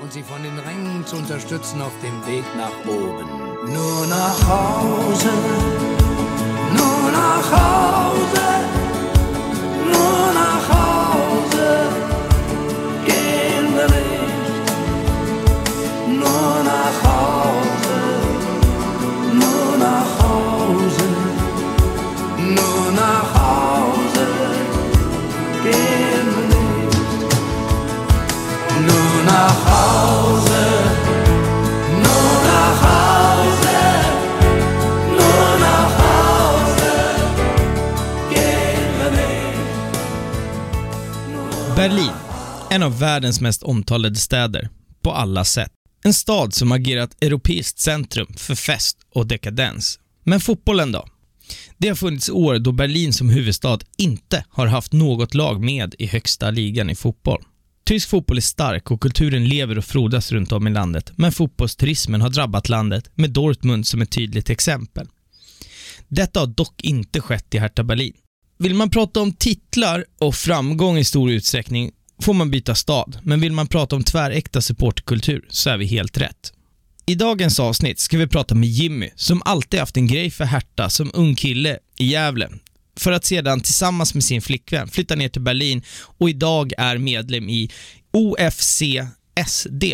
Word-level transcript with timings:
und 0.00 0.12
sie 0.12 0.22
von 0.22 0.42
den 0.42 0.58
Rängen 0.58 1.06
zu 1.06 1.16
unterstützen 1.16 1.80
auf 1.80 1.92
dem 2.02 2.26
Weg 2.26 2.44
nach 2.56 2.76
oben. 2.86 3.28
Nur 3.72 4.06
nach 4.06 4.38
Hause, 4.48 5.30
nur 6.76 7.10
nach 7.10 7.50
Hause, 7.50 8.73
en 42.74 42.82
av 42.82 42.98
världens 42.98 43.40
mest 43.40 43.62
omtalade 43.62 44.16
städer, 44.16 44.68
på 45.02 45.12
alla 45.12 45.44
sätt. 45.44 45.70
En 46.04 46.14
stad 46.14 46.54
som 46.54 46.72
agerat 46.72 47.22
europeiskt 47.22 47.78
centrum 47.78 48.34
för 48.36 48.54
fest 48.54 48.98
och 49.14 49.26
dekadens. 49.26 49.98
Men 50.24 50.40
fotbollen 50.40 50.92
då? 50.92 51.06
Det 51.78 51.88
har 51.88 51.94
funnits 51.94 52.30
år 52.30 52.58
då 52.58 52.72
Berlin 52.72 53.12
som 53.12 53.30
huvudstad 53.30 53.78
inte 53.96 54.44
har 54.48 54.66
haft 54.66 54.92
något 54.92 55.34
lag 55.34 55.60
med 55.64 55.94
i 55.98 56.06
högsta 56.06 56.50
ligan 56.50 56.90
i 56.90 56.94
fotboll. 56.94 57.42
Tysk 57.84 58.08
fotboll 58.08 58.36
är 58.36 58.40
stark 58.40 58.90
och 58.90 59.00
kulturen 59.00 59.48
lever 59.48 59.78
och 59.78 59.84
frodas 59.84 60.32
runt 60.32 60.52
om 60.52 60.66
i 60.66 60.70
landet, 60.70 61.12
men 61.16 61.32
fotbollsturismen 61.32 62.20
har 62.20 62.30
drabbat 62.30 62.68
landet 62.68 63.10
med 63.14 63.30
Dortmund 63.30 63.86
som 63.86 64.02
ett 64.02 64.10
tydligt 64.10 64.50
exempel. 64.50 65.08
Detta 66.08 66.40
har 66.40 66.46
dock 66.46 66.82
inte 66.82 67.20
skett 67.20 67.54
i 67.54 67.58
Hertha 67.58 67.82
Berlin. 67.82 68.14
Vill 68.58 68.74
man 68.74 68.90
prata 68.90 69.20
om 69.20 69.32
titlar 69.32 70.04
och 70.20 70.34
framgång 70.34 70.98
i 70.98 71.04
stor 71.04 71.30
utsträckning 71.30 71.90
får 72.22 72.34
man 72.34 72.50
byta 72.50 72.74
stad, 72.74 73.18
men 73.22 73.40
vill 73.40 73.52
man 73.52 73.66
prata 73.66 73.96
om 73.96 74.04
tväräkta 74.04 74.60
supportkultur 74.60 75.44
så 75.48 75.70
är 75.70 75.76
vi 75.76 75.86
helt 75.86 76.18
rätt. 76.18 76.52
I 77.06 77.14
dagens 77.14 77.60
avsnitt 77.60 77.98
ska 77.98 78.18
vi 78.18 78.26
prata 78.26 78.54
med 78.54 78.68
Jimmy, 78.68 79.10
som 79.16 79.42
alltid 79.44 79.80
haft 79.80 79.96
en 79.96 80.06
grej 80.06 80.30
för 80.30 80.44
Hertha 80.44 80.90
som 80.90 81.10
ung 81.14 81.34
kille 81.34 81.78
i 81.98 82.06
Gävle, 82.06 82.50
för 82.96 83.12
att 83.12 83.24
sedan 83.24 83.60
tillsammans 83.60 84.14
med 84.14 84.24
sin 84.24 84.42
flickvän 84.42 84.88
flytta 84.88 85.14
ner 85.14 85.28
till 85.28 85.42
Berlin 85.42 85.82
och 86.18 86.30
idag 86.30 86.72
är 86.78 86.98
medlem 86.98 87.48
i 87.48 87.70
OFCSD. 88.12 89.84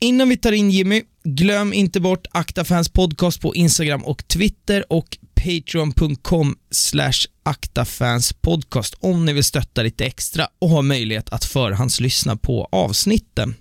Innan 0.00 0.28
vi 0.28 0.36
tar 0.36 0.52
in 0.52 0.70
Jimmy, 0.70 1.02
glöm 1.24 1.72
inte 1.72 2.00
bort 2.00 2.26
Akta 2.30 2.64
Fans 2.64 2.88
podcast 2.88 3.40
på 3.40 3.54
Instagram 3.54 4.04
och 4.04 4.28
Twitter 4.28 4.92
och 4.92 5.18
patreon.com 5.44 6.56
slash 6.70 7.26
aktafanspodcast 7.42 8.94
om 9.00 9.24
ni 9.24 9.32
vill 9.32 9.44
stötta 9.44 9.82
lite 9.82 10.04
extra 10.04 10.48
och 10.58 10.68
ha 10.68 10.82
möjlighet 10.82 11.30
att 11.30 11.44
förhandslyssna 11.44 12.36
på 12.36 12.68
avsnitten. 12.72 13.54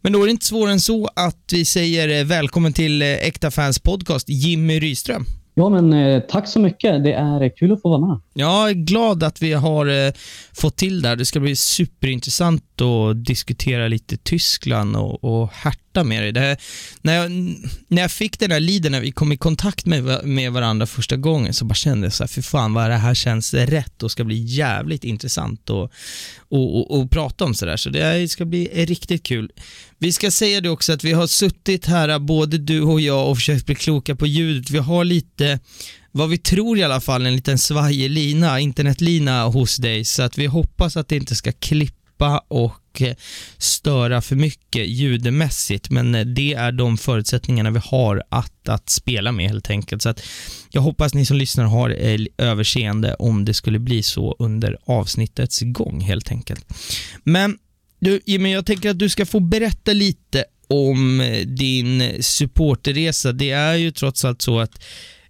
Men 0.00 0.12
då 0.12 0.22
är 0.22 0.26
det 0.26 0.30
inte 0.30 0.46
svårare 0.46 0.72
än 0.72 0.80
så 0.80 1.10
att 1.16 1.44
vi 1.52 1.64
säger 1.64 2.08
eh, 2.08 2.24
välkommen 2.24 2.72
till 2.72 3.02
eh, 3.02 3.08
Äkta 3.08 3.50
Fans 3.50 3.78
podcast, 3.78 4.28
Jimmy 4.28 4.80
Ryström. 4.80 5.26
Ja, 5.60 5.68
men 5.68 5.92
eh, 5.92 6.20
tack 6.20 6.48
så 6.48 6.60
mycket. 6.60 7.04
Det 7.04 7.12
är 7.12 7.56
kul 7.56 7.72
att 7.72 7.82
få 7.82 7.88
vara 7.88 8.08
med. 8.08 8.20
Jag 8.34 8.70
är 8.70 8.74
glad 8.74 9.22
att 9.22 9.42
vi 9.42 9.52
har 9.52 9.86
eh, 9.86 10.12
fått 10.52 10.76
till 10.76 11.02
det 11.02 11.08
här. 11.08 11.16
Det 11.16 11.26
ska 11.26 11.40
bli 11.40 11.56
superintressant 11.56 12.80
att 12.80 13.24
diskutera 13.24 13.88
lite 13.88 14.16
Tyskland 14.16 14.96
och, 14.96 15.24
och 15.24 15.50
Hertha 15.52 16.04
med 16.04 16.22
dig. 16.22 16.32
Det 16.32 16.40
här, 16.40 16.56
när, 17.02 17.14
jag, 17.14 17.30
när 17.88 18.02
jag 18.02 18.10
fick 18.10 18.38
den 18.38 18.50
här 18.50 18.60
liden, 18.60 18.92
när 18.92 19.00
vi 19.00 19.12
kom 19.12 19.32
i 19.32 19.36
kontakt 19.36 19.86
med, 19.86 20.24
med 20.24 20.52
varandra 20.52 20.86
första 20.86 21.16
gången, 21.16 21.54
så 21.54 21.64
bara 21.64 21.74
kände 21.74 22.06
jag 22.06 22.12
så 22.12 22.22
här, 22.22 22.28
för 22.28 22.42
fan 22.42 22.74
vad 22.74 22.90
det 22.90 22.96
här 22.96 23.14
känns 23.14 23.54
rätt 23.54 24.02
och 24.02 24.10
ska 24.10 24.24
bli 24.24 24.36
jävligt 24.44 25.04
intressant 25.04 25.70
att 25.70 25.90
och, 26.50 26.76
och, 26.76 27.00
och 27.00 27.10
prata 27.10 27.44
om 27.44 27.54
sådär. 27.54 27.76
Så 27.76 27.90
det 27.90 28.30
ska 28.30 28.44
bli 28.44 28.84
riktigt 28.86 29.22
kul. 29.22 29.52
Vi 30.02 30.12
ska 30.12 30.30
säga 30.30 30.60
det 30.60 30.70
också 30.70 30.92
att 30.92 31.04
vi 31.04 31.12
har 31.12 31.26
suttit 31.26 31.86
här, 31.86 32.18
både 32.18 32.58
du 32.58 32.80
och 32.82 33.00
jag, 33.00 33.30
och 33.30 33.36
försökt 33.36 33.66
bli 33.66 33.74
kloka 33.74 34.16
på 34.16 34.26
ljudet. 34.26 34.70
Vi 34.70 34.78
har 34.78 35.04
lite 35.04 35.58
vad 36.12 36.28
vi 36.28 36.38
tror 36.38 36.78
i 36.78 36.82
alla 36.82 37.00
fall, 37.00 37.26
en 37.26 37.36
liten 37.36 37.58
svajig 37.58 38.10
lina, 38.10 38.60
internetlina 38.60 39.44
hos 39.44 39.76
dig, 39.76 40.04
så 40.04 40.22
att 40.22 40.38
vi 40.38 40.46
hoppas 40.46 40.96
att 40.96 41.08
det 41.08 41.16
inte 41.16 41.34
ska 41.34 41.52
klippa 41.52 42.38
och 42.48 43.02
eh, 43.02 43.14
störa 43.58 44.20
för 44.20 44.36
mycket 44.36 44.88
ljudmässigt, 44.88 45.90
men 45.90 46.14
eh, 46.14 46.26
det 46.26 46.54
är 46.54 46.72
de 46.72 46.98
förutsättningarna 46.98 47.70
vi 47.70 47.80
har 47.84 48.22
att, 48.28 48.68
att 48.68 48.90
spela 48.90 49.32
med 49.32 49.48
helt 49.48 49.70
enkelt. 49.70 50.02
Så 50.02 50.08
att 50.08 50.22
jag 50.70 50.82
hoppas 50.82 51.14
ni 51.14 51.26
som 51.26 51.36
lyssnar 51.36 51.64
har 51.64 51.90
eh, 51.90 52.20
överseende 52.38 53.14
om 53.14 53.44
det 53.44 53.54
skulle 53.54 53.78
bli 53.78 54.02
så 54.02 54.36
under 54.38 54.78
avsnittets 54.84 55.60
gång 55.60 56.00
helt 56.00 56.30
enkelt. 56.30 56.66
Men 57.24 57.58
du 58.00 58.20
Jimmy, 58.26 58.52
jag 58.52 58.66
tänker 58.66 58.90
att 58.90 58.98
du 58.98 59.08
ska 59.08 59.26
få 59.26 59.40
berätta 59.40 59.92
lite 59.92 60.44
om 60.68 61.20
eh, 61.20 61.46
din 61.46 62.22
supporterresa. 62.22 63.32
Det 63.32 63.50
är 63.50 63.74
ju 63.74 63.90
trots 63.90 64.24
allt 64.24 64.42
så 64.42 64.60
att 64.60 64.82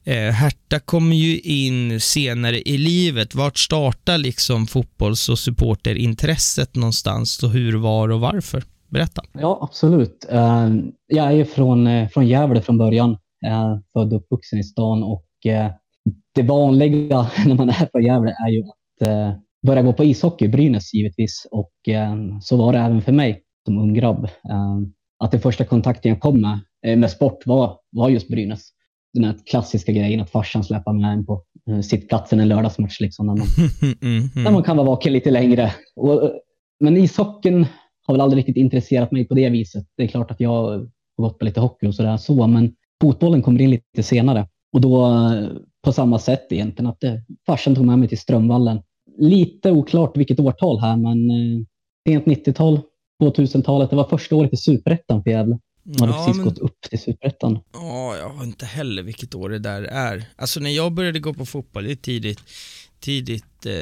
Eh, 0.04 0.32
Hertha 0.32 0.78
kommer 0.84 1.16
ju 1.16 1.40
in 1.40 2.00
senare 2.00 2.60
i 2.60 2.78
livet. 2.78 3.34
Vart 3.34 3.58
startar 3.58 4.18
liksom 4.18 4.66
fotbolls 4.66 5.28
och 5.28 5.38
supporterintresset 5.38 6.76
någonstans 6.76 7.42
och 7.42 7.50
hur, 7.50 7.78
var 7.78 8.08
och 8.08 8.20
varför? 8.20 8.62
Berätta. 8.88 9.22
Ja, 9.32 9.58
absolut. 9.62 10.26
Eh, 10.30 10.68
jag 11.06 11.26
är 11.26 11.32
ju 11.32 11.44
från, 11.44 11.86
eh, 11.86 12.08
från 12.08 12.26
Gävle 12.26 12.62
från 12.62 12.78
början. 12.78 13.18
Född 13.92 14.12
och 14.12 14.20
uppvuxen 14.20 14.58
i 14.58 14.64
stan 14.64 15.02
och 15.02 15.26
det 16.34 16.42
vanliga 16.42 17.30
när 17.46 17.54
man 17.54 17.68
är 17.68 17.88
från 17.92 18.04
Gävle 18.04 18.30
är 18.30 18.48
ju 18.48 18.62
att 18.62 19.38
börja 19.66 19.82
gå 19.82 19.92
på 19.92 20.04
ishockey, 20.04 20.48
Brynäs 20.48 20.94
givetvis. 20.94 21.46
Och 21.50 21.88
eh, 21.88 22.16
så 22.40 22.56
var 22.56 22.72
det 22.72 22.78
även 22.78 23.02
för 23.02 23.12
mig 23.12 23.42
som 23.64 23.78
ung 23.78 23.94
grabb. 23.94 24.24
Eh, 24.24 24.78
Att 25.24 25.30
den 25.30 25.40
första 25.40 25.64
kontakten 25.64 26.08
jag 26.08 26.20
kom 26.20 26.40
med, 26.40 26.60
eh, 26.86 26.98
med 26.98 27.10
sport 27.10 27.46
var, 27.46 27.78
var 27.90 28.08
just 28.08 28.28
Brynäs. 28.28 28.70
Den 29.14 29.24
här 29.24 29.34
klassiska 29.46 29.92
grejen 29.92 30.20
att 30.20 30.30
farsan 30.30 30.64
släpar 30.64 30.92
med 30.92 31.12
en 31.12 31.26
på 31.26 31.44
sittplatsen 31.82 32.40
en 32.40 32.48
lördagsmatch. 32.48 33.00
Liksom, 33.00 33.26
när 33.26 33.34
man 33.34 33.46
Mm, 34.02 34.28
när 34.34 34.40
mm. 34.40 34.52
man 34.52 34.62
kan 34.62 34.76
vara 34.76 34.86
vaken 34.86 35.12
lite 35.12 35.30
längre. 35.30 35.74
Och, 35.96 36.32
men 36.80 36.96
ishockeyn 36.96 37.66
har 38.06 38.14
väl 38.14 38.20
aldrig 38.20 38.38
riktigt 38.38 38.56
intresserat 38.56 39.12
mig 39.12 39.28
på 39.28 39.34
det 39.34 39.48
viset. 39.48 39.84
Det 39.96 40.02
är 40.02 40.06
klart 40.06 40.30
att 40.30 40.40
jag 40.40 40.48
har 40.48 40.88
gått 41.16 41.38
på 41.38 41.44
lite 41.44 41.60
hockey 41.60 41.86
och 41.86 41.94
sådär 41.94 42.16
så, 42.16 42.46
men 42.46 42.72
fotbollen 43.02 43.42
kommer 43.42 43.60
in 43.60 43.70
lite 43.70 44.02
senare. 44.02 44.48
Och 44.72 44.80
då 44.80 45.08
på 45.84 45.92
samma 45.92 46.18
sätt 46.18 46.46
egentligen, 46.50 46.90
att 46.90 47.00
det, 47.00 47.22
farsan 47.46 47.74
tog 47.74 47.84
med 47.86 47.98
mig 47.98 48.08
till 48.08 48.18
Strömvallen. 48.18 48.82
Lite 49.18 49.70
oklart 49.72 50.16
vilket 50.16 50.40
årtal 50.40 50.80
här, 50.80 50.96
men 50.96 51.30
eh, 51.30 51.64
sent 52.08 52.24
90-tal, 52.24 52.80
2000-talet. 53.22 53.90
Det 53.90 53.96
var 53.96 54.08
första 54.08 54.36
året 54.36 54.52
i 54.52 54.56
superettan 54.56 55.22
för 55.22 55.30
Gävle. 55.30 55.58
De 55.84 56.00
hade 56.00 56.12
Ja, 56.12 56.18
precis 56.26 56.36
men- 56.36 56.44
gått 56.46 56.58
upp 56.58 56.80
till 56.90 56.98
superettan. 56.98 57.58
Ja, 57.72 58.16
jag 58.16 58.28
har 58.28 58.44
inte 58.44 58.66
heller 58.66 59.02
vilket 59.02 59.34
år 59.34 59.48
det 59.48 59.58
där 59.58 59.82
är. 59.82 60.24
Alltså 60.36 60.60
när 60.60 60.70
jag 60.70 60.92
började 60.92 61.18
gå 61.20 61.34
på 61.34 61.46
fotboll, 61.46 61.84
det 61.84 61.90
är 61.90 61.96
tidigt, 61.96 62.40
tidigt, 63.00 63.66
eh, 63.66 63.72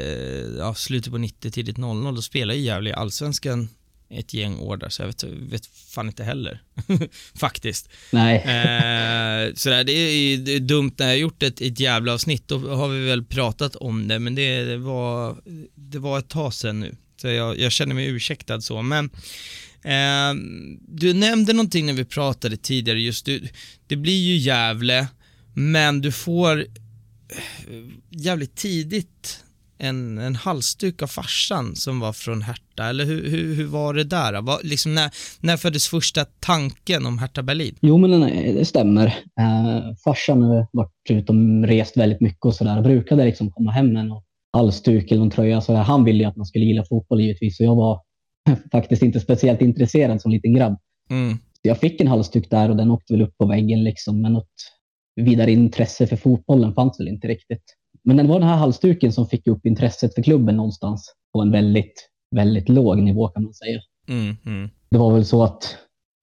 ja 0.57 0.73
slutet 0.73 1.11
på 1.11 1.17
90, 1.17 1.51
tidigt 1.51 1.77
00, 1.77 2.15
då 2.15 2.21
spelade 2.21 2.59
Gävle 2.59 2.89
i 2.89 2.93
Allsvenskan 2.93 3.69
ett 4.09 4.33
gäng 4.33 4.59
år 4.59 4.77
där, 4.77 4.89
så 4.89 5.01
jag 5.01 5.07
vet, 5.07 5.23
vet 5.23 5.65
fan 5.65 6.07
inte 6.07 6.23
heller. 6.23 6.61
Faktiskt. 7.35 7.89
Nej, 8.11 8.35
Eh, 8.35 9.53
sådär, 9.53 9.83
det 9.83 9.91
är 9.91 10.37
det 10.37 10.51
är 10.51 10.59
dumt 10.59 10.91
när 10.97 11.05
jag 11.05 11.13
har 11.13 11.17
gjort 11.17 11.43
ett, 11.43 11.61
ett 11.61 11.79
jävla 11.79 12.13
avsnitt, 12.13 12.47
då 12.47 12.75
har 12.75 12.87
vi 12.87 13.05
väl 13.05 13.23
pratat 13.23 13.75
om 13.75 14.07
det, 14.07 14.19
men 14.19 14.35
det, 14.35 14.63
det, 14.63 14.77
var, 14.77 15.37
det 15.75 15.99
var 15.99 16.19
ett 16.19 16.29
tag 16.29 16.53
sedan 16.53 16.79
nu. 16.79 16.95
Så 17.21 17.27
jag, 17.27 17.59
jag 17.59 17.71
känner 17.71 17.95
mig 17.95 18.07
ursäktad 18.07 18.61
så, 18.61 18.81
men 18.81 19.09
eh, 19.83 20.41
du 20.87 21.13
nämnde 21.13 21.53
någonting 21.53 21.85
när 21.85 21.93
vi 21.93 22.05
pratade 22.05 22.57
tidigare, 22.57 23.01
just 23.01 23.25
du, 23.25 23.47
det 23.87 23.95
blir 23.95 24.21
ju 24.21 24.37
Gävle, 24.37 25.07
men 25.53 26.01
du 26.01 26.11
får 26.11 26.59
eh, 26.59 26.65
jävligt 28.09 28.55
tidigt 28.55 29.43
en, 29.79 30.17
en 30.17 30.35
halsduk 30.35 31.01
av 31.01 31.07
farsan 31.07 31.75
som 31.75 31.99
var 31.99 32.13
från 32.13 32.41
Hertha, 32.41 32.89
eller 32.89 33.05
hur, 33.05 33.29
hur, 33.29 33.55
hur 33.55 33.65
var 33.65 33.93
det 33.93 34.03
där? 34.03 34.41
Var, 34.41 34.59
liksom 34.63 34.95
när, 34.95 35.11
när 35.39 35.57
föddes 35.57 35.87
första 35.87 36.25
tanken 36.39 37.05
om 37.05 37.17
Hertha 37.17 37.43
Berlin? 37.43 37.75
Jo, 37.81 37.97
men 37.97 38.19
nej, 38.19 38.53
det 38.53 38.65
stämmer. 38.65 39.05
Eh, 39.39 39.95
farsan 40.03 40.41
har 40.41 40.67
varit 40.71 40.91
utom 41.09 41.65
rest 41.65 41.97
väldigt 41.97 42.21
mycket 42.21 42.45
och 42.45 42.55
sådär. 42.55 42.81
Brukade 42.81 43.25
liksom 43.25 43.51
komma 43.51 43.71
hem 43.71 43.93
med 43.93 44.05
någon 44.05 44.23
halsduk 44.53 45.11
eller 45.11 45.19
någon 45.19 45.29
tröja. 45.29 45.61
Så 45.61 45.71
där. 45.71 45.79
Han 45.79 46.03
ville 46.03 46.23
ju 46.23 46.29
att 46.29 46.35
man 46.35 46.45
skulle 46.45 46.65
gilla 46.65 46.85
fotboll 46.89 47.21
givetvis 47.21 47.59
och 47.59 47.65
jag 47.65 47.75
var 47.75 48.01
faktiskt 48.71 49.03
inte 49.03 49.19
speciellt 49.19 49.61
intresserad 49.61 50.21
som 50.21 50.31
liten 50.31 50.53
grabb. 50.53 50.77
Mm. 51.09 51.33
Så 51.33 51.67
jag 51.67 51.77
fick 51.77 52.01
en 52.01 52.07
halsduk 52.07 52.49
där 52.49 52.69
och 52.69 52.77
den 52.77 52.91
åkte 52.91 53.13
väl 53.13 53.21
upp 53.21 53.37
på 53.37 53.45
väggen 53.45 53.83
liksom. 53.83 54.21
Men 54.21 54.33
något 54.33 54.53
vidare 55.15 55.51
intresse 55.51 56.07
för 56.07 56.15
fotbollen 56.15 56.73
fanns 56.73 56.99
väl 56.99 57.07
inte 57.07 57.27
riktigt. 57.27 57.63
Men 58.03 58.17
det 58.17 58.23
var 58.23 58.39
den 58.39 58.49
här 58.49 58.57
halsduken 58.57 59.13
som 59.13 59.27
fick 59.27 59.47
upp 59.47 59.65
intresset 59.65 60.15
för 60.15 60.23
klubben 60.23 60.55
någonstans 60.55 61.13
på 61.33 61.41
en 61.41 61.51
väldigt, 61.51 62.09
väldigt 62.35 62.69
låg 62.69 62.97
nivå 62.97 63.27
kan 63.27 63.43
man 63.43 63.53
säga. 63.53 63.79
Mm, 64.09 64.35
mm. 64.45 64.69
Det 64.91 64.97
var 64.97 65.13
väl 65.13 65.25
så 65.25 65.43
att, 65.43 65.77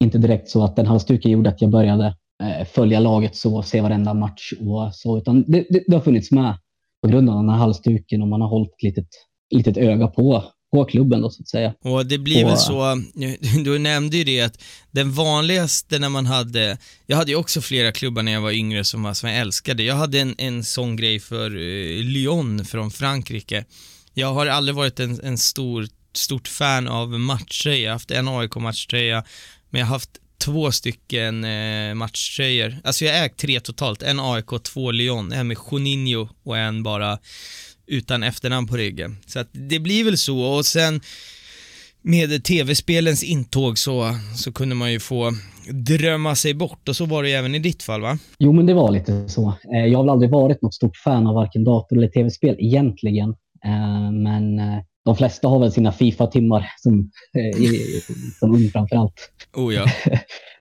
inte 0.04 0.18
direkt 0.18 0.48
så 0.48 0.64
att 0.64 0.76
den 0.76 0.86
halsduken 0.86 1.30
gjorde 1.30 1.50
att 1.50 1.62
jag 1.62 1.70
började 1.70 2.06
eh, 2.42 2.66
följa 2.66 3.00
laget 3.00 3.36
så, 3.36 3.62
se 3.62 3.80
varenda 3.80 4.14
match 4.14 4.52
och 4.60 4.94
så, 4.94 5.18
utan 5.18 5.44
det, 5.46 5.66
det, 5.70 5.84
det 5.86 5.94
har 5.94 6.00
funnits 6.00 6.30
med 6.30 6.58
på 7.02 7.08
grund 7.08 7.30
av 7.30 7.36
den 7.36 7.48
här 7.48 7.56
halsduken 7.56 8.22
och 8.22 8.28
man 8.28 8.40
har 8.40 8.48
hållit 8.48 8.70
ett 8.70 8.82
litet, 8.82 9.08
litet 9.50 9.76
öga 9.76 10.08
på, 10.08 10.44
på 10.76 10.84
klubben 10.84 11.20
då 11.20 11.30
så 11.30 11.42
att 11.42 11.48
säga. 11.48 11.74
Och 11.84 12.06
det 12.06 12.18
blir 12.18 12.44
Och- 12.44 12.50
väl 12.50 12.58
så, 12.58 13.02
du 13.64 13.78
nämnde 13.78 14.16
ju 14.16 14.24
det 14.24 14.40
att 14.40 14.62
den 14.90 15.12
vanligaste 15.12 15.98
när 15.98 16.08
man 16.08 16.26
hade, 16.26 16.78
jag 17.06 17.16
hade 17.16 17.30
ju 17.30 17.36
också 17.36 17.60
flera 17.60 17.92
klubbar 17.92 18.22
när 18.22 18.32
jag 18.32 18.40
var 18.40 18.50
yngre 18.50 18.84
som, 18.84 19.02
var, 19.02 19.14
som 19.14 19.28
jag 19.28 19.38
älskade. 19.38 19.82
Jag 19.82 19.94
hade 19.94 20.20
en, 20.20 20.34
en 20.38 20.64
sån 20.64 20.96
grej 20.96 21.20
för 21.20 21.50
eh, 21.50 22.02
Lyon 22.02 22.64
från 22.64 22.90
Frankrike. 22.90 23.64
Jag 24.14 24.34
har 24.34 24.46
aldrig 24.46 24.74
varit 24.76 25.00
en, 25.00 25.20
en 25.24 25.38
stor, 25.38 25.88
stort 26.14 26.48
fan 26.48 26.88
av 26.88 27.08
matchtröja. 27.20 27.78
Jag 27.82 27.88
har 27.90 27.94
haft 27.94 28.10
en 28.10 28.28
AIK-matchtröja, 28.28 29.24
men 29.70 29.78
jag 29.78 29.86
har 29.86 29.92
haft 29.94 30.10
två 30.38 30.72
stycken 30.72 31.44
eh, 31.44 31.94
matchtröjor. 31.94 32.76
Alltså 32.84 33.04
jag 33.04 33.24
ägt 33.24 33.38
tre 33.38 33.60
totalt, 33.60 34.02
en 34.02 34.20
AIK, 34.20 34.62
två 34.62 34.90
Lyon, 34.90 35.32
en 35.32 35.46
med 35.46 35.56
Juninho 35.72 36.28
och 36.44 36.58
en 36.58 36.82
bara 36.82 37.18
utan 37.86 38.22
efternamn 38.22 38.66
på 38.66 38.76
ryggen. 38.76 39.16
Så 39.26 39.38
att 39.38 39.48
det 39.52 39.78
blir 39.78 40.04
väl 40.04 40.18
så 40.18 40.40
och 40.40 40.66
sen 40.66 41.00
med 42.02 42.44
tv-spelens 42.44 43.24
intåg 43.24 43.78
så, 43.78 44.14
så 44.36 44.52
kunde 44.52 44.74
man 44.74 44.92
ju 44.92 45.00
få 45.00 45.32
drömma 45.70 46.34
sig 46.34 46.54
bort 46.54 46.88
och 46.88 46.96
så 46.96 47.04
var 47.06 47.22
det 47.22 47.28
ju 47.28 47.34
även 47.34 47.54
i 47.54 47.58
ditt 47.58 47.82
fall 47.82 48.00
va? 48.00 48.18
Jo, 48.38 48.52
men 48.52 48.66
det 48.66 48.74
var 48.74 48.90
lite 48.90 49.28
så. 49.28 49.48
Eh, 49.74 49.84
Jag 49.86 49.98
har 49.98 50.04
väl 50.04 50.10
aldrig 50.10 50.30
varit 50.30 50.62
något 50.62 50.74
stort 50.74 50.96
fan 50.96 51.26
av 51.26 51.34
varken 51.34 51.64
dator 51.64 51.96
eller 51.96 52.08
tv-spel 52.08 52.56
egentligen. 52.58 53.28
Eh, 53.64 54.12
Men 54.12 54.58
eh, 54.58 54.78
de 55.04 55.16
flesta 55.16 55.48
har 55.48 55.58
väl 55.60 55.72
sina 55.72 55.92
Fifa-timmar 55.92 56.66
som, 56.82 57.10
som 58.38 58.54
ung 58.54 58.70
framför 58.70 58.96
allt. 58.96 59.30
Oh 59.56 59.74
ja. 59.74 59.86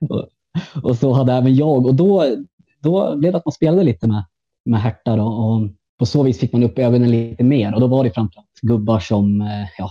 Och, 0.08 0.28
och 0.82 0.96
så 0.98 1.12
hade 1.12 1.32
även 1.32 1.56
jag. 1.56 1.86
Och 1.86 1.94
då, 1.94 2.36
då 2.82 3.16
blev 3.16 3.32
det 3.32 3.38
att 3.38 3.44
man 3.44 3.52
spelade 3.52 3.84
lite 3.84 4.06
med, 4.08 4.24
med 4.64 4.80
Hertha. 4.82 5.16
Då, 5.16 5.22
och 5.24 5.70
på 5.98 6.06
så 6.06 6.22
vis 6.22 6.38
fick 6.38 6.52
man 6.52 6.62
upp 6.62 6.78
ögonen 6.78 7.10
lite 7.10 7.44
mer. 7.44 7.74
Och 7.74 7.80
då 7.80 7.86
var 7.86 8.04
det 8.04 8.10
framförallt 8.10 8.60
gubbar 8.62 9.00
som 9.00 9.40
eh, 9.40 9.66
ja, 9.78 9.90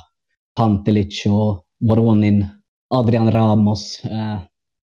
Pantelic 0.56 1.24
och 1.26 1.64
Voronin, 1.80 2.46
Adrian 2.90 3.32
Ramos. 3.32 4.02
Eh, 4.06 4.38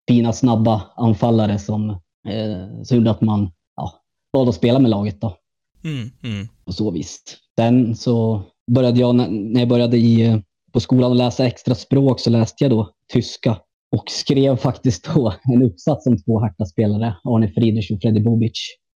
fina, 0.08 0.32
snabba 0.32 0.82
anfallare 0.96 1.58
som, 1.58 1.90
eh, 2.28 2.82
som 2.82 2.96
gjorde 2.96 3.10
att 3.10 3.20
man 3.20 3.50
ja, 3.76 3.92
valde 4.32 4.48
att 4.50 4.56
spela 4.56 4.78
med 4.78 4.90
laget. 4.90 5.20
Då 5.20 5.36
Mm, 5.84 6.10
mm. 6.22 6.48
på 6.64 6.72
så 6.72 6.90
vis. 6.90 7.20
Sen 7.58 7.96
så 7.96 8.42
började 8.70 9.00
jag, 9.00 9.14
när- 9.14 9.58
jag 9.60 9.68
började 9.68 9.96
i, 9.96 10.26
eh, 10.26 10.36
på 10.72 10.80
skolan 10.80 11.10
och 11.10 11.16
läsa 11.16 11.46
extra 11.46 11.74
språk 11.74 12.20
så 12.20 12.30
läste 12.30 12.64
jag 12.64 12.70
då 12.70 12.90
tyska 13.12 13.58
och 13.96 14.04
skrev 14.10 14.56
faktiskt 14.56 15.08
då 15.14 15.34
en 15.44 15.62
uppsats 15.62 16.06
om 16.06 16.22
två 16.22 16.40
Hertha-spelare, 16.40 17.14
Arne 17.24 17.48
Friedrich 17.48 17.90
och 17.90 17.98
Freddy 18.02 18.20
Bobic. 18.24 18.52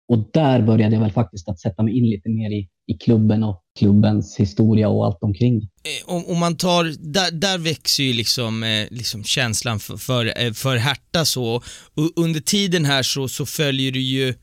Och 0.10 0.30
där 0.34 0.62
började 0.62 0.96
jag 0.96 1.02
väl 1.02 1.12
faktiskt 1.12 1.50
att 1.50 1.60
sätta 1.60 1.84
mig 1.84 1.98
in 1.98 2.10
lite 2.10 2.30
mer 2.30 2.50
i, 2.52 2.70
i 2.88 2.98
klubben 2.98 3.44
och 3.44 3.64
klubbens 3.80 4.38
historia 4.40 4.90
och 4.90 5.06
allt 5.06 5.18
omkring. 5.22 5.56
Eh, 5.58 6.16
Om, 6.16 6.26
om 6.26 6.40
man 6.40 6.58
tar, 6.58 6.84
där, 7.14 7.32
där 7.32 7.58
växer 7.58 8.04
ju 8.04 8.14
liksom, 8.14 8.64
eh, 8.64 8.88
liksom 8.92 9.24
känslan 9.24 9.80
för, 9.80 9.98
för, 9.98 10.26
eh, 10.26 10.54
för 10.54 10.78
Hertha 10.78 11.26
så. 11.26 11.56
Och 11.94 12.12
under 12.16 12.40
tiden 12.40 12.86
här 12.86 13.04
så, 13.04 13.28
så 13.28 13.46
följer 13.46 13.92
du 13.92 14.02
ju, 14.02 14.34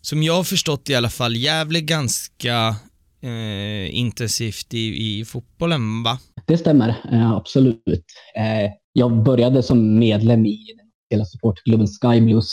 som 0.00 0.22
jag 0.22 0.34
har 0.34 0.44
förstått 0.44 0.90
i 0.90 0.94
alla 0.94 1.10
fall, 1.10 1.36
Gävle 1.36 1.80
ganska 1.80 2.76
eh, 3.22 3.96
intensivt 3.96 4.74
i, 4.74 5.18
i 5.20 5.24
fotbollen 5.24 6.02
va? 6.02 6.18
Det 6.46 6.58
stämmer, 6.58 6.88
eh, 7.12 7.30
absolut. 7.32 8.04
Eh, 8.36 8.70
jag 8.92 9.22
började 9.22 9.62
som 9.62 9.98
medlem 9.98 10.46
i 10.46 10.58
den 10.76 10.86
hela 11.10 11.24
supportklubben 11.24 11.86
Sky 11.86 12.20
Blues 12.20 12.50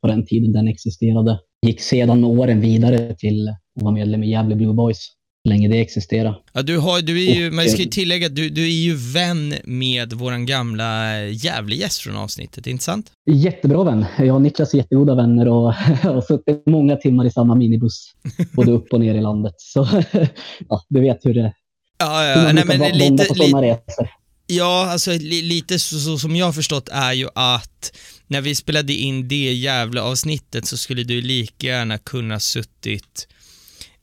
på 0.00 0.06
den 0.06 0.26
tiden 0.26 0.52
den 0.52 0.68
existerade. 0.68 1.38
Gick 1.64 1.80
sedan 1.80 2.20
med 2.20 2.30
åren 2.30 2.60
vidare 2.60 3.14
till 3.14 3.48
att 3.48 3.82
vara 3.82 3.94
medlem 3.94 4.22
i 4.22 4.30
Gävle 4.30 4.56
Blue 4.56 4.74
Boys, 4.74 5.08
länge 5.48 5.68
det 5.68 5.80
existerade. 5.80 6.36
Ja, 6.52 6.62
du, 6.62 6.78
har, 6.78 7.02
du 7.02 7.30
är 7.30 7.34
ju, 7.34 7.50
man 7.50 7.64
ska 7.64 7.78
ju 7.78 7.84
eh, 7.84 7.90
tillägga 7.90 8.26
att 8.26 8.36
du, 8.36 8.48
du 8.48 8.62
är 8.62 8.84
ju 8.84 8.94
vän 8.94 9.54
med 9.64 10.12
våran 10.12 10.46
gamla 10.46 11.20
Gävle-gäst 11.20 11.98
från 11.98 12.16
avsnittet, 12.16 12.66
inte 12.66 12.84
sant? 12.84 13.10
Jättebra 13.30 13.84
vän. 13.84 14.04
Jag 14.18 14.34
och 14.34 14.42
Niklas 14.42 14.74
är 14.74 14.78
jättegoda 14.78 15.14
vänner 15.14 15.48
och 15.48 15.72
har 16.02 16.20
suttit 16.20 16.66
många 16.66 16.96
timmar 16.96 17.26
i 17.26 17.30
samma 17.30 17.54
minibuss, 17.54 18.12
både 18.52 18.72
upp 18.72 18.92
och 18.92 19.00
ner 19.00 19.14
i 19.14 19.20
landet. 19.20 19.54
Så 19.56 19.88
ja, 20.68 20.84
du 20.88 21.00
vet 21.00 21.18
hur 21.26 21.34
det 21.34 21.52
Ja, 21.98 22.20
hur 22.20 22.40
ja 22.40 22.42
man 22.42 22.54
nej, 22.54 22.64
men 22.66 22.98
lite, 22.98 23.34
lite. 23.34 24.08
Ja, 24.56 24.90
alltså 24.90 25.12
li, 25.12 25.42
lite 25.42 25.78
så, 25.78 26.00
så 26.00 26.18
som 26.18 26.36
jag 26.36 26.46
har 26.46 26.52
förstått 26.52 26.88
är 26.88 27.12
ju 27.12 27.28
att 27.34 27.96
när 28.26 28.40
vi 28.40 28.54
spelade 28.54 28.92
in 28.92 29.28
det 29.28 29.52
jävla 29.52 30.02
avsnittet 30.02 30.66
så 30.66 30.76
skulle 30.76 31.02
du 31.02 31.20
lika 31.20 31.66
gärna 31.66 31.98
kunna 31.98 32.40
suttit 32.40 33.28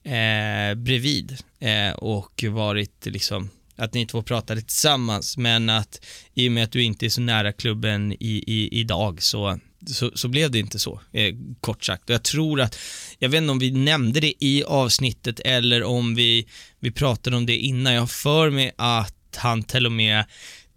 eh, 0.03 0.75
bredvid 0.75 1.37
eh, 1.59 1.91
och 1.91 2.43
varit 2.49 3.05
liksom 3.05 3.49
att 3.75 3.93
ni 3.93 4.05
två 4.05 4.21
pratade 4.21 4.61
tillsammans 4.61 5.37
men 5.37 5.69
att 5.69 6.05
i 6.33 6.47
och 6.47 6.51
med 6.51 6.63
att 6.63 6.71
du 6.71 6.83
inte 6.83 7.05
är 7.05 7.09
så 7.09 7.21
nära 7.21 7.51
klubben 7.51 8.13
i, 8.13 8.43
i, 8.47 8.79
idag 8.79 9.23
så, 9.23 9.59
så, 9.87 10.11
så 10.15 10.27
blev 10.27 10.51
det 10.51 10.59
inte 10.59 10.79
så, 10.79 11.01
eh, 11.11 11.35
kort 11.61 11.85
sagt. 11.85 12.09
Och 12.09 12.13
jag 12.13 12.23
tror 12.23 12.61
att, 12.61 12.77
jag 13.19 13.29
vet 13.29 13.37
inte 13.37 13.51
om 13.51 13.59
vi 13.59 13.71
nämnde 13.71 14.19
det 14.19 14.33
i 14.45 14.63
avsnittet 14.63 15.39
eller 15.39 15.83
om 15.83 16.15
vi, 16.15 16.47
vi 16.79 16.91
pratade 16.91 17.37
om 17.37 17.45
det 17.45 17.57
innan. 17.57 17.93
Jag 17.93 18.01
har 18.01 18.07
för 18.07 18.49
mig 18.49 18.71
att 18.77 19.15
han 19.35 19.63
till 19.63 19.85
och 19.85 19.91
med 19.91 20.25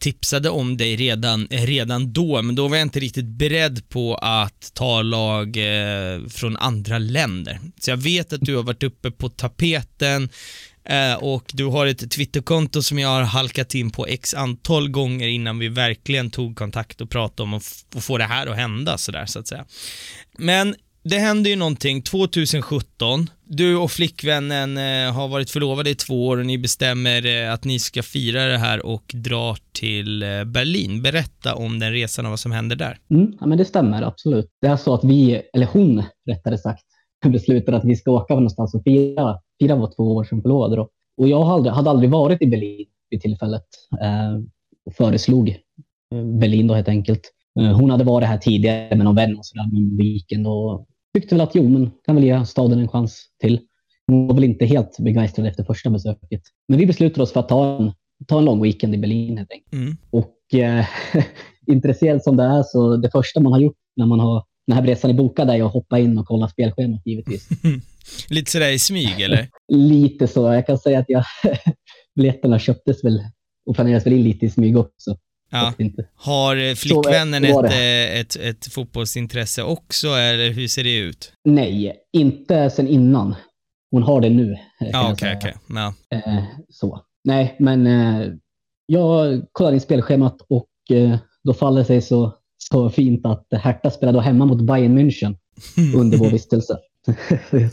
tipsade 0.04 0.50
om 0.50 0.76
dig 0.76 0.96
redan, 0.96 1.46
eh, 1.50 1.66
redan 1.66 2.12
då, 2.12 2.42
men 2.42 2.54
då 2.54 2.68
var 2.68 2.76
jag 2.76 2.84
inte 2.84 3.00
riktigt 3.00 3.24
beredd 3.24 3.88
på 3.88 4.14
att 4.14 4.70
ta 4.74 5.02
lag 5.02 5.56
eh, 5.56 6.26
från 6.28 6.56
andra 6.56 6.98
länder. 6.98 7.60
Så 7.80 7.90
jag 7.90 7.96
vet 7.96 8.32
att 8.32 8.40
du 8.40 8.56
har 8.56 8.62
varit 8.62 8.82
uppe 8.82 9.10
på 9.10 9.28
tapeten 9.28 10.28
eh, 10.84 11.14
och 11.14 11.44
du 11.52 11.64
har 11.64 11.86
ett 11.86 12.10
Twitterkonto 12.10 12.82
som 12.82 12.98
jag 12.98 13.08
har 13.08 13.22
halkat 13.22 13.74
in 13.74 13.90
på 13.90 14.06
x 14.06 14.34
antal 14.34 14.88
gånger 14.88 15.28
innan 15.28 15.58
vi 15.58 15.68
verkligen 15.68 16.30
tog 16.30 16.56
kontakt 16.56 17.00
och 17.00 17.10
pratade 17.10 17.42
om 17.42 17.54
att, 17.54 17.84
att 17.96 18.04
få 18.04 18.18
det 18.18 18.24
här 18.24 18.46
att 18.46 18.56
hända 18.56 18.98
sådär 18.98 19.26
så 19.26 19.38
att 19.38 19.48
säga. 19.48 19.64
Men 20.38 20.74
det 21.04 21.18
hände 21.18 21.48
ju 21.48 21.56
någonting 21.56 22.02
2017. 22.02 23.30
Du 23.46 23.76
och 23.76 23.90
flickvännen 23.90 24.76
eh, 24.76 25.14
har 25.14 25.28
varit 25.28 25.50
förlovade 25.50 25.90
i 25.90 25.94
två 25.94 26.26
år 26.26 26.36
och 26.36 26.46
ni 26.46 26.58
bestämmer 26.58 27.26
eh, 27.26 27.52
att 27.52 27.64
ni 27.64 27.78
ska 27.78 28.02
fira 28.02 28.44
det 28.44 28.58
här 28.58 28.86
och 28.86 29.02
drar 29.14 29.56
till 29.72 30.22
eh, 30.22 30.44
Berlin. 30.44 31.02
Berätta 31.02 31.54
om 31.54 31.78
den 31.78 31.92
resan 31.92 32.24
och 32.24 32.30
vad 32.30 32.40
som 32.40 32.52
händer 32.52 32.76
där. 32.76 32.98
Mm, 33.10 33.32
ja, 33.40 33.46
men 33.46 33.58
det 33.58 33.64
stämmer 33.64 34.02
absolut. 34.02 34.46
Det 34.60 34.66
är 34.66 34.76
så 34.76 34.94
att 34.94 35.04
vi, 35.04 35.42
eller 35.52 35.66
hon 35.66 36.02
rättare 36.30 36.58
sagt, 36.58 36.84
beslutade 37.26 37.76
att 37.76 37.84
vi 37.84 37.96
ska 37.96 38.10
åka 38.10 38.34
någonstans 38.34 38.74
och 38.74 38.82
fira, 38.84 39.38
fira 39.62 39.76
vårt 39.76 39.96
två 39.96 40.14
år 40.14 40.24
som 40.24 40.42
förlovade. 40.42 40.76
Då. 40.76 40.88
Och 41.16 41.28
jag 41.28 41.44
hade, 41.44 41.70
hade 41.70 41.90
aldrig 41.90 42.10
varit 42.10 42.42
i 42.42 42.46
Berlin 42.46 42.86
vid 43.10 43.20
tillfället 43.20 43.66
eh, 44.02 44.34
och 44.86 44.94
föreslog 44.94 45.56
Berlin 46.40 46.66
då 46.66 46.74
helt 46.74 46.88
enkelt. 46.88 47.20
Eh, 47.60 47.76
hon 47.76 47.90
hade 47.90 48.04
varit 48.04 48.28
här 48.28 48.38
tidigare 48.38 48.96
med 48.96 49.04
någon 49.04 49.14
vän 49.14 49.38
och 49.38 49.46
sådär 49.46 49.64
någon 49.72 49.96
weekend 49.96 50.46
och 50.46 50.86
tyckte 51.14 51.34
väl 51.34 51.42
att 51.42 51.54
jo, 51.54 51.68
men 51.68 51.90
kan 52.04 52.14
väl 52.14 52.24
ge 52.24 52.46
staden 52.46 52.78
en 52.78 52.88
chans 52.88 53.26
till. 53.40 53.60
Hon 54.06 54.26
var 54.26 54.34
väl 54.34 54.44
inte 54.44 54.64
helt 54.64 54.96
begeistrad 54.98 55.46
efter 55.46 55.64
första 55.64 55.90
besöket. 55.90 56.42
Men 56.68 56.78
vi 56.78 56.86
beslutade 56.86 57.22
oss 57.22 57.32
för 57.32 57.40
att 57.40 57.48
ta 57.48 57.76
en, 57.76 57.92
ta 58.26 58.38
en 58.38 58.44
lång 58.44 58.62
weekend 58.62 58.94
i 58.94 58.98
Berlin 58.98 59.38
helt 59.38 59.52
enkelt. 59.52 59.72
Mm. 59.72 59.96
Och 60.10 60.54
eh, 60.54 60.86
intresserad 61.66 62.22
som 62.22 62.36
det 62.36 62.44
är 62.44 62.62
så 62.62 62.96
det 62.96 63.10
första 63.10 63.40
man 63.40 63.52
har 63.52 63.60
gjort 63.60 63.76
när 63.96 64.06
man 64.06 64.20
har 64.20 64.44
den 64.66 64.76
här 64.76 64.86
resan 64.86 65.10
är 65.10 65.14
bokad 65.14 65.50
är 65.50 65.62
att 65.62 65.72
hoppa 65.72 65.98
in 65.98 66.18
och 66.18 66.26
kolla 66.26 66.48
spelschemat 66.48 67.02
givetvis. 67.04 67.48
Lite 68.30 68.50
sådär 68.50 68.70
i 68.70 68.78
smyg 68.78 69.20
eller? 69.20 69.48
Lite 69.72 70.26
så. 70.26 70.52
Jag 70.52 70.66
kan 70.66 70.78
säga 70.78 70.98
att 70.98 71.08
jag, 71.08 71.24
biljetterna 72.16 72.58
köptes 72.58 73.04
väl 73.04 73.20
och 73.66 73.74
planerades 73.74 74.06
väl 74.06 74.12
in 74.12 74.22
lite 74.22 74.46
i 74.46 74.50
smyg 74.50 74.76
också. 74.76 75.16
Ja. 75.50 75.72
Har 76.16 76.56
eh, 76.56 76.74
flickvännen 76.74 77.44
ett, 77.44 77.64
eh, 77.64 78.20
ett, 78.20 78.36
ett 78.36 78.66
fotbollsintresse 78.72 79.62
också 79.62 80.08
eller 80.08 80.50
hur 80.50 80.68
ser 80.68 80.84
det 80.84 80.96
ut? 80.96 81.32
Nej, 81.44 81.96
inte 82.12 82.70
sen 82.70 82.88
innan. 82.88 83.34
Hon 83.90 84.02
har 84.02 84.20
det 84.20 84.30
nu. 84.30 84.52
eh, 84.52 84.58
Ja, 84.80 84.86
jag 84.92 85.12
okej, 85.12 85.18
säga. 85.18 85.36
okej. 85.36 85.54
Ja. 85.68 85.94
Så. 86.68 87.00
Nej, 87.24 87.56
men 87.58 87.86
jag 88.86 89.42
kollade 89.52 89.74
in 89.76 89.80
spelschemat 89.80 90.36
och 90.48 90.68
då 91.44 91.54
faller 91.54 91.78
det 91.80 91.84
sig 91.84 92.02
så, 92.02 92.34
så 92.58 92.90
fint 92.90 93.26
att 93.26 93.46
Hertha 93.62 93.90
spelade 93.90 94.18
då 94.18 94.22
hemma 94.22 94.46
mot 94.46 94.60
Bayern 94.66 94.98
München 94.98 95.36
under 95.96 96.18
vår 96.18 96.30
vistelse. 96.30 96.78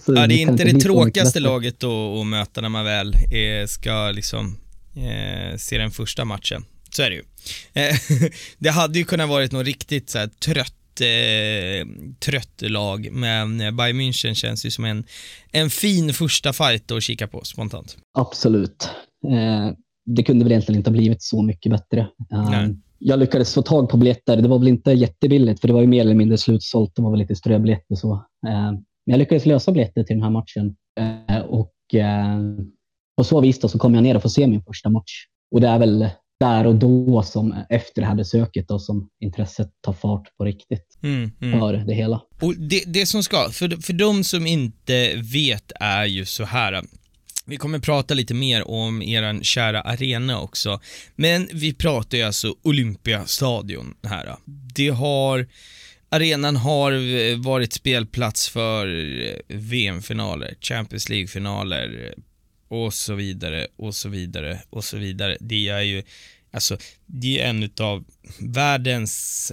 Ja, 0.07 0.27
det 0.27 0.33
är 0.33 0.41
inte 0.41 0.63
det 0.63 0.79
tråkigaste 0.79 1.39
laget 1.39 1.83
att 1.83 2.27
möta 2.27 2.61
när 2.61 2.69
man 2.69 2.85
väl 2.85 3.13
eh, 3.13 3.65
ska 3.67 4.11
liksom 4.11 4.57
eh, 4.95 5.57
se 5.57 5.77
den 5.77 5.91
första 5.91 6.25
matchen. 6.25 6.65
Så 6.91 7.03
är 7.03 7.09
det 7.09 7.15
ju. 7.15 7.23
Eh, 7.73 7.95
det 8.57 8.69
hade 8.69 8.99
ju 8.99 9.05
kunnat 9.05 9.29
varit 9.29 9.51
något 9.51 9.65
riktigt 9.65 10.09
så 10.09 10.17
här, 10.17 10.27
trött, 10.27 11.01
eh, 11.01 11.87
trött 12.19 12.61
lag, 12.61 13.09
men 13.11 13.61
eh, 13.61 13.71
Bayern 13.71 14.01
München 14.01 14.33
känns 14.33 14.65
ju 14.65 14.71
som 14.71 14.85
en, 14.85 15.03
en 15.51 15.69
fin 15.69 16.13
första 16.13 16.53
fight 16.53 16.91
att 16.91 17.03
kika 17.03 17.27
på 17.27 17.43
spontant. 17.43 17.97
Absolut. 18.17 18.89
Eh, 19.27 19.71
det 20.05 20.23
kunde 20.23 20.45
väl 20.45 20.51
egentligen 20.51 20.79
inte 20.79 20.89
ha 20.89 20.97
blivit 20.97 21.23
så 21.23 21.41
mycket 21.41 21.71
bättre. 21.71 21.99
Eh, 22.31 22.69
jag 22.99 23.19
lyckades 23.19 23.53
få 23.53 23.61
tag 23.61 23.89
på 23.89 23.97
biljetter. 23.97 24.37
Det 24.37 24.47
var 24.47 24.59
väl 24.59 24.67
inte 24.67 24.91
jättebilligt, 24.91 25.61
för 25.61 25.67
det 25.67 25.73
var 25.73 25.81
ju 25.81 25.87
mer 25.87 26.01
eller 26.01 26.15
mindre 26.15 26.37
slutsålt. 26.37 26.95
Det 26.95 27.01
var 27.01 27.11
väl 27.11 27.19
lite 27.19 27.35
ströbiljetter 27.35 27.91
och 27.91 27.99
så. 27.99 28.13
Eh, 28.47 28.71
men 29.05 29.13
jag 29.13 29.17
lyckades 29.17 29.45
lösa 29.45 29.71
biljetter 29.71 30.03
till 30.03 30.15
den 30.15 30.23
här 30.23 30.29
matchen. 30.29 30.75
Och 31.47 31.73
på 33.17 33.23
så 33.23 33.41
vis 33.41 33.59
då 33.59 33.67
så 33.67 33.79
kom 33.79 33.95
jag 33.95 34.03
ner 34.03 34.15
och 34.15 34.21
får 34.21 34.29
se 34.29 34.47
min 34.47 34.63
första 34.63 34.89
match. 34.89 35.11
Och 35.51 35.61
det 35.61 35.67
är 35.67 35.79
väl 35.79 36.09
där 36.41 36.67
och 36.67 36.75
då 36.75 37.23
som 37.23 37.55
efter 37.69 38.01
det 38.01 38.07
här 38.07 38.15
besöket 38.15 38.67
då 38.67 38.79
som 38.79 39.09
intresset 39.19 39.69
tar 39.81 39.93
fart 39.93 40.37
på 40.37 40.45
riktigt 40.45 40.97
mm, 41.03 41.31
mm. 41.41 41.59
för 41.59 41.73
det 41.73 41.93
hela. 41.93 42.21
Och 42.41 42.55
det, 42.55 42.83
det 42.87 43.05
som 43.05 43.23
ska, 43.23 43.49
för, 43.51 43.81
för 43.81 43.93
de 43.93 44.23
som 44.23 44.47
inte 44.47 45.15
vet 45.33 45.71
är 45.79 46.05
ju 46.05 46.25
så 46.25 46.43
här. 46.43 46.83
Vi 47.45 47.57
kommer 47.57 47.79
prata 47.79 48.13
lite 48.13 48.33
mer 48.33 48.67
om 48.67 49.01
eran 49.01 49.43
kära 49.43 49.81
arena 49.81 50.41
också, 50.41 50.79
men 51.15 51.47
vi 51.53 51.73
pratar 51.73 52.17
ju 52.17 52.23
alltså 52.23 52.55
Olympiastadion 52.63 53.93
här. 54.03 54.35
Det 54.75 54.89
har 54.89 55.47
Arenan 56.09 56.55
har 56.55 57.35
varit 57.43 57.73
spelplats 57.73 58.49
för 58.49 58.87
VM-finaler, 59.47 60.55
Champions 60.61 61.09
League-finaler, 61.09 62.13
och 62.71 62.93
så 62.93 63.15
vidare 63.15 63.67
och 63.77 63.95
så 63.95 64.09
vidare 64.09 64.61
och 64.69 64.83
så 64.83 64.97
vidare. 64.97 65.37
Det 65.39 65.69
är 65.69 65.81
ju, 65.81 66.03
alltså, 66.51 66.77
det 67.05 67.39
är 67.39 67.49
en 67.49 67.69
av 67.79 68.05
världens 68.39 69.51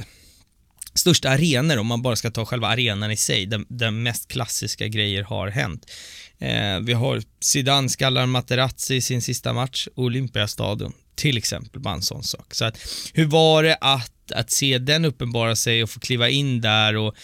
största 0.94 1.30
arenor 1.30 1.78
om 1.78 1.86
man 1.86 2.02
bara 2.02 2.16
ska 2.16 2.30
ta 2.30 2.44
själva 2.44 2.68
arenan 2.68 3.10
i 3.10 3.16
sig, 3.16 3.46
där, 3.46 3.64
där 3.68 3.90
mest 3.90 4.28
klassiska 4.28 4.88
grejer 4.88 5.22
har 5.22 5.48
hänt. 5.48 5.90
Eh, 6.38 6.80
vi 6.80 6.92
har 6.92 7.22
Zidane 7.40 7.88
skallar 7.88 8.26
Materazzi 8.26 8.94
i 8.94 9.00
sin 9.00 9.22
sista 9.22 9.52
match, 9.52 9.88
Olympiastadion 9.94 10.92
till 11.14 11.38
exempel, 11.38 11.80
bara 11.80 11.94
en 11.94 12.02
sån 12.02 12.22
sak. 12.22 12.54
Så 12.54 12.64
att, 12.64 12.78
hur 13.14 13.26
var 13.26 13.62
det 13.62 13.78
att, 13.80 14.32
att 14.32 14.50
se 14.50 14.78
den 14.78 15.04
uppenbara 15.04 15.56
sig 15.56 15.82
och 15.82 15.90
få 15.90 16.00
kliva 16.00 16.28
in 16.28 16.60
där 16.60 16.96
och 16.96 17.14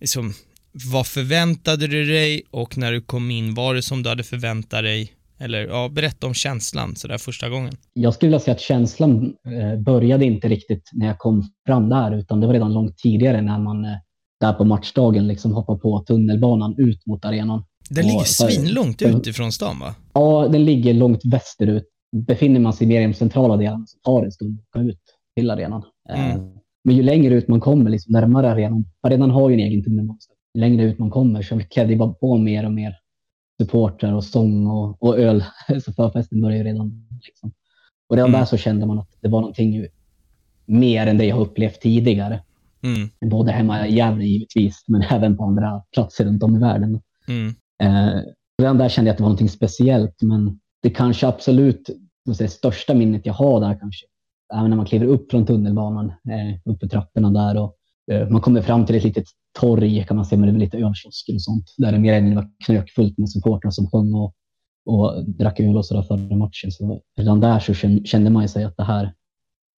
liksom, 0.00 0.34
vad 0.72 1.06
förväntade 1.06 1.86
du 1.86 2.04
dig 2.04 2.42
och 2.50 2.76
när 2.76 2.92
du 2.92 3.00
kom 3.00 3.30
in, 3.30 3.54
var 3.54 3.74
det 3.74 3.82
som 3.82 4.02
du 4.02 4.08
hade 4.08 4.24
förväntat 4.24 4.82
dig? 4.82 5.12
Eller 5.42 5.66
ja, 5.66 5.88
berätta 5.88 6.26
om 6.26 6.34
känslan 6.34 6.96
sådär 6.96 7.18
första 7.18 7.48
gången. 7.48 7.72
Jag 7.92 8.14
skulle 8.14 8.28
vilja 8.28 8.40
säga 8.40 8.54
att 8.54 8.60
känslan 8.60 9.34
eh, 9.46 9.80
började 9.80 10.24
inte 10.24 10.48
riktigt 10.48 10.90
när 10.92 11.06
jag 11.06 11.18
kom 11.18 11.42
fram 11.66 11.88
där, 11.88 12.14
utan 12.18 12.40
det 12.40 12.46
var 12.46 12.54
redan 12.54 12.74
långt 12.74 12.98
tidigare 12.98 13.40
när 13.42 13.58
man 13.58 13.84
eh, 13.84 13.90
där 14.40 14.52
på 14.52 14.64
matchdagen 14.64 15.26
liksom 15.26 15.52
hoppar 15.52 15.76
på 15.76 16.04
tunnelbanan 16.06 16.74
ut 16.78 17.06
mot 17.06 17.24
arenan. 17.24 17.64
Den 17.90 18.06
ligger 18.06 18.24
svinlångt 18.24 19.02
ut 19.02 19.26
ifrån 19.26 19.52
stan 19.52 19.78
va? 19.78 19.94
Ja, 20.12 20.48
den 20.48 20.64
ligger 20.64 20.94
långt 20.94 21.20
västerut. 21.24 21.84
Befinner 22.26 22.60
man 22.60 22.72
sig 22.72 22.86
mer 22.86 23.00
i 23.00 23.06
de 23.06 23.14
centrala 23.14 23.56
delarna 23.56 23.86
så 23.86 23.98
tar 23.98 24.20
det 24.20 24.26
en 24.26 24.32
stund 24.32 24.58
att 24.58 24.76
åka 24.76 24.88
ut 24.88 25.00
till 25.36 25.50
arenan. 25.50 25.82
Eh, 26.10 26.34
mm. 26.34 26.52
Men 26.84 26.96
ju 26.96 27.02
längre 27.02 27.34
ut 27.34 27.48
man 27.48 27.60
kommer, 27.60 27.90
liksom 27.90 28.12
närmare 28.12 28.52
arenan, 28.52 28.84
arenan 29.02 29.30
har 29.30 29.50
ju 29.50 29.54
en 29.54 29.60
egen 29.60 29.84
tunnelbana, 29.84 30.18
ju 30.54 30.60
längre 30.60 30.84
ut 30.84 30.98
man 30.98 31.10
kommer 31.10 31.42
så 31.42 31.60
krävde 31.60 31.92
det 31.92 31.98
bara 31.98 32.12
på 32.12 32.38
mer 32.38 32.64
och 32.64 32.72
mer 32.72 32.94
supportrar 33.64 34.12
och 34.12 34.24
sång 34.24 34.66
och, 34.66 35.02
och 35.02 35.18
öl. 35.18 35.44
Så 35.84 35.92
förfesten 35.92 36.40
började 36.40 36.64
redan. 36.64 37.08
Liksom. 37.24 37.52
Och 38.08 38.16
redan 38.16 38.30
mm. 38.30 38.40
där 38.40 38.46
så 38.46 38.56
kände 38.56 38.86
man 38.86 38.98
att 38.98 39.08
det 39.20 39.28
var 39.28 39.40
någonting 39.40 39.86
mer 40.66 41.06
än 41.06 41.18
det 41.18 41.24
jag 41.24 41.36
har 41.36 41.42
upplevt 41.42 41.80
tidigare. 41.80 42.42
Mm. 42.82 43.30
Både 43.30 43.52
hemma 43.52 43.86
i 43.86 43.94
Gävle 43.94 44.24
givetvis, 44.24 44.84
men 44.86 45.02
även 45.10 45.36
på 45.36 45.44
andra 45.44 45.82
platser 45.94 46.24
runt 46.24 46.42
om 46.42 46.56
i 46.56 46.58
världen. 46.58 47.00
Mm. 47.28 47.54
Eh, 47.82 48.22
redan 48.62 48.78
där 48.78 48.88
kände 48.88 49.08
jag 49.08 49.12
att 49.12 49.18
det 49.18 49.22
var 49.22 49.28
någonting 49.28 49.48
speciellt, 49.48 50.22
men 50.22 50.60
det 50.82 50.90
kanske 50.90 51.26
absolut 51.26 51.90
säga, 52.36 52.48
största 52.48 52.94
minnet 52.94 53.26
jag 53.26 53.32
har 53.32 53.60
där 53.60 53.78
kanske, 53.80 54.06
även 54.54 54.70
när 54.70 54.76
man 54.76 54.86
kliver 54.86 55.06
upp 55.06 55.30
från 55.30 55.46
tunnelbanan, 55.46 56.06
eh, 56.08 56.72
upp 56.72 56.80
för 56.80 56.86
trapporna 56.86 57.30
där 57.30 57.60
och 57.62 57.76
eh, 58.12 58.28
man 58.28 58.40
kommer 58.40 58.62
fram 58.62 58.86
till 58.86 58.96
ett 58.96 59.04
litet 59.04 59.24
torg 59.60 60.04
kan 60.04 60.16
man 60.16 60.26
säga, 60.26 60.40
med 60.40 60.58
lite 60.58 60.76
ölkiosker 60.76 61.34
och 61.34 61.42
sånt. 61.42 61.74
Där 61.76 61.92
det 61.92 61.98
mer 61.98 62.12
eller 62.12 62.22
mindre 62.22 62.44
var 62.44 62.50
knökfullt 62.64 63.18
med 63.18 63.30
supportrar 63.30 63.70
som 63.70 63.90
sjöng 63.90 64.14
och, 64.14 64.34
och 64.86 65.24
drack 65.28 65.60
öl 65.60 65.76
och 65.76 65.86
sådär 65.86 66.02
före 66.02 66.36
matchen. 66.36 66.72
Så 66.72 67.02
redan 67.18 67.40
där 67.40 67.60
så 67.60 67.74
kände 68.04 68.30
man 68.30 68.42
ju 68.42 68.48
sig 68.48 68.64
att 68.64 68.76
det 68.76 68.84
här, 68.84 69.14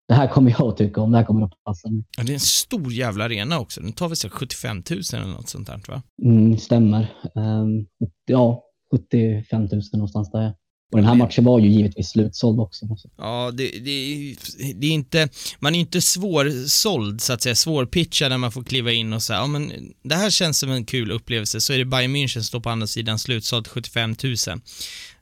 det 0.09 0.14
här 0.14 0.28
kommer 0.28 0.50
jag 0.50 0.69
att 0.69 0.76
tycka 0.76 1.00
om, 1.00 1.12
det 1.12 1.19
här 1.19 1.25
kommer 1.25 1.43
att 1.43 1.64
passa 1.64 1.90
mig. 1.90 2.04
Ja, 2.16 2.25
det 2.25 2.33
är 2.33 2.35
en 2.35 2.40
stor 2.40 2.93
jävla 2.93 3.25
arena 3.25 3.61
också. 3.61 3.81
Den 3.81 3.93
tar 3.93 4.09
väl 4.09 4.31
75 4.31 4.83
000 4.90 5.00
eller 5.14 5.33
något 5.33 5.49
sånt 5.49 5.66
där, 5.66 5.81
va? 5.88 6.02
Mm, 6.23 6.59
stämmer. 6.59 7.12
Um, 7.35 7.87
ja, 8.26 8.64
75 8.90 9.62
000 9.62 9.83
någonstans 9.93 10.31
där. 10.31 10.54
Och 10.94 10.98
den 10.98 11.08
här 11.08 11.14
matchen 11.14 11.44
var 11.44 11.58
ju 11.58 11.68
givetvis 11.68 12.08
slutsåld 12.08 12.60
också. 12.60 12.86
Ja, 13.16 13.50
det, 13.54 13.70
det, 13.70 14.36
det 14.74 14.86
är 14.86 14.90
inte, 14.90 15.28
man 15.58 15.74
är 15.74 15.80
inte 15.80 16.00
svårsåld 16.00 17.20
så 17.20 17.32
att 17.32 17.42
säga, 17.42 17.54
svårpitchad 17.54 18.30
när 18.30 18.38
man 18.38 18.52
får 18.52 18.62
kliva 18.64 18.92
in 18.92 19.12
och 19.12 19.22
säga, 19.22 19.38
ja 19.38 19.46
men 19.46 19.72
det 20.02 20.14
här 20.14 20.30
känns 20.30 20.58
som 20.58 20.70
en 20.70 20.84
kul 20.84 21.10
upplevelse, 21.10 21.60
så 21.60 21.72
är 21.72 21.78
det 21.78 21.84
Bayern 21.84 22.16
München 22.16 22.28
som 22.28 22.42
står 22.42 22.60
på 22.60 22.70
andra 22.70 22.86
sidan 22.86 23.18
slutsåld 23.18 23.68
75 23.68 24.14
000. 24.22 24.34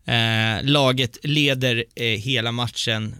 Eh, 0.05 0.65
laget 0.65 1.19
leder 1.23 1.85
eh, 1.95 2.05
hela 2.05 2.53
matchen 2.53 3.15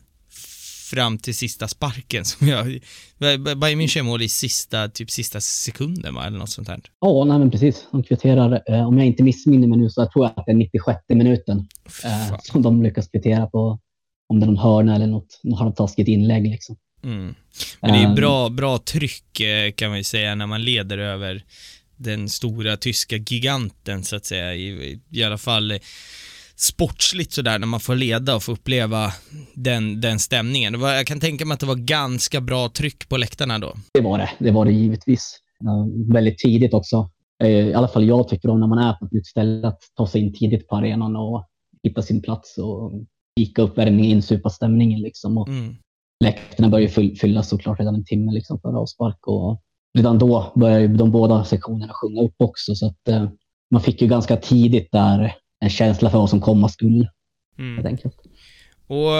fram 0.93 1.19
till 1.19 1.35
sista 1.35 1.69
sparken 1.69 2.25
som 2.25 2.49
jag... 2.49 2.67
Bayern 3.57 3.81
München 3.81 4.03
mål 4.03 4.23
i 4.23 4.29
sista, 4.29 4.89
typ 4.89 5.11
sista 5.11 5.41
sekunden 5.41 6.15
va, 6.15 6.27
eller 6.27 6.39
något 6.39 6.51
sånt 6.51 6.69
här. 6.69 6.81
Ja, 7.01 7.25
nej 7.25 7.39
men 7.39 7.51
precis. 7.51 7.87
De 7.91 8.03
kvitterar, 8.03 8.63
eh, 8.67 8.89
om 8.89 8.99
jag 8.99 9.07
inte 9.07 9.23
missminner 9.23 9.69
mig 9.69 9.79
nu 9.79 9.91
så 9.91 10.01
jag 10.01 10.13
tror 10.13 10.25
jag 10.25 10.33
att 10.37 10.47
det 10.47 10.53
är 10.53 10.57
96 10.57 10.99
minuten 11.09 11.69
eh, 12.05 12.39
som 12.43 12.63
de 12.63 12.83
lyckas 12.83 13.09
kvittera 13.09 13.47
på. 13.47 13.79
Om 14.29 14.41
det 14.41 14.45
är 14.45 14.49
någon 14.49 14.57
hörna 14.57 14.95
eller 14.95 15.07
något, 15.07 15.41
något 15.43 15.59
halvtaskigt 15.59 16.09
inlägg 16.09 16.49
liksom. 16.49 16.77
Mm. 17.05 17.35
Men 17.81 17.93
det 17.93 17.99
är 17.99 18.15
bra, 18.15 18.49
bra 18.49 18.79
tryck 18.79 19.41
eh, 19.41 19.73
kan 19.73 19.89
man 19.89 19.99
ju 19.99 20.05
säga 20.05 20.35
när 20.35 20.47
man 20.47 20.65
leder 20.65 20.99
över 20.99 21.45
den 21.97 22.29
stora 22.29 22.77
tyska 22.77 23.17
giganten 23.17 24.05
så 24.05 24.17
att 24.17 24.25
säga. 24.25 24.55
I, 24.55 25.01
i 25.11 25.25
alla 25.25 25.39
fall 25.39 25.79
sportsligt 26.63 27.33
sådär 27.33 27.59
när 27.59 27.67
man 27.67 27.81
får 27.81 27.95
leda 27.95 28.37
och 28.37 28.43
få 28.43 28.53
uppleva 28.53 29.13
den, 29.55 30.01
den 30.01 30.19
stämningen. 30.19 30.81
Var, 30.81 30.93
jag 30.93 31.07
kan 31.07 31.21
tänka 31.21 31.45
mig 31.45 31.55
att 31.55 31.61
det 31.61 31.67
var 31.67 31.75
ganska 31.75 32.41
bra 32.41 32.69
tryck 32.69 33.09
på 33.09 33.17
läktarna 33.17 33.59
då. 33.59 33.73
Det 33.95 34.01
var 34.01 34.19
det. 34.19 34.31
Det 34.39 34.51
var 34.51 34.65
det 34.65 34.73
givetvis. 34.73 35.39
Väldigt 36.13 36.39
tidigt 36.39 36.75
också. 36.75 37.11
Uh, 37.45 37.51
I 37.51 37.75
alla 37.75 37.89
fall 37.89 38.05
jag 38.05 38.29
tycker 38.29 38.51
om 38.51 38.61
när 38.61 38.67
man 38.67 38.79
är 38.79 38.93
på 38.93 39.05
ett 39.05 39.13
nytt 39.13 39.27
ställe 39.27 39.69
att 39.69 39.81
ta 39.97 40.07
sig 40.07 40.21
in 40.21 40.35
tidigt 40.35 40.69
på 40.69 40.77
arenan 40.77 41.17
och 41.17 41.49
hitta 41.83 42.03
sin 42.03 42.23
plats 42.23 42.59
och 42.59 42.93
kika 43.39 43.63
uppvärmning, 43.63 44.05
insupa 44.05 44.51
stämningen 44.51 45.01
liksom. 45.01 45.39
Och 45.39 45.49
mm. 45.49 45.75
Läktarna 46.25 46.69
börjar 46.69 47.17
fyllas 47.17 47.49
såklart 47.49 47.81
redan 47.81 47.95
en 47.95 48.05
timme 48.05 48.33
liksom 48.33 48.61
för 48.61 48.81
avspark 48.81 49.27
och 49.27 49.63
redan 49.99 50.19
då 50.19 50.53
börjar 50.57 50.89
de 50.89 51.11
båda 51.11 51.45
sektionerna 51.45 51.93
sjunga 51.93 52.23
upp 52.23 52.35
också 52.39 52.75
så 52.75 52.87
att 52.87 53.09
uh, 53.09 53.29
man 53.71 53.81
fick 53.81 54.03
ju 54.03 54.09
ganska 54.09 54.37
tidigt 54.37 54.89
där 54.93 55.35
en 55.63 55.71
känsla 55.71 56.11
för 56.11 56.19
vad 56.19 56.31
som 56.31 56.41
komma 56.41 56.69
skulle. 56.69 57.11
Mm. 57.59 57.75
Helt 57.75 57.87
enkelt. 57.87 58.15
Och 58.87 59.13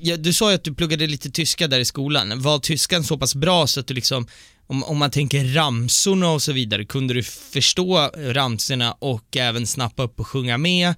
ja, 0.00 0.16
du 0.16 0.32
sa 0.32 0.50
ju 0.50 0.54
att 0.54 0.64
du 0.64 0.74
pluggade 0.74 1.06
lite 1.06 1.30
tyska 1.30 1.68
där 1.68 1.80
i 1.80 1.84
skolan. 1.84 2.42
Var 2.42 2.58
tyskan 2.58 3.04
så 3.04 3.18
pass 3.18 3.34
bra 3.34 3.66
så 3.66 3.80
att 3.80 3.86
du 3.86 3.94
liksom, 3.94 4.26
om, 4.66 4.84
om 4.84 4.98
man 4.98 5.10
tänker 5.10 5.44
ramsorna 5.54 6.30
och 6.30 6.42
så 6.42 6.52
vidare, 6.52 6.84
kunde 6.84 7.14
du 7.14 7.22
förstå 7.22 8.10
ramsorna 8.16 8.92
och 8.98 9.36
även 9.36 9.66
snappa 9.66 10.02
upp 10.02 10.20
och 10.20 10.26
sjunga 10.26 10.58
med? 10.58 10.94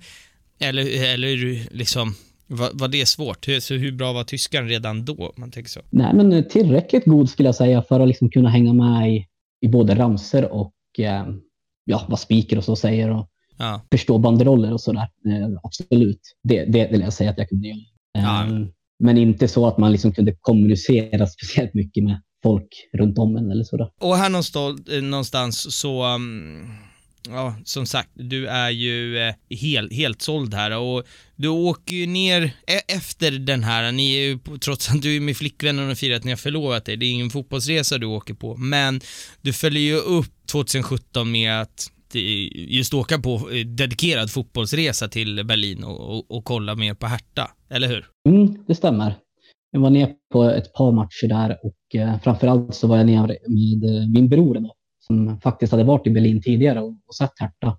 Eller, 0.61 1.13
eller 1.15 1.37
liksom, 1.75 2.15
var, 2.47 2.71
var 2.73 2.89
det 2.89 3.07
svårt? 3.07 3.47
Så 3.61 3.75
hur 3.75 3.93
bra 3.93 4.13
var 4.13 4.25
tyskan 4.25 4.69
redan 4.69 5.05
då, 5.05 5.33
man 5.37 5.51
tänker 5.51 5.71
så? 5.71 5.81
Nej, 5.91 6.15
men 6.15 6.49
tillräckligt 6.49 7.05
god 7.05 7.31
skulle 7.31 7.49
jag 7.49 7.57
säga 7.57 7.83
för 7.83 8.01
att 8.01 8.09
liksom 8.09 8.31
kunna 8.31 8.49
hänga 8.49 8.73
med 8.73 9.13
i, 9.13 9.27
i 9.61 9.69
både 9.69 9.95
ramser 9.95 10.53
och 10.53 10.73
eh, 10.99 11.27
ja, 11.85 12.07
vad 12.09 12.21
speaker 12.21 12.59
och 12.59 12.65
så 12.65 12.77
säger. 12.77 13.11
Och, 13.11 13.29
ja. 13.59 13.83
förstå 13.91 14.19
banderoller 14.19 14.73
och 14.73 14.81
sådär. 14.81 15.09
Eh, 15.27 15.59
absolut, 15.63 16.21
det, 16.43 16.65
det 16.65 16.89
vill 16.93 17.01
jag 17.01 17.13
säga 17.13 17.31
att 17.31 17.39
jag 17.39 17.49
kunde 17.49 17.69
göra. 17.69 17.79
Ja. 18.13 18.47
Eh, 18.47 18.67
men 18.99 19.19
inte 19.19 19.49
så 19.49 19.67
att 19.67 19.79
man 19.79 19.93
liksom 19.93 20.13
kunde 20.13 20.37
kommunicera 20.41 21.27
speciellt 21.37 21.75
mycket 21.75 22.05
med 22.05 22.21
folk 22.43 22.69
runt 22.93 23.19
om 23.19 23.37
en 23.37 23.51
eller 23.51 23.65
sådär. 23.65 23.89
Och 24.01 24.17
här 24.17 24.31
någonstans, 25.01 25.67
eh, 25.67 25.71
så 25.71 26.15
um 26.15 26.67
ja, 27.29 27.55
som 27.65 27.87
sagt, 27.87 28.11
du 28.15 28.47
är 28.47 28.71
ju 28.71 29.19
eh, 29.19 29.35
hel, 29.51 29.91
helt 29.91 30.23
såld 30.23 30.55
här 30.55 30.79
och 30.79 31.05
du 31.37 31.49
åker 31.49 31.97
ju 31.97 32.07
ner 32.07 32.43
e 32.67 32.81
efter 32.89 33.31
den 33.31 33.65
här, 33.65 33.93
ni 33.93 34.17
är 34.17 34.21
ju, 34.21 34.39
trots 34.61 34.91
att 34.91 35.03
du 35.03 35.17
är 35.17 35.21
med 35.21 35.37
flickvännen 35.37 35.91
och 35.91 35.99
firar 35.99 36.17
att 36.17 36.25
ni 36.25 36.31
har 36.31 36.37
förlovat 36.37 36.85
dig, 36.85 36.97
det 36.97 37.07
är 37.07 37.11
ingen 37.11 37.31
fotbollsresa 37.31 37.99
du 37.99 38.07
åker 38.07 38.35
på, 38.35 38.57
men 38.57 39.01
du 39.43 39.53
följer 39.53 39.83
ju 39.83 39.97
upp 39.97 40.47
2017 40.47 41.31
med 41.31 41.61
att 41.61 41.91
just 42.69 42.95
åka 42.95 43.19
på 43.19 43.35
eh, 43.35 43.67
dedikerad 43.67 44.31
fotbollsresa 44.31 45.09
till 45.09 45.47
Berlin 45.47 45.85
och, 45.85 46.01
och, 46.01 46.31
och 46.31 46.45
kolla 46.45 46.75
mer 46.75 46.95
på 46.95 47.07
Hertha, 47.07 47.51
eller 47.71 47.89
hur? 47.89 48.07
Mm, 48.29 48.59
det 48.67 48.75
stämmer. 48.75 49.15
Jag 49.71 49.81
var 49.81 49.91
ner 49.91 50.15
på 50.33 50.45
ett 50.45 50.73
par 50.73 50.93
matcher 50.93 51.29
där 51.29 51.59
och 51.63 52.01
eh, 52.01 52.21
framförallt 52.21 52.75
så 52.75 52.87
var 52.87 52.97
jag 52.97 53.07
ner 53.07 53.27
med 53.49 53.85
eh, 53.85 54.09
min 54.09 54.29
bror 54.29 54.55
då, 54.55 54.75
som 55.07 55.41
faktiskt 55.41 55.73
hade 55.73 55.85
varit 55.85 56.07
i 56.07 56.11
Berlin 56.11 56.43
tidigare 56.43 56.81
och, 56.81 56.95
och 57.07 57.15
sett 57.15 57.33
Hertha 57.41 57.79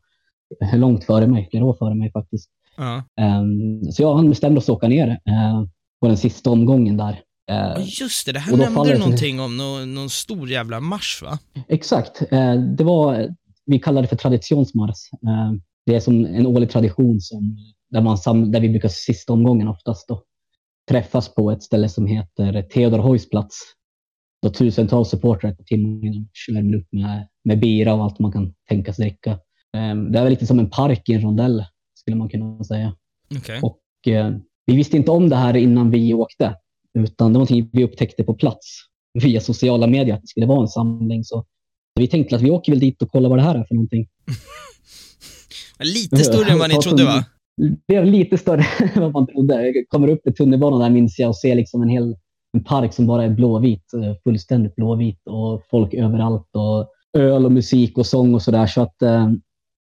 eh, 0.61 0.79
långt 0.79 1.03
före 1.03 1.27
mig, 1.27 1.47
flera 1.51 1.65
år 1.65 1.75
före 1.79 1.95
mig 1.95 2.11
faktiskt. 2.11 2.49
Uh. 2.79 3.25
Um, 3.39 3.91
så 3.91 4.01
jag 4.01 4.15
han 4.15 4.29
bestämde 4.29 4.57
oss 4.57 4.63
att 4.63 4.75
åka 4.75 4.87
ner 4.87 5.07
uh, 5.07 5.67
på 6.01 6.07
den 6.07 6.17
sista 6.17 6.49
omgången 6.49 6.97
där 6.97 7.23
Ja, 7.47 7.77
just 7.79 8.25
det. 8.25 8.31
Det 8.31 8.39
här 8.39 8.57
nämnde 8.57 8.93
du 8.93 8.97
någonting 8.97 9.39
om, 9.39 9.57
någon, 9.57 9.95
någon 9.95 10.09
stor 10.09 10.49
jävla 10.49 10.79
marsch 10.79 11.23
va? 11.23 11.39
Exakt. 11.67 12.21
Eh, 12.31 12.53
Det 12.53 12.83
var, 12.83 13.27
vi 13.67 13.79
kallar 13.79 14.01
det 14.01 14.07
för 14.07 14.15
traditionsmars. 14.15 15.09
Eh, 15.13 15.53
Det 15.85 15.95
är 15.95 15.99
som 15.99 16.25
en 16.25 16.47
årlig 16.47 16.69
tradition 16.69 17.21
som, 17.21 17.57
där, 17.89 18.01
man 18.01 18.17
sam, 18.17 18.51
där 18.51 18.59
vi 18.61 18.69
brukar 18.69 18.89
sista 18.89 19.33
omgången 19.33 19.67
oftast 19.67 20.07
då, 20.07 20.23
träffas 20.89 21.35
på 21.35 21.51
ett 21.51 21.63
ställe 21.63 21.89
som 21.89 22.07
heter 22.07 22.61
Theodor 22.61 22.99
Heuss 22.99 23.29
plats. 23.29 23.59
Då 24.41 24.49
tusentals 24.49 25.09
supportrar 25.09 25.51
på 25.53 25.63
timmen 25.63 26.27
värmer 26.53 26.77
upp 26.77 26.87
med, 26.91 27.27
med 27.43 27.59
bira 27.59 27.93
och 27.93 28.03
allt 28.03 28.19
man 28.19 28.31
kan 28.31 28.53
tänka 28.69 28.93
sig 28.93 29.05
dricka. 29.05 29.31
Eh, 29.77 29.95
Det 29.95 30.19
är 30.19 30.23
väl 30.23 30.29
lite 30.29 30.45
som 30.47 30.59
en 30.59 30.69
park 30.69 31.09
i 31.09 31.13
en 31.13 31.21
rondell, 31.21 31.65
skulle 31.95 32.17
man 32.17 32.29
kunna 32.29 32.63
säga. 32.63 32.95
Okej. 33.37 33.59
Och 33.61 34.07
eh, 34.07 34.35
vi 34.65 34.75
visste 34.75 34.97
inte 34.97 35.11
om 35.11 35.29
det 35.29 35.35
här 35.35 35.57
innan 35.57 35.91
vi 35.91 36.13
åkte, 36.13 36.55
utan 36.93 37.33
det 37.33 37.39
var 37.39 37.45
någonting 37.47 37.69
vi 37.73 37.83
upptäckte 37.83 38.23
på 38.23 38.33
plats 38.33 38.65
via 39.23 39.41
sociala 39.41 39.87
medier, 39.87 40.15
att 40.15 40.21
det 40.21 40.27
skulle 40.27 40.45
vara 40.45 40.61
en 40.61 40.67
samling. 40.67 41.23
Så 41.23 41.45
vi 41.97 42.07
tänkte 42.07 42.35
att 42.35 42.41
vi 42.41 42.51
åker 42.51 42.71
väl 42.71 42.79
dit 42.79 43.01
och 43.01 43.11
kollar 43.11 43.29
vad 43.29 43.37
det 43.37 43.43
här 43.43 43.55
är 43.55 43.63
för 43.63 43.75
någonting. 43.75 44.07
Lite 45.79 46.17
större 46.17 46.51
än 46.51 46.59
vad 46.59 46.69
ni 46.69 46.75
trodde 46.75 47.05
va? 47.05 47.25
Det 47.57 47.87
blev 47.87 48.05
lite 48.05 48.37
större 48.37 48.65
än 48.93 49.01
vad 49.01 49.13
man 49.13 49.27
trodde. 49.27 49.67
Jag 49.67 49.85
kommer 49.89 50.07
upp 50.07 50.27
i 50.27 50.33
tunnelbanan 50.33 50.79
där 50.79 50.89
minns 50.89 51.19
jag 51.19 51.29
och 51.29 51.37
ser 51.37 51.55
liksom 51.55 51.81
en 51.81 51.89
hel 51.89 52.15
en 52.53 52.63
park 52.63 52.93
som 52.93 53.07
bara 53.07 53.23
är 53.23 53.29
blåvit, 53.29 53.93
eh, 53.93 54.13
fullständigt 54.23 54.75
blåvit 54.75 55.27
och 55.27 55.63
folk 55.69 55.93
överallt 55.93 56.49
och 56.51 56.87
öl 57.17 57.45
och 57.45 57.51
musik 57.51 57.97
och 57.97 58.05
sång 58.05 58.33
och 58.33 58.41
sådär. 58.41 58.67
Så 58.67 58.81
att 58.81 59.01
eh, 59.01 59.29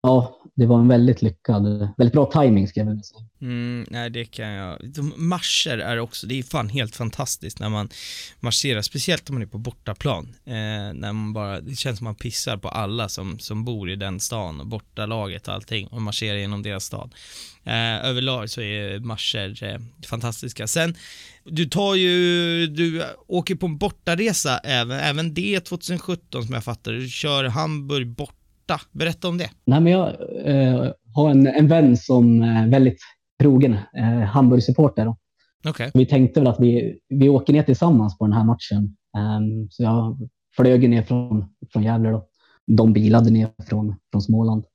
ja, 0.01 0.35
det 0.55 0.65
var 0.65 0.79
en 0.79 0.87
väldigt 0.87 1.21
lyckad, 1.21 1.89
väldigt 1.97 2.13
bra 2.13 2.25
timing 2.25 2.67
ska 2.67 2.79
jag 2.79 2.87
vilja 2.87 3.03
säga. 3.03 3.21
Mm, 3.41 3.85
nej, 3.89 4.09
det 4.09 4.25
kan 4.25 4.49
jag. 4.49 4.93
De 4.93 5.13
marscher 5.17 5.77
är 5.77 5.99
också, 5.99 6.27
det 6.27 6.39
är 6.39 6.43
fan 6.43 6.69
helt 6.69 6.95
fantastiskt 6.95 7.59
när 7.59 7.69
man 7.69 7.89
marscherar, 8.39 8.81
speciellt 8.81 9.29
om 9.29 9.35
man 9.35 9.41
är 9.41 9.47
på 9.47 9.57
bortaplan. 9.57 10.35
Eh, 10.45 10.53
när 10.93 11.13
man 11.13 11.33
bara, 11.33 11.61
det 11.61 11.75
känns 11.75 11.97
som 11.97 12.05
man 12.05 12.15
pissar 12.15 12.57
på 12.57 12.69
alla 12.69 13.09
som, 13.09 13.39
som 13.39 13.65
bor 13.65 13.89
i 13.89 13.95
den 13.95 14.19
stan 14.19 14.59
och 14.59 14.67
bortalaget 14.67 15.47
och 15.47 15.53
allting 15.53 15.87
och 15.87 16.01
marscherar 16.01 16.37
genom 16.37 16.63
deras 16.63 16.85
stad. 16.85 17.13
Eh, 17.63 18.05
överlag 18.05 18.49
så 18.49 18.61
är 18.61 18.99
marscher 18.99 19.63
eh, 19.63 19.79
fantastiska. 20.05 20.67
Sen, 20.67 20.95
du 21.43 21.65
tar 21.65 21.95
ju, 21.95 22.67
du 22.67 23.03
åker 23.27 23.55
på 23.55 23.65
en 23.65 23.77
bortaresa 23.77 24.57
även, 24.57 24.99
även 24.99 25.33
det 25.33 25.59
2017 25.59 26.43
som 26.45 26.53
jag 26.53 26.63
fattar. 26.63 26.91
Du 26.91 27.09
kör 27.09 27.43
Hamburg 27.43 28.07
bort 28.07 28.42
Berätta 28.91 29.27
om 29.27 29.37
det. 29.37 29.49
Nej, 29.65 29.81
men 29.81 29.91
jag 29.91 30.07
eh, 30.45 30.91
har 31.15 31.29
en, 31.29 31.47
en 31.47 31.67
vän 31.67 31.97
som 31.97 32.41
är 32.41 32.67
väldigt 32.67 32.99
trogen 33.41 33.73
eh, 33.97 34.19
Hamburg-supporter. 34.19 35.15
Okej. 35.67 35.91
Vi 35.93 36.05
tänkte 36.05 36.39
väl 36.39 36.49
att 36.49 36.59
vi, 36.59 36.99
vi 37.09 37.29
åker 37.29 37.53
ner 37.53 37.63
tillsammans 37.63 38.17
på 38.17 38.25
den 38.25 38.33
här 38.33 38.43
matchen. 38.43 38.95
Ehm, 39.17 39.69
så 39.69 39.83
jag 39.83 40.29
flög 40.55 40.89
ner 40.89 41.01
från, 41.01 41.45
från 41.73 41.83
Gävle. 41.83 42.09
Då. 42.09 42.27
De 42.67 42.93
bilade 42.93 43.29
ner 43.29 43.49
från, 43.69 43.95
från 44.11 44.21
Småland. 44.21 44.65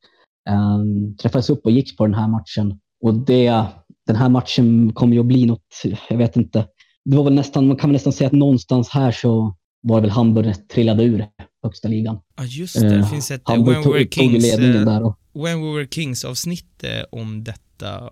Um, 0.51 1.17
träffades 1.17 1.51
upp 1.51 1.65
och 1.65 1.71
gick 1.71 1.97
på 1.97 2.07
den 2.07 2.15
här 2.15 2.29
matchen. 2.29 2.81
Och 3.01 3.15
det, 3.15 3.65
den 4.07 4.17
här 4.17 4.29
matchen 4.29 4.93
kommer 4.93 5.15
ju 5.15 5.21
att 5.21 5.27
bli 5.27 5.47
något, 5.47 5.83
jag 6.09 6.17
vet 6.17 6.37
inte. 6.37 6.67
Det 7.05 7.17
var 7.17 7.25
väl 7.25 7.35
nästan, 7.35 7.67
man 7.67 7.77
kan 7.77 7.91
väl 7.91 7.93
nästan 7.93 8.13
säga 8.13 8.27
att 8.27 8.33
någonstans 8.33 8.89
här 8.89 9.13
så 9.13 9.57
var 9.83 9.97
det 9.97 10.01
väl 10.01 10.11
Hamburg 10.11 10.69
trillade 10.69 11.05
ur 11.05 11.27
högsta 11.63 11.89
ligan. 11.89 12.19
Ja 12.37 12.45
just 12.45 12.81
det, 12.81 12.89
det 12.89 12.97
Eh, 12.97 13.11
finns 13.11 13.31
ett 13.31 13.49
eh, 13.49 13.55
Hamburg 13.55 13.75
When 13.75 13.85
tog, 13.85 13.97
We're 13.97 14.09
Kings, 14.09 14.43
ledningen 14.43 14.85
där. 14.85 15.03
Och, 15.03 15.19
When 15.33 15.63
We 15.63 15.77
Were 15.77 15.89
Kings 15.91 16.25
avsnitt 16.25 16.85
eh, 16.85 17.21
om 17.21 17.45
detta 17.45 18.11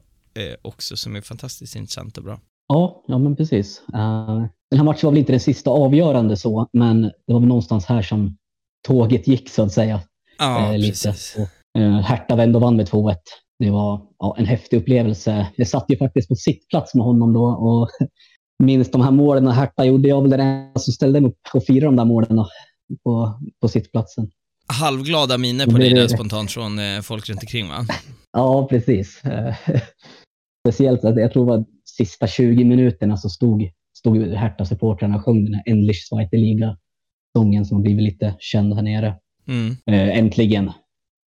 också 0.62 0.96
som 0.96 1.16
är 1.16 1.20
fantastiskt 1.20 1.76
intressant 1.76 2.18
och 2.18 2.24
bra. 2.24 2.40
Ja, 2.68 3.04
ja 3.06 3.18
men 3.18 3.36
precis. 3.36 3.82
Den 4.70 4.78
här 4.78 4.84
matchen 4.84 5.00
var 5.06 5.10
väl 5.10 5.18
inte 5.18 5.32
den 5.32 5.40
sista 5.40 5.70
avgörande 5.70 6.36
så, 6.36 6.68
men 6.72 7.02
det 7.02 7.32
var 7.32 7.40
väl 7.40 7.48
någonstans 7.48 7.84
här 7.86 8.02
som 8.02 8.36
tåget 8.86 9.28
gick 9.28 9.50
så 9.50 9.62
att 9.62 9.72
säga. 9.72 10.00
Ja, 10.38 10.72
eh, 10.72 10.78
lite. 10.78 10.90
precis. 10.90 11.36
Och, 11.36 11.80
eh, 11.80 12.00
Hertha 12.00 12.36
vände 12.36 12.56
och 12.56 12.62
vann 12.62 12.76
med 12.76 12.86
2-1. 12.88 13.16
Det 13.58 13.70
var 13.70 14.02
ja, 14.18 14.36
en 14.38 14.46
häftig 14.46 14.76
upplevelse. 14.76 15.48
Jag 15.56 15.68
satt 15.68 15.84
ju 15.88 15.96
faktiskt 15.96 16.28
på 16.28 16.34
sittplats 16.34 16.94
med 16.94 17.04
honom 17.04 17.32
då 17.32 17.44
och 17.44 17.88
minns 18.64 18.90
de 18.90 19.00
här 19.00 19.10
målen 19.10 19.48
Hertha 19.48 19.84
gjorde. 19.84 20.08
Jag 20.08 20.16
var 20.16 20.22
väl 20.22 20.30
den 20.30 20.40
enda 20.40 20.80
som 20.80 20.92
ställde 20.92 21.20
mig 21.20 21.30
upp 21.30 21.38
och 21.54 21.64
firade 21.64 21.86
de 21.86 21.96
där 21.96 22.04
målen 22.04 22.38
på, 23.04 23.40
på 23.60 23.68
sittplatsen. 23.68 24.30
Halvglada 24.68 25.38
miner 25.38 25.66
på 25.66 25.72
Det 25.72 25.78
dig 25.78 25.94
där 25.94 26.08
spontant 26.08 26.50
från 26.50 26.78
eh, 26.78 27.00
folk 27.00 27.28
runt 27.28 27.42
omkring 27.42 27.68
va? 27.68 27.86
Ja, 28.32 28.66
precis. 28.70 29.22
Speciellt, 30.68 31.04
att 31.04 31.16
jag 31.16 31.32
tror 31.32 31.46
det 31.46 31.50
var 31.50 31.64
sista 31.84 32.26
20 32.26 32.64
minuterna 32.64 33.16
så 33.16 33.28
stod, 33.28 33.62
stod 33.98 34.16
Hertha-supportrarna 34.16 35.16
och 35.16 35.24
sjöng 35.24 35.44
den 35.44 35.54
här 35.54 35.62
Endlich 35.66 36.08
Zweite 36.08 36.36
Liga-sången 36.36 37.64
som 37.64 37.76
har 37.76 37.82
blivit 37.82 38.02
lite 38.02 38.36
känd 38.38 38.74
här 38.74 38.82
nere. 38.82 39.14
Mm. 39.48 39.76
Eh, 39.86 40.18
äntligen, 40.18 40.72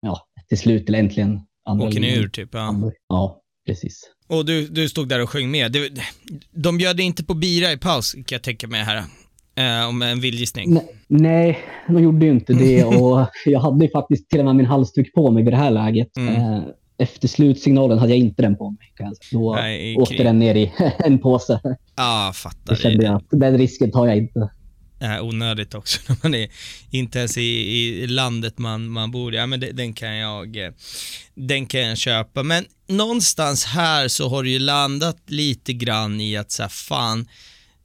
ja, 0.01 0.27
till 0.49 0.57
slut, 0.57 0.89
eller 0.89 0.99
äntligen. 0.99 1.41
andra 1.65 1.87
Åker 1.87 1.99
ni 1.99 2.17
ur 2.17 2.29
typ? 2.29 2.49
Ja. 2.53 2.91
Ja, 3.07 3.41
precis. 3.65 4.01
Och 4.27 4.45
du, 4.45 4.67
du 4.67 4.89
stod 4.89 5.09
där 5.09 5.21
och 5.21 5.29
sjöng 5.29 5.51
med. 5.51 5.71
Du, 5.71 5.95
de 6.51 6.77
bjöd 6.77 6.99
inte 6.99 7.23
på 7.23 7.33
bira 7.33 7.71
i 7.71 7.77
paus 7.77 8.13
kan 8.13 8.23
jag 8.29 8.43
tänka 8.43 8.67
mig 8.67 8.83
här. 8.83 9.03
Eh, 9.59 9.87
om 9.89 10.01
en 10.01 10.19
vild 10.19 10.39
gissning. 10.39 10.79
Nej, 11.07 11.59
de 11.87 12.03
gjorde 12.03 12.25
ju 12.25 12.31
inte 12.31 12.53
det 12.53 12.83
och 13.01 13.27
jag 13.45 13.59
hade 13.59 13.85
ju 13.85 13.91
faktiskt 13.91 14.29
till 14.29 14.39
och 14.39 14.45
med 14.45 14.55
min 14.55 14.65
halsduk 14.65 15.13
på 15.13 15.31
mig 15.31 15.43
vid 15.43 15.53
det 15.53 15.57
här 15.57 15.71
läget. 15.71 16.17
Mm. 16.17 16.35
Eh, 16.35 16.61
Efter 16.97 17.27
slutsignalen 17.27 17.99
hade 17.99 18.11
jag 18.11 18.19
inte 18.19 18.41
den 18.41 18.57
på 18.57 18.69
mig. 18.71 18.79
Då 19.31 19.55
Nej, 19.55 19.95
åkte 19.97 20.23
den 20.23 20.39
ner 20.39 20.55
i 20.55 20.71
en 20.99 21.19
påse. 21.19 21.59
Ja, 21.95 22.31
fattar. 22.35 22.75
Det 22.75 22.81
kände 22.81 23.05
jag 23.05 23.15
att 23.15 23.27
den 23.31 23.57
risken 23.57 23.91
tar 23.91 24.07
jag 24.07 24.17
inte. 24.17 24.49
äh, 25.01 25.23
onödigt 25.23 25.73
också 25.75 25.99
när 26.07 26.17
man 26.23 26.35
är 26.35 26.47
inte 26.91 27.19
ens 27.19 27.37
i, 27.37 27.41
i 28.03 28.07
landet 28.07 28.57
man, 28.57 28.89
man 28.89 29.11
bor 29.11 29.33
i. 29.33 29.37
Ja, 29.37 29.45
men 29.45 29.59
det, 29.59 29.71
den 29.71 29.93
kan 29.93 30.15
jag 30.15 30.57
eh, 30.65 30.71
den 31.35 31.65
kan 31.65 31.81
jag 31.81 31.97
köpa. 31.97 32.43
Men 32.43 32.65
någonstans 32.87 33.65
här 33.65 34.07
så 34.07 34.29
har 34.29 34.43
du 34.43 34.49
ju 34.51 34.59
landat 34.59 35.17
lite 35.27 35.73
grann 35.73 36.21
i 36.21 36.37
att 36.37 36.51
säga 36.51 36.69
fan, 36.69 37.27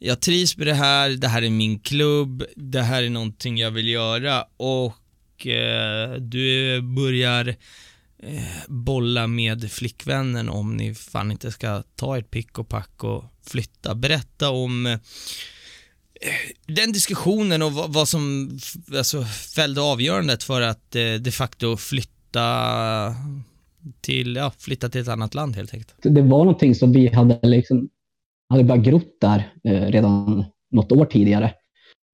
jag 0.06 0.20
trivs 0.20 0.56
med 0.56 0.66
det 0.66 0.74
här, 0.74 1.10
det 1.10 1.28
här 1.28 1.42
är 1.42 1.50
min 1.50 1.78
klubb, 1.78 2.44
det 2.56 2.82
här 2.82 3.02
är 3.02 3.10
någonting 3.10 3.58
jag 3.58 3.70
vill 3.70 3.88
göra 3.88 4.44
och 4.56 5.46
eh, 5.46 6.12
du 6.12 6.80
börjar 6.82 7.48
eh, 8.18 8.42
bolla 8.68 9.26
med 9.26 9.70
flickvännen 9.72 10.48
om 10.48 10.76
ni 10.76 10.94
fan 10.94 11.30
inte 11.30 11.50
ska 11.50 11.82
ta 11.96 12.18
ett 12.18 12.30
pick 12.30 12.58
och 12.58 12.68
pack 12.68 13.04
och 13.04 13.24
flytta. 13.46 13.94
Berätta 13.94 14.50
om 14.50 14.86
eh, 14.86 14.98
den 16.66 16.92
diskussionen 16.92 17.62
och 17.62 17.72
vad, 17.72 17.92
vad 17.92 18.08
som 18.08 18.50
alltså, 18.96 19.24
fällde 19.24 19.80
avgörandet 19.80 20.42
för 20.42 20.60
att 20.60 20.96
eh, 20.96 21.14
de 21.14 21.30
facto 21.30 21.76
flytta 21.76 23.14
till, 24.00 24.36
ja, 24.36 24.52
flytta 24.58 24.88
till 24.88 25.00
ett 25.00 25.08
annat 25.08 25.34
land 25.34 25.56
helt 25.56 25.74
enkelt. 25.74 25.94
Det 26.02 26.22
var 26.22 26.44
någonting 26.44 26.74
som 26.74 26.92
vi 26.92 27.08
hade, 27.08 27.38
liksom, 27.42 27.88
hade 28.48 28.64
börjat 28.64 28.84
grott 28.84 29.16
där 29.20 29.52
eh, 29.64 29.80
redan 29.86 30.44
något 30.70 30.92
år 30.92 31.04
tidigare. 31.04 31.52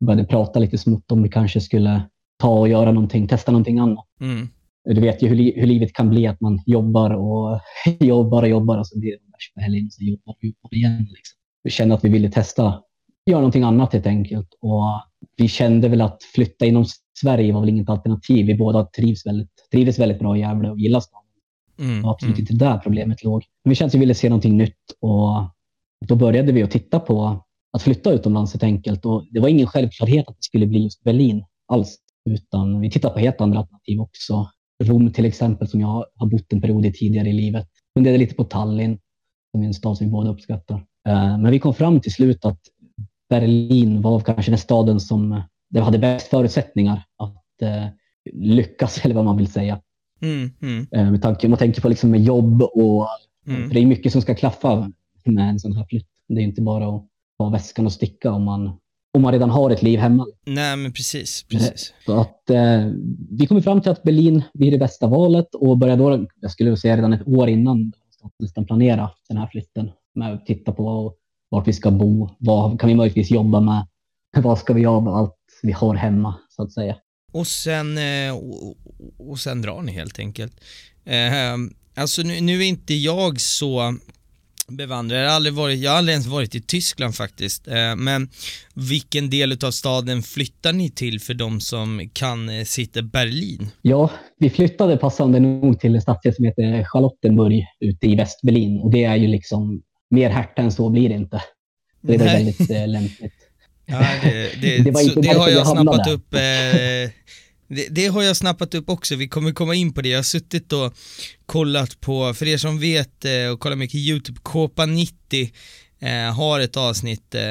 Började 0.05 0.25
prata 0.25 0.59
lite 0.59 0.79
smått 0.79 1.13
om 1.13 1.23
vi 1.23 1.29
kanske 1.29 1.61
skulle 1.61 2.03
ta 2.39 2.59
och 2.59 2.69
göra 2.69 2.93
någonting, 2.93 3.29
testa 3.29 3.53
någonting 3.53 3.79
annat. 3.79 4.07
Mm. 4.21 4.49
Du 4.85 5.01
vet 5.01 5.23
ju 5.23 5.29
hur, 5.29 5.37
li- 5.37 5.61
hur 5.61 5.67
livet 5.67 5.93
kan 5.93 6.11
bli, 6.11 6.27
att 6.27 6.41
man 6.41 6.61
jobbar 6.67 7.11
och 7.11 7.61
jobbar 8.01 8.43
och 8.43 8.49
jobbar 8.49 8.79
och 8.79 8.87
så 8.87 8.99
blir 8.99 9.11
det 9.11 9.19
värsta 9.33 9.61
helgen 9.61 9.87
och 9.87 9.93
så 9.93 10.05
jobbar 10.05 10.33
och 10.33 10.45
jobbar 10.45 10.75
igen. 10.77 10.99
Liksom. 10.99 11.37
Vi 11.63 11.71
kände 11.71 11.95
att 11.95 12.05
vi 12.05 12.09
ville 12.09 12.31
testa, 12.31 12.63
göra 13.27 13.41
någonting 13.41 13.63
annat 13.63 13.93
helt 13.93 14.07
enkelt. 14.07 14.49
Och 14.61 14.83
vi 15.37 15.49
kände 15.49 15.89
väl 15.89 16.01
att 16.01 16.23
flytta 16.35 16.67
inom 16.67 16.85
Sverige 17.21 17.53
var 17.53 17.61
väl 17.61 17.69
inget 17.69 17.89
alternativ. 17.89 18.47
Vi 18.47 18.55
båda 18.55 18.85
trivs 18.85 19.27
väldigt, 19.27 19.51
trivdes 19.73 19.99
väldigt 19.99 20.19
bra 20.19 20.37
i 20.37 20.41
Gävle 20.41 20.71
och 20.71 20.79
gillar 20.81 21.01
stan. 21.01 21.21
Mm. 21.81 21.97
Det 21.97 22.03
var 22.03 22.11
absolut 22.13 22.39
Mm. 22.39 22.47
inte 22.51 22.65
där 22.65 22.79
problemet 22.79 23.25
låg. 23.25 23.45
Men 23.65 23.71
vi 23.71 23.75
kände 23.75 23.89
att 23.89 23.95
vi 23.95 23.99
ville 23.99 24.15
se 24.15 24.29
någonting 24.29 24.57
nytt 24.57 24.77
och 25.01 25.31
då 26.07 26.17
började 26.17 26.53
vi 26.53 26.63
att 26.63 26.71
titta 26.71 27.01
på 27.01 27.45
att 27.73 27.83
flytta 27.83 28.13
utomlands 28.13 28.53
helt 28.53 28.63
enkelt. 28.63 29.05
Och 29.07 29.27
det 29.31 29.41
var 29.41 29.49
ingen 29.49 29.67
självklarhet 29.67 30.29
att 30.29 30.37
det 30.37 30.43
skulle 30.43 30.67
bli 30.67 30.83
just 30.83 31.03
Berlin 31.05 31.45
alls, 31.69 31.99
utan 32.31 32.81
vi 32.81 32.91
tittade 32.91 33.15
på 33.15 33.21
helt 33.21 33.41
andra 33.41 33.59
alternativ 33.59 34.01
också. 34.01 34.51
Rom 34.85 35.13
till 35.13 35.25
exempel, 35.25 35.69
som 35.69 35.81
jag 35.81 36.05
har 36.17 36.27
bott 36.27 36.53
en 36.53 36.61
period 36.61 36.87
i 36.87 36.93
tidigare 36.93 37.29
i 37.29 37.33
livet. 37.33 37.69
Funderade 37.97 38.19
lite 38.19 38.35
på 38.35 38.45
Tallinn, 38.45 38.99
som 39.53 39.63
är 39.63 39.67
en 39.67 39.75
stad 39.75 39.97
som 39.97 40.07
vi 40.07 40.13
båda 40.13 40.31
uppskattar. 40.31 40.77
Eh, 41.09 41.39
Men 41.39 41.51
vi 41.51 41.59
kom 41.59 41.75
fram 41.75 42.01
till 42.01 42.13
slut 42.13 42.45
att 42.45 42.61
Berlin 43.29 44.03
var 44.03 44.21
kanske 44.21 44.51
den 44.53 44.59
staden 44.59 45.01
som 45.01 45.43
där 45.71 45.81
hade 45.81 45.99
bäst 45.99 46.27
förutsättningar 46.27 47.03
att 47.17 47.63
eh, 47.63 47.87
lyckas, 48.33 49.05
eller 49.05 49.15
vad 49.15 49.25
man 49.25 49.37
vill 49.37 49.53
säga. 49.53 49.81
Mm. 50.23 50.51
Mm. 50.63 50.87
Eh, 50.93 51.11
Med 51.11 51.23
tanke, 51.23 51.49
man 51.49 51.59
tänker 51.59 51.81
på 51.83 51.89
liksom 51.89 52.11
med 52.11 52.23
jobb 52.23 52.63
och 52.63 53.09
Mm. 53.47 53.69
för 53.69 53.75
det 53.75 53.81
är 53.81 53.87
mycket 53.87 54.13
som 54.13 54.23
ska 54.23 54.35
klaffa 54.35 54.93
med 55.31 55.51
en 55.51 55.61
sån 55.61 55.77
här 55.77 55.87
flytt. 55.89 56.07
Det 56.29 56.41
är 56.41 56.45
inte 56.45 56.63
bara 56.63 56.97
att 56.97 57.07
ta 57.39 57.49
väskan 57.49 57.87
och 57.87 57.93
sticka 57.93 58.33
om 58.33 58.45
man, 58.45 58.67
om 59.15 59.23
man 59.23 59.33
redan 59.33 59.51
har 59.51 59.71
ett 59.71 59.83
liv 59.83 59.99
hemma. 59.99 60.27
Nej 60.47 60.77
men 60.77 60.93
precis, 60.93 61.43
precis. 61.49 61.95
Så 62.07 62.21
att 62.21 62.51
eh, 62.51 62.91
vi 63.31 63.47
kom 63.47 63.63
fram 63.63 63.81
till 63.81 63.91
att 63.91 64.03
Berlin 64.03 64.43
blir 64.55 64.71
det 64.71 64.79
bästa 64.79 65.07
valet 65.07 65.55
och 65.55 65.79
började 65.79 66.03
då, 66.03 66.27
jag 66.41 66.51
skulle 66.51 66.77
säga 66.77 66.97
redan 66.97 67.13
ett 67.13 67.29
år 67.29 67.49
innan, 67.49 67.93
nästan 68.39 68.67
planera 68.67 69.11
den 69.29 69.37
här 69.37 69.47
flytten. 69.47 69.91
Med 70.15 70.35
att 70.35 70.47
titta 70.47 70.73
på 70.73 71.15
vart 71.51 71.69
vi 71.69 71.73
ska 71.73 71.91
bo, 71.91 72.31
vad 72.39 72.81
kan 72.81 72.89
vi 72.89 72.95
möjligtvis 72.95 73.31
jobba 73.31 73.61
med, 73.61 73.87
vad 74.37 74.59
ska 74.59 74.73
vi 74.73 74.83
med 74.83 75.09
allt 75.09 75.37
vi 75.63 75.73
har 75.73 75.95
hemma, 75.95 76.35
så 76.49 76.63
att 76.63 76.73
säga. 76.73 76.97
Och 77.33 77.47
sen, 77.47 77.99
eh, 77.99 78.37
och, 78.37 78.77
och 79.31 79.39
sen 79.39 79.63
drar 79.63 79.83
ni 79.83 79.93
helt 79.93 80.19
enkelt. 80.19 80.61
Eh, 81.05 81.57
alltså 81.95 82.23
nu, 82.23 82.41
nu 82.41 82.59
är 82.63 82.67
inte 82.67 82.95
jag 82.95 83.41
så 83.41 83.95
bevandrad. 84.71 85.21
Jag 85.21 85.29
har 85.29 85.37
aldrig 85.37 85.55
varit, 85.55 85.79
jag 85.79 85.91
har 85.91 85.99
aldrig 85.99 86.13
ens 86.13 86.27
varit 86.27 86.55
i 86.55 86.61
Tyskland 86.61 87.15
faktiskt. 87.15 87.69
Eh, 87.69 87.97
men 87.97 88.29
vilken 88.75 89.31
del 89.31 89.59
av 89.65 89.71
staden 89.71 90.23
flyttar 90.23 90.73
ni 90.73 90.91
till 90.91 91.21
för 91.21 91.35
de 91.35 91.61
som 91.61 92.11
kan 92.13 92.67
sitta 92.67 93.03
Berlin? 93.03 93.69
Ja, 93.83 94.11
vi 94.39 94.51
flyttade 94.51 94.97
passande 94.97 95.41
nog 95.41 95.81
till 95.81 95.95
en 95.95 96.03
stadsdel 96.03 96.35
som 96.35 96.45
heter 96.45 96.85
Charlottenburg 96.85 97.65
ute 97.81 98.07
i 98.07 98.17
Västberlin 98.17 98.81
och 98.81 98.91
det 98.91 99.05
är 99.05 99.17
ju 99.17 99.27
liksom 99.27 99.83
mer 100.11 100.31
härta 100.31 100.63
än 100.63 100.73
så 100.73 100.91
blir 100.91 101.09
det 101.09 101.15
inte. 101.15 101.43
Det 102.01 102.19
var 102.19 102.27
väldigt 102.27 102.71
eh, 102.71 102.89
lämpligt. 102.89 103.35
Ja, 103.87 104.07
det, 104.23 104.61
det, 104.61 104.79
det, 104.91 104.95
så, 104.95 105.21
det 105.21 105.29
har 105.29 105.49
jag 105.49 105.67
snappat 105.67 106.09
upp. 106.09 106.35
Eh, 106.35 106.41
det, 107.71 107.89
det, 107.91 108.07
har 108.07 108.23
jag 108.23 108.37
snappat 108.37 108.75
upp 108.75 108.89
också, 108.89 109.17
vi 109.17 109.29
kommer 109.29 109.53
komma 109.53 109.75
in 109.75 109.93
på 109.93 110.03
det. 110.03 110.09
Jag 110.09 110.19
har 110.19 110.23
suttit 110.23 110.73
och 110.73 110.95
kollat 111.47 112.01
på, 112.01 112.35
för 112.35 112.47
er 112.47 112.57
som 112.57 112.79
vet 112.79 113.25
eh, 113.25 113.47
och 113.53 113.61
kollar 113.61 113.77
mycket 113.77 113.95
YouTube, 113.95 114.41
Kåpa 114.43 114.87
90 114.87 115.51
eh, 116.01 116.35
har 116.35 116.61
ett 116.61 116.77
avsnitt 116.77 117.35
eh, 117.35 117.43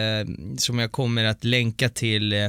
som 0.58 0.80
jag 0.80 0.92
kommer 0.92 1.24
att 1.24 1.44
länka 1.44 1.90
till 1.90 2.34
eh, 2.34 2.46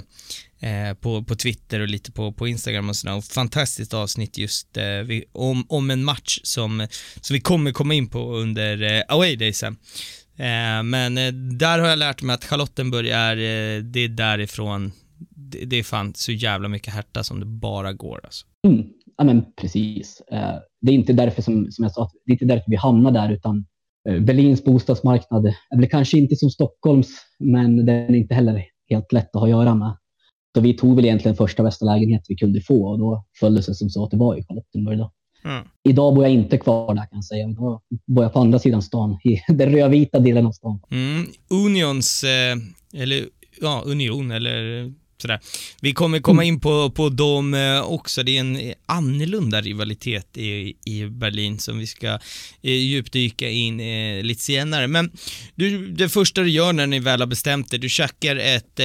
eh 0.60 0.94
på, 0.94 1.24
på 1.24 1.34
Twitter 1.34 1.80
och 1.80 1.88
lite 1.88 2.12
på, 2.12 2.32
på 2.32 2.48
Instagram 2.48 2.88
och 2.88 2.96
sådär. 2.96 3.20
Fantastiskt 3.20 3.94
avsnitt 3.94 4.38
just 4.38 4.76
eh, 4.76 4.84
vi, 4.84 5.24
om, 5.32 5.66
om 5.68 5.90
en 5.90 6.04
match 6.04 6.40
som, 6.42 6.86
som 7.20 7.34
vi 7.34 7.40
kommer 7.40 7.72
komma 7.72 7.94
in 7.94 8.08
på 8.08 8.34
under 8.36 9.04
away 9.08 9.36
daysen. 9.36 9.76
Eh, 10.40 10.82
men 10.82 11.18
eh, 11.18 11.32
där 11.32 11.78
har 11.78 11.88
jag 11.88 11.98
lärt 11.98 12.22
mig 12.22 12.34
att 12.34 12.44
Charlottenburg 12.44 13.08
är, 13.08 13.36
eh, 13.36 13.82
det 13.82 14.00
är 14.00 14.08
därifrån, 14.08 14.92
det, 15.50 15.64
det 15.64 15.76
är 15.76 15.82
fan 15.82 16.12
så 16.14 16.32
jävla 16.32 16.68
mycket 16.68 16.94
härta 16.94 17.24
som 17.24 17.40
det 17.40 17.46
bara 17.46 17.92
går 17.92 18.20
alltså. 18.24 18.46
Mm. 18.66 18.86
Ja 19.16 19.24
men 19.24 19.44
precis. 19.60 20.22
Det 20.80 20.92
är 20.92 20.94
inte 20.94 21.12
därför 21.12 21.42
som, 21.42 21.66
som 21.70 21.82
jag 21.82 21.92
sa, 21.92 22.10
det 22.26 22.32
är 22.32 22.34
inte 22.34 22.44
därför 22.44 22.70
vi 22.70 22.76
hamnar 22.76 23.10
där 23.10 23.32
utan 23.32 23.66
Berlins 24.04 24.64
bostadsmarknad 24.64 25.46
är 25.46 25.78
väl 25.78 25.88
kanske 25.88 26.18
inte 26.18 26.36
som 26.36 26.50
Stockholms, 26.50 27.08
men 27.38 27.86
den 27.86 28.14
är 28.14 28.14
inte 28.14 28.34
heller 28.34 28.64
helt 28.90 29.12
lätt 29.12 29.36
att 29.36 29.40
ha 29.40 29.44
att 29.44 29.50
göra 29.50 29.74
med. 29.74 29.96
Så 30.54 30.60
vi 30.60 30.74
tog 30.74 30.96
väl 30.96 31.04
egentligen 31.04 31.36
första 31.36 31.62
bästa 31.62 31.84
lägenhet 31.84 32.22
vi 32.28 32.36
kunde 32.36 32.60
få 32.60 32.86
och 32.90 32.98
då 32.98 33.24
föll 33.40 33.54
det 33.54 33.62
sig 33.62 33.74
som 33.74 33.90
så 33.90 34.04
att 34.04 34.10
det 34.10 34.16
var 34.16 34.36
i 34.38 34.44
Charlottenburg. 34.44 34.98
Då. 34.98 35.12
Mm. 35.44 35.64
Idag 35.88 36.14
bor 36.14 36.24
jag 36.24 36.32
inte 36.32 36.58
kvar 36.58 36.94
där 36.94 37.02
kan 37.02 37.08
jag 37.10 37.24
säga. 37.24 37.48
Idag 37.48 37.80
bor 38.06 38.24
jag 38.24 38.32
på 38.32 38.40
andra 38.40 38.58
sidan 38.58 38.82
stan, 38.82 39.18
i 39.24 39.40
den 39.52 39.72
rödvita 39.72 40.18
delen 40.18 40.46
av 40.46 40.52
stan. 40.52 40.80
Mm. 40.90 41.26
Unions, 41.48 42.24
eh, 42.24 43.02
eller 43.02 43.24
ja, 43.60 43.82
Union 43.86 44.30
eller 44.30 44.92
sådär. 45.22 45.40
Vi 45.80 45.92
kommer 45.92 46.20
komma 46.20 46.44
in 46.44 46.60
på, 46.60 46.90
på 46.90 47.08
dem 47.08 47.54
eh, 47.54 47.82
också. 47.82 48.22
Det 48.22 48.36
är 48.36 48.40
en 48.40 48.74
annorlunda 48.86 49.60
rivalitet 49.60 50.36
i, 50.36 50.76
i 50.84 51.06
Berlin 51.10 51.58
som 51.58 51.78
vi 51.78 51.86
ska 51.86 52.08
eh, 52.62 52.72
djupdyka 52.72 53.48
in 53.48 53.80
eh, 53.80 54.22
lite 54.22 54.42
senare. 54.42 54.86
Men 54.88 55.12
du, 55.54 55.88
det 55.88 56.08
första 56.08 56.40
du 56.40 56.50
gör 56.50 56.72
när 56.72 56.86
ni 56.86 56.98
väl 56.98 57.20
har 57.20 57.26
bestämt 57.26 57.70
det, 57.70 57.78
du 57.78 57.88
checkar 57.88 58.36
ett, 58.36 58.80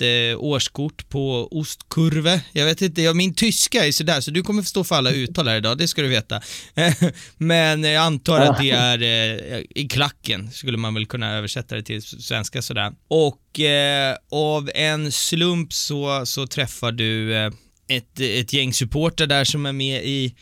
ett 0.00 0.32
eh, 0.34 0.42
årskort 0.42 1.08
på 1.08 1.48
ostkurve. 1.50 2.40
Jag 2.52 2.64
vet 2.64 2.82
inte, 2.82 3.02
ja, 3.02 3.14
min 3.14 3.34
tyska 3.34 3.86
är 3.86 3.92
sådär 3.92 4.20
så 4.20 4.30
du 4.30 4.42
kommer 4.42 4.62
förstå 4.62 4.84
för 4.84 4.96
alla 4.96 5.10
uttal 5.10 5.48
här 5.48 5.56
idag, 5.56 5.78
det 5.78 5.88
ska 5.88 6.02
du 6.02 6.08
veta. 6.08 6.40
Men 7.36 7.84
jag 7.84 8.02
antar 8.02 8.40
att 8.40 8.58
det 8.58 8.70
är 8.70 9.02
eh, 9.02 9.62
i 9.70 9.88
klacken, 9.88 10.50
skulle 10.50 10.78
man 10.78 10.94
väl 10.94 11.06
kunna 11.06 11.32
översätta 11.32 11.74
det 11.74 11.82
till 11.82 12.02
svenska 12.02 12.62
sådär. 12.62 12.92
Och 13.08 13.60
eh, 13.60 14.16
av 14.30 14.70
en 14.74 15.12
slump 15.12 15.72
så, 15.72 16.26
så 16.26 16.46
träffar 16.46 16.92
du 16.92 17.36
eh, 17.36 17.50
ett, 17.88 18.20
ett 18.20 18.52
gäng 18.52 18.72
supporter 18.72 19.26
där 19.26 19.44
som 19.44 19.66
är 19.66 19.72
med 19.72 20.04
i 20.04 20.34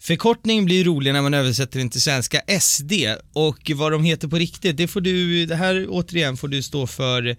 Förkortning 0.00 0.64
blir 0.64 0.84
rolig 0.84 1.12
när 1.12 1.22
man 1.22 1.34
översätter 1.34 1.78
den 1.78 1.90
till 1.90 2.00
svenska, 2.00 2.40
SD, 2.60 2.92
och 3.32 3.70
vad 3.74 3.92
de 3.92 4.04
heter 4.04 4.28
på 4.28 4.36
riktigt, 4.36 4.76
det 4.76 4.88
får 4.88 5.00
du, 5.00 5.46
det 5.46 5.56
här 5.56 5.86
återigen 5.88 6.36
får 6.36 6.48
du 6.48 6.62
stå 6.62 6.86
för 6.86 7.36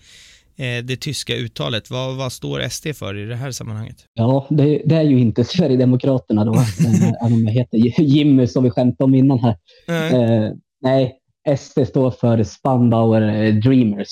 det 0.83 0.95
tyska 0.95 1.35
uttalet. 1.35 1.89
Vad, 1.89 2.17
vad 2.17 2.31
står 2.31 2.69
SD 2.69 2.87
för 2.95 3.17
i 3.17 3.25
det 3.25 3.35
här 3.35 3.51
sammanhanget? 3.51 3.97
Ja, 4.13 4.47
det, 4.49 4.81
det 4.85 4.95
är 4.95 5.03
ju 5.03 5.19
inte 5.19 5.43
Sverigedemokraterna 5.43 6.45
då, 6.45 6.53
eh, 6.55 7.25
även 7.25 7.33
om 7.33 7.43
jag 7.43 7.51
heter 7.51 8.01
Jimmy 8.01 8.47
som 8.47 8.63
vi 8.63 8.69
skämtade 8.69 9.03
om 9.05 9.15
innan 9.15 9.39
här. 9.39 9.57
Mm. 9.87 10.21
Eh, 10.21 10.51
nej, 10.81 11.15
SD 11.57 11.79
står 11.87 12.11
för 12.11 12.43
Spandauer 12.43 13.51
Dreamers. 13.51 14.09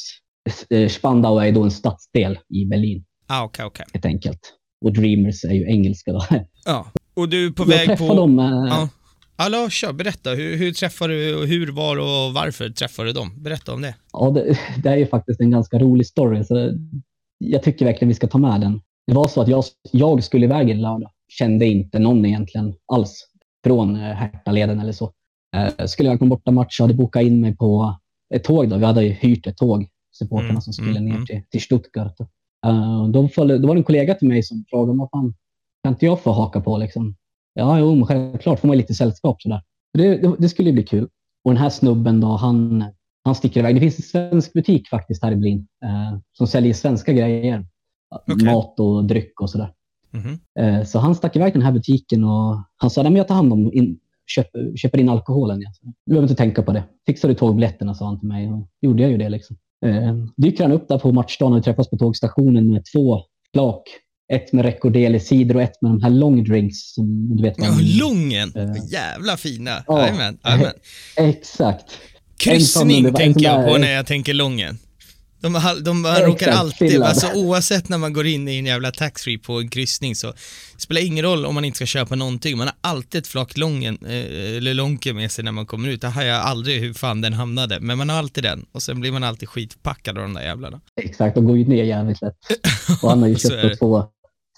Spandau 0.90 1.40
är 1.40 1.52
då 1.52 1.64
en 1.64 1.72
stadsdel 1.72 2.40
i 2.50 2.66
Berlin. 2.66 3.04
Ah, 3.28 3.46
okay, 3.46 3.66
okay. 3.66 3.86
Helt 3.94 4.06
enkelt. 4.06 4.40
Och 4.86 4.94
Dreamers 4.94 5.44
är 5.44 5.54
ju 5.54 5.68
engelska 5.68 6.12
då. 6.12 6.26
Ja, 6.66 6.92
och 7.14 7.30
du 7.30 7.48
är 7.48 7.52
på 7.52 7.64
väg 7.64 7.90
jag 7.90 7.98
på... 7.98 8.16
Dem, 8.16 8.40
ja. 8.70 8.90
Hallå, 9.36 9.70
kör, 9.70 9.94
berätta. 9.94 10.30
Hur, 10.30 10.58
hur 10.58 10.72
träffade 10.72 11.14
du, 11.14 11.46
hur, 11.46 11.72
var 11.72 11.98
och 11.98 12.34
varför 12.34 12.70
träffade 12.70 13.10
du 13.10 13.14
dem? 13.14 13.44
Berätta 13.44 13.74
om 13.74 13.82
det. 13.82 13.96
Ja, 14.14 14.30
det, 14.30 14.60
det 14.84 14.90
är 14.90 14.98
ju 14.98 15.08
faktiskt 15.08 15.40
en 15.42 15.52
ganska 15.52 15.80
rolig 15.80 16.08
story, 16.08 16.44
så 16.44 16.72
jag 17.38 17.64
tycker 17.64 17.86
verkligen 17.86 18.08
vi 18.10 18.16
ska 18.16 18.28
ta 18.28 18.38
med 18.38 18.62
den. 18.62 18.82
Det 19.08 19.14
var 19.14 19.28
så 19.28 19.42
att 19.42 19.48
jag, 19.48 19.64
jag 19.92 20.24
skulle 20.24 20.46
iväg 20.46 20.70
en 20.70 20.82
lördag. 20.82 21.12
Kände 21.28 21.66
inte 21.66 22.00
någon 22.00 22.26
egentligen 22.26 22.74
alls 22.94 23.28
från 23.64 23.96
eh, 23.96 24.02
Hertaleden 24.02 24.80
eller 24.80 24.92
så. 24.92 25.12
Eh, 25.56 25.86
skulle 25.86 26.10
jag 26.10 26.20
på 26.20 26.26
en 26.26 26.30
bortamatch, 26.30 26.80
hade 26.80 26.94
bokat 26.94 27.24
in 27.24 27.42
mig 27.42 27.56
på 27.56 28.00
ett 28.36 28.44
tåg. 28.44 28.70
Då. 28.70 28.78
Vi 28.78 28.86
hade 28.86 29.04
ju 29.04 29.10
hyrt 29.10 29.48
ett 29.48 29.58
tåg, 29.58 29.88
supporterna 30.18 30.50
mm, 30.50 30.62
som 30.62 30.74
skulle 30.74 30.90
mm, 30.90 31.06
ner 31.06 31.16
mm. 31.16 31.26
till, 31.26 31.42
till 31.50 31.62
Stuttgart. 31.62 32.16
Uh, 32.66 33.08
då, 33.08 33.28
följde, 33.28 33.58
då 33.58 33.68
var 33.68 33.76
det 33.76 33.80
en 33.80 33.84
kollega 33.84 34.16
till 34.16 34.28
mig 34.28 34.44
som 34.44 34.66
frågade 34.70 34.92
om 34.92 35.10
fan, 35.12 35.34
kan 35.84 35.94
inte 35.94 36.06
jag 36.06 36.22
få 36.22 36.32
haka 36.32 36.62
på 36.62 36.78
liksom? 36.78 37.16
Ja, 37.54 37.80
jo, 37.80 37.96
men 37.96 38.06
självklart 38.06 38.60
får 38.60 38.68
man 38.68 38.78
lite 38.78 38.94
sällskap 38.94 39.42
sådär. 39.42 39.62
Det, 39.94 40.18
det, 40.18 40.36
det 40.40 40.50
skulle 40.50 40.74
bli 40.74 40.84
kul. 40.84 41.10
Och 41.44 41.52
den 41.52 41.58
här 41.58 41.70
snubben 41.70 42.20
då, 42.20 42.28
han, 42.28 42.86
han 43.24 43.36
sticker 43.36 43.60
iväg. 43.60 43.76
Det 43.76 43.82
finns 43.82 43.98
en 43.98 44.04
svensk 44.04 44.54
butik 44.54 44.88
faktiskt 44.88 45.24
här 45.24 45.32
i 45.32 45.36
Berlin 45.36 45.68
eh, 45.84 46.20
som 46.34 46.48
säljer 46.48 46.74
svenska 46.74 47.14
grejer. 47.14 47.66
Okay. 48.28 48.46
Mat 48.46 48.80
och 48.80 49.06
dryck 49.06 49.42
och 49.42 49.50
sådär. 49.50 49.74
Mm 50.14 50.26
-hmm. 50.26 50.80
eh, 50.80 50.86
så 50.86 51.00
han 51.00 51.16
stack 51.16 51.36
iväg 51.36 51.52
till 51.52 51.60
den 51.60 51.66
här 51.66 51.74
butiken 51.74 52.24
och 52.24 52.64
han 52.78 52.90
sa, 52.90 53.02
att 53.02 53.18
jag 53.18 53.28
tar 53.28 53.36
hand 53.36 53.54
om, 53.54 53.74
in, 53.74 54.00
köp, 54.26 54.48
köper 54.76 55.00
in 55.00 55.10
alkoholen. 55.10 55.62
Ja. 55.62 55.70
Du 56.06 56.10
behöver 56.10 56.28
inte 56.28 56.36
tänka 56.36 56.64
på 56.64 56.72
det. 56.72 56.84
Fixar 57.06 57.30
du 57.30 57.36
tågbiljetterna, 57.36 57.94
sa 57.94 58.06
han 58.06 58.20
till 58.20 58.28
mig. 58.28 58.54
Och 58.54 58.68
gjorde 58.82 59.02
jag 59.02 59.12
ju 59.12 59.18
det. 59.18 59.30
Liksom. 59.30 59.58
Eh, 59.86 60.16
dyker 60.38 60.64
han 60.64 60.72
upp 60.72 60.88
där 60.88 60.98
på 60.98 61.12
matchdagen 61.12 61.54
och 61.54 61.64
träffas 61.64 61.90
på 61.90 61.98
tågstationen 61.98 62.70
med 62.72 62.84
två 62.94 63.22
flak 63.54 63.84
ett 64.34 64.54
med 64.54 64.66
rekordel 64.66 65.22
cider 65.22 65.56
och 65.56 65.62
ett 65.62 65.82
med 65.82 65.92
de 65.92 66.04
här 66.04 66.10
long 66.10 66.44
drinks 66.44 66.94
som 66.94 67.38
du 67.38 67.44
vet. 67.44 67.56
Ja, 67.58 67.78
lången! 67.82 68.54
Uh, 68.58 68.92
Jävla 68.92 69.38
fina. 69.38 69.84
Ja, 69.88 70.10
Amen, 70.10 70.38
amen. 70.42 70.74
Exakt. 71.18 71.86
Kryssning 72.38 73.14
tänker 73.14 73.44
jag 73.44 73.68
på 73.68 73.78
när 73.78 73.92
jag 73.92 74.06
tänker 74.06 74.34
lången. 74.34 74.78
De, 75.44 75.54
de, 75.84 76.04
de 76.04 76.26
råkar 76.26 76.52
alltid, 76.52 77.02
alltså 77.02 77.28
oavsett 77.34 77.90
när 77.90 77.98
man 77.98 78.14
går 78.14 78.28
in 78.28 78.48
i 78.48 78.58
en 78.58 78.66
jävla 78.66 78.92
taxfree 78.92 79.38
på 79.38 79.54
en 79.54 79.70
kryssning 79.70 80.16
så 80.16 80.34
spelar 80.78 81.06
ingen 81.06 81.26
roll 81.26 81.46
om 81.46 81.56
man 81.56 81.66
inte 81.66 81.76
ska 81.76 81.86
köpa 81.86 82.16
någonting, 82.16 82.58
man 82.58 82.68
har 82.68 82.76
alltid 82.92 83.20
ett 83.22 83.28
flak 83.28 83.58
lången, 83.58 83.98
eh, 84.06 84.58
eller 84.58 84.74
lånke 84.74 85.14
med 85.14 85.32
sig 85.32 85.44
när 85.44 85.52
man 85.52 85.66
kommer 85.66 85.90
ut. 85.90 86.02
Det 86.02 86.08
har 86.08 86.24
jag 86.24 86.42
aldrig 86.42 86.82
hur 86.82 86.94
fan 86.94 87.22
den 87.22 87.34
hamnade, 87.34 87.80
men 87.80 87.98
man 87.98 88.10
har 88.10 88.18
alltid 88.18 88.44
den 88.44 88.66
och 88.72 88.82
sen 88.82 89.02
blir 89.02 89.12
man 89.12 89.24
alltid 89.24 89.50
skitpackad 89.50 90.18
av 90.18 90.24
de 90.24 90.34
där 90.34 90.42
jävlarna. 90.42 90.82
Exakt, 91.02 91.36
de 91.36 91.46
går 91.46 91.58
ju 91.58 91.66
ner 91.66 91.84
jävligt 91.84 92.22
lätt. 92.22 92.38
Och 93.02 93.10
han 93.10 93.22
har 93.22 93.30
ju 93.30 93.36
köpt 93.40 93.80
två, 93.80 94.04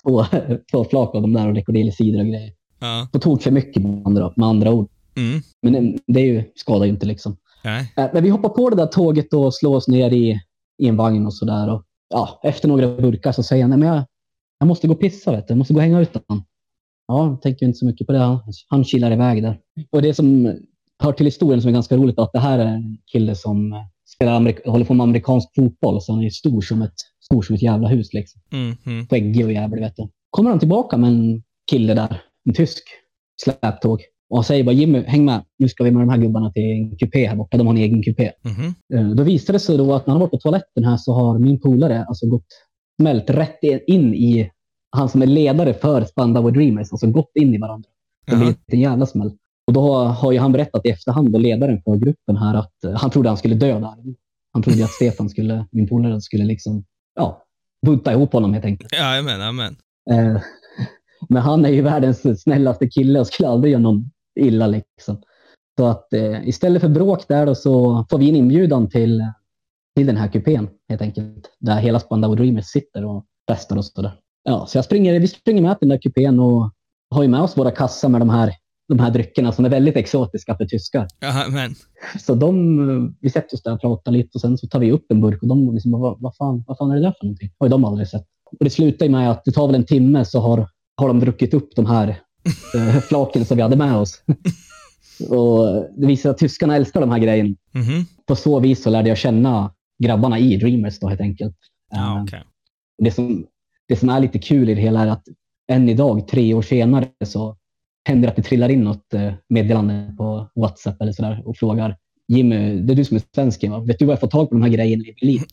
två, 0.03 0.25
två 0.71 0.85
flak 0.89 1.15
av 1.15 1.21
de 1.21 1.33
där 1.33 1.47
och 1.47 1.55
rekorderlig 1.55 2.19
och 2.19 2.25
grejer. 2.25 2.51
Ja. 2.79 3.07
På 3.11 3.19
tok 3.19 3.43
för 3.43 3.51
mycket 3.51 3.83
med 3.83 4.01
andra, 4.05 4.33
med 4.35 4.47
andra 4.47 4.71
ord. 4.71 4.89
Mm. 5.15 5.41
Men 5.61 5.73
det, 5.73 5.99
det 6.07 6.19
är 6.19 6.25
ju, 6.25 6.43
skadar 6.55 6.85
ju 6.85 6.91
inte 6.91 7.05
liksom. 7.05 7.37
Nej. 7.63 7.93
Eh, 7.97 8.05
men 8.13 8.23
vi 8.23 8.29
hoppar 8.29 8.49
på 8.49 8.69
det 8.69 8.75
där 8.75 8.85
tåget 8.85 9.33
och 9.33 9.53
slår 9.53 9.75
oss 9.75 9.87
ner 9.87 10.13
i 10.13 10.41
i 10.77 10.87
en 10.87 10.97
vagn 10.97 11.25
och 11.25 11.33
sådär. 11.33 11.81
Ja, 12.09 12.39
efter 12.43 12.67
några 12.67 12.87
burkar 12.87 13.31
så 13.31 13.43
säger 13.43 13.63
han, 13.63 13.69
nej 13.69 13.79
men 13.79 13.87
jag, 13.87 14.05
jag 14.59 14.67
måste 14.67 14.87
gå 14.87 14.93
och 14.93 14.99
pissa, 14.99 15.31
vet 15.31 15.47
du. 15.47 15.51
jag 15.51 15.57
måste 15.57 15.73
gå 15.73 15.79
och 15.79 15.83
hänga 15.83 16.01
ut 16.01 16.13
den. 16.13 16.43
Ja, 17.07 17.39
tänker 17.41 17.65
inte 17.65 17.77
så 17.77 17.85
mycket 17.85 18.07
på 18.07 18.13
det. 18.13 18.19
Han, 18.19 18.39
han 18.67 18.83
kilar 18.83 19.11
iväg 19.11 19.43
där. 19.43 19.59
Och 19.91 20.01
det 20.01 20.13
som 20.13 20.57
hör 21.03 21.11
till 21.11 21.25
historien 21.25 21.61
som 21.61 21.69
är 21.69 21.73
ganska 21.73 21.97
roligt 21.97 22.19
att 22.19 22.33
det 22.33 22.39
här 22.39 22.59
är 22.59 22.65
en 22.65 22.97
kille 23.11 23.35
som 23.35 23.85
spelar 24.15 24.33
Amerik 24.33 24.65
håller 24.65 24.85
på 24.85 24.93
med 24.93 25.03
amerikansk 25.03 25.49
fotboll, 25.55 26.01
så 26.01 26.13
han 26.13 26.23
är 26.23 26.29
stor 26.29 26.61
som 26.61 26.81
ett, 26.81 26.93
stor 27.19 27.41
som 27.41 27.55
ett 27.55 27.61
jävla 27.61 27.87
hus. 27.87 28.13
Liksom. 28.13 28.41
Mm, 28.51 28.77
mm. 28.85 29.07
Skäggig 29.07 29.45
och 29.45 29.51
jävlig, 29.51 29.81
vet 29.81 29.95
du. 29.95 30.09
Kommer 30.29 30.49
han 30.49 30.59
tillbaka 30.59 30.97
med 30.97 31.09
en 31.09 31.43
kille 31.71 31.93
där, 31.93 32.21
en 32.45 32.53
tysk 32.53 32.83
släptåg. 33.43 34.01
Och 34.29 34.45
säger 34.45 34.63
bara 34.63 34.75
Jimmy, 34.75 35.03
häng 35.03 35.25
med. 35.25 35.43
Nu 35.59 35.69
ska 35.69 35.83
vi 35.83 35.91
med 35.91 36.01
de 36.01 36.09
här 36.09 36.17
gubbarna 36.17 36.51
till 36.51 36.63
en 36.63 36.97
kupé 36.97 37.27
här 37.27 37.35
borta. 37.35 37.57
De 37.57 37.67
har 37.67 37.73
en 37.73 37.81
egen 37.81 38.03
kupé. 38.03 38.31
Mm 38.45 38.57
-hmm. 38.57 39.13
Då 39.15 39.23
visade 39.23 39.55
det 39.55 39.59
sig 39.59 39.77
då 39.77 39.93
att 39.93 40.07
när 40.07 40.11
han 40.11 40.21
var 40.21 40.27
på 40.27 40.37
toaletten 40.37 40.83
här 40.83 40.97
så 40.97 41.13
har 41.13 41.39
min 41.39 41.61
polare 41.61 42.05
alltså 42.05 42.27
gått 42.27 42.45
smält 43.01 43.29
rätt 43.29 43.59
in 43.87 44.13
i 44.13 44.51
han 44.91 45.09
som 45.09 45.21
är 45.21 45.25
ledare 45.25 45.73
för 45.73 46.05
Spandau 46.05 46.51
Dreamers, 46.51 46.91
alltså 46.91 47.07
gått 47.07 47.31
in 47.39 47.53
i 47.53 47.57
varandra. 47.57 47.89
Det 48.27 48.35
blev 48.35 48.53
en 48.67 48.79
jävla 48.79 49.05
smäll. 49.05 49.31
Och 49.67 49.73
då 49.73 49.97
har 49.97 50.31
ju 50.31 50.39
han 50.39 50.51
berättat 50.51 50.85
i 50.85 50.89
efterhand, 50.89 51.35
och 51.35 51.41
ledaren 51.41 51.81
för 51.83 51.95
gruppen 51.95 52.37
här, 52.37 52.55
att 52.55 52.73
han 52.95 53.09
trodde 53.09 53.29
han 53.29 53.37
skulle 53.37 53.55
dö 53.55 53.79
där. 53.79 53.95
Han 54.53 54.63
trodde 54.63 54.83
att 54.83 54.91
Stefan 54.91 55.29
skulle, 55.29 55.67
min 55.71 55.87
polare, 55.87 56.21
skulle 56.21 56.45
liksom, 56.45 56.83
ja, 57.15 57.43
bunta 57.85 58.11
ihop 58.11 58.33
honom 58.33 58.53
helt 58.53 58.65
enkelt. 58.65 58.93
Jajamän, 58.93 59.39
jajamän. 59.39 59.75
Eh, 60.11 60.41
men 61.29 61.41
han 61.41 61.65
är 61.65 61.69
ju 61.69 61.81
världens 61.81 62.41
snällaste 62.43 62.87
kille 62.87 63.19
och 63.19 63.27
skulle 63.27 63.49
aldrig 63.49 63.71
göra 63.71 63.81
någon 63.81 64.11
illa 64.35 64.67
liksom. 64.67 65.21
Så 65.77 65.85
att 65.85 66.13
eh, 66.13 66.47
istället 66.47 66.81
för 66.81 66.89
bråk 66.89 67.27
där 67.27 67.45
då 67.45 67.55
så 67.55 68.05
får 68.09 68.17
vi 68.17 68.29
en 68.29 68.35
inbjudan 68.35 68.89
till, 68.89 69.23
till 69.95 70.05
den 70.05 70.17
här 70.17 70.27
kupén 70.27 70.69
helt 70.89 71.01
enkelt. 71.01 71.49
Där 71.59 71.79
hela 71.79 71.99
Spandau 71.99 72.35
Dreamers 72.35 72.65
sitter 72.65 73.05
och 73.05 73.25
festar 73.49 73.77
och 73.77 73.85
sådär. 73.85 74.19
Ja, 74.43 74.65
så 74.65 74.77
jag 74.77 74.85
springer, 74.85 75.19
vi 75.19 75.27
springer 75.27 75.61
med 75.61 75.79
till 75.79 75.89
den 75.89 75.97
där 75.97 76.01
kupén 76.01 76.39
och 76.39 76.71
har 77.09 77.23
ju 77.23 77.29
med 77.29 77.41
oss 77.41 77.57
våra 77.57 77.71
kassar 77.71 78.09
med 78.09 78.21
de 78.21 78.29
här, 78.29 78.53
de 78.87 78.99
här 78.99 79.11
dryckerna 79.11 79.51
som 79.51 79.65
är 79.65 79.69
väldigt 79.69 79.95
exotiska 79.95 80.57
för 80.57 80.65
tyskar. 80.65 81.07
Jajamän. 81.21 81.75
Så 82.19 82.35
de, 82.35 83.15
vi 83.21 83.29
sätter 83.29 83.55
oss 83.55 83.63
där 83.63 83.73
och 83.73 83.81
pratar 83.81 84.11
lite 84.11 84.29
och 84.33 84.41
sen 84.41 84.57
så 84.57 84.67
tar 84.67 84.79
vi 84.79 84.91
upp 84.91 85.05
en 85.09 85.21
burk 85.21 85.41
och 85.41 85.47
de 85.47 85.73
liksom, 85.73 85.91
vad, 85.91 86.21
vad, 86.21 86.35
fan, 86.35 86.63
vad 86.67 86.77
fan 86.77 86.91
är 86.91 86.95
det 86.95 87.01
där 87.01 87.13
för 87.19 87.25
någonting? 87.25 87.51
har 87.59 87.67
ju 87.67 87.71
de 87.71 87.85
aldrig 87.85 88.07
sett. 88.07 88.25
Och 88.59 88.65
det 88.65 88.69
slutar 88.69 89.05
ju 89.05 89.11
med 89.11 89.31
att 89.31 89.45
det 89.45 89.51
tar 89.51 89.67
väl 89.67 89.75
en 89.75 89.85
timme 89.85 90.25
så 90.25 90.39
har, 90.39 90.69
har 90.97 91.07
de 91.07 91.19
druckit 91.19 91.53
upp 91.53 91.75
de 91.75 91.85
här 91.85 92.21
flaken 93.07 93.45
som 93.45 93.57
vi 93.57 93.63
hade 93.63 93.75
med 93.75 93.95
oss. 93.95 94.23
och 95.29 95.85
det 95.97 96.07
visar 96.07 96.29
att 96.29 96.37
tyskarna 96.37 96.75
älskar 96.75 97.01
de 97.01 97.11
här 97.11 97.19
grejerna. 97.19 97.55
Mhm. 97.71 98.05
På 98.25 98.35
så 98.35 98.59
vis 98.59 98.83
så 98.83 98.89
lärde 98.89 99.09
jag 99.09 99.17
känna 99.17 99.71
grabbarna 100.03 100.39
i 100.39 100.57
Dreamers 100.57 100.99
då 100.99 101.07
helt 101.07 101.21
enkelt. 101.21 101.55
Ja, 101.91 102.17
Eh, 102.17 102.23
okej. 102.23 102.43
det, 102.97 103.11
som, 103.11 103.45
det 103.87 103.95
som 103.95 104.09
är 104.09 104.19
lite 104.19 104.39
kul 104.39 104.69
i 104.69 104.75
det 104.75 104.81
hela 104.81 105.01
är 105.01 105.07
att 105.07 105.23
än 105.71 105.89
idag, 105.89 106.27
tre 106.27 106.53
år 106.53 106.61
senare, 106.61 107.07
så 107.25 107.57
händer 108.07 108.27
det 108.27 108.29
att 108.31 108.35
det 108.35 108.41
trillar 108.41 108.69
in 108.69 108.81
något 108.83 109.13
eh, 109.13 109.33
meddelande 109.49 110.15
på 110.17 110.49
WhatsApp 110.55 111.01
eller 111.01 111.11
sådär 111.11 111.41
och 111.45 111.57
frågar 111.57 111.97
Jimmy, 112.27 112.81
det 112.81 112.93
är 112.93 112.95
du 112.95 113.05
som 113.05 113.17
är 113.17 113.21
svensken, 113.35 113.71
va? 113.71 113.79
vet 113.79 113.99
du 113.99 114.05
var 114.05 114.13
jag 114.13 114.19
får 114.19 114.27
tag 114.27 114.49
på 114.49 114.55
de 114.55 114.61
här 114.61 114.69
grejerna 114.69 115.03
i 115.03 115.15
Berlin? 115.21 115.43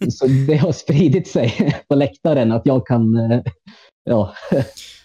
så 0.12 0.26
det 0.26 0.56
har 0.56 0.72
spridit 0.72 1.28
sig 1.28 1.74
på 1.88 1.94
läktaren 1.94 2.52
att 2.52 2.66
jag 2.66 2.86
kan 2.86 3.16
eh, 3.16 3.40
ja, 4.06 4.34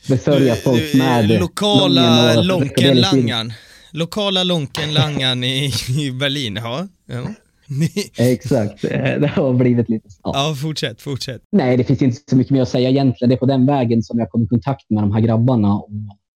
besörja 0.09 0.55
folk 0.63 0.93
med 0.93 1.29
Lokala 1.29 2.33
Lången 2.33 2.37
och 2.37 2.45
Lonkenlangaren. 2.45 3.53
Lokala 3.91 4.43
Lonkenlangaren 4.43 5.43
i, 5.43 5.71
i 5.99 6.11
Berlin, 6.11 6.55
ja. 6.55 6.87
ja. 7.05 7.23
Exakt, 8.17 8.83
Eh, 8.83 9.19
det 9.19 9.27
har 9.27 9.53
blivit 9.53 9.89
lite... 9.89 10.09
Ja. 10.23 10.31
Ja, 10.33 10.55
fortsätt, 10.55 11.01
fortsätt. 11.01 11.41
Nej, 11.51 11.77
det 11.77 11.83
finns 11.83 12.01
inte 12.01 12.21
så 12.29 12.35
mycket 12.35 12.51
mer 12.51 12.61
att 12.61 12.69
säga 12.69 12.89
egentligen. 12.89 13.29
Det 13.29 13.35
är 13.35 13.39
på 13.39 13.45
den 13.45 13.65
vägen 13.65 14.03
som 14.03 14.19
jag 14.19 14.29
kom 14.29 14.43
i 14.43 14.47
kontakt 14.47 14.89
med 14.89 15.03
de 15.03 15.11
här 15.11 15.21
grabbarna. 15.21 15.75
Och, 15.75 15.89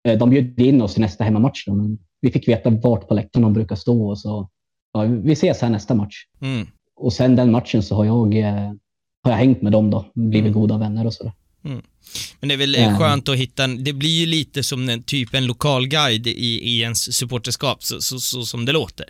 eh, 0.08 0.18
de 0.18 0.30
bjöd 0.30 0.60
in 0.60 0.82
oss 0.82 0.94
till 0.94 1.02
nästa 1.02 1.24
hemmamatch. 1.24 1.66
Då, 1.66 1.74
men 1.74 1.98
vi 2.22 2.32
fick 2.32 2.48
veta 2.48 2.70
vart 2.70 3.08
på 3.08 3.14
läktaren 3.14 3.44
de 3.44 3.54
brukar 3.54 3.76
stå. 3.76 4.10
Och 4.10 4.20
så, 4.20 4.50
ja, 4.94 5.02
vi 5.04 5.34
ses 5.34 5.62
här 5.62 5.70
nästa 5.70 5.96
match. 5.96 6.16
Mm. 6.42 6.68
Och 6.96 7.14
sen 7.14 7.36
den 7.36 7.52
matchen 7.52 7.84
så 7.84 7.96
har 7.96 8.06
jag, 8.06 8.36
eh, 8.36 8.74
har 9.24 9.32
jag 9.32 9.38
hängt 9.38 9.62
med 9.62 9.72
dem 9.72 9.90
då. 9.90 10.06
Blivit 10.14 10.54
goda 10.54 10.78
vänner 10.78 11.06
och 11.06 11.14
sådär. 11.14 11.34
Men 12.40 12.48
det 12.50 12.56
är 12.56 12.58
väl 12.58 12.76
Ja. 12.76 12.98
skönt 12.98 13.30
att 13.30 13.38
hitta, 13.38 13.64
en, 13.64 13.84
det 13.84 13.94
blir 13.94 14.20
ju 14.20 14.26
lite 14.26 14.64
som 14.64 14.90
en, 14.90 15.04
typ 15.04 15.34
en 15.34 15.46
lokal 15.48 15.88
guide 15.88 16.28
i, 16.28 16.32
i 16.62 16.82
ens 16.82 17.18
supporterskap, 17.18 17.84
så, 17.84 18.02
så, 18.02 18.20
så 18.20 18.46
som 18.46 18.66
det 18.66 18.72
låter. 18.72 19.06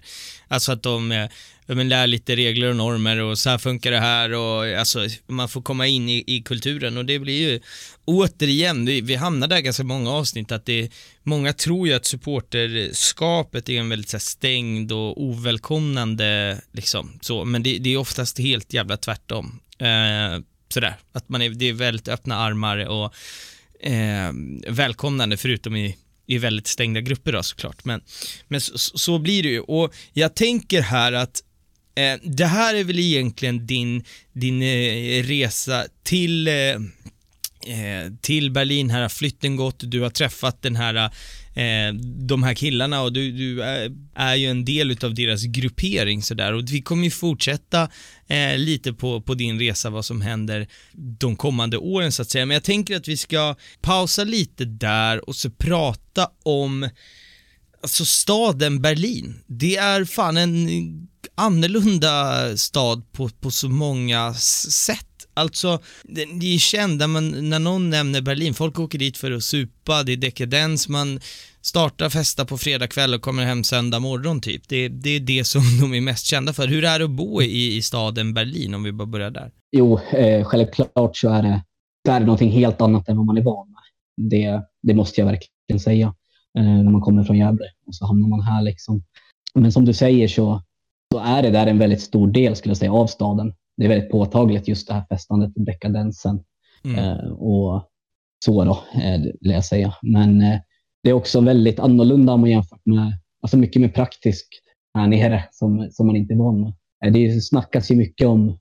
Alltså 0.47 0.71
att 0.71 0.83
de 0.83 1.11
eh, 1.11 1.29
men 1.67 1.89
lär 1.89 2.07
lite 2.07 2.35
regler 2.35 2.69
och 2.69 2.75
normer 2.75 3.17
och 3.17 3.39
så 3.39 3.49
här 3.49 3.57
funkar 3.57 3.91
det 3.91 3.99
här 3.99 4.33
och 4.33 4.79
alltså 4.79 5.07
man 5.27 5.49
får 5.49 5.61
komma 5.61 5.87
in 5.87 6.09
i, 6.09 6.23
i 6.27 6.41
kulturen 6.41 6.97
och 6.97 7.05
det 7.05 7.19
blir 7.19 7.49
ju 7.51 7.59
återigen, 8.05 8.85
vi, 8.85 9.01
vi 9.01 9.15
hamnar 9.15 9.47
där 9.47 9.59
ganska 9.59 9.83
många 9.83 10.11
avsnitt 10.11 10.51
att 10.51 10.65
det, 10.65 10.89
många 11.23 11.53
tror 11.53 11.87
ju 11.87 11.93
att 11.93 12.05
supporterskapet 12.05 13.69
är 13.69 13.79
en 13.79 13.89
väldigt 13.89 14.09
så 14.09 14.17
här, 14.17 14.21
stängd 14.21 14.91
och 14.91 15.23
ovälkomnande 15.23 16.61
liksom 16.73 17.19
så, 17.21 17.45
men 17.45 17.63
det, 17.63 17.77
det 17.77 17.93
är 17.93 17.97
oftast 17.97 18.39
helt 18.39 18.73
jävla 18.73 18.97
tvärtom. 18.97 19.59
Eh, 19.79 20.39
sådär, 20.75 20.95
att 21.11 21.29
man 21.29 21.41
är, 21.41 21.49
det 21.49 21.65
är 21.65 21.73
väldigt 21.73 22.07
öppna 22.07 22.35
armar 22.35 22.77
och 22.77 23.13
eh, 23.87 24.31
välkomnande 24.67 25.37
förutom 25.37 25.75
i, 25.75 25.97
i 26.27 26.37
väldigt 26.37 26.67
stängda 26.67 27.01
grupper 27.01 27.31
då 27.31 27.43
såklart. 27.43 27.85
Men, 27.85 28.01
men 28.47 28.61
så, 28.61 28.77
så 28.97 29.19
blir 29.19 29.43
det 29.43 29.49
ju. 29.49 29.59
Och 29.59 29.93
jag 30.13 30.35
tänker 30.35 30.81
här 30.81 31.13
att 31.13 31.43
eh, 31.95 32.19
det 32.23 32.45
här 32.45 32.75
är 32.75 32.83
väl 32.83 32.99
egentligen 32.99 33.67
din, 33.67 34.03
din 34.33 34.61
eh, 34.61 35.23
resa 35.23 35.85
till, 36.03 36.47
eh, 36.47 36.53
eh 36.53 38.11
till 38.21 38.51
Berlin 38.51 38.89
här 38.89 39.01
har 39.01 39.09
flytten 39.09 39.55
gått, 39.55 39.79
du 39.79 40.01
har 40.01 40.09
träffat 40.09 40.61
den 40.61 40.75
här 40.75 41.11
eh, 41.55 41.93
de 42.27 42.43
här 42.43 42.53
killarna 42.53 43.01
och 43.01 43.13
du, 43.13 43.31
du 43.31 43.63
är, 43.63 43.91
är 44.15 44.35
ju 44.35 44.47
en 44.47 44.65
del 44.65 44.91
utav 44.91 45.13
deras 45.13 45.43
gruppering 45.43 46.21
sådär 46.21 46.53
och 46.53 46.63
vi 46.71 46.81
kommer 46.81 47.03
ju 47.03 47.11
fortsätta 47.11 47.89
eh, 48.27 48.57
lite 48.57 48.93
på, 48.93 49.21
på 49.21 49.33
din 49.33 49.59
resa 49.59 49.89
vad 49.89 50.05
som 50.05 50.21
händer 50.21 50.67
de 50.93 51.35
kommande 51.35 51.77
åren 51.77 52.11
så 52.11 52.21
att 52.21 52.29
säga. 52.29 52.45
Men 52.45 52.53
jag 52.53 52.63
tänker 52.63 52.95
att 52.95 53.07
vi 53.07 53.17
ska 53.17 53.55
pausa 53.81 54.23
lite 54.23 54.65
där 54.65 55.29
och 55.29 55.35
så 55.35 55.49
prata 55.49 56.29
om 56.43 56.89
Alltså 57.81 58.05
staden 58.05 58.81
Berlin, 58.81 59.43
det 59.47 59.77
är 59.77 60.05
fan 60.05 60.37
en 60.37 60.67
annorlunda 61.35 62.57
stad 62.57 63.11
på, 63.11 63.29
på 63.29 63.51
så 63.51 63.69
många 63.69 64.33
sätt. 64.33 65.07
Alltså, 65.33 65.79
det, 66.03 66.53
är 66.53 66.57
kända, 66.57 67.07
men 67.07 67.49
när 67.49 67.59
någon 67.59 67.89
nämner 67.89 68.21
Berlin, 68.21 68.53
folk 68.53 68.79
åker 68.79 68.99
dit 68.99 69.17
för 69.17 69.31
att 69.31 69.43
supa, 69.43 70.03
det 70.03 70.13
är 70.13 70.17
dekadens, 70.17 70.89
man 70.89 71.19
startar 71.61 72.09
festa 72.09 72.45
på 72.45 72.57
fredag 72.57 72.87
kväll 72.87 73.13
och 73.13 73.21
kommer 73.21 73.45
hem 73.45 73.63
söndag 73.63 73.99
morgon 73.99 74.41
typ. 74.41 74.67
Det, 74.67 74.87
det 74.87 75.09
är 75.09 75.19
det 75.19 75.47
som 75.47 75.61
de 75.81 75.93
är 75.93 76.01
mest 76.01 76.25
kända 76.25 76.53
för. 76.53 76.67
Hur 76.67 76.83
är 76.83 76.99
det 76.99 77.05
att 77.05 77.11
bo 77.11 77.41
i, 77.41 77.75
i 77.75 77.81
staden 77.81 78.33
Berlin, 78.33 78.73
om 78.73 78.83
vi 78.83 78.91
bara 78.91 79.07
börjar 79.07 79.31
där? 79.31 79.51
Jo, 79.71 79.99
eh, 79.99 80.43
självklart 80.43 81.17
så 81.17 81.29
är 81.29 81.43
det, 81.43 81.63
det 82.03 82.11
är 82.11 82.19
någonting 82.19 82.51
helt 82.51 82.81
annat 82.81 83.09
än 83.09 83.17
vad 83.17 83.25
man 83.25 83.37
är 83.37 83.41
van 83.41 83.67
med. 83.67 84.29
Det, 84.29 84.61
det 84.81 84.93
måste 84.93 85.21
jag 85.21 85.25
verkligen 85.25 85.79
säga. 85.79 86.13
Eh, 86.57 86.63
när 86.63 86.91
man 86.91 87.01
kommer 87.01 87.23
från 87.23 87.37
Gävle 87.37 87.65
och 87.87 87.95
så 87.95 88.05
hamnar 88.05 88.27
man 88.27 88.41
här 88.41 88.61
liksom. 88.61 89.03
Men 89.55 89.71
som 89.71 89.85
du 89.85 89.93
säger 89.93 90.27
så, 90.27 90.63
så 91.15 91.19
är 91.19 91.43
det 91.43 91.49
där 91.49 91.67
en 91.67 91.77
väldigt 91.79 92.01
stor 92.01 92.27
del 92.27 92.55
skulle 92.55 92.69
jag 92.69 92.77
säga 92.77 92.93
av 92.93 93.07
staden. 93.07 93.53
Det 93.77 93.85
är 93.85 93.89
väldigt 93.89 94.11
påtagligt 94.11 94.67
just 94.67 94.87
det 94.87 94.93
här 94.93 95.05
festandet, 95.09 95.51
dekadensen 95.55 96.43
Mm. 96.85 96.99
eh, 96.99 97.31
och 97.31 97.83
så 98.45 98.63
då, 98.63 98.71
eh, 99.01 99.21
vill 99.21 99.51
jag 99.51 99.65
säga. 99.65 99.93
Men 100.01 100.41
eh, 100.41 100.59
det 101.03 101.09
är 101.09 101.13
också 101.13 101.41
väldigt 101.41 101.79
annorlunda 101.79 102.33
om 102.33 102.41
man 102.41 102.49
jämför 102.49 102.79
med, 102.83 103.13
alltså 103.41 103.57
mycket 103.57 103.81
mer 103.81 103.89
praktiskt 103.89 104.47
här 104.93 105.07
nere 105.07 105.43
som, 105.51 105.87
som 105.91 106.07
man 106.07 106.15
inte 106.15 106.33
är 106.33 106.37
van 106.37 106.61
med. 106.61 106.73
Eh, 107.05 107.11
Det 107.13 107.41
snackas 107.41 107.91
ju 107.91 107.95
mycket 107.95 108.27
om 108.27 108.57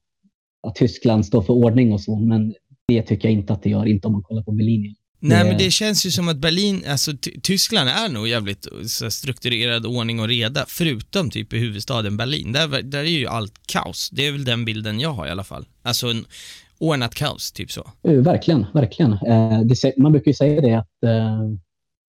att 0.66 0.74
Tyskland 0.74 1.26
står 1.26 1.42
för 1.42 1.52
ordning 1.54 1.92
och 1.92 2.00
så, 2.00 2.16
men 2.16 2.54
det 2.88 3.02
tycker 3.02 3.28
jag 3.28 3.32
inte 3.32 3.52
att 3.52 3.62
det 3.62 3.70
gör, 3.70 3.86
inte 3.86 4.06
om 4.06 4.12
man 4.12 4.22
kollar 4.22 4.42
på 4.42 4.52
Berlin. 4.52 4.94
Nej 5.28 5.44
men 5.44 5.58
det 5.58 5.70
känns 5.70 6.06
ju 6.06 6.10
som 6.10 6.28
att 6.28 6.36
Berlin, 6.36 6.84
alltså 6.88 7.12
Ty- 7.16 7.40
Tyskland 7.42 7.88
är 7.88 8.08
nog 8.08 8.28
jävligt 8.28 8.66
så 8.86 9.10
strukturerad 9.10 9.86
ordning 9.86 10.20
och 10.20 10.28
reda, 10.28 10.64
förutom 10.68 11.30
typ 11.30 11.52
i 11.52 11.58
huvudstaden 11.58 12.16
Berlin. 12.16 12.52
Där, 12.52 12.82
där 12.82 12.98
är 12.98 13.04
ju 13.04 13.26
allt 13.26 13.52
kaos. 13.66 14.10
Det 14.12 14.26
är 14.26 14.32
väl 14.32 14.44
den 14.44 14.64
bilden 14.64 15.00
jag 15.00 15.12
har 15.12 15.26
i 15.26 15.30
alla 15.30 15.44
fall. 15.44 15.64
Alltså 15.82 16.06
en 16.06 16.24
ordnat 16.78 17.14
kaos, 17.14 17.52
typ 17.52 17.70
så. 17.70 17.90
Eh, 18.08 18.12
Verkligen, 18.12 18.66
verkligen. 18.74 19.12
Eh, 19.12 19.60
det, 19.60 19.96
man 19.96 20.12
brukar 20.12 20.30
ju 20.30 20.34
säga 20.34 20.60
det 20.60 20.74
att 20.74 21.02
eh, 21.06 21.40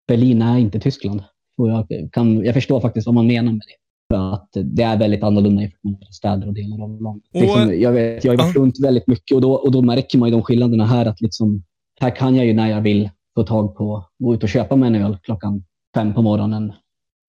Berlin 0.08 0.42
är 0.42 0.58
inte 0.58 0.80
Tyskland. 0.80 1.24
Och 1.58 1.70
jag, 1.70 1.88
kan, 2.12 2.46
jag 2.46 2.54
förstår 2.54 2.82
faktiskt 2.82 3.06
vad 3.06 3.16
man 3.16 3.28
menar 3.28 3.52
med 3.52 3.62
det. 3.62 3.76
För 4.16 4.34
att 4.34 4.50
det 4.76 4.84
är 4.84 4.98
väldigt 4.98 5.24
annorlunda 5.24 5.62
jämfört 5.62 5.84
med 5.84 5.94
andra 5.94 6.12
städer 6.12 6.48
och 6.48 6.54
delar 6.54 6.84
av 6.84 7.02
landet. 7.02 7.30
Liksom, 7.34 7.82
jag, 7.82 7.92
vet, 7.92 8.24
jag 8.24 8.32
har 8.32 8.38
varit 8.38 8.56
runt 8.56 8.80
väldigt 8.84 9.08
mycket 9.08 9.36
och 9.36 9.42
då, 9.42 9.54
och 9.54 9.72
då 9.72 9.82
märker 9.82 10.18
man 10.18 10.30
ju 10.30 10.36
de 10.36 10.44
skillnaderna 10.44 10.86
här. 10.86 11.06
att 11.06 11.22
liksom, 11.22 11.64
Här 12.06 12.16
kan 12.16 12.36
jag 12.36 12.46
ju 12.46 12.54
när 12.54 12.70
jag 12.70 12.82
vill 12.82 13.10
få 13.36 13.44
tag 13.44 13.76
på, 13.78 14.06
gå 14.20 14.34
ut 14.36 14.44
och 14.44 14.50
köpa 14.50 14.76
mig 14.76 14.88
en 14.88 14.96
öl 14.96 15.18
klockan 15.24 15.64
fem 15.96 16.14
på 16.14 16.22
morgonen 16.22 16.74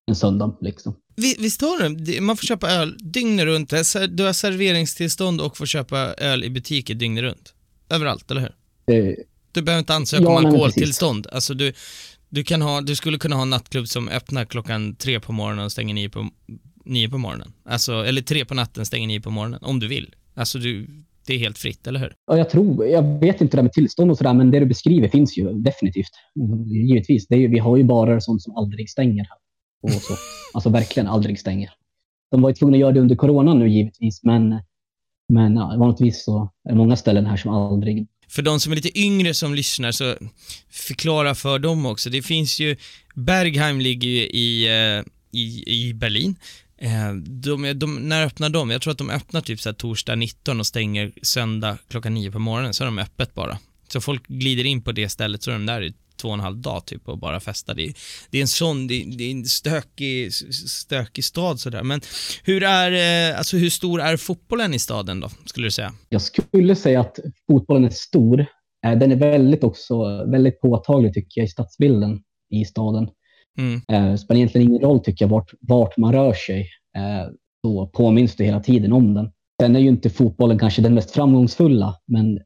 en 0.09 0.15
söndag. 0.15 0.57
Liksom. 0.61 0.95
Vi- 1.15 1.35
Visst 1.39 1.61
har 1.61 1.89
du 1.89 1.95
det? 1.95 2.21
Man 2.21 2.37
får 2.37 2.45
köpa 2.47 2.69
öl 2.69 2.97
dygnet 2.99 3.45
runt. 3.45 3.69
Det 3.69 4.07
Du 4.07 4.23
har 4.23 4.33
serveringstillstånd 4.33 5.41
och 5.41 5.57
får 5.57 5.65
köpa 5.65 5.97
öl 5.97 6.43
i 6.43 6.49
butiker 6.49 6.93
dygnet 6.95 7.21
runt. 7.23 7.53
Överallt, 7.89 8.31
eller 8.31 8.41
hur? 8.41 8.51
Eh, 9.09 9.15
Du 9.51 9.61
behöver 9.61 9.79
inte 9.79 9.93
ansöka 9.93 10.23
Ja, 10.23 10.29
om 10.39 10.45
alkoholtillstånd. 10.45 11.27
Alltså 11.31 11.53
du, 11.53 11.73
du, 12.29 12.43
kan 12.43 12.61
ha, 12.61 12.81
du 12.81 12.95
skulle 12.95 13.17
kunna 13.17 13.35
ha 13.35 13.41
en 13.43 13.49
nattklubb 13.49 13.87
som 13.87 14.09
öppnar 14.09 14.45
klockan 14.45 14.95
tre 14.95 15.19
på 15.19 15.31
morgonen 15.31 15.65
och 15.65 15.71
stänger 15.71 15.93
nio 15.93 16.09
på, 16.09 16.29
nio 16.85 17.09
på 17.09 17.17
morgonen. 17.17 17.53
Alltså, 17.65 17.93
eller 18.05 18.21
tre 18.21 18.45
på 18.45 18.53
natten 18.53 18.85
stänger 18.85 19.07
nio 19.07 19.21
på 19.21 19.29
morgonen, 19.29 19.59
om 19.63 19.79
du 19.79 19.87
vill. 19.87 20.15
Alltså 20.35 20.59
du, 20.59 20.87
det 21.27 21.33
är 21.33 21.39
helt 21.39 21.57
fritt, 21.57 21.87
eller 21.87 21.99
hur? 21.99 22.13
Ja, 22.27 22.37
jag 22.37 22.49
tror, 22.49 22.87
jag 22.87 23.19
vet 23.19 23.41
inte 23.41 23.57
det 23.57 23.63
med 23.63 23.73
tillstånd 23.73 24.11
och 24.11 24.17
sådär, 24.17 24.33
men 24.33 24.51
det 24.51 24.59
du 24.59 24.65
beskriver 24.65 25.07
finns 25.07 25.37
ju 25.37 25.53
definitivt. 25.53 26.11
Mm, 26.39 26.63
Givetvis. 26.63 27.27
Ju, 27.29 27.47
vi 27.47 27.59
har 27.59 27.77
ju 27.77 27.83
barer 27.83 28.15
och 28.15 28.23
sånt 28.23 28.41
som 28.43 28.55
aldrig 28.55 28.89
stänger. 28.89 29.27
Och 29.83 29.91
så. 29.91 30.13
Alltså 30.53 30.69
verkligen 30.69 31.07
aldrig 31.07 31.39
stänger. 31.39 31.69
De 32.31 32.41
var 32.41 32.49
ju 32.49 32.55
tvungna 32.55 32.75
att 32.75 32.79
göra 32.79 32.91
det 32.91 32.99
under 32.99 33.15
corona 33.15 33.53
nu 33.53 33.69
givetvis, 33.69 34.23
men, 34.23 34.59
men 35.29 35.55
ja, 35.55 35.75
vanligtvis 35.77 36.23
så 36.23 36.51
är 36.63 36.71
det 36.71 36.77
många 36.77 36.95
ställen 36.95 37.25
här 37.25 37.37
som 37.37 37.51
aldrig... 37.51 38.07
För 38.29 38.41
de 38.41 38.59
som 38.59 38.71
är 38.71 38.75
lite 38.75 38.99
yngre 38.99 39.33
som 39.33 39.53
lyssnar, 39.55 39.91
så 39.91 40.15
förklara 40.69 41.35
för 41.35 41.59
dem 41.59 41.85
också. 41.85 42.09
Det 42.09 42.21
finns 42.21 42.59
ju, 42.59 42.75
Bergheim 43.15 43.79
ligger 43.79 44.07
ju 44.09 44.21
i, 44.21 44.67
eh, 44.67 45.03
i, 45.31 45.63
i 45.67 45.93
Berlin. 45.93 46.35
Eh, 46.77 47.13
de, 47.13 47.73
de, 47.73 47.95
när 47.95 48.25
öppnar 48.25 48.49
de? 48.49 48.69
Jag 48.69 48.81
tror 48.81 48.91
att 48.91 48.97
de 48.97 49.09
öppnar 49.09 49.41
typ 49.41 49.61
så 49.61 49.69
här 49.69 49.73
torsdag 49.73 50.15
19 50.15 50.59
och 50.59 50.67
stänger 50.67 51.11
söndag 51.21 51.77
klockan 51.87 52.13
9 52.13 52.31
på 52.31 52.39
morgonen, 52.39 52.73
så 52.73 52.83
är 52.83 52.85
de 52.85 52.99
öppet 52.99 53.33
bara. 53.33 53.57
Så 53.87 54.01
folk 54.01 54.27
glider 54.27 54.63
in 54.63 54.81
på 54.81 54.91
det 54.91 55.09
stället 55.09 55.43
så 55.43 55.51
är 55.51 55.53
de 55.53 55.65
där 55.65 55.83
i 55.83 55.93
två 56.17 56.27
och 56.27 56.33
en 56.33 56.39
halv 56.39 56.57
dag 56.57 56.85
typ 56.85 57.07
och 57.07 57.17
bara 57.17 57.39
festar. 57.39 57.75
Det 57.75 57.85
är, 57.85 57.93
det 58.31 58.37
är 58.37 58.41
en 58.41 58.47
sån, 58.47 58.87
det 58.87 59.03
det 59.17 59.23
är 59.23 59.31
en 59.31 59.45
stökig, 59.45 60.33
stökig 60.53 61.23
stad 61.23 61.59
sådär. 61.59 61.83
Men 61.83 62.01
hur 62.43 62.63
är, 62.63 63.31
eh, 63.31 63.37
alltså 63.37 63.57
hur 63.57 63.69
stor 63.69 64.01
är 64.01 64.17
fotbollen 64.17 64.73
i 64.73 64.79
staden 64.79 65.19
då, 65.19 65.29
skulle 65.45 65.67
du 65.67 65.71
säga? 65.71 65.93
Jag 66.09 66.21
skulle 66.21 66.75
säga 66.75 66.99
att 66.99 67.19
fotbollen 67.47 67.85
är 67.85 67.89
stor. 67.89 68.45
Eh, 68.85 68.97
den 68.99 69.11
är 69.11 69.15
väldigt 69.15 69.63
också, 69.63 70.25
väldigt 70.31 70.61
påtaglig 70.61 71.13
tycker 71.13 71.41
jag 71.41 71.45
i 71.45 71.49
stadsbilden 71.49 72.19
i 72.49 72.65
staden. 72.65 73.07
Mm. 73.57 73.81
Eh, 73.87 74.15
spelar 74.15 74.37
egentligen 74.37 74.67
ingen 74.67 74.81
roll 74.81 74.99
tycker 74.99 75.25
jag 75.25 75.29
vart, 75.29 75.53
vart 75.59 75.97
man 75.97 76.13
rör 76.13 76.33
sig. 76.33 76.69
Så 77.61 77.87
påminns 77.87 78.35
du 78.35 78.43
hela 78.43 78.59
tiden 78.59 78.93
om 78.93 79.13
den. 79.13 79.31
Sen 79.61 79.75
är 79.75 79.79
ju 79.79 79.87
inte 79.87 80.09
fotbollen 80.09 80.59
kanske 80.59 80.81
den 80.81 80.93
mest 80.93 81.11
framgångsfulla, 81.11 81.95
men 82.05 82.39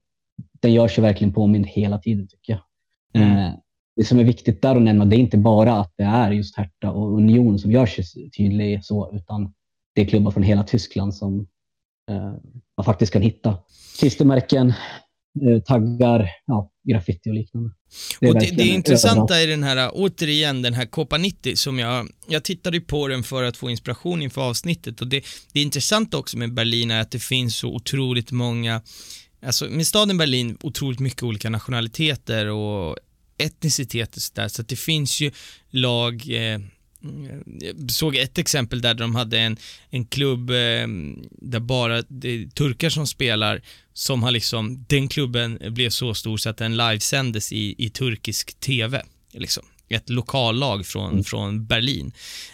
den 0.62 0.74
gör 0.74 0.88
sig 0.88 1.02
verkligen 1.02 1.34
påmind 1.34 1.68
hela 1.68 1.98
tiden 1.98 2.28
tycker 2.28 2.54
jag. 2.54 2.62
Mm. 3.24 3.38
Eh, 3.38 3.54
det 3.96 4.04
som 4.04 4.20
är 4.20 4.24
viktigt 4.24 4.62
där 4.62 4.76
att 4.76 4.82
nämna, 4.82 5.06
det 5.06 5.16
är 5.16 5.20
inte 5.20 5.38
bara 5.38 5.74
att 5.74 5.94
det 5.98 6.04
är 6.04 6.32
just 6.32 6.58
Hertha 6.58 6.92
och 6.92 7.18
Union 7.18 7.60
som 7.60 7.72
gör 7.72 7.86
sig 7.86 8.30
tydlig 8.38 8.86
så, 8.86 9.12
utan 9.14 9.54
det 9.96 10.02
är 10.02 10.06
klubbar 10.06 10.32
från 10.32 10.44
hela 10.44 10.64
Tyskland 10.64 11.16
som 11.16 11.48
eh, 12.10 12.34
man 12.78 12.86
faktiskt 12.86 13.14
kan 13.14 13.22
hitta. 13.22 13.58
Klistermärken, 14.00 14.70
eh, 14.70 14.76
taggar, 15.66 16.30
ja, 16.46 16.72
graffiti 16.90 17.30
och 17.30 17.34
liknande. 17.34 17.70
Det 18.20 18.30
och 18.30 18.40
det, 18.40 18.52
det 18.58 18.68
intressanta 18.68 19.42
i 19.42 19.46
den 19.46 19.64
här, 19.64 19.92
återigen, 19.94 20.62
den 20.62 20.74
här 20.74 20.86
Copa 20.86 21.18
90 21.18 21.56
som 21.56 21.80
jag, 21.80 22.08
jag 22.28 22.44
tittade 22.44 22.82
på 22.82 23.08
den 23.08 23.24
för 23.24 23.44
att 23.44 23.58
få 23.58 23.70
inspiration 23.70 24.22
inför 24.22 24.42
avsnittet. 24.42 25.02
Och 25.02 25.08
det, 25.08 25.26
det 25.54 25.62
intressanta 25.62 26.18
också 26.18 26.38
med 26.38 26.54
Berlin 26.54 26.92
är 26.92 27.02
att 27.02 27.12
det 27.12 27.20
finns 27.20 27.56
så 27.56 27.76
otroligt 27.76 28.32
många 28.32 28.82
Alltså 29.46 29.66
med 29.66 29.88
staden 29.88 30.18
Berlin 30.18 30.58
otroligt 30.62 31.00
mycket 31.00 31.24
olika 31.24 31.50
nationaliteter 31.50 32.48
och 32.48 32.98
etniciteter 33.38 34.20
så 34.20 34.32
där, 34.34 34.48
så 34.48 34.62
att 34.62 34.68
det 34.68 34.76
finns 34.76 35.22
ju 35.22 35.32
lag 35.70 36.14
eh, 36.30 36.60
jag 37.60 37.92
såg 37.92 38.16
ett 38.16 38.38
exempel 38.38 38.82
där 38.82 38.94
de 38.94 39.16
hade 39.16 39.40
en, 39.40 39.58
en 39.90 40.06
klubb 40.06 40.50
eh, 40.50 40.88
där 41.32 41.60
bara 41.60 42.02
det 42.02 42.30
är 42.30 42.48
turkar 42.48 42.90
som 42.90 43.08
spelar 43.08 43.62
som 43.94 44.24
har 44.24 44.32
liksom, 44.32 44.86
den 44.88 45.08
klubben 45.08 45.60
blev 45.70 45.90
så 45.90 46.14
stor 46.14 46.38
så 46.38 46.50
att 46.50 46.58
den 46.58 46.78
livesändes 46.78 47.54
i, 47.54 47.76
i 47.78 47.90
turkisk 47.90 48.60
TV. 48.60 49.04
Liksom. 49.32 49.64
Ett 49.90 50.10
lokallag 50.10 50.86
från, 50.86 51.12
mm. 51.12 51.24
från 51.24 51.66
Berlin. 51.66 52.12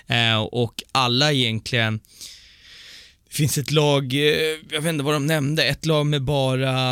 Eh, 0.08 0.38
och 0.38 0.84
alla 0.92 1.34
egentligen 1.34 2.00
det 3.28 3.36
finns 3.36 3.58
ett 3.58 3.72
lag, 3.72 4.14
eh, 4.14 4.58
jag 4.72 4.82
vet 4.82 4.90
inte 4.90 5.04
vad 5.04 5.16
de 5.16 5.26
nämnde, 5.26 5.64
ett 5.64 5.86
lag 5.86 6.06
med 6.06 6.22
bara 6.22 6.92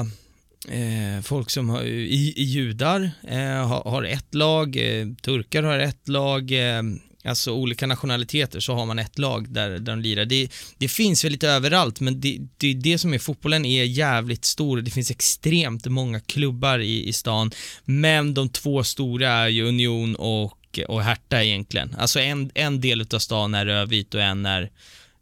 eh, 0.70 1.22
folk 1.24 1.50
som 1.50 1.70
har, 1.70 1.84
i, 1.84 2.34
i 2.36 2.44
judar 2.44 3.12
eh, 3.28 3.68
har, 3.68 3.92
har, 3.92 4.04
ett 4.04 4.36
lag, 4.36 4.78
eh, 4.78 5.08
turkar 5.22 5.64
har 5.64 5.80
ett 5.80 6.08
lag, 6.08 6.52
eh, 6.52 6.84
alltså 7.26 7.52
olika 7.52 7.88
nationaliteter 7.88 8.60
så 8.60 8.74
har 8.74 8.86
man 8.86 9.00
ett 9.00 9.18
lag 9.18 9.50
där, 9.50 9.70
där 9.70 9.80
de 9.80 10.00
lirar. 10.00 10.26
Det, 10.26 10.50
det 10.78 10.88
finns 10.88 11.26
väl 11.26 11.32
lite 11.32 11.50
överallt, 11.50 12.00
men 12.00 12.22
det, 12.22 12.40
det, 12.58 12.74
det 12.74 12.98
som 12.98 13.14
är 13.14 13.20
fotbollen 13.20 13.66
är 13.66 13.84
jävligt 13.84 14.46
stor. 14.46 14.82
Det 14.82 14.92
finns 14.92 15.12
extremt 15.12 15.86
många 15.86 16.20
klubbar 16.20 16.80
i, 16.80 17.08
i 17.08 17.14
stan, 17.14 17.52
men 17.86 18.34
de 18.34 18.50
två 18.50 18.84
stora 18.84 19.30
är 19.30 19.48
ju 19.48 19.68
Union 19.68 20.16
och, 20.16 20.80
och 20.88 21.02
Hertha 21.02 21.44
egentligen. 21.44 21.96
Alltså 21.98 22.20
en, 22.20 22.52
en 22.56 22.82
del 22.82 23.02
av 23.14 23.20
stan 23.20 23.54
är 23.54 23.66
rödvit 23.66 24.14
och 24.14 24.22
en 24.22 24.46
är 24.46 24.70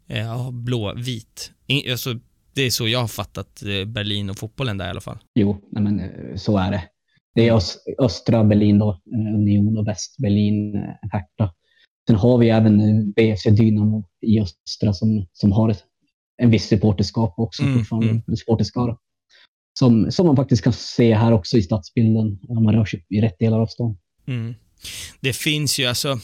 Eh, 0.08 0.18
ja, 0.18 0.50
blå-vit. 0.52 1.52
Alltså, 1.90 2.14
det 2.54 2.62
är 2.62 2.70
så 2.70 2.88
jag 2.88 3.00
har 3.00 3.08
fattat 3.08 3.62
eh, 3.62 3.84
Berlin 3.84 4.30
och 4.30 4.38
fotbollen 4.38 4.78
där 4.78 4.86
i 4.86 4.90
alla 4.90 5.00
fall. 5.00 5.18
Jo, 5.34 5.60
men 5.70 6.00
eh, 6.00 6.36
så 6.36 6.58
är 6.58 6.70
det. 6.70 6.82
Det 7.34 7.48
är 7.48 7.60
östra 7.98 8.44
Berlin 8.44 8.78
då, 8.78 9.00
Union 9.34 9.78
och 9.78 9.88
väst-Berlin, 9.88 10.74
Hertha. 11.12 11.54
Sen 12.06 12.16
har 12.16 12.38
vi 12.38 12.48
även 12.48 13.12
BFC 13.12 13.44
Dynamo 13.44 14.04
i 14.20 14.40
östra 14.40 14.92
som, 14.92 15.26
som 15.32 15.52
har 15.52 15.68
ett, 15.68 15.82
en 16.42 16.50
viss 16.50 16.68
supporterskap 16.68 17.34
också 17.36 17.62
mm, 17.62 17.78
fortfarande, 17.78 18.10
mm. 18.10 18.22
en 18.26 18.36
supporterskara. 18.36 18.96
Som, 19.78 20.12
som 20.12 20.26
man 20.26 20.36
faktiskt 20.36 20.64
kan 20.64 20.72
se 20.72 21.14
här 21.14 21.32
också 21.32 21.56
i 21.56 21.62
stadsbilden 21.62 22.38
om 22.48 22.64
man 22.64 22.74
rör 22.74 22.84
sig 22.84 23.06
i 23.08 23.20
rätt 23.20 23.38
delar 23.38 23.60
av 23.60 23.66
stan. 23.66 23.96
Mm. 24.26 24.54
Det 25.20 25.32
finns 25.32 25.78
ju 25.78 25.86
alltså, 25.86 26.18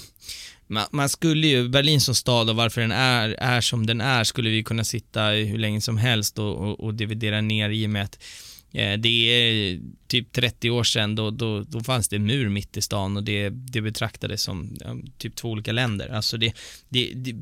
man, 0.66 0.84
man, 0.90 1.08
skulle 1.08 1.46
ju, 1.46 1.68
Berlin 1.68 2.00
som 2.00 2.14
stad 2.14 2.50
och 2.50 2.56
varför 2.56 2.80
den 2.80 2.92
är, 2.92 3.28
är 3.28 3.60
som 3.60 3.86
den 3.86 4.00
är 4.00 4.24
skulle 4.24 4.50
vi 4.50 4.62
kunna 4.62 4.84
sitta 4.84 5.24
hur 5.24 5.58
länge 5.58 5.80
som 5.80 5.96
helst 5.98 6.38
och, 6.38 6.56
och, 6.56 6.80
och 6.80 6.94
dividera 6.94 7.40
ner 7.40 7.70
i 7.70 7.86
och 7.86 7.90
med 7.90 8.02
att 8.02 8.14
eh, 8.14 8.49
det 8.72 9.08
är 9.08 9.80
typ 10.06 10.32
30 10.32 10.70
år 10.70 10.84
sedan 10.84 11.14
då, 11.14 11.30
då, 11.30 11.62
då 11.62 11.80
fanns 11.80 12.08
det 12.08 12.16
en 12.16 12.26
mur 12.26 12.48
mitt 12.48 12.76
i 12.76 12.82
stan 12.82 13.16
och 13.16 13.24
det, 13.24 13.50
det 13.50 13.80
betraktades 13.80 14.42
som 14.42 14.76
ja, 14.80 14.96
typ 15.18 15.36
två 15.36 15.48
olika 15.48 15.72
länder. 15.72 16.08
Alltså 16.08 16.36
det, 16.36 16.52
det, 16.88 17.12
det 17.14 17.32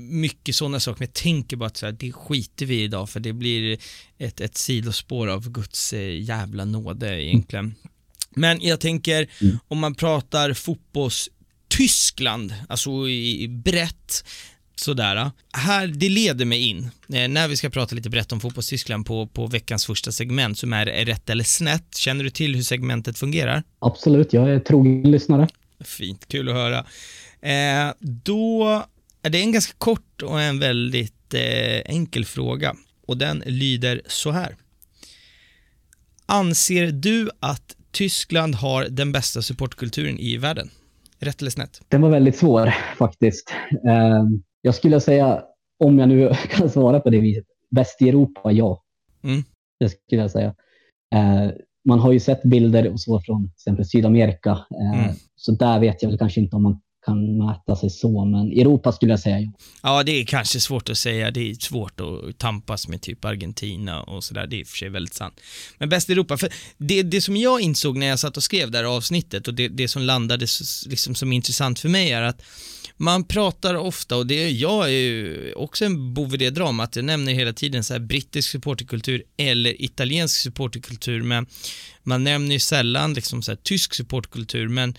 mycket 0.00 0.54
sådana 0.54 0.80
saker, 0.80 1.00
men 1.00 1.08
jag 1.08 1.22
tänker 1.22 1.56
bara 1.56 1.66
att 1.66 1.76
så 1.76 1.86
här, 1.86 1.92
det 1.92 2.12
skiter 2.12 2.66
vi 2.66 2.82
idag 2.82 3.10
för 3.10 3.20
det 3.20 3.32
blir 3.32 3.78
ett, 4.18 4.40
ett 4.40 4.56
sidospår 4.56 5.28
av 5.28 5.50
Guds 5.50 5.92
eh, 5.92 6.22
jävla 6.22 6.64
nåde 6.64 7.22
egentligen. 7.22 7.74
Men 8.30 8.60
jag 8.62 8.80
tänker, 8.80 9.28
mm. 9.40 9.58
om 9.68 9.78
man 9.78 9.94
pratar 9.94 10.52
fotbolls 10.52 11.30
Tyskland, 11.68 12.54
alltså 12.68 13.08
i 13.08 13.48
brett 13.48 14.24
sådär. 14.80 15.30
Här, 15.52 15.86
det 15.86 16.08
leder 16.08 16.44
mig 16.44 16.68
in, 16.68 16.90
eh, 17.12 17.28
när 17.28 17.48
vi 17.48 17.56
ska 17.56 17.70
prata 17.70 17.94
lite 17.94 18.10
brett 18.10 18.32
om 18.32 18.40
fotbollstyskland 18.40 19.06
på, 19.06 19.26
på 19.26 19.46
veckans 19.46 19.86
första 19.86 20.12
segment 20.12 20.58
som 20.58 20.72
är 20.72 20.86
Rätt 20.86 21.30
eller 21.30 21.44
snett. 21.44 21.96
Känner 21.96 22.24
du 22.24 22.30
till 22.30 22.54
hur 22.54 22.62
segmentet 22.62 23.18
fungerar? 23.18 23.62
Absolut, 23.78 24.32
jag 24.32 24.50
är 24.50 24.60
trogen 24.60 25.10
lyssnare. 25.10 25.48
Fint, 25.80 26.28
kul 26.28 26.48
att 26.48 26.54
höra. 26.54 26.78
Eh, 27.40 27.94
då 28.00 28.82
är 29.22 29.30
det 29.30 29.40
en 29.40 29.52
ganska 29.52 29.74
kort 29.78 30.22
och 30.22 30.40
en 30.40 30.58
väldigt 30.58 31.34
eh, 31.34 31.80
enkel 31.84 32.24
fråga 32.24 32.74
och 33.06 33.16
den 33.16 33.42
lyder 33.46 34.02
så 34.06 34.30
här. 34.30 34.56
Anser 36.26 36.92
du 36.92 37.30
att 37.40 37.76
Tyskland 37.90 38.54
har 38.54 38.84
den 38.84 39.12
bästa 39.12 39.42
supportkulturen 39.42 40.18
i 40.18 40.36
världen? 40.36 40.70
Rätt 41.18 41.40
eller 41.40 41.50
snett? 41.50 41.80
Den 41.88 42.00
var 42.00 42.10
väldigt 42.10 42.36
svår 42.36 42.74
faktiskt. 42.98 43.52
Ehm, 43.88 44.42
jag 44.62 44.74
skulle 44.74 45.00
säga, 45.00 45.42
om 45.84 45.98
jag 45.98 46.08
nu 46.08 46.32
kan 46.50 46.70
svara 46.70 47.00
på 47.00 47.10
det 47.10 47.20
viset, 47.20 47.44
bäst 47.70 48.02
i 48.02 48.08
Europa, 48.08 48.52
ja. 48.52 48.82
Mm. 49.24 49.42
Det 49.80 49.88
skulle 49.88 50.20
jag 50.20 50.30
säga. 50.30 50.54
Ehm, 51.14 51.52
man 51.88 51.98
har 51.98 52.12
ju 52.12 52.20
sett 52.20 52.42
bilder 52.42 52.92
och 52.92 53.00
så 53.00 53.20
från 53.20 53.42
till 53.42 53.54
exempel 53.54 53.84
Sydamerika, 53.84 54.50
ehm, 54.50 55.00
mm. 55.00 55.14
så 55.36 55.52
där 55.52 55.80
vet 55.80 56.02
jag 56.02 56.10
väl 56.10 56.18
kanske 56.18 56.40
inte 56.40 56.56
om 56.56 56.62
man 56.62 56.80
kan 57.08 57.38
mäta 57.38 57.76
sig 57.76 57.90
så, 57.90 58.24
men 58.24 58.52
Europa 58.52 58.92
skulle 58.92 59.12
jag 59.12 59.20
säga 59.20 59.52
ja. 59.82 60.02
Det 60.02 60.12
är 60.12 60.24
kanske 60.24 60.60
svårt 60.60 60.88
att 60.90 60.98
säga. 60.98 61.30
Det 61.30 61.50
är 61.50 61.54
svårt 61.54 62.00
att 62.00 62.38
tampas 62.38 62.88
med 62.88 63.02
typ 63.02 63.24
Argentina 63.24 64.02
och 64.02 64.24
sådär. 64.24 64.46
Det 64.46 64.56
är 64.56 64.60
i 64.60 64.62
och 64.62 64.66
för 64.66 64.76
sig 64.76 64.88
väldigt 64.88 65.14
sant. 65.14 65.40
Men 65.78 65.88
bäst 65.88 66.10
i 66.10 66.12
Europa, 66.12 66.36
för 66.36 66.52
det, 66.78 67.02
det 67.02 67.20
som 67.20 67.36
jag 67.36 67.60
insåg 67.60 67.96
när 67.96 68.06
jag 68.06 68.18
satt 68.18 68.36
och 68.36 68.42
skrev 68.42 68.70
det 68.70 68.78
här 68.78 68.84
avsnittet 68.84 69.48
och 69.48 69.54
det, 69.54 69.68
det 69.68 69.88
som 69.88 70.02
landade 70.02 70.46
liksom 70.86 71.14
som 71.14 71.32
intressant 71.32 71.78
för 71.78 71.88
mig 71.88 72.12
är 72.12 72.22
att 72.22 72.42
man 73.00 73.24
pratar 73.24 73.74
ofta, 73.74 74.16
och 74.16 74.26
det, 74.26 74.50
jag 74.50 74.84
är 74.84 74.88
ju 74.88 75.52
också 75.52 75.84
en 75.84 76.14
bov 76.14 76.34
i 76.34 76.36
det 76.36 76.50
dramat, 76.50 76.96
jag 76.96 77.04
nämner 77.04 77.32
hela 77.32 77.52
tiden 77.52 77.84
så 77.84 77.94
här 77.94 78.00
brittisk 78.00 78.50
supporterkultur 78.50 79.22
eller 79.36 79.82
italiensk 79.82 80.40
supporterkultur, 80.40 81.22
men 81.22 81.46
man 82.02 82.24
nämner 82.24 82.52
ju 82.52 82.58
sällan 82.58 83.14
liksom 83.14 83.42
så 83.42 83.50
här 83.50 83.58
tysk 83.62 83.94
supporterkultur, 83.94 84.68
men 84.68 84.94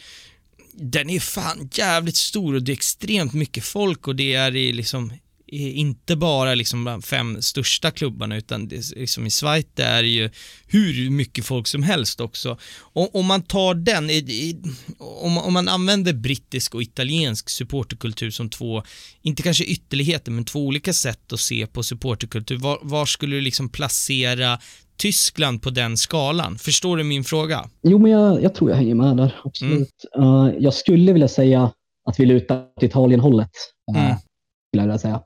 den 0.80 1.10
är 1.10 1.20
fan 1.20 1.70
jävligt 1.74 2.15
stor 2.15 2.56
och 2.56 2.63
det 2.63 2.72
är 2.72 2.74
extremt 2.74 3.34
mycket 3.34 3.63
folk 3.63 4.08
och 4.08 4.15
det 4.15 4.34
är 4.34 4.56
i 4.56 4.74
liksom 4.74 5.12
inte 5.52 6.16
bara 6.16 6.56
liksom 6.56 6.84
bland 6.84 7.06
fem 7.06 7.41
största 7.41 7.91
klubbarna 7.91 8.38
utan 8.38 8.68
det, 8.68 8.95
liksom 8.95 9.26
i 9.26 9.30
Schweiz 9.30 9.66
det 9.74 9.84
är 9.84 10.03
ju 10.03 10.30
hur 10.68 11.10
mycket 11.10 11.45
folk 11.45 11.68
som 11.68 11.84
helst 11.84 12.22
också. 12.22 12.58
Och, 12.78 13.16
om 13.16 13.26
man 13.26 13.41
tar 13.41 13.74
den, 13.74 14.10
om, 14.99 15.38
om 15.38 15.53
man 15.53 15.68
använder 15.68 16.14
brittisk 16.14 16.76
och 16.76 16.82
italiensk 16.82 17.49
supporterkultur 17.49 18.32
som 18.32 18.49
två, 18.49 18.84
inte 19.22 19.43
kanske 19.43 19.64
ytterligheter, 19.64 20.32
men 20.32 20.45
två 20.45 20.66
olika 20.66 20.93
sätt 20.93 21.34
att 21.34 21.39
se 21.39 21.68
på 21.68 21.84
supporterkultur, 21.84 22.58
var, 22.58 22.80
var 22.82 23.06
skulle 23.06 23.36
du 23.36 23.41
liksom 23.41 23.70
placera 23.70 24.60
Tyskland 25.00 25.62
på 25.62 25.70
den 25.70 25.97
skalan? 25.97 26.58
Förstår 26.58 26.97
du 26.97 27.04
min 27.04 27.24
fråga? 27.24 27.70
Jo, 27.82 28.00
men 28.00 28.12
jag, 28.12 28.43
jag 28.43 28.56
tror 28.56 28.70
jag 28.70 28.78
hänger 28.78 28.95
med 28.95 29.18
där, 29.18 29.36
absolut. 29.43 30.06
Mm. 30.16 30.30
Uh, 30.30 30.54
jag 30.60 30.74
skulle 30.74 31.14
vilja 31.14 31.28
säga 31.28 31.72
att 32.06 32.20
vi 32.20 32.26
lutar 32.26 32.66
åt 32.78 32.84
Italien-hållet, 32.84 33.52
uh, 33.91 34.06
mm. 34.06 34.18
jag 34.72 34.82
vilja 34.82 34.97
säga. 34.97 35.22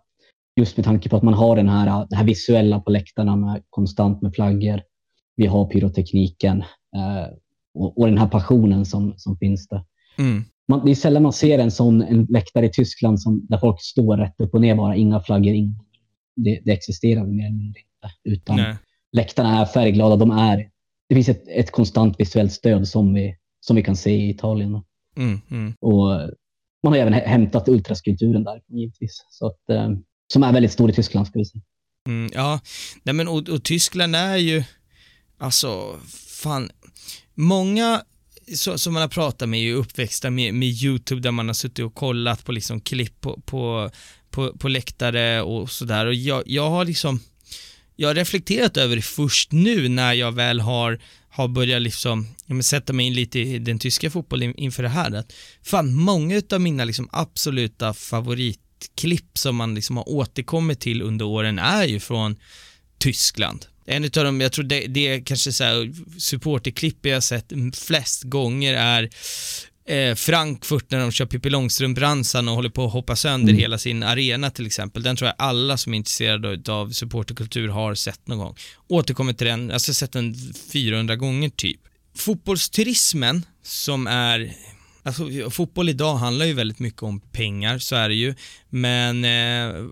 Just 0.59 0.77
med 0.77 0.85
tanke 0.85 1.09
på 1.09 1.17
att 1.17 1.23
man 1.23 1.33
har 1.33 1.55
den 1.55 1.69
här, 1.69 2.07
det 2.09 2.15
här 2.15 2.23
visuella 2.23 2.79
på 2.79 2.91
läktarna 2.91 3.35
med 3.35 3.63
konstant 3.69 4.21
med 4.21 4.33
flaggor. 4.35 4.81
Vi 5.35 5.45
har 5.45 5.65
pyrotekniken 5.65 6.57
uh, 6.95 7.27
och, 7.73 7.97
och, 7.97 8.07
den 8.07 8.17
här 8.17 8.27
passionen 8.27 8.85
som, 8.85 9.13
som 9.17 9.37
finns 9.37 9.67
där. 9.67 9.83
Mm. 10.17 10.43
man, 10.67 10.85
det 10.85 10.91
är 10.91 10.95
sällan 10.95 11.23
man 11.23 11.33
ser 11.33 11.59
en 11.59 11.71
sån 11.71 12.01
en 12.01 12.25
läktare 12.29 12.65
i 12.65 12.69
Tyskland 12.69 13.21
som, 13.21 13.45
där 13.49 13.57
folk 13.57 13.81
står 13.81 14.17
rätt 14.17 14.41
upp 14.41 14.53
och 14.53 14.61
ner 14.61 14.75
bara, 14.75 14.95
inga 14.95 15.19
flaggor. 15.19 15.53
In. 15.53 15.79
Det, 16.35 16.61
det 16.65 16.71
existerar 16.71 17.25
mer 17.25 17.45
eller 17.45 17.57
mindre 17.57 17.79
inte. 17.79 18.15
Utan 18.23 18.55
Nej. 18.55 18.75
Läktarna 19.13 19.61
är 19.61 19.65
färgglada. 19.65 20.15
De 20.15 20.31
är, 20.31 20.69
det 21.09 21.15
finns 21.15 21.29
ett, 21.29 21.43
ett 21.47 21.71
konstant 21.71 22.19
visuellt 22.19 22.53
stöd 22.53 22.87
som 22.87 23.13
vi, 23.13 23.35
som 23.59 23.75
vi 23.75 23.83
kan 23.83 23.95
se 23.95 24.11
i 24.11 24.29
Italien. 24.29 24.81
Mm, 25.17 25.41
mm. 25.51 25.73
Och 25.81 26.09
man 26.83 26.93
har 26.93 26.97
även 26.97 27.13
hä- 27.13 27.27
hämtat 27.27 27.67
ultraskulpturen 27.67 28.43
där 28.43 28.61
givetvis. 28.67 29.25
Så 29.29 29.47
att, 29.47 29.69
eh, 29.69 29.89
som 30.33 30.43
är 30.43 30.53
väldigt 30.53 30.71
stor 30.71 30.89
i 30.89 30.93
Tyskland 30.93 31.27
ska 31.27 31.39
vi 31.39 31.45
säga. 31.45 31.61
Mm, 32.07 32.31
ja, 32.33 32.59
nej 33.03 33.15
men 33.15 33.27
och, 33.27 33.49
och 33.49 33.63
Tyskland 33.63 34.15
är 34.15 34.37
ju, 34.37 34.63
alltså, 35.37 35.99
fan, 36.43 36.69
många 37.33 38.01
så, 38.55 38.77
som 38.77 38.93
man 38.93 39.01
har 39.01 39.09
pratat 39.09 39.49
med 39.49 39.59
är 39.59 39.63
ju 39.63 39.73
uppväxta 39.73 40.29
med, 40.29 40.53
med 40.53 40.67
YouTube 40.67 41.21
där 41.21 41.31
man 41.31 41.47
har 41.47 41.53
suttit 41.53 41.85
och 41.85 41.95
kollat 41.95 42.45
på 42.45 42.51
liksom 42.51 42.81
klipp 42.81 43.21
på, 43.21 43.41
på, 43.45 43.89
på, 44.29 44.57
på 44.57 44.67
läktare 44.67 45.41
och 45.41 45.69
sådär 45.69 46.05
och 46.05 46.13
jag, 46.13 46.43
jag 46.45 46.69
har 46.69 46.85
liksom, 46.85 47.19
jag 48.03 48.09
har 48.09 48.15
reflekterat 48.15 48.77
över 48.77 48.95
det 48.95 49.01
först 49.01 49.51
nu 49.51 49.89
när 49.89 50.13
jag 50.13 50.31
väl 50.31 50.59
har, 50.59 50.99
har 51.29 51.47
börjat 51.47 51.81
liksom, 51.81 52.27
ja, 52.45 52.53
men 52.53 52.63
sätta 52.63 52.93
mig 52.93 53.05
in 53.05 53.13
lite 53.13 53.39
i 53.39 53.59
den 53.59 53.79
tyska 53.79 54.09
fotbollen 54.09 54.55
inför 54.55 54.83
det 54.83 54.89
här. 54.89 55.15
Att 55.15 55.33
fan, 55.63 55.93
många 55.93 56.35
utav 56.35 56.61
mina 56.61 56.85
liksom 56.85 57.09
absoluta 57.11 57.93
favoritklipp 57.93 59.37
som 59.37 59.55
man 59.55 59.75
liksom 59.75 59.97
har 59.97 60.09
återkommit 60.09 60.79
till 60.79 61.01
under 61.01 61.25
åren 61.25 61.59
är 61.59 61.83
ju 61.85 61.99
från 61.99 62.35
Tyskland. 62.97 63.65
En 63.85 64.03
utav 64.03 64.23
dem, 64.23 64.41
jag 64.41 64.51
tror 64.51 64.65
det, 64.65 64.87
det 64.87 65.07
är 65.07 65.25
kanske 65.25 65.51
så 65.51 65.63
här 65.63 65.93
supporterklipp 66.19 67.05
jag 67.05 67.15
har 67.15 67.21
sett 67.21 67.53
flest 67.73 68.23
gånger 68.23 68.73
är 68.73 69.09
eh, 69.85 70.15
Frankfurt 70.15 70.91
när 70.91 70.99
de 70.99 71.11
kör 71.11 71.25
Pippi 71.25 71.49
Långstrump-ramsan 71.49 72.47
och 72.49 72.55
håller 72.55 72.69
på 72.69 72.85
att 72.85 72.93
hoppa 72.93 73.15
sönder 73.15 73.49
Mm. 73.53 73.61
hela 73.61 73.77
sin 73.77 74.03
arena 74.03 74.49
till 74.49 74.65
exempel. 74.65 75.03
Den 75.03 75.15
tror 75.15 75.27
jag 75.27 75.35
alla 75.37 75.77
som 75.77 75.93
är 75.93 75.97
intresserade 75.97 76.71
av 76.71 76.91
supporterkultur 76.91 77.67
har 77.67 77.95
sett 77.95 78.27
någon 78.27 78.37
gång. 78.37 78.55
Återkommer 78.87 79.33
till 79.33 79.47
den, 79.47 79.71
alltså 79.71 79.93
sett 79.93 80.11
den 80.11 80.35
400 80.73 81.15
gånger 81.15 81.49
typ. 81.49 81.79
Fotbollsturismen 82.15 83.45
som 83.63 84.07
är 84.07 84.53
Alltså, 85.05 85.49
fotboll 85.49 85.89
idag 85.89 86.15
handlar 86.15 86.45
ju 86.45 86.53
väldigt 86.53 86.79
mycket 86.79 87.03
om 87.03 87.19
pengar, 87.19 87.79
så 87.79 87.95
är 87.95 88.09
det 88.09 88.15
ju. 88.15 88.35
Men 88.69 89.25
eh, 89.25 89.85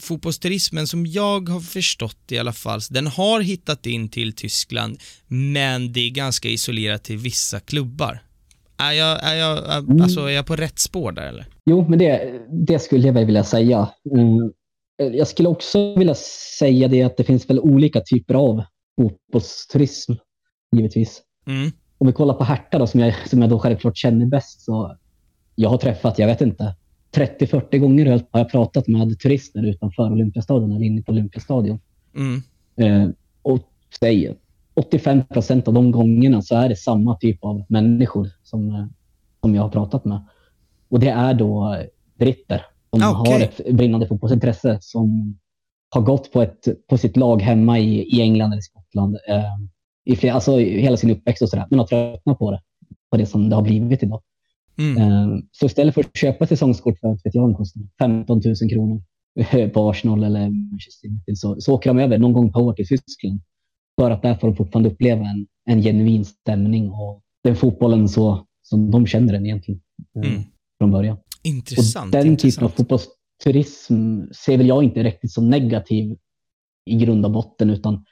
fotbollsturismen 0.00 0.86
som 0.86 1.06
jag 1.06 1.48
har 1.48 1.60
förstått 1.60 2.16
i 2.28 2.38
alla 2.38 2.52
fall, 2.52 2.80
den 2.90 3.06
har 3.06 3.40
hittat 3.40 3.86
in 3.86 4.08
till 4.08 4.32
Tyskland, 4.32 5.00
men 5.26 5.92
det 5.92 6.00
är 6.00 6.10
ganska 6.10 6.48
isolerat 6.48 7.04
till 7.04 7.16
vissa 7.18 7.60
klubbar. 7.60 8.22
Är 8.78 8.92
jag, 8.92 9.24
är 9.24 9.34
jag, 9.34 9.58
är, 9.58 9.78
Mm. 9.78 10.02
alltså, 10.02 10.20
är 10.20 10.28
jag 10.30 10.46
på 10.46 10.56
rätt 10.56 10.78
spår 10.78 11.12
där 11.12 11.28
eller? 11.28 11.46
Jo, 11.64 11.86
men 11.88 11.98
det, 11.98 12.40
det 12.50 12.78
skulle 12.78 13.06
jag 13.06 13.14
väl 13.14 13.24
vilja 13.24 13.44
säga. 13.44 13.88
Mm. 14.14 14.52
Jag 15.12 15.28
skulle 15.28 15.48
också 15.48 15.94
vilja 15.94 16.14
säga 16.58 16.88
det 16.88 17.02
att 17.02 17.16
det 17.16 17.24
finns 17.24 17.50
väl 17.50 17.60
olika 17.60 18.00
typer 18.00 18.34
av 18.34 18.62
fotbollsturism, 19.00 20.12
givetvis. 20.76 21.22
Mm. 21.46 21.70
Om 21.98 22.06
vi 22.06 22.12
kollar 22.12 22.34
på 22.34 22.44
Hertha 22.44 22.78
då, 22.78 22.86
som 22.86 23.00
jag, 23.00 23.28
som 23.28 23.40
jag 23.40 23.50
då 23.50 23.58
självklart 23.58 23.96
känner 23.96 24.26
bäst, 24.26 24.60
så 24.60 24.96
jag 25.54 25.68
har 25.70 25.78
träffat, 25.78 26.18
jag 26.18 26.26
vet 26.26 26.40
inte, 26.40 26.74
30-40 27.14 27.78
gånger 27.78 28.06
har 28.06 28.40
jag 28.40 28.50
pratat 28.50 28.88
med 28.88 29.18
turister 29.20 29.66
utanför 29.66 30.12
Olympiastadion 30.12 30.72
eller 30.72 30.86
inne 30.86 31.02
på 31.02 31.12
Olympiastadion. 31.12 31.80
Mm. 32.16 32.42
Eh, 32.76 33.10
och 33.42 33.60
säger 34.00 34.36
85 34.78 35.24
procent 35.24 35.68
av 35.68 35.74
de 35.74 35.90
gångerna 35.90 36.42
så 36.42 36.56
är 36.56 36.68
det 36.68 36.76
samma 36.76 37.16
typ 37.16 37.44
av 37.44 37.64
människor 37.68 38.28
som, 38.42 38.70
eh, 38.70 38.86
som 39.40 39.54
jag 39.54 39.62
har 39.62 39.68
pratat 39.68 40.04
med. 40.04 40.24
Och 40.88 41.00
det 41.00 41.08
är 41.10 41.34
då 41.34 41.74
eh, 41.74 41.80
britter 42.18 42.62
som 42.90 43.02
Ah, 43.02 43.20
okej. 43.20 43.32
har 43.32 43.40
ett 43.40 43.74
brinnande 43.76 44.06
fotbollsintresse 44.06 44.78
som 44.80 45.38
har 45.90 46.00
gått 46.02 46.32
på, 46.32 46.42
ett, 46.42 46.68
på 46.88 46.98
sitt 46.98 47.16
lag 47.16 47.42
hemma 47.42 47.78
i, 47.78 48.16
i 48.16 48.20
England 48.20 48.52
eller 48.52 48.62
Skottland 48.62 49.16
eh, 49.28 49.44
i 50.04 50.16
flera, 50.16 50.34
alltså 50.34 50.58
hela 50.58 50.96
sin 50.96 51.10
uppväxt 51.10 51.42
och 51.42 51.48
sådär, 51.48 51.66
men 51.70 51.78
har 51.78 51.86
tröttnat 51.86 52.38
på 52.38 52.50
det. 52.50 52.60
På 53.10 53.16
det 53.16 53.26
som 53.26 53.48
det 53.48 53.54
har 53.56 53.62
blivit 53.62 54.02
idag. 54.02 54.22
Mm. 54.78 54.96
Eh, 55.02 55.38
Så 55.52 55.66
istället 55.66 55.94
för 55.94 56.00
att 56.00 56.16
köpa 56.16 56.46
säsongskort 56.46 56.98
för 57.00 57.08
vet 57.24 57.34
jag, 57.34 57.42
vad 57.42 57.50
det 57.50 57.54
kostar 57.54 57.82
15 57.98 58.40
000 58.44 58.70
kronor 58.70 59.02
på 59.72 59.90
Arsenal 59.90 60.24
eller 60.24 60.40
Manchester 60.70 61.08
United 61.08 61.38
så, 61.38 61.60
så 61.60 61.74
åker 61.74 61.90
de 61.90 61.98
över 61.98 62.18
någon 62.18 62.32
gång 62.32 62.52
per 62.52 62.60
år 62.60 62.72
till 62.72 62.88
Tyskland. 62.88 63.40
För 63.98 64.10
att 64.10 64.22
där 64.22 64.34
får 64.34 64.48
de 64.48 64.56
fortfarande 64.56 64.90
uppleva 64.90 65.24
en, 65.26 65.46
en 65.70 65.82
genuin 65.82 66.24
stämning 66.24 66.90
och 66.90 67.22
den 67.44 67.56
fotbollen 67.56 68.08
så 68.08 68.46
som 68.62 68.90
de 68.90 69.06
känner 69.06 69.32
den 69.32 69.46
egentligen 69.46 69.80
eh, 70.24 70.30
Mm. 70.30 70.42
från 70.80 70.90
början. 70.90 71.16
Intressant. 71.42 72.14
och 72.14 72.24
den 72.24 72.36
typen 72.36 72.64
av 72.64 72.70
intressant. 72.70 72.74
fotbollsturism 72.76 74.20
ser 74.44 74.56
väl 74.58 74.66
jag 74.66 74.84
inte 74.84 75.02
riktigt 75.02 75.32
som 75.32 75.50
negativ 75.50 76.16
i 76.90 76.94
grund 76.96 77.24
och 77.24 77.30
botten 77.32 77.70
utan 77.70 78.04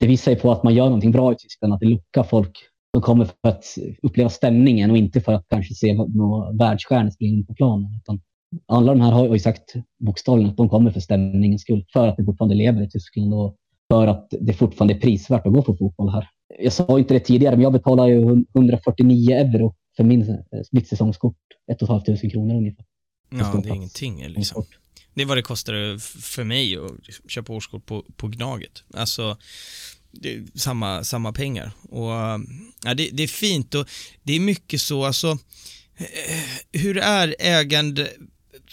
det 0.00 0.06
visar 0.06 0.32
ju 0.32 0.38
på 0.38 0.52
att 0.52 0.62
man 0.62 0.74
gör 0.74 0.84
någonting 0.84 1.10
bra 1.10 1.32
i 1.32 1.36
Tyskland, 1.36 1.74
att 1.74 1.80
det 1.80 1.86
lockar 1.86 2.22
folk 2.22 2.58
som 2.94 3.02
kommer 3.02 3.24
för 3.24 3.34
att 3.48 3.64
uppleva 4.02 4.30
stämningen 4.30 4.90
och 4.90 4.96
inte 4.96 5.20
för 5.20 5.32
att 5.32 5.44
kanske 5.48 5.74
se 5.74 5.96
vad- 5.96 6.16
några 6.16 6.52
världsstjärnor 6.52 7.10
springa 7.10 7.36
in 7.38 7.46
på 7.46 7.54
planen. 7.54 7.88
Utan 8.02 8.20
alla 8.66 8.92
de 8.94 9.00
här 9.00 9.12
har 9.12 9.32
ju 9.32 9.38
sagt 9.38 9.74
bokstavligen 10.04 10.50
att 10.50 10.56
de 10.56 10.68
kommer 10.68 10.90
för 10.90 11.00
stämningens 11.00 11.62
skull, 11.62 11.84
för 11.92 12.08
att 12.08 12.16
det 12.16 12.24
fortfarande 12.24 12.54
lever 12.54 12.82
i 12.82 12.90
Tyskland 12.90 13.34
och 13.34 13.56
för 13.90 14.06
att 14.06 14.34
det 14.40 14.52
fortfarande 14.52 14.94
är 14.94 15.00
prisvärt 15.00 15.46
att 15.46 15.52
gå 15.52 15.62
på 15.62 15.76
fotboll 15.76 16.10
här. 16.10 16.28
Jag 16.58 16.72
sa 16.72 16.98
inte 16.98 17.14
det 17.14 17.20
tidigare, 17.20 17.56
men 17.56 17.62
jag 17.62 17.72
betalar 17.72 18.06
ju 18.06 18.44
149 18.54 19.30
euro 19.36 19.74
för 19.96 20.04
min, 20.04 20.30
eh, 20.30 20.36
mitt 20.70 20.88
säsongskort. 20.88 21.36
1 21.72 21.78
500 21.78 22.30
kronor 22.30 22.54
ungefär. 22.56 22.84
Ja, 23.30 23.60
det 23.62 23.68
är 23.68 23.74
ingenting 23.74 24.28
liksom. 24.28 24.64
Det 25.14 25.22
är 25.22 25.26
vad 25.26 25.36
det 25.36 25.42
kostar 25.42 25.98
för 26.20 26.44
mig 26.44 26.76
att 26.76 27.30
köpa 27.30 27.52
årskort 27.52 27.86
på, 27.86 28.04
på 28.16 28.28
Gnaget. 28.28 28.84
Alltså, 28.94 29.36
det 30.10 30.60
samma, 30.60 31.04
samma 31.04 31.32
pengar. 31.32 31.72
Och, 31.88 32.10
ja, 32.84 32.94
det, 32.96 33.10
det 33.12 33.22
är 33.22 33.28
fint 33.28 33.74
och 33.74 33.88
det 34.22 34.32
är 34.32 34.40
mycket 34.40 34.80
så, 34.80 35.04
alltså, 35.04 35.28
eh, 35.96 36.80
hur 36.80 36.98
är 36.98 37.34
ägande, 37.38 38.08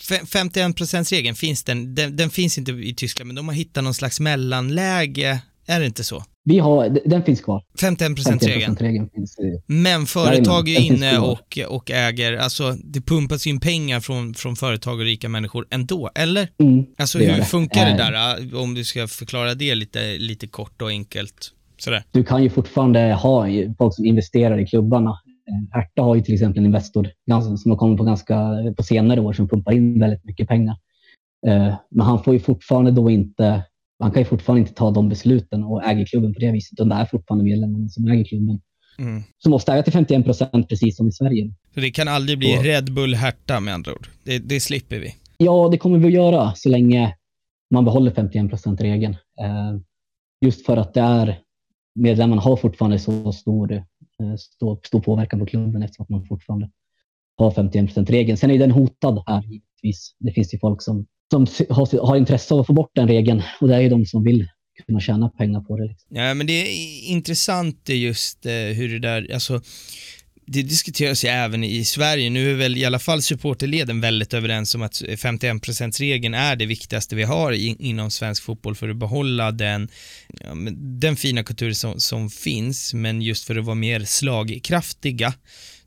51%-regeln, 0.02 1.36
finns 1.36 1.64
den, 1.64 1.96
den, 1.96 2.16
den 2.16 2.30
finns 2.30 2.58
inte 2.58 2.72
i 2.72 2.94
Tyskland, 2.94 3.28
men 3.28 3.36
de 3.36 3.48
har 3.48 3.56
hittat 3.56 3.84
någon 3.84 3.94
slags 3.94 4.20
mellanläge, 4.20 5.40
är 5.68 5.80
det 5.80 5.86
inte 5.86 6.04
så? 6.04 6.24
Vi 6.44 6.60
har, 6.60 6.90
den 7.06 7.24
finns 7.24 7.42
kvar. 7.42 7.64
51%-regeln. 7.82 8.76
51%-regeln 8.76 9.10
finns. 9.16 9.38
eh, 9.38 9.46
Men 9.68 10.06
företag 10.06 10.70
är 10.70 10.80
inne 10.80 11.18
och, 11.20 11.60
och 11.68 11.92
äger, 11.92 12.38
alltså 12.38 12.72
det 12.84 13.02
pumpas 13.02 13.48
in 13.48 13.60
pengar 13.60 14.00
från, 14.00 14.34
från 14.34 14.56
företag 14.56 14.94
och 15.00 15.06
rika 15.06 15.30
människor 15.30 15.68
ändå, 15.70 16.10
eller? 16.16 16.48
Mm. 16.62 16.86
Alltså 16.98 17.20
hur 17.20 17.38
det. 17.38 17.46
funkar 17.46 17.86
det 17.86 17.92
Eh. 17.92 17.98
där? 17.98 18.54
äh, 18.54 18.62
Om 18.62 18.74
du 18.74 18.84
ska 18.84 19.08
förklara 19.08 19.54
det 19.56 19.76
lite, 19.76 20.18
lite 20.18 20.48
kort 20.48 20.82
och 20.82 20.90
enkelt. 20.90 21.54
Sådär. 21.80 22.04
du 22.12 22.24
kan 22.24 22.44
ju 22.44 22.50
fortfarande 22.50 23.00
ha 23.14 23.48
folk 23.78 23.96
som 23.96 24.06
investerar 24.06 24.60
i 24.60 24.66
klubbarna. 24.68 25.20
Eh, 25.48 25.80
Hertha 25.80 26.02
har 26.02 26.16
ju 26.16 26.22
till 26.22 26.34
exempel 26.34 26.60
en 26.60 26.66
Investor 26.66 27.10
som 27.58 27.72
har 27.72 27.78
kommit 27.78 27.98
på 27.98 28.04
ganska 28.04 28.36
på 28.78 28.84
senare 28.84 29.22
år 29.22 29.34
som 29.34 29.48
pumpar 29.48 29.72
in 29.72 30.00
väldigt 30.00 30.26
mycket 30.26 30.48
pengar. 30.48 30.76
Eh, 31.48 31.76
Men 31.92 32.06
han 32.06 32.24
får 32.24 32.34
ju 32.34 32.40
fortfarande 32.40 32.92
då 32.92 33.10
inte, 33.10 33.64
han 34.00 34.12
kan 34.12 34.22
ju 34.22 34.26
fortfarande 34.26 34.60
inte 34.60 34.74
ta 34.74 34.92
de 34.92 35.10
besluten 35.10 35.64
och 35.64 35.84
äga 35.84 36.06
klubben 36.06 36.34
på 36.34 36.40
det 36.40 36.52
viset. 36.52 36.74
Utan 36.74 36.90
det 36.90 36.96
är 36.96 37.06
fortfarande 37.06 37.46
medlemmarna 37.46 37.90
som 37.90 38.08
äger 38.08 38.24
klubben. 38.24 38.62
Mm. 39.00 39.24
Som 39.38 39.50
måste 39.52 39.74
äga 39.74 39.84
till 39.84 39.94
51 39.94 40.26
procent 40.26 40.70
precis 40.70 40.98
som 40.98 41.08
i 41.08 41.12
Sverige. 41.12 41.54
Så 41.74 41.80
det 41.80 41.92
kan 41.92 42.08
aldrig 42.08 42.40
bli 42.40 42.56
Red 42.56 42.94
Bull 42.94 43.16
Hertha 43.16 43.60
med 43.60 43.74
andra 43.74 43.92
ord. 43.94 44.08
Det, 44.24 44.40
det 44.40 44.60
slipper 44.60 45.00
vi. 45.00 45.16
Ja, 45.38 45.70
det 45.72 45.78
kommer 45.78 46.00
vi 46.00 46.08
att 46.08 46.14
göra 46.14 46.54
så 46.56 46.70
länge 46.70 47.16
man 47.74 47.86
behåller 47.86 48.12
51 48.12 48.50
procent-regeln. 48.50 49.14
Eh, 49.42 49.80
Just 50.46 50.66
för 50.66 50.78
att 50.78 50.94
det 50.94 51.02
är, 51.02 51.40
medlemmarna 51.96 52.42
har 52.42 52.56
fortfarande 52.56 53.00
så 53.00 53.32
stor, 53.32 53.84
Eh, 54.24 54.36
stor, 54.38 54.80
stor 54.84 55.00
påverkan 55.00 55.40
på 55.40 55.46
klubben 55.46 55.84
eftersom 55.84 56.04
att 56.04 56.10
man 56.10 56.26
fortfarande 56.26 56.70
har 57.38 57.52
51 57.52 58.10
regeln. 58.10 58.38
Sen 58.38 58.52
är 58.52 58.60
den 58.60 58.72
hotad 58.72 59.24
här 59.28 59.44
givetvis. 59.44 60.16
Det 60.20 60.32
finns 60.32 60.54
ju 60.54 60.60
folk 60.60 60.82
som, 60.82 61.06
som 61.32 61.46
har, 61.70 62.08
har 62.08 62.18
intresse 62.18 62.54
av 62.54 62.60
att 62.60 62.68
få 62.68 62.74
bort 62.74 62.92
den 62.94 63.08
regeln 63.08 63.42
och 63.62 63.68
det 63.68 63.76
är 63.76 63.82
ju 63.82 63.90
de 63.90 64.06
som 64.06 64.24
vill 64.24 64.48
kunna 64.86 65.00
tjäna 65.00 65.30
pengar 65.30 65.62
på 65.62 65.78
det. 65.78 65.88
Liksom. 65.88 66.18
Ja, 66.18 66.34
men 66.34 66.48
det 66.48 66.54
är 66.54 67.12
intressant 67.12 67.90
eh, 67.90 67.98
just 67.98 68.46
eh, 68.46 68.52
hur 68.52 68.90
det 68.90 69.00
där, 69.00 69.34
alltså 69.34 69.62
det 70.50 70.62
diskuteras 70.62 71.26
ju 71.26 71.30
även 71.30 71.64
i 71.64 71.86
Sverige. 71.86 72.30
Nu 72.30 72.52
är 72.52 72.56
väl 72.56 72.78
i 72.78 72.86
alla 72.86 73.00
fall 73.00 73.22
supporterleden 73.22 74.02
väldigt 74.02 74.34
överens 74.34 74.76
om 74.76 74.82
att 74.82 74.94
51%-regeln 74.94 76.34
är 76.34 76.56
det 76.56 76.66
viktigaste 76.66 77.16
vi 77.16 77.24
har 77.24 77.52
i, 77.52 77.76
inom 77.80 78.12
svensk 78.12 78.44
fotboll 78.44 78.76
för 78.76 78.90
att 78.90 78.96
behålla 78.96 79.52
den, 79.52 79.90
ja, 80.28 80.56
den 80.78 81.16
fina 81.16 81.44
kultur 81.44 81.74
som, 81.74 82.00
som 82.00 82.30
finns, 82.30 82.94
men 82.94 83.22
just 83.22 83.44
för 83.44 83.56
att 83.56 83.66
vara 83.66 83.76
mer 83.76 84.06
slagkraftiga 84.06 85.34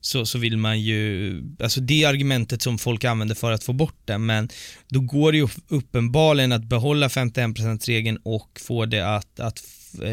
så, 0.01 0.27
så 0.27 0.39
vill 0.39 0.57
man 0.57 0.81
ju, 0.81 1.43
alltså 1.61 1.81
det 1.81 2.05
argumentet 2.05 2.63
som 2.63 2.79
folk 2.79 3.05
använder 3.05 3.35
för 3.35 3.53
att 3.53 3.65
få 3.65 3.73
bort 3.73 4.01
den, 4.05 4.27
men 4.27 4.49
då 4.89 5.01
går 5.01 5.33
det 5.33 5.39
ju 5.39 5.49
uppenbarligen 5.69 6.53
att 6.53 6.65
behålla 6.65 7.09
51%-regeln 7.09 8.19
och 8.23 8.61
få 8.67 8.87
det 8.87 9.17
att, 9.17 9.41
att 9.41 9.63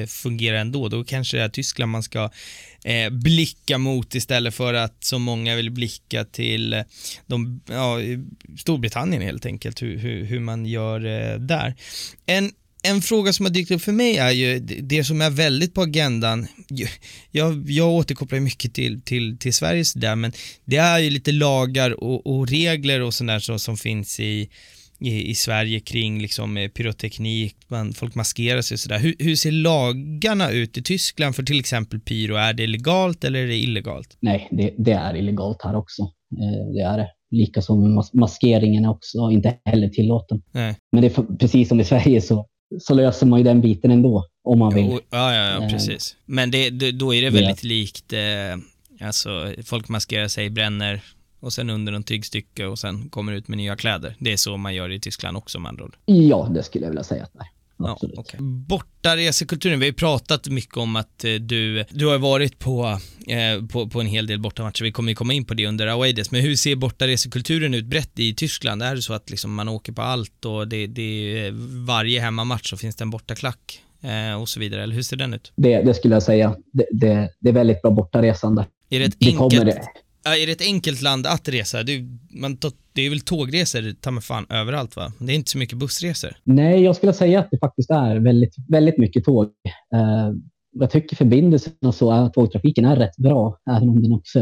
fungera 0.08 0.60
ändå. 0.60 0.90
Då 0.90 1.04
kanske 1.04 1.38
det 1.38 1.44
är 1.44 1.50
Tyskland 1.50 1.92
man 1.92 2.04
ska 2.04 2.30
eh, 2.88 3.10
blicka 3.10 3.78
mot 3.78 4.16
istället 4.16 4.54
för 4.54 4.74
att 4.74 5.04
så 5.04 5.20
många 5.20 5.56
vill 5.56 5.72
blicka 5.72 6.26
till 6.26 6.74
eh, 6.74 6.82
de, 7.26 7.62
ja, 7.70 7.98
Storbritannien 8.60 9.22
helt 9.22 9.46
enkelt, 9.46 9.82
hur, 9.82 9.98
hur, 9.98 10.24
hur 10.24 10.40
man 10.40 10.66
gör 10.66 11.06
eh, 11.06 11.40
där. 11.40 11.76
En 12.26 12.52
en 12.82 13.02
fråga 13.02 13.34
som 13.34 13.46
har 13.46 13.54
dykt 13.54 13.72
upp 13.72 13.82
för 13.82 13.92
mig 13.92 14.18
är 14.18 14.32
ju 14.32 14.60
det 14.60 15.04
som 15.04 15.22
är 15.22 15.30
väldigt 15.30 15.74
på 15.74 15.82
agendan. 15.82 16.48
Jag, 17.32 17.70
jag 17.70 17.90
återkopplar 17.90 18.40
mycket 18.40 18.74
till, 18.74 19.02
till, 19.02 19.38
till 19.38 19.54
Sveriges 19.54 19.94
där, 19.94 20.16
men 20.16 20.32
det 20.66 20.78
är 20.78 21.00
ju 21.00 21.10
lite 21.10 21.32
lagar 21.32 22.04
och, 22.04 22.28
och 22.28 22.48
regler 22.48 23.02
och 23.02 23.14
sådär 23.14 23.40
så, 23.40 23.60
som 23.60 23.78
finns 23.78 24.20
i, 24.20 24.50
i, 25.00 25.30
i, 25.30 25.36
Sverige 25.36 25.80
kring 25.80 26.22
liksom 26.22 26.58
eh, 26.58 26.70
pyroteknik, 26.70 27.56
man, 27.68 27.94
folk 27.94 28.16
maskerar 28.16 28.62
sig 28.62 28.76
och 28.76 28.80
sådär. 28.80 29.00
Hur, 29.00 29.16
hur 29.20 29.36
ser 29.36 29.52
lagarna 29.52 30.52
ut 30.52 30.78
i 30.78 30.84
Tyskland 30.84 31.36
för 31.36 31.44
till 31.44 31.60
exempel 31.60 32.00
pyro? 32.00 32.36
Är 32.36 32.54
det 32.54 32.68
legalt 32.68 33.24
eller 33.24 33.40
är 33.40 33.48
det 33.48 33.58
illegalt? 33.58 34.18
Nej, 34.20 34.48
det, 34.52 34.74
det 34.78 34.92
är 34.92 35.16
illegalt 35.16 35.62
här 35.64 35.76
också. 35.76 36.02
Eh, 36.02 36.74
det 36.74 36.82
är 36.82 36.98
det. 36.98 37.10
Lika 37.32 37.62
som 37.62 37.96
mas 37.96 38.14
maskeringen 38.14 38.86
är 38.86 38.90
också 38.90 39.18
inte 39.32 39.58
heller 39.66 39.90
tillåten. 39.90 40.42
Nej. 40.52 40.76
Men 40.92 41.02
det 41.02 41.18
är 41.18 41.38
precis 41.38 41.70
som 41.70 41.80
i 41.80 41.84
Sverige 41.84 42.22
så 42.22 42.48
så 42.80 42.94
löser 42.94 43.26
man 43.26 43.40
ju 43.40 43.44
den 43.44 43.62
biten 43.62 43.92
ändå, 43.92 44.26
om 44.44 44.60
man 44.60 44.76
vill. 44.76 44.86
Jo, 44.86 45.00
ja, 45.10 45.36
ja, 45.36 45.62
ja, 45.62 45.70
precis. 45.70 46.16
Men 46.26 46.52
det, 46.52 46.70
då 46.92 47.14
är 47.14 47.22
det 47.22 47.30
väldigt 47.30 47.64
ja. 47.64 47.68
likt, 47.68 48.14
eh, 48.14 49.08
alltså 49.08 49.54
folk 49.66 49.90
maskerar 49.90 50.28
sig, 50.28 50.50
bränner 50.50 51.02
och 51.40 51.54
sen 51.54 51.70
under 51.70 51.92
någon 51.92 52.04
tygstycke 52.04 52.66
och 52.66 52.80
sen 52.80 53.10
kommer 53.10 53.32
ut 53.32 53.48
med 53.48 53.58
nya 53.58 53.76
kläder. 53.76 54.16
Det 54.20 54.34
är 54.34 54.38
så 54.38 54.58
man 54.58 54.76
gör 54.76 54.92
i 54.92 55.00
Tyskland 55.00 55.38
också 55.38 55.60
med 55.60 55.70
andra 55.70 55.84
ord. 55.84 55.98
Ja, 56.06 56.52
det 56.54 56.64
skulle 56.64 56.86
jag 56.86 56.90
vilja 56.90 57.04
säga 57.04 57.24
att 57.24 57.34
det 57.34 57.40
är. 57.40 57.48
Ja, 57.80 57.98
okay. 58.18 58.40
Bortaresekulturen, 58.40 59.80
vi 59.80 59.86
har 59.86 59.90
ju 59.90 59.94
pratat 59.94 60.48
mycket 60.48 60.78
om 60.78 60.96
att 60.96 61.24
eh, 61.24 61.34
du, 61.34 61.84
du 61.90 62.08
har 62.08 62.18
varit 62.18 62.60
på, 62.60 63.00
eh, 63.28 63.66
på, 63.68 63.90
på 63.90 64.02
en 64.02 64.08
hel 64.08 64.28
del 64.28 64.40
bortamatcher, 64.40 64.84
vi 64.84 64.92
kommer 64.92 65.12
ju 65.12 65.16
komma 65.16 65.34
in 65.34 65.46
på 65.46 65.54
det 65.54 65.68
under 65.68 65.88
Awaides, 65.88 66.32
men 66.32 66.42
hur 66.42 66.56
ser 66.56 66.76
bortaresekulturen 66.76 67.74
ut 67.74 67.86
brett 67.86 68.20
i 68.20 68.34
Tyskland? 68.34 68.84
Är 68.84 68.96
det 68.96 69.02
så 69.02 69.14
att 69.14 69.30
liksom 69.30 69.54
man 69.54 69.70
åker 69.70 69.94
på 69.94 70.02
allt 70.02 70.46
och 70.46 70.68
det, 70.68 70.88
det 70.88 71.50
varje 71.88 72.22
hemmamatch 72.22 72.70
så 72.70 72.78
finns 72.78 72.96
det 72.96 73.04
en 73.04 73.10
bortaklack 73.10 73.82
eh, 74.02 74.42
och 74.42 74.50
så 74.50 74.60
vidare, 74.60 74.84
eller 74.84 74.96
hur 74.96 75.04
ser 75.04 75.18
den 75.18 75.34
ut? 75.34 75.52
Det, 75.56 75.82
det 75.82 75.94
skulle 75.94 76.16
jag 76.16 76.24
säga, 76.24 76.56
det, 76.74 76.86
det, 76.92 77.30
det 77.40 77.50
är 77.50 77.54
väldigt 77.54 77.82
bra 77.82 77.92
bortaresande. 77.92 78.66
Är 78.90 79.00
det 79.00 79.06
ett 79.06 79.18
enkelt, 79.22 79.78
är 80.36 80.46
det 80.46 80.52
ett 80.52 80.62
enkelt 80.62 81.02
land 81.02 81.28
att 81.28 81.50
resa? 81.50 81.84
Det, 81.84 82.04
man, 82.30 82.58
det 82.94 83.02
är 83.02 83.10
väl 83.10 83.20
tågresor, 83.20 83.94
ta 84.02 84.12
mig 84.12 84.24
fan, 84.24 84.46
överallt 84.50 84.96
va? 84.96 85.12
Det 85.20 85.32
är 85.32 85.36
inte 85.36 85.52
så 85.52 85.58
mycket 85.58 85.78
bussresor. 85.78 86.38
Nej, 86.44 86.84
jag 86.84 86.96
skulle 86.96 87.14
säga 87.14 87.40
att 87.40 87.48
det 87.52 87.60
faktiskt 87.60 87.90
är 87.90 88.16
väldigt, 88.16 88.56
väldigt 88.70 88.98
mycket 88.98 89.26
tåg. 89.26 89.46
Uh, 89.46 90.34
jag 90.72 90.92
tycker 90.92 91.16
förbindelsen 91.16 91.74
och 91.86 91.96
så, 91.96 92.12
är, 92.12 92.30
tågtrafiken 92.30 92.86
är 92.86 92.96
rätt 92.96 93.18
bra, 93.18 93.58
även 93.70 93.90
om 93.90 94.04
den 94.04 94.14
också 94.14 94.40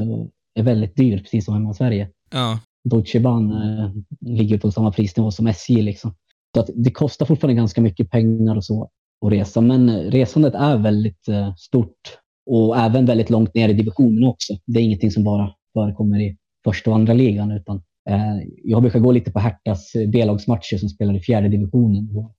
är 0.56 0.64
väldigt 0.64 0.96
dyr, 0.96 1.18
precis 1.18 1.46
som 1.46 1.54
hemma 1.54 1.72
i 1.72 1.74
Sverige. 1.74 2.10
Ja. 2.32 2.60
Deutsche 2.84 3.20
Bahn 3.20 3.52
uh, 3.52 3.92
ligger 4.22 4.58
på 4.58 4.72
samma 4.72 4.92
prisnivå 4.92 5.32
som 5.32 5.48
SJ 5.48 5.82
liksom. 5.82 6.16
Så 6.56 6.62
att 6.62 6.70
det 6.76 6.92
kostar 6.92 7.26
fortfarande 7.26 7.56
ganska 7.56 7.82
mycket 7.82 8.12
pengar 8.12 8.56
och 8.56 8.66
så 8.66 8.90
att 9.26 9.32
resa, 9.32 9.62
men 9.62 10.12
resandet 10.12 10.54
är 10.54 10.78
väldigt 10.78 11.30
uh, 11.30 11.56
stort 11.56 12.18
och 12.46 12.78
även 12.78 13.06
väldigt 13.06 13.30
långt 13.30 13.54
ner 13.54 13.70
i 13.70 13.74
divisionen 13.74 14.24
också. 14.24 14.54
Det 14.66 14.80
är 14.80 14.84
ingenting 14.84 15.12
som 15.12 15.24
bara 15.24 15.54
förekommer 15.76 16.20
i 16.20 16.38
första 16.64 16.90
och 16.90 16.96
andra 16.96 17.14
ligan, 17.14 17.52
utan 17.52 17.82
eh, 18.10 18.48
jag 18.64 18.82
brukar 18.82 19.00
gå 19.00 19.12
lite 19.12 19.32
på 19.32 19.40
Hertas 19.40 19.92
B-lagsmatcher 20.08 20.78
som 20.78 20.90
spelar 20.90 21.16
i 21.18 21.20
fjärde 21.20 21.50
divisionen. 21.50 22.14
Då 22.14 22.34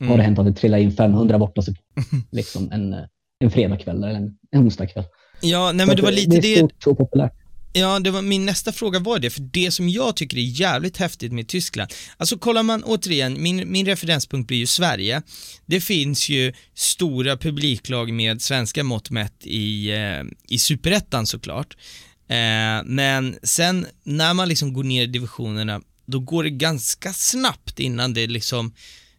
mm. 0.00 0.10
har 0.10 0.16
det 0.16 0.22
hänt 0.22 0.38
att 0.38 0.46
det 0.46 0.52
trillar 0.52 0.78
in 0.78 0.92
500 0.92 1.38
borta 1.38 1.62
liksom 2.30 2.72
en, 2.72 2.96
en 3.38 3.50
fredagkväll 3.50 3.96
eller 3.96 4.14
en, 4.14 4.36
en 4.50 4.62
onsdagkväll. 4.62 5.04
Ja, 5.42 5.72
nej 5.72 5.86
men 5.86 5.96
det 5.96 6.02
var 6.02 6.12
lite 6.12 6.30
det. 6.30 6.40
Det 6.40 6.54
är 6.54 6.56
stort 6.56 6.86
och 6.86 6.98
populärt. 6.98 7.32
Ja, 7.74 7.98
det 7.98 8.10
var 8.10 8.22
min 8.22 8.46
nästa 8.46 8.72
fråga 8.72 8.98
var 8.98 9.18
det, 9.18 9.30
för 9.30 9.40
det 9.40 9.70
som 9.70 9.88
jag 9.88 10.16
tycker 10.16 10.36
är 10.36 10.60
jävligt 10.60 10.96
häftigt 10.96 11.32
med 11.32 11.48
Tyskland, 11.48 11.92
alltså 12.16 12.38
kollar 12.38 12.62
man 12.62 12.84
återigen, 12.84 13.42
min, 13.42 13.72
min 13.72 13.86
referenspunkt 13.86 14.48
blir 14.48 14.58
ju 14.58 14.66
Sverige. 14.66 15.22
Det 15.66 15.80
finns 15.80 16.28
ju 16.28 16.52
stora 16.74 17.36
publiklag 17.36 18.12
med 18.12 18.42
svenska 18.42 18.84
mått 18.84 19.10
mätt 19.10 19.46
i, 19.46 19.90
eh, 19.90 20.22
i 20.48 20.58
superettan 20.58 21.26
såklart. 21.26 21.76
Eh, 22.32 22.82
men 22.84 23.38
sen 23.42 23.86
när 24.02 24.34
man 24.34 24.48
liksom 24.48 24.72
går 24.72 24.84
ner 24.84 25.02
i 25.02 25.06
divisionerna, 25.06 25.80
då 26.06 26.18
går 26.18 26.44
det 26.44 26.50
ganska 26.50 27.12
snabbt 27.12 27.80
innan 27.80 28.14
det 28.14 28.26
liksom 28.26 28.66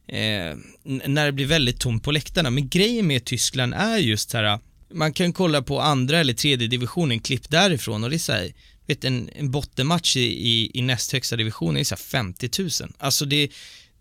eh, 0.08 0.58
när 0.84 1.26
det 1.26 1.32
blir 1.32 1.46
väldigt 1.46 1.80
tomt 1.80 2.04
på 2.04 2.12
läktarna. 2.12 2.50
Men 2.50 2.70
grejen 2.70 3.08
med 3.08 3.26
Tyskland 3.26 3.74
är 3.74 3.98
just 3.98 4.34
här, 4.34 4.60
man 4.94 5.14
kan 5.14 5.34
kolla 5.34 5.62
på 5.62 5.82
andra 5.82 6.20
eller 6.20 6.34
tredje 6.34 6.68
divisionen, 6.68 7.20
klipp 7.20 7.50
därifrån 7.50 8.04
och 8.04 8.10
det 8.10 8.16
är 8.16 8.18
så 8.18 8.34
här, 8.34 8.54
vet 8.88 9.04
en, 9.04 9.30
en 9.36 9.52
bottenmatch 9.52 10.18
i, 10.18 10.22
i, 10.22 10.72
i 10.74 10.82
näst 10.82 11.12
högsta 11.12 11.36
divisionen 11.36 11.78
är 11.78 11.84
så 11.84 11.96
50 11.96 12.50
000. 12.60 12.70
Alltså 12.98 13.26
det, 13.26 13.50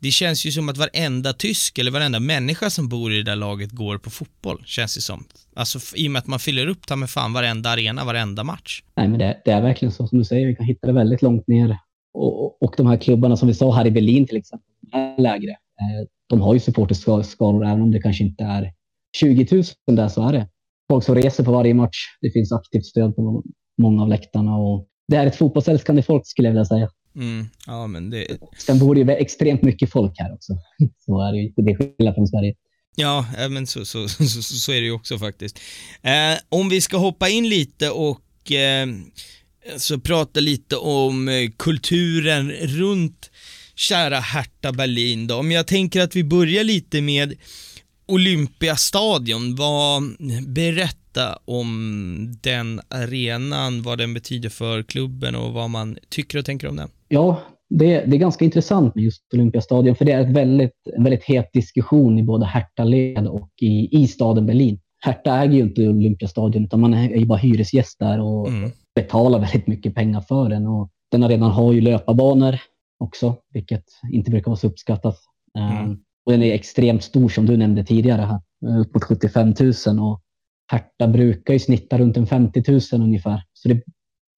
det 0.03 0.11
känns 0.11 0.47
ju 0.47 0.51
som 0.51 0.69
att 0.69 0.77
varenda 0.77 1.33
tysk 1.33 1.79
eller 1.79 1.91
varenda 1.91 2.21
människa 2.21 2.71
som 2.71 2.89
bor 2.89 3.13
i 3.13 3.17
det 3.17 3.23
där 3.23 3.37
laget 3.37 3.71
går 3.71 3.99
på 3.99 4.11
fotboll, 4.11 4.63
känns 4.65 4.95
det 4.95 5.01
som. 5.01 5.25
Alltså 5.55 5.97
i 5.97 6.09
och 6.09 6.11
med 6.11 6.21
att 6.21 6.27
man 6.27 6.39
fyller 6.39 6.67
upp 6.67 6.87
ta 6.87 6.97
med 6.97 7.11
fan 7.11 7.33
varenda 7.33 7.71
arena, 7.71 8.05
varenda 8.05 8.45
match. 8.45 8.83
Nej, 8.97 9.09
men 9.09 9.19
det, 9.19 9.43
det, 9.45 9.51
är 9.51 9.63
verkligen 9.63 9.93
så 9.93 10.07
som 10.07 10.19
du 10.19 10.25
säger, 10.25 10.47
vi 10.47 10.57
kan 10.57 10.67
hitta 10.67 10.87
det 10.87 10.93
väldigt 10.93 11.23
långt 11.23 11.49
ner. 11.49 11.79
Och, 12.15 12.63
och 12.63 12.75
de 12.77 12.87
här 12.87 12.97
klubbarna 12.97 13.37
som 13.37 13.49
vi 13.49 13.55
sa 13.55 13.75
här 13.75 13.87
i 13.87 13.91
Berlin 13.91 14.27
till 14.27 14.37
exempel, 14.37 14.69
är 14.93 15.23
lägre. 15.23 15.51
Eh, 15.51 16.09
de 16.29 16.41
har 16.41 16.55
ju 16.55 16.61
supporterskalor, 16.61 17.67
även 17.67 17.83
om 17.83 17.91
det 17.91 18.01
kanske 18.01 18.25
inte 18.25 18.45
är 18.45 18.73
20 19.17 19.47
000 19.87 19.97
där 19.97 20.09
så 20.09 20.29
är 20.29 20.33
det 20.33 20.49
folk 20.91 21.05
som 21.05 21.15
reser 21.15 21.45
på 21.45 21.53
varje 21.53 21.75
match. 21.75 21.97
Det 22.21 22.31
finns 22.31 22.53
aktivt 22.53 22.87
stöd 22.87 23.17
på 23.17 23.43
många 23.83 24.03
av 24.03 24.09
läktarna 24.09 24.57
och 24.57 24.89
det 25.09 25.17
är 25.17 25.27
ett 25.27 25.37
fotbollsälskande 25.37 26.03
folk 26.03 26.27
skulle 26.27 26.49
jag 26.49 26.53
vilja 26.53 26.65
säga. 26.65 26.89
Mm, 27.17 27.47
ja, 27.67 27.87
men 27.87 28.11
det... 28.11 28.27
Sen 28.59 28.79
bor 28.79 28.95
det 28.95 29.01
ju 29.01 29.11
extremt 29.11 29.63
mycket 29.63 29.91
folk 29.91 30.13
här 30.19 30.35
också. 30.35 30.53
Så 31.05 31.29
är 31.29 31.33
det 31.33 31.39
ju. 31.39 31.53
Det 31.57 31.71
är 31.73 31.77
skillnad 31.77 32.15
från 32.15 32.29
Sverige. 32.29 32.55
Ja, 32.97 33.27
men 33.51 33.67
så, 33.67 33.85
så, 33.85 34.09
så, 34.09 34.43
så, 34.43 34.73
är 34.73 34.81
det 34.81 34.87
ju 34.87 34.93
också 34.93 35.19
faktiskt. 35.19 35.59
Eh, 36.03 36.39
om 36.49 36.69
vi 36.69 36.81
ska 36.81 36.97
hoppa 36.97 37.29
in 37.29 37.49
lite 37.49 37.91
och 37.91 38.53
eh, 38.53 38.87
så 39.77 39.99
prata 39.99 40.41
lite 40.41 40.77
om 40.77 41.29
eh, 41.29 41.51
kulturen 41.57 42.51
runt 42.51 43.31
kära 43.75 44.21
Hertha 44.21 44.73
Berlin 44.73 45.27
då. 45.27 45.35
Om 45.35 45.53
jag 45.53 45.67
tänker 45.67 46.01
att 46.01 46.17
vi 46.17 46.25
börjar 46.25 46.65
lite 46.65 47.01
med 47.01 47.35
Olympiastadion, 48.07 49.57
vad, 49.57 50.03
berätta 50.47 51.39
om 51.45 52.39
den 52.43 52.81
arenan, 52.89 53.83
vad 53.83 53.99
den 53.99 54.15
betyder 54.15 54.49
för 54.49 54.83
klubben 54.83 55.35
och 55.35 55.53
vad 55.53 55.71
man 55.71 55.99
tycker 56.09 56.39
och 56.39 56.45
tänker 56.45 56.69
om 56.69 56.77
den. 56.77 56.89
Ja, 57.15 57.41
det, 57.69 58.05
det 58.05 58.17
är 58.17 58.21
ganska 58.21 58.45
intressant 58.45 58.95
med 58.95 59.05
just 59.05 59.35
Olympiastadion, 59.35 59.97
för 59.97 60.05
det 60.05 60.13
är 60.13 60.21
ett 60.21 60.37
väldigt, 60.37 60.73
en 60.97 61.05
väldigt 61.05 61.25
het 61.25 61.51
diskussion 61.53 62.19
i 62.19 62.23
både 62.23 62.47
Hertha-led 62.47 63.27
och 63.27 63.51
i, 63.63 64.03
i 64.03 64.07
staden 64.09 64.47
Berlin. 64.47 64.81
Hertha 65.05 65.43
äger 65.43 65.55
ju 65.55 65.61
inte 65.61 65.89
Olympiastadion, 65.89 66.65
utan 66.65 66.81
man 66.81 66.95
är 66.95 67.17
ju 67.17 67.27
bara 67.27 67.39
hyresgäst 67.39 67.99
där 67.99 68.21
och 68.21 68.49
mm. 68.49 68.71
betalar 68.95 69.39
väldigt 69.39 69.67
mycket 69.67 69.95
pengar 69.95 70.21
för 70.21 70.49
den. 70.49 70.67
Och 70.67 70.91
den 71.11 71.23
arenan 71.23 71.51
har 71.51 71.73
ju 71.73 71.81
löparbanor 71.81 72.61
också, 72.99 73.37
vilket 73.53 73.85
inte 74.13 74.31
brukar 74.31 74.51
vara 74.51 74.57
så 74.57 74.67
uppskattat. 74.67 75.19
Mm. 75.59 75.99
Och 76.27 76.33
den 76.33 76.43
är 76.43 76.55
extremt 76.55 77.03
stor 77.03 77.29
som 77.29 77.47
du 77.47 77.57
nämnde 77.57 77.85
tidigare 77.85 78.23
här, 78.23 78.41
upp 78.81 78.95
mot 78.95 79.05
75 79.05 79.55
000 79.87 79.99
och 80.11 80.21
Hertha 80.73 81.09
brukar 81.09 81.53
ju 81.53 81.59
snitta 81.59 81.99
runt 81.99 82.17
en 82.17 82.27
50 82.27 82.63
000 82.69 82.81
ungefär. 82.93 83.43
Så 83.53 83.69
det 83.69 83.83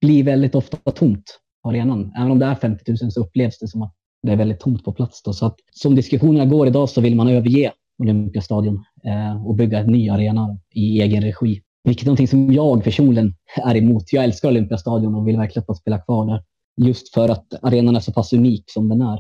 blir 0.01 0.25
väldigt 0.25 0.55
ofta 0.55 0.91
tomt 0.91 1.41
arenan. 1.65 2.13
Även 2.17 2.31
om 2.31 2.39
det 2.39 2.47
är 2.47 2.55
50 2.55 2.85
000 3.03 3.13
så 3.13 3.21
upplevs 3.21 3.59
det 3.59 3.69
som 3.69 3.83
att 3.83 3.95
det 4.23 4.33
är 4.33 4.37
väldigt 4.37 4.61
tomt 4.61 4.85
på 4.85 4.93
plats. 4.93 5.23
Då. 5.23 5.33
Så 5.33 5.47
att, 5.47 5.57
som 5.73 5.95
diskussionerna 5.95 6.47
går 6.47 6.67
idag 6.67 6.89
så 6.89 7.01
vill 7.01 7.17
man 7.17 7.29
överge 7.29 7.73
Olympiastadion 7.99 8.85
eh, 9.05 9.47
och 9.47 9.55
bygga 9.55 9.79
en 9.79 9.87
ny 9.87 10.09
arena 10.09 10.59
i 10.75 11.01
egen 11.01 11.23
regi. 11.23 11.63
Vilket 11.85 12.03
är 12.03 12.07
någonting 12.07 12.29
som 12.29 12.53
jag 12.53 12.85
personligen 12.85 13.35
är 13.65 13.77
emot. 13.77 14.13
Jag 14.13 14.25
älskar 14.25 14.49
Olympiastadion 14.49 15.15
och 15.15 15.29
vill 15.29 15.37
verkligen 15.37 15.67
få 15.67 15.75
spela 15.75 15.99
kvar 15.99 16.27
där. 16.27 16.43
Just 16.87 17.15
för 17.15 17.29
att 17.29 17.47
arenan 17.63 17.97
är 17.97 18.01
så 18.01 18.13
pass 18.13 18.33
unik 18.33 18.65
som 18.67 18.89
den 18.89 19.01
är. 19.01 19.17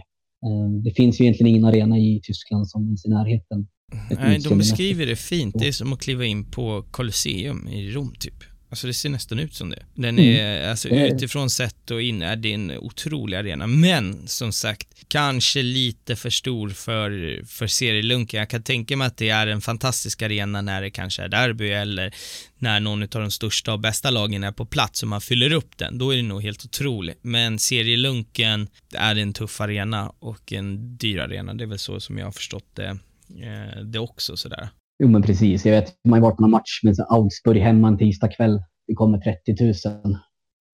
Eh, 0.46 0.70
det 0.84 0.90
finns 0.90 1.20
ju 1.20 1.24
egentligen 1.24 1.50
ingen 1.50 1.64
arena 1.64 1.98
i 1.98 2.20
Tyskland 2.24 2.68
som 2.68 2.88
finns 2.88 3.06
i 3.06 3.08
närheten. 3.08 3.66
Nej, 4.10 4.38
de 4.38 4.58
beskriver 4.58 5.06
det 5.06 5.16
fint. 5.16 5.54
Det 5.58 5.68
är 5.68 5.72
som 5.72 5.92
att 5.92 6.00
kliva 6.00 6.24
in 6.24 6.50
på 6.50 6.84
Colosseum 6.90 7.68
i 7.68 7.90
Rom, 7.90 8.12
typ. 8.18 8.53
Alltså 8.74 8.86
det 8.86 8.94
ser 8.94 9.08
nästan 9.08 9.38
ut 9.38 9.54
som 9.54 9.70
det. 9.70 9.82
Den 9.94 10.18
är, 10.18 10.56
mm. 10.56 10.70
alltså 10.70 10.88
utifrån 10.88 11.50
sett 11.50 11.90
och 11.90 12.02
in 12.02 12.22
är 12.22 12.36
det 12.36 12.52
en 12.52 12.78
otrolig 12.78 13.36
arena. 13.36 13.66
Men 13.66 14.28
som 14.28 14.52
sagt, 14.52 14.88
kanske 15.08 15.62
lite 15.62 16.16
för 16.16 16.30
stor 16.30 16.68
för, 16.68 17.42
för 17.46 17.66
serielunken. 17.66 18.38
Jag 18.38 18.50
kan 18.50 18.62
tänka 18.62 18.96
mig 18.96 19.06
att 19.06 19.16
det 19.16 19.28
är 19.28 19.46
en 19.46 19.60
fantastisk 19.60 20.22
arena 20.22 20.62
när 20.62 20.82
det 20.82 20.90
kanske 20.90 21.22
är 21.22 21.28
derby 21.28 21.70
eller 21.70 22.14
när 22.58 22.80
någon 22.80 23.02
av 23.02 23.08
de 23.08 23.30
största 23.30 23.72
och 23.72 23.80
bästa 23.80 24.10
lagen 24.10 24.44
är 24.44 24.52
på 24.52 24.66
plats 24.66 25.02
och 25.02 25.08
man 25.08 25.20
fyller 25.20 25.52
upp 25.52 25.76
den. 25.76 25.98
Då 25.98 26.12
är 26.12 26.16
det 26.16 26.22
nog 26.22 26.42
helt 26.42 26.64
otroligt. 26.64 27.18
Men 27.22 27.58
serielunken 27.58 28.68
är 28.94 29.16
en 29.16 29.32
tuff 29.32 29.60
arena 29.60 30.12
och 30.18 30.52
en 30.52 30.96
dyr 30.96 31.18
arena. 31.18 31.54
Det 31.54 31.64
är 31.64 31.68
väl 31.68 31.78
så 31.78 32.00
som 32.00 32.18
jag 32.18 32.26
har 32.26 32.32
förstått 32.32 32.68
det, 32.74 32.98
eh, 33.42 33.82
det 33.84 33.98
också 33.98 34.36
sådär. 34.36 34.68
Jo, 34.98 35.08
men 35.08 35.22
precis. 35.22 35.64
Jag 35.64 35.72
vet, 35.72 35.92
man 36.04 36.22
har 36.22 36.28
varit 36.28 36.36
på 36.36 36.42
någon 36.42 36.50
match 36.50 36.80
med 36.82 36.96
Augsburg 37.08 37.62
hemma 37.62 37.88
en 37.88 37.98
tisdag 37.98 38.28
kväll. 38.28 38.62
Det 38.86 38.94
kommer 38.94 39.18
30 39.18 39.64
000. 40.04 40.18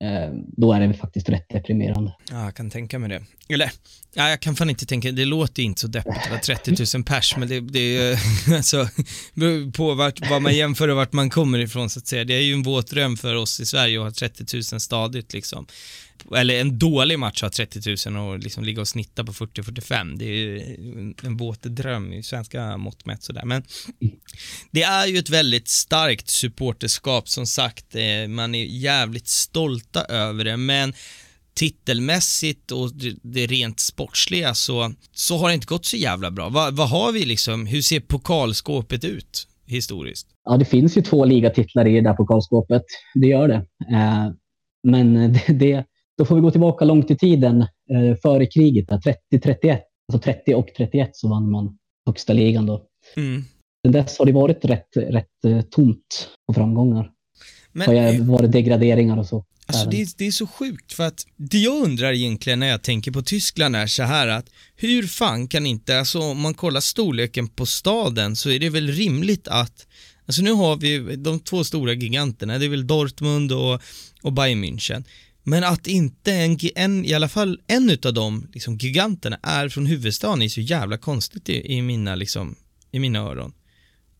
Eh, 0.04 0.34
då 0.56 0.72
är 0.72 0.80
det 0.80 0.94
faktiskt 0.94 1.28
rätt 1.28 1.48
deprimerande. 1.48 2.16
Ja, 2.30 2.44
jag 2.44 2.54
kan 2.54 2.70
tänka 2.70 2.98
mig 2.98 3.08
det. 3.08 3.22
Eller, 3.54 3.70
ja, 4.14 4.28
jag 4.28 4.40
kan 4.40 4.56
fan 4.56 4.70
inte 4.70 4.86
tänka, 4.86 5.12
det 5.12 5.24
låter 5.24 5.62
inte 5.62 5.80
så 5.80 5.86
deppigt 5.86 6.32
att 6.32 6.42
30 6.42 6.96
000 6.96 7.04
pers, 7.04 7.36
men 7.36 7.48
det, 7.48 7.60
det 7.60 7.96
är 7.98 8.18
alltså, 8.56 8.88
på 9.76 9.94
vart, 9.94 10.30
vad 10.30 10.42
man 10.42 10.56
jämför 10.56 10.88
och 10.88 10.96
vart 10.96 11.12
man 11.12 11.30
kommer 11.30 11.58
ifrån 11.58 11.90
så 11.90 11.98
att 11.98 12.06
säga. 12.06 12.24
Det 12.24 12.34
är 12.34 12.42
ju 12.42 12.52
en 12.52 12.62
våt 12.62 12.90
dröm 12.90 13.16
för 13.16 13.34
oss 13.34 13.60
i 13.60 13.66
Sverige 13.66 13.98
att 13.98 14.04
ha 14.04 14.28
30 14.28 14.56
000 14.72 14.80
stadigt 14.80 15.32
liksom. 15.32 15.66
Eller 16.36 16.60
en 16.60 16.78
dålig 16.78 17.18
match 17.18 17.42
att 17.42 17.56
ha 17.56 17.66
30 17.66 18.10
000 18.10 18.28
och 18.28 18.38
liksom 18.38 18.64
ligga 18.64 18.80
och 18.80 18.88
snitta 18.88 19.24
på 19.24 19.32
40-45. 19.32 20.18
Det 20.18 20.24
är 20.24 20.28
ju 20.28 21.14
en 21.22 21.36
våt 21.36 21.62
dröm 21.62 22.12
i 22.12 22.22
svenska 22.22 22.76
mått 22.76 23.06
mätt 23.06 23.22
sådär. 23.22 23.44
Men 23.44 23.62
det 24.70 24.82
är 24.82 25.06
ju 25.06 25.18
ett 25.18 25.30
väldigt 25.30 25.68
starkt 25.68 26.28
supporterskap 26.28 27.28
som 27.28 27.46
sagt. 27.46 27.94
Eh, 27.94 28.28
man 28.28 28.54
är 28.54 28.64
jävligt 28.64 29.28
stolta 29.28 30.04
över 30.04 30.44
det, 30.44 30.56
men 30.56 30.94
titelmässigt 31.54 32.70
och 32.70 32.90
det 33.22 33.46
rent 33.46 33.80
sportsliga 33.80 34.54
så, 34.54 34.92
så 35.12 35.36
har 35.36 35.48
det 35.48 35.54
inte 35.54 35.66
gått 35.66 35.84
så 35.84 35.96
jävla 35.96 36.30
bra. 36.30 36.48
Vad, 36.48 36.76
vad 36.76 36.88
har 36.88 37.12
vi 37.12 37.24
liksom, 37.24 37.66
hur 37.66 37.82
ser 37.82 38.00
pokalskåpet 38.00 39.04
ut 39.04 39.48
historiskt? 39.66 40.26
Ja, 40.44 40.56
det 40.56 40.64
finns 40.64 40.96
ju 40.96 41.02
två 41.02 41.24
ligatitlar 41.24 41.86
i 41.86 41.94
det 41.94 42.00
där 42.00 42.14
pokalskåpet. 42.14 42.82
Det 43.14 43.26
gör 43.26 43.48
det. 43.48 43.66
Eh, 43.94 44.30
men 44.82 45.32
det, 45.32 45.52
det, 45.52 45.84
då 46.20 46.26
får 46.26 46.34
vi 46.34 46.40
gå 46.40 46.50
tillbaka 46.50 46.84
långt 46.84 47.10
i 47.10 47.16
tiden, 47.16 47.60
eh, 47.60 48.16
före 48.22 48.46
kriget, 48.46 48.88
30-31. 48.88 49.80
Alltså 50.12 50.24
30 50.24 50.54
och 50.54 50.66
31 50.76 51.10
så 51.12 51.28
vann 51.28 51.50
man 51.50 51.78
högsta 52.06 52.32
ligan 52.32 52.66
då. 52.66 52.82
Mm. 53.16 53.44
Sen 53.84 53.92
dess 53.92 54.18
har 54.18 54.26
det 54.26 54.32
varit 54.32 54.64
rätt, 54.64 54.96
rätt 54.96 55.44
eh, 55.46 55.60
tomt 55.60 56.28
på 56.46 56.54
framgångar. 56.54 57.10
Men, 57.72 57.94
det 57.94 58.00
har 58.00 58.24
varit 58.24 58.52
degraderingar 58.52 59.18
och 59.18 59.26
så. 59.26 59.44
Alltså 59.66 59.90
det 59.90 60.02
är, 60.02 60.08
det 60.18 60.26
är 60.26 60.30
så 60.30 60.46
sjukt 60.46 60.92
för 60.92 61.06
att 61.06 61.26
det 61.36 61.58
jag 61.58 61.84
undrar 61.84 62.12
egentligen 62.12 62.58
när 62.60 62.68
jag 62.68 62.82
tänker 62.82 63.10
på 63.10 63.22
Tyskland 63.22 63.76
är 63.76 63.86
så 63.86 64.02
här 64.02 64.28
att 64.28 64.46
hur 64.76 65.02
fan 65.02 65.48
kan 65.48 65.66
inte, 65.66 65.98
alltså 65.98 66.18
om 66.18 66.40
man 66.40 66.54
kollar 66.54 66.80
storleken 66.80 67.48
på 67.48 67.66
staden 67.66 68.36
så 68.36 68.50
är 68.50 68.58
det 68.58 68.70
väl 68.70 68.88
rimligt 68.88 69.48
att 69.48 69.86
Alltså 70.26 70.42
nu 70.42 70.52
har 70.52 70.76
vi 70.76 71.16
de 71.16 71.40
två 71.40 71.64
stora 71.64 71.92
giganterna, 71.92 72.58
det 72.58 72.64
är 72.64 72.68
väl 72.68 72.86
Dortmund 72.86 73.52
och, 73.52 73.80
och 74.22 74.32
Bayern 74.32 74.64
München. 74.64 75.04
Men 75.42 75.64
att 75.64 75.86
inte 75.86 76.32
en, 76.32 76.58
en, 76.74 77.04
i 77.04 77.14
alla 77.14 77.28
fall 77.28 77.60
en 77.66 77.90
utav 77.90 78.14
de 78.14 78.46
liksom, 78.52 78.76
giganterna 78.76 79.38
är 79.42 79.68
från 79.68 79.86
huvudstaden 79.86 80.42
är 80.42 80.48
så 80.48 80.60
jävla 80.60 80.98
konstigt 80.98 81.48
i, 81.48 81.72
i 81.72 81.82
mina, 81.82 82.14
liksom, 82.14 82.56
i 82.90 82.98
mina 82.98 83.18
öron. 83.18 83.52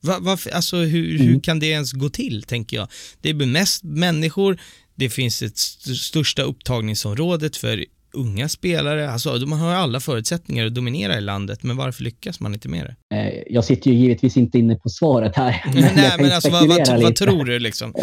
Va, 0.01 0.19
varför, 0.21 0.51
alltså 0.51 0.77
hur, 0.77 1.15
mm. 1.15 1.27
hur 1.27 1.41
kan 1.41 1.59
det 1.59 1.67
ens 1.67 1.93
gå 1.93 2.09
till, 2.09 2.43
tänker 2.43 2.77
jag? 2.77 2.89
Det 3.21 3.31
är 3.31 3.35
mest 3.35 3.83
människor, 3.83 4.61
det 4.95 5.11
finns 5.11 5.43
ett 5.43 5.57
st 5.57 5.95
största 5.95 6.43
upptagningsområdet 6.43 7.57
för 7.57 7.85
unga 8.13 8.49
spelare, 8.49 9.11
alltså 9.11 9.47
man 9.47 9.59
har 9.59 9.75
alla 9.75 10.01
förutsättningar 10.01 10.67
att 10.67 10.75
dominera 10.75 11.19
i 11.19 11.21
landet, 11.21 11.63
men 11.63 11.77
varför 11.77 12.05
lyckas 12.05 12.41
man 12.41 12.55
inte 12.55 12.69
med 12.69 12.97
det? 13.11 13.17
Eh, 13.17 13.43
jag 13.51 13.65
sitter 13.65 13.91
ju 13.91 13.97
givetvis 13.97 14.37
inte 14.37 14.59
inne 14.59 14.77
på 14.77 14.89
svaret 14.89 15.37
här. 15.37 15.65
Men 15.75 15.95
nej, 15.97 16.13
men 16.19 16.33
alltså 16.33 16.51
vad, 16.51 16.69
vad, 16.69 17.03
vad, 17.03 17.17
tror 17.17 17.45
du 17.45 17.59
liksom? 17.59 17.95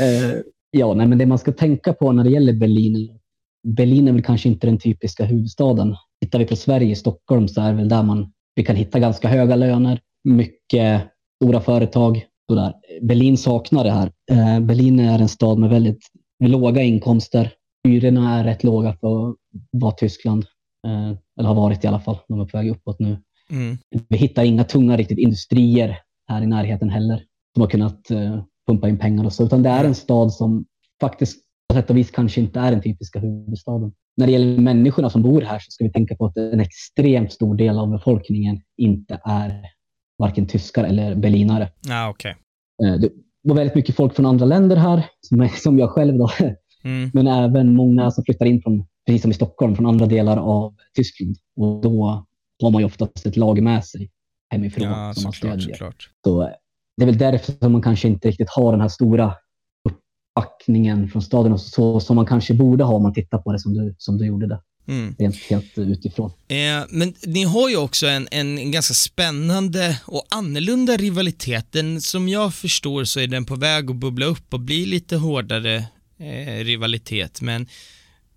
Ja, 0.78 0.94
nej, 0.94 1.08
men 1.08 1.18
det 1.18 1.26
man 1.26 1.38
ska 1.38 1.52
tänka 1.52 1.94
på 1.94 2.12
när 2.12 2.24
det 2.24 2.30
gäller 2.30 2.54
Berlin. 2.54 3.20
Berlin 3.68 4.08
är 4.08 4.12
väl 4.12 4.24
kanske 4.24 4.50
inte 4.50 4.68
den 4.68 4.80
typiska 4.80 5.26
huvudstaden. 5.26 5.96
Tittar 6.22 6.40
vi 6.40 6.46
på 6.46 6.56
Sverige, 6.56 6.96
Stockholm, 6.96 7.48
så 7.48 7.62
är 7.62 7.72
det 7.72 7.78
väl 7.78 7.90
där 7.90 8.04
man 8.04 8.32
vi 8.58 8.64
kan 8.64 8.76
hitta 8.76 9.00
ganska 9.00 9.28
höga 9.28 9.56
löner, 9.56 10.00
mycket 10.24 11.02
stora 11.36 11.62
företag. 11.62 12.26
Sådär. 12.50 12.74
Berlin 13.02 13.38
saknar 13.38 13.84
det 13.84 13.92
här. 13.92 14.12
Eh, 14.32 14.60
Berlin 14.60 15.00
är 15.00 15.20
en 15.20 15.30
stad 15.30 15.60
med 15.60 15.70
väldigt 15.70 16.00
låga 16.44 16.82
inkomster. 16.82 17.54
Hyrorna 17.88 18.40
är 18.40 18.44
rätt 18.44 18.64
låga 18.64 18.94
för 18.94 19.30
att 19.30 19.36
vara 19.72 19.92
Tyskland. 19.92 20.46
Eh, 20.88 21.18
eller 21.40 21.48
har 21.48 21.56
varit 21.56 21.84
i 21.84 21.88
alla 21.88 22.00
fall. 22.00 22.18
De 22.28 22.40
är 22.40 22.46
på 22.46 22.58
väg 22.58 22.70
uppåt 22.70 23.00
nu. 23.00 23.18
Mm. 23.50 23.78
Vi 24.10 24.18
hittar 24.18 24.44
inga 24.44 24.64
tunga 24.64 24.98
riktigt 24.98 25.20
industrier 25.20 25.98
här 26.28 26.42
i 26.42 26.48
närheten 26.48 26.90
heller. 26.90 27.24
De 27.54 27.62
har 27.62 27.70
kunnat 27.70 28.12
eh, 28.12 28.44
pumpa 28.68 28.90
in 28.90 28.98
pengar 28.98 29.26
och 29.26 29.34
så, 29.34 29.46
utan 29.46 29.64
det 29.64 29.70
är 29.70 29.84
en 29.84 29.96
stad 29.96 30.34
som 30.34 30.66
faktiskt 31.02 31.44
på 31.70 31.76
sätt 31.76 31.90
och 31.90 31.98
vis 31.98 32.12
kanske 32.12 32.42
inte 32.42 32.60
är 32.60 32.72
den 32.72 32.82
typiska 32.82 33.20
huvudstaden. 33.20 33.92
När 34.18 34.26
det 34.26 34.32
gäller 34.32 34.58
människorna 34.62 35.10
som 35.10 35.22
bor 35.22 35.42
här 35.42 35.60
så 35.60 35.72
ska 35.72 35.84
vi 35.84 35.92
tänka 35.92 36.16
på 36.16 36.26
att 36.26 36.38
en 36.38 36.60
extremt 36.60 37.34
stor 37.34 37.56
del 37.56 37.80
av 37.80 37.90
befolkningen 37.90 38.62
inte 38.78 39.22
är 39.26 39.62
varken 40.18 40.48
tyskar 40.48 40.84
eller 40.84 41.16
berlinare. 41.16 41.70
Ah, 41.90 42.10
okay. 42.10 42.34
Eh, 42.84 42.96
det 43.00 43.10
var 43.42 43.56
väldigt 43.56 43.76
mycket 43.76 43.96
folk 43.96 44.16
från 44.16 44.26
andra 44.26 44.46
länder 44.46 44.76
här, 44.76 45.06
som 45.56 45.80
jag 45.80 45.90
själv 45.90 46.18
då. 46.18 46.30
Mm. 46.84 47.12
Men 47.14 47.28
även 47.28 47.74
många 47.74 48.12
som 48.12 48.24
flyttar 48.24 48.46
in 48.46 48.62
från, 48.62 48.86
precis 49.06 49.22
som 49.22 49.32
i 49.32 49.34
Stockholm, 49.34 49.76
från 49.76 49.86
andra 49.86 50.06
delar 50.06 50.38
av 50.38 50.76
Tyskland. 50.96 51.36
Och 51.56 51.82
då 51.82 52.26
har 52.64 52.72
man 52.72 52.82
ju 52.82 52.86
oftast 52.86 53.26
ett 53.26 53.38
lag 53.38 53.62
med 53.62 53.86
sig 53.86 54.10
hemifrån 54.50 54.88
ja, 54.88 55.14
som 55.14 55.24
man 55.24 55.34
stödjer. 55.34 55.60
Såklart. 55.60 56.10
Så 56.26 56.52
det 56.98 57.04
är 57.04 57.06
väl 57.06 57.18
därför 57.18 57.54
som 57.60 57.72
man 57.72 57.82
kanske 57.82 58.08
inte 58.08 58.28
riktigt 58.28 58.50
har 58.50 58.72
den 58.72 58.82
här 58.82 58.88
stora 58.88 59.34
uppbackningen 59.90 61.10
från 61.10 61.22
staden 61.22 61.54
och 61.54 61.62
så 61.62 62.00
som 62.00 62.16
man 62.16 62.26
kanske 62.26 62.54
borde 62.54 62.84
ha 62.84 62.96
om 62.96 63.04
man 63.04 63.14
tittar 63.14 63.38
på 63.38 63.52
det 63.52 63.60
som 63.60 63.74
du, 63.74 63.96
som 63.98 64.18
du 64.18 64.26
gjorde 64.26 64.48
det. 64.48 64.62
Mm. 64.88 65.16
Rent 65.20 65.36
helt 65.36 65.78
utifrån. 65.78 66.32
Eh, 66.48 66.86
men 66.90 67.14
ni 67.26 67.44
har 67.44 67.70
ju 67.70 67.78
också 67.78 68.08
en, 68.08 68.28
en 68.32 68.72
ganska 68.72 68.94
spännande 68.94 70.00
och 70.06 70.26
annorlunda 70.30 70.98
rivalitet. 70.98 71.72
Den, 71.72 72.02
som 72.02 72.30
jag 72.30 72.54
förstår 72.54 73.04
så 73.04 73.20
är 73.20 73.28
den 73.28 73.46
på 73.46 73.56
väg 73.56 73.90
att 73.90 73.96
bubbla 73.96 74.26
upp 74.26 74.54
och 74.54 74.60
bli 74.60 74.86
lite 74.86 75.18
hårdare 75.18 75.76
eh, 76.20 76.64
rivalitet. 76.64 77.42
Men 77.42 77.68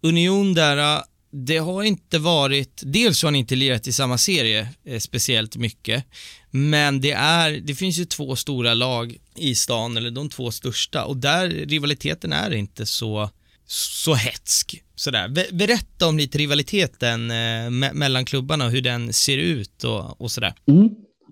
Union 0.03 0.55
där, 0.55 1.03
det 1.33 1.59
har 1.59 1.83
inte 1.83 2.19
varit, 2.19 2.83
dels 2.85 3.23
har 3.23 3.31
ni 3.31 3.39
inte 3.39 3.57
lirat 3.57 3.87
i 3.87 3.93
samma 3.93 4.19
serie 4.19 4.69
eh, 4.85 4.99
speciellt 4.99 5.57
mycket, 5.57 6.05
men 6.51 7.01
det 7.01 7.13
är, 7.13 7.61
det 7.61 7.75
finns 7.75 7.99
ju 7.99 8.05
två 8.05 8.37
stora 8.37 8.75
lag 8.75 9.17
i 9.37 9.55
stan, 9.55 9.97
eller 9.97 10.11
de 10.11 10.29
två 10.29 10.51
största, 10.51 11.05
och 11.05 11.17
där 11.17 11.49
rivaliteten 11.49 12.33
är 12.33 12.55
inte 12.55 12.87
så, 12.87 13.31
så 13.67 14.15
hetsk. 14.15 14.83
Sådär. 14.95 15.29
Berätta 15.53 16.09
om 16.09 16.19
lite 16.19 16.39
rivaliteten 16.39 17.31
eh, 17.31 17.71
me 17.71 17.93
mellan 17.93 18.25
klubbarna 18.25 18.65
och 18.65 18.71
hur 18.71 18.81
den 18.81 19.13
ser 19.13 19.39
ut 19.39 19.85
och, 19.85 20.21
och 20.21 20.31
sådär. 20.31 20.55
Mm. 20.67 20.85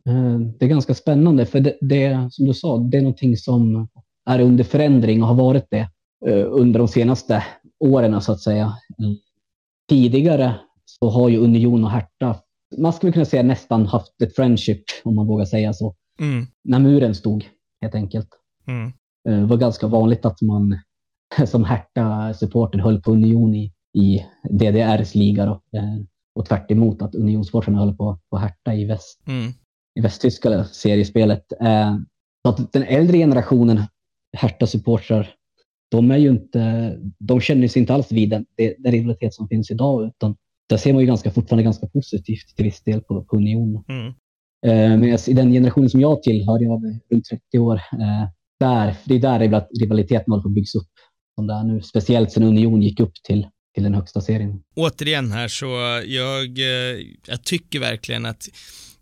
Eh, 0.09 0.41
det 0.59 0.65
är 0.65 0.69
ganska 0.69 0.95
spännande, 0.95 1.47
för 1.47 1.61
det, 1.61 1.79
det, 1.81 2.29
som 2.33 2.47
du 2.47 2.55
sa, 2.55 2.79
det 2.79 2.97
är 2.97 3.03
någonting 3.03 3.37
som 3.37 3.89
är 4.27 4.41
under 4.41 4.65
förändring 4.65 5.23
och 5.23 5.29
har 5.29 5.35
varit 5.35 5.67
det 5.71 5.89
eh, 6.27 6.47
under 6.51 6.79
de 6.79 6.89
senaste 6.89 7.45
åren 7.81 8.23
så 8.23 8.33
att 8.33 8.41
säga. 8.41 8.73
Tidigare 9.89 10.55
så 10.85 11.09
har 11.11 11.29
ju 11.29 11.39
Union 11.39 11.85
och 11.85 11.91
Hertha 11.91 12.41
man 12.77 12.93
skulle 12.93 13.13
kunna 13.13 13.25
säga 13.25 13.43
nästan 13.43 13.87
haft 13.87 14.23
ett 14.23 14.37
friendship, 14.37 14.83
om 15.05 15.15
man 15.15 15.27
vågar 15.27 15.45
säga 15.45 15.73
så. 15.73 15.95
Mm. 16.21 16.47
När 16.65 16.79
muren 16.79 17.15
stod, 17.15 17.49
helt 17.81 17.95
enkelt. 17.95 18.29
Mm. 18.67 18.93
Eh, 19.29 19.41
det 19.41 19.47
var 19.47 19.57
ganska 19.57 19.87
vanligt 19.87 20.25
att 20.25 20.43
man 20.43 20.79
som 21.47 21.65
Hertha-supporter 21.65 22.79
höll 22.79 23.03
på 23.03 23.13
Union 23.13 23.55
i, 23.55 23.73
i 23.95 24.27
DDRs 24.51 25.15
liga. 25.15 25.47
Då. 25.47 25.53
Eh, 25.53 25.99
och 26.35 26.47
tvärt 26.47 26.71
emot 26.71 27.03
att 27.03 27.15
Unionssportrarna 27.15 27.79
höll 27.79 27.97
på, 27.97 28.19
på 28.31 28.37
Hertha 28.37 28.75
i, 28.75 28.85
väst, 28.85 29.23
mm. 29.27 29.53
i 29.95 30.01
västtyska 30.01 30.65
seriespelet. 30.65 31.53
Eh, 31.61 31.97
så 32.43 32.49
att 32.49 32.73
den 32.73 32.83
äldre 32.83 33.19
generationen 33.19 33.83
Hertha-supportrar, 34.37 35.29
de, 35.91 36.11
är 36.11 36.17
ju 36.17 36.29
inte, 36.29 36.93
de 37.19 37.41
känner 37.41 37.69
sig 37.69 37.81
inte 37.81 37.95
alls 37.95 38.13
vid 38.13 38.31
den, 38.31 38.47
den 38.57 38.93
rivalitet 38.93 39.35
som 39.35 39.49
finns 39.49 39.71
idag, 39.71 40.07
utan 40.07 40.37
där 40.69 40.77
ser 40.77 40.93
man 40.93 41.01
ju 41.01 41.07
ganska, 41.07 41.31
fortfarande 41.31 41.63
ganska 41.63 41.87
positivt 41.87 42.57
till 42.57 42.65
viss 42.65 42.83
del 42.83 43.01
på, 43.01 43.25
på 43.25 43.37
Union. 43.37 43.85
Mm. 43.89 44.07
Eh, 44.67 44.99
men 44.99 45.05
i 45.05 45.33
den 45.33 45.53
generationen 45.53 45.91
som 45.91 46.01
jag 46.01 46.23
tillhör, 46.23 46.63
jag 46.63 46.85
är 46.85 47.15
runt 47.15 47.25
30 47.25 47.59
år, 47.59 47.75
eh, 47.75 48.29
där, 48.61 48.95
det 49.05 49.15
är 49.15 49.19
där 49.19 49.67
rivaliteten 49.81 50.33
håller 50.33 50.43
på 50.43 50.49
att 50.49 50.55
byggas 50.55 50.75
upp. 50.75 50.89
Som 51.35 51.47
det 51.47 51.55
är 51.55 51.65
nu. 51.65 51.83
Speciellt 51.83 52.33
sen 52.33 52.43
Union 52.43 52.83
gick 52.83 53.01
upp 53.01 53.13
till, 53.25 53.47
till 53.75 53.85
den 53.85 53.95
högsta 53.95 54.21
serien. 54.21 54.63
Återigen 54.77 55.33
här 55.33 55.49
så 55.49 55.67
jag, 56.07 56.59
eh, 56.59 56.99
jag 57.27 57.45
tycker 57.45 57.81
verkligen 57.81 58.27
att 58.27 58.49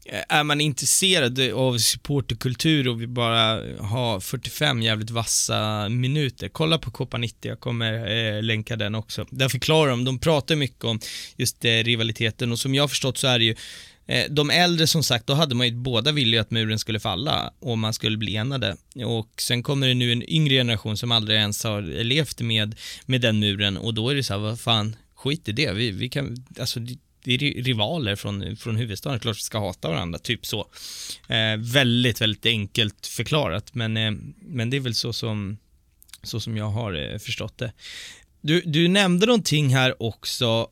Eh, 0.09 0.22
är 0.28 0.44
man 0.44 0.61
intresserad 0.61 1.40
av 1.54 1.78
supporterkultur 1.78 2.88
och 2.88 3.00
vill 3.00 3.09
bara 3.09 3.62
ha 3.78 4.20
45 4.20 4.82
jävligt 4.82 5.11
vassa 5.11 5.88
minuter, 5.88 6.48
kolla 6.48 6.78
på 6.78 6.90
Copa 6.90 7.18
90, 7.18 7.48
jag 7.48 7.61
kommer 7.61 7.92
eh, 8.36 8.42
länka 8.42 8.76
den 8.76 8.94
också. 8.94 9.26
Där 9.30 9.48
förklarar 9.48 9.90
de, 9.90 10.04
de 10.04 10.18
pratar 10.18 10.57
mycket 10.57 10.84
om 10.84 11.00
just 11.36 11.64
eh, 11.64 11.70
rivaliteten 11.70 12.52
och 12.52 12.59
som 12.59 12.74
jag 12.74 12.82
har 12.82 12.88
förstått 12.88 13.18
så 13.18 13.26
är 13.26 13.38
det 13.38 13.44
ju 13.44 13.54
eh, 14.07 14.24
de 14.30 14.50
äldre 14.50 14.86
som 14.86 15.02
sagt, 15.02 15.26
då 15.26 15.34
hade 15.34 15.54
man 15.54 15.66
ju 15.66 15.72
båda 15.74 16.12
ville 16.12 16.40
att 16.40 16.50
muren 16.50 16.78
skulle 16.78 17.00
falla 17.00 17.52
och 17.61 17.78
man 17.78 17.92
skulle 17.92 18.16
bli 18.16 18.36
enade. 18.36 18.76
Och 19.04 19.30
sen 19.40 19.62
kommer 19.62 19.88
det 19.88 19.94
nu 19.94 20.12
en 20.12 20.30
yngre 20.30 20.54
generation 20.54 20.96
som 20.96 21.12
aldrig 21.12 21.38
ens 21.38 21.64
har 21.64 21.82
levt 21.82 22.40
med, 22.40 22.76
med 23.07 23.20
den 23.20 23.38
muren 23.38 23.76
och 23.76 23.94
då 23.94 24.09
är 24.09 24.14
det 24.14 24.22
så 24.22 24.34
här, 24.34 24.40
vad 24.40 24.61
fan, 24.61 24.96
skit 25.14 25.48
i 25.48 25.52
det. 25.52 25.72
Vi, 25.72 25.90
vi 25.90 26.09
kan, 26.09 26.44
alltså 26.61 26.80
det 27.27 27.35
är 27.35 27.62
rivaler 27.62 28.16
från, 28.16 28.57
från 28.57 28.77
huvudstaden, 28.77 29.20
klart 29.20 29.37
vi 29.37 29.41
ska 29.41 29.59
hata 29.59 29.89
varandra, 29.89 30.18
typ 30.18 30.47
så. 30.47 30.61
Eh, 31.29 31.57
väldigt, 31.72 32.20
väldigt 32.20 32.47
enkelt 32.47 33.07
förklarat, 33.07 33.74
men, 33.74 33.97
eh, 33.97 34.11
men 34.41 34.70
det 34.70 34.77
är 34.77 34.81
väl 34.81 34.95
så 34.95 35.12
som, 35.12 35.57
så 36.22 36.41
som 36.41 36.57
jag 36.57 36.68
har 36.68 37.12
eh, 37.12 37.18
förstått 37.18 37.59
det. 37.59 37.72
Du, 38.41 38.61
du 38.61 38.89
nämnde 38.89 39.27
någonting 39.27 39.68
här 39.68 40.03
också, 40.03 40.68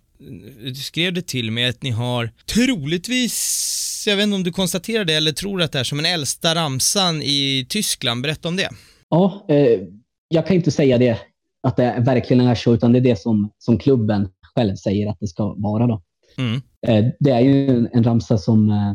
du 0.65 0.75
skrev 0.75 1.13
det 1.13 1.27
till 1.27 1.51
mig 1.51 1.65
att 1.65 1.83
ni 1.83 1.91
har 1.91 2.31
troligtvis, 2.47 4.05
jag 4.07 4.17
vet 4.17 4.23
inte 4.23 4.37
om 4.37 4.45
du 4.45 4.53
konstaterar 4.53 5.05
det 5.05 5.15
eller 5.15 5.33
tror 5.33 5.63
att 5.63 5.73
det 5.73 5.79
är 5.79 5.85
som 5.85 5.99
den 5.99 6.07
äldsta 6.07 6.55
ramsan 6.55 7.23
i 7.23 7.67
Tyskland, 7.69 8.23
berätta 8.23 8.49
om 8.49 8.57
det. 8.57 8.71
Ja, 9.09 9.47
eh, 9.49 9.81
jag 10.29 10.47
kan 10.47 10.57
inte 10.57 10.71
säga 10.71 10.99
det, 10.99 11.19
att 11.63 11.77
det 11.77 12.03
verkligen 12.07 12.47
är 12.47 12.55
så, 12.55 12.75
utan 12.75 12.93
det 12.93 12.99
är 12.99 13.01
det 13.01 13.21
som, 13.21 13.51
som 13.59 13.79
klubben 13.79 14.29
själv 14.55 14.77
säger 14.77 15.11
att 15.11 15.21
det 15.21 15.27
ska 15.27 15.55
vara. 15.59 15.87
Då. 15.87 16.03
Mm. 16.39 16.63
Eh, 16.87 17.13
det 17.21 17.31
är 17.31 17.41
ju 17.41 17.71
en, 17.71 17.89
en 17.93 18.05
ramsa 18.05 18.39
som 18.39 18.71
eh, 18.71 18.95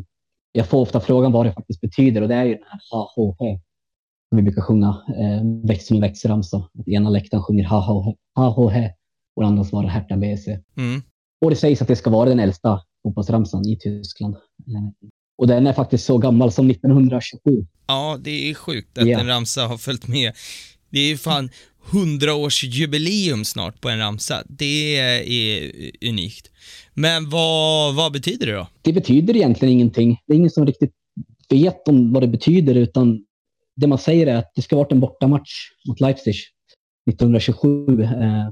jag 0.51 0.67
får 0.67 0.79
ofta 0.81 0.99
frågan 0.99 1.31
vad 1.31 1.45
det 1.45 1.53
faktiskt 1.53 1.81
betyder 1.81 2.21
och 2.21 2.27
det 2.27 2.35
är 2.35 2.45
ju 2.45 2.53
den 2.53 2.63
här 2.69 2.79
AHH 2.91 3.37
som 4.29 4.35
vi 4.35 4.41
brukar 4.41 4.61
sjunga, 4.61 4.87
eh, 5.17 5.67
växt 5.67 5.87
som 5.87 5.95
en 5.95 6.01
växtramsa. 6.01 6.57
Att 6.79 6.87
ena 6.87 7.09
läktaren 7.09 7.43
sjunger 7.43 7.65
AHH 8.35 8.59
och 9.35 9.43
den 9.43 9.45
andra 9.45 9.63
svarar 9.63 9.87
Hertha 9.87 10.17
BC. 10.17 10.59
Mm. 10.77 11.01
Och 11.41 11.49
det 11.49 11.55
sägs 11.55 11.81
att 11.81 11.87
det 11.87 11.95
ska 11.95 12.09
vara 12.09 12.29
den 12.29 12.39
äldsta 12.39 12.81
fotbollsramsan 13.03 13.65
i 13.67 13.77
Tyskland. 13.79 14.35
Eh, 14.35 15.09
och 15.37 15.47
den 15.47 15.67
är 15.67 15.73
faktiskt 15.73 16.05
så 16.05 16.17
gammal 16.17 16.51
som 16.51 16.69
1927. 16.69 17.65
Ja, 17.87 18.17
det 18.21 18.49
är 18.49 18.53
sjukt 18.53 18.97
att 18.97 19.07
Ja. 19.07 19.19
en 19.19 19.27
ramsa 19.27 19.67
har 19.67 19.77
följt 19.77 20.07
med. 20.07 20.33
Det 20.89 20.99
är 20.99 21.07
ju 21.07 21.17
fan 21.17 21.49
100-årsjubileum 21.91 23.43
snart 23.43 23.81
på 23.81 23.89
en 23.89 23.99
ramsa. 23.99 24.43
Det 24.49 24.97
är 24.97 25.71
unikt. 26.09 26.51
Men 27.01 27.29
vad, 27.29 27.95
vad 27.95 28.11
betyder 28.11 28.45
det 28.45 28.53
då? 28.53 28.67
Det 28.81 28.93
betyder 28.93 29.35
egentligen 29.35 29.73
ingenting. 29.73 30.21
Det 30.27 30.33
är 30.33 30.37
ingen 30.37 30.49
som 30.49 30.65
riktigt 30.65 30.91
vet 31.49 31.87
om 31.87 32.13
vad 32.13 32.23
det 32.23 32.27
betyder, 32.27 32.75
utan 32.75 33.25
det 33.75 33.87
man 33.87 33.97
säger 33.97 34.27
är 34.27 34.35
att 34.35 34.51
det 34.55 34.61
ska 34.61 34.75
ha 34.75 34.83
varit 34.83 34.91
en 34.91 34.99
bortamatch 34.99 35.51
mot 35.87 35.99
Leipzig 35.99 36.35
1927. 37.09 38.03
Eh, 38.03 38.49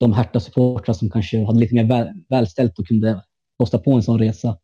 de 0.00 0.12
Hertha-supportrar 0.12 0.92
som 0.92 1.10
kanske 1.10 1.44
hade 1.44 1.58
lite 1.58 1.74
mer 1.74 1.84
väl, 1.84 2.08
välställt 2.28 2.78
och 2.78 2.86
kunde 2.86 3.22
kosta 3.58 3.78
på 3.78 3.92
en 3.92 4.02
sån 4.02 4.18
resa 4.18 4.58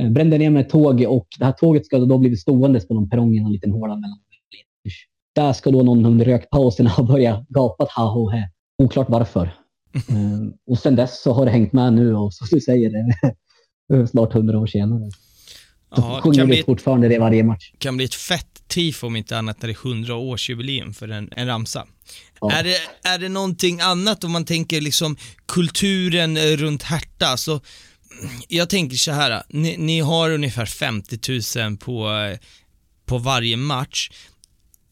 eh, 0.00 0.10
brände 0.10 0.38
ner 0.38 0.50
med 0.50 0.60
ett 0.60 0.70
tåg 0.70 1.04
och 1.08 1.26
det 1.38 1.44
här 1.44 1.52
tåget 1.52 1.86
ska 1.86 1.98
då 1.98 2.18
blivit 2.18 2.40
stående 2.40 2.80
på 2.80 2.94
någon 2.94 3.10
perrong 3.10 3.34
i 3.34 3.38
en 3.38 3.52
liten 3.52 3.72
håla 3.72 3.94
mellan 3.94 4.18
Leipzig. 4.30 4.92
Där 5.34 5.52
ska 5.52 5.70
då 5.70 5.82
någon 5.82 6.06
under 6.06 6.24
rökpausen 6.24 6.86
ha 6.96 7.04
börjat 7.04 7.48
gapa 7.48 7.88
ha 7.96 8.14
ho 8.14 8.30
he. 8.30 8.42
Oklart 8.82 9.08
varför. 9.08 9.63
Eh, 9.94 10.40
och 10.66 10.78
sen 10.78 10.96
dess 10.96 11.22
så 11.22 11.32
har 11.32 11.44
det 11.44 11.50
hängt 11.50 11.72
med 11.72 11.92
nu 11.92 12.14
och 12.14 12.34
som 12.34 12.46
du 12.50 12.60
säger, 12.60 12.90
det 13.88 14.06
snart 14.10 14.32
hundra 14.32 14.58
år 14.58 14.66
senare. 14.66 15.10
Så 15.96 16.02
Ja, 16.02 16.14
det 16.16 16.22
sjunger 16.22 16.38
kan 16.38 16.46
bli, 16.46 16.62
fortfarande 16.62 17.08
det 17.08 17.18
varje 17.18 17.44
match. 17.44 17.72
kan 17.78 17.96
bli 17.96 18.04
ett 18.04 18.14
fett 18.14 18.68
tifo 18.68 19.06
om 19.06 19.16
inte 19.16 19.38
annat 19.38 19.62
när 19.62 19.68
det 19.68 19.72
är 19.72 19.76
100-årsjubileum 19.76 20.92
för 20.92 21.08
en, 21.08 21.28
en 21.36 21.46
ramsa. 21.46 21.86
Ja. 22.40 22.52
Är, 22.52 22.64
det, 22.64 22.76
är 23.08 23.18
det 23.18 23.28
någonting 23.28 23.80
annat 23.80 24.24
om 24.24 24.32
man 24.32 24.44
tänker 24.44 24.80
liksom 24.80 25.16
kulturen 25.46 26.36
eh, 26.36 26.42
runt 26.42 26.82
Hertha? 26.82 27.36
Så, 27.36 27.60
jag 28.48 28.68
tänker 28.68 28.96
så 28.96 29.12
här, 29.12 29.42
ni, 29.48 29.76
ni 29.76 30.00
har 30.00 30.30
ungefär 30.30 30.66
50 30.66 31.58
000 31.68 31.76
på, 31.76 32.10
eh, 32.10 32.38
på 33.06 33.18
varje 33.18 33.56
match. 33.56 34.10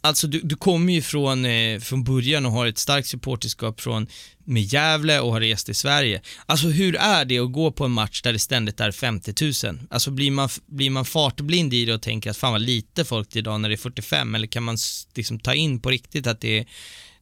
Alltså 0.04 0.26
du, 0.26 0.40
du 0.40 0.56
kommer 0.56 0.92
ju 0.92 1.02
från, 1.02 1.44
eh, 1.44 1.78
från 1.78 2.04
början 2.04 2.46
och 2.46 2.52
har 2.52 2.66
ett 2.66 2.78
starkt 2.78 3.08
supporterskap 3.08 3.80
från 3.80 4.06
med 4.44 4.62
Gävle 4.62 5.20
och 5.20 5.32
har 5.32 5.40
rest 5.40 5.68
i 5.68 5.74
Sverige. 5.74 6.20
Alltså 6.46 6.68
hur 6.68 6.96
är 6.96 7.24
det 7.24 7.38
att 7.38 7.52
gå 7.52 7.72
på 7.72 7.84
en 7.84 7.90
match 7.90 8.22
där 8.22 8.32
det 8.32 8.38
ständigt 8.38 8.80
är 8.80 8.90
50 8.90 9.66
000? 9.66 9.78
Alltså 9.90 10.10
blir 10.10 10.30
man, 10.30 10.48
blir 10.66 10.90
man 10.90 11.04
fartblind 11.04 11.74
i 11.74 11.84
det 11.84 11.94
och 11.94 12.02
tänker 12.02 12.30
att 12.30 12.36
fan 12.36 12.52
vad 12.52 12.60
lite 12.60 13.04
folk 13.04 13.30
det 13.32 13.38
är 13.38 13.40
idag 13.40 13.60
när 13.60 13.68
det 13.68 13.74
är 13.74 13.76
45 13.76 14.34
eller 14.34 14.46
kan 14.46 14.62
man 14.62 14.76
liksom 15.14 15.38
ta 15.38 15.54
in 15.54 15.80
på 15.80 15.90
riktigt 15.90 16.26
att 16.26 16.40
det 16.40 16.58
är, 16.58 16.66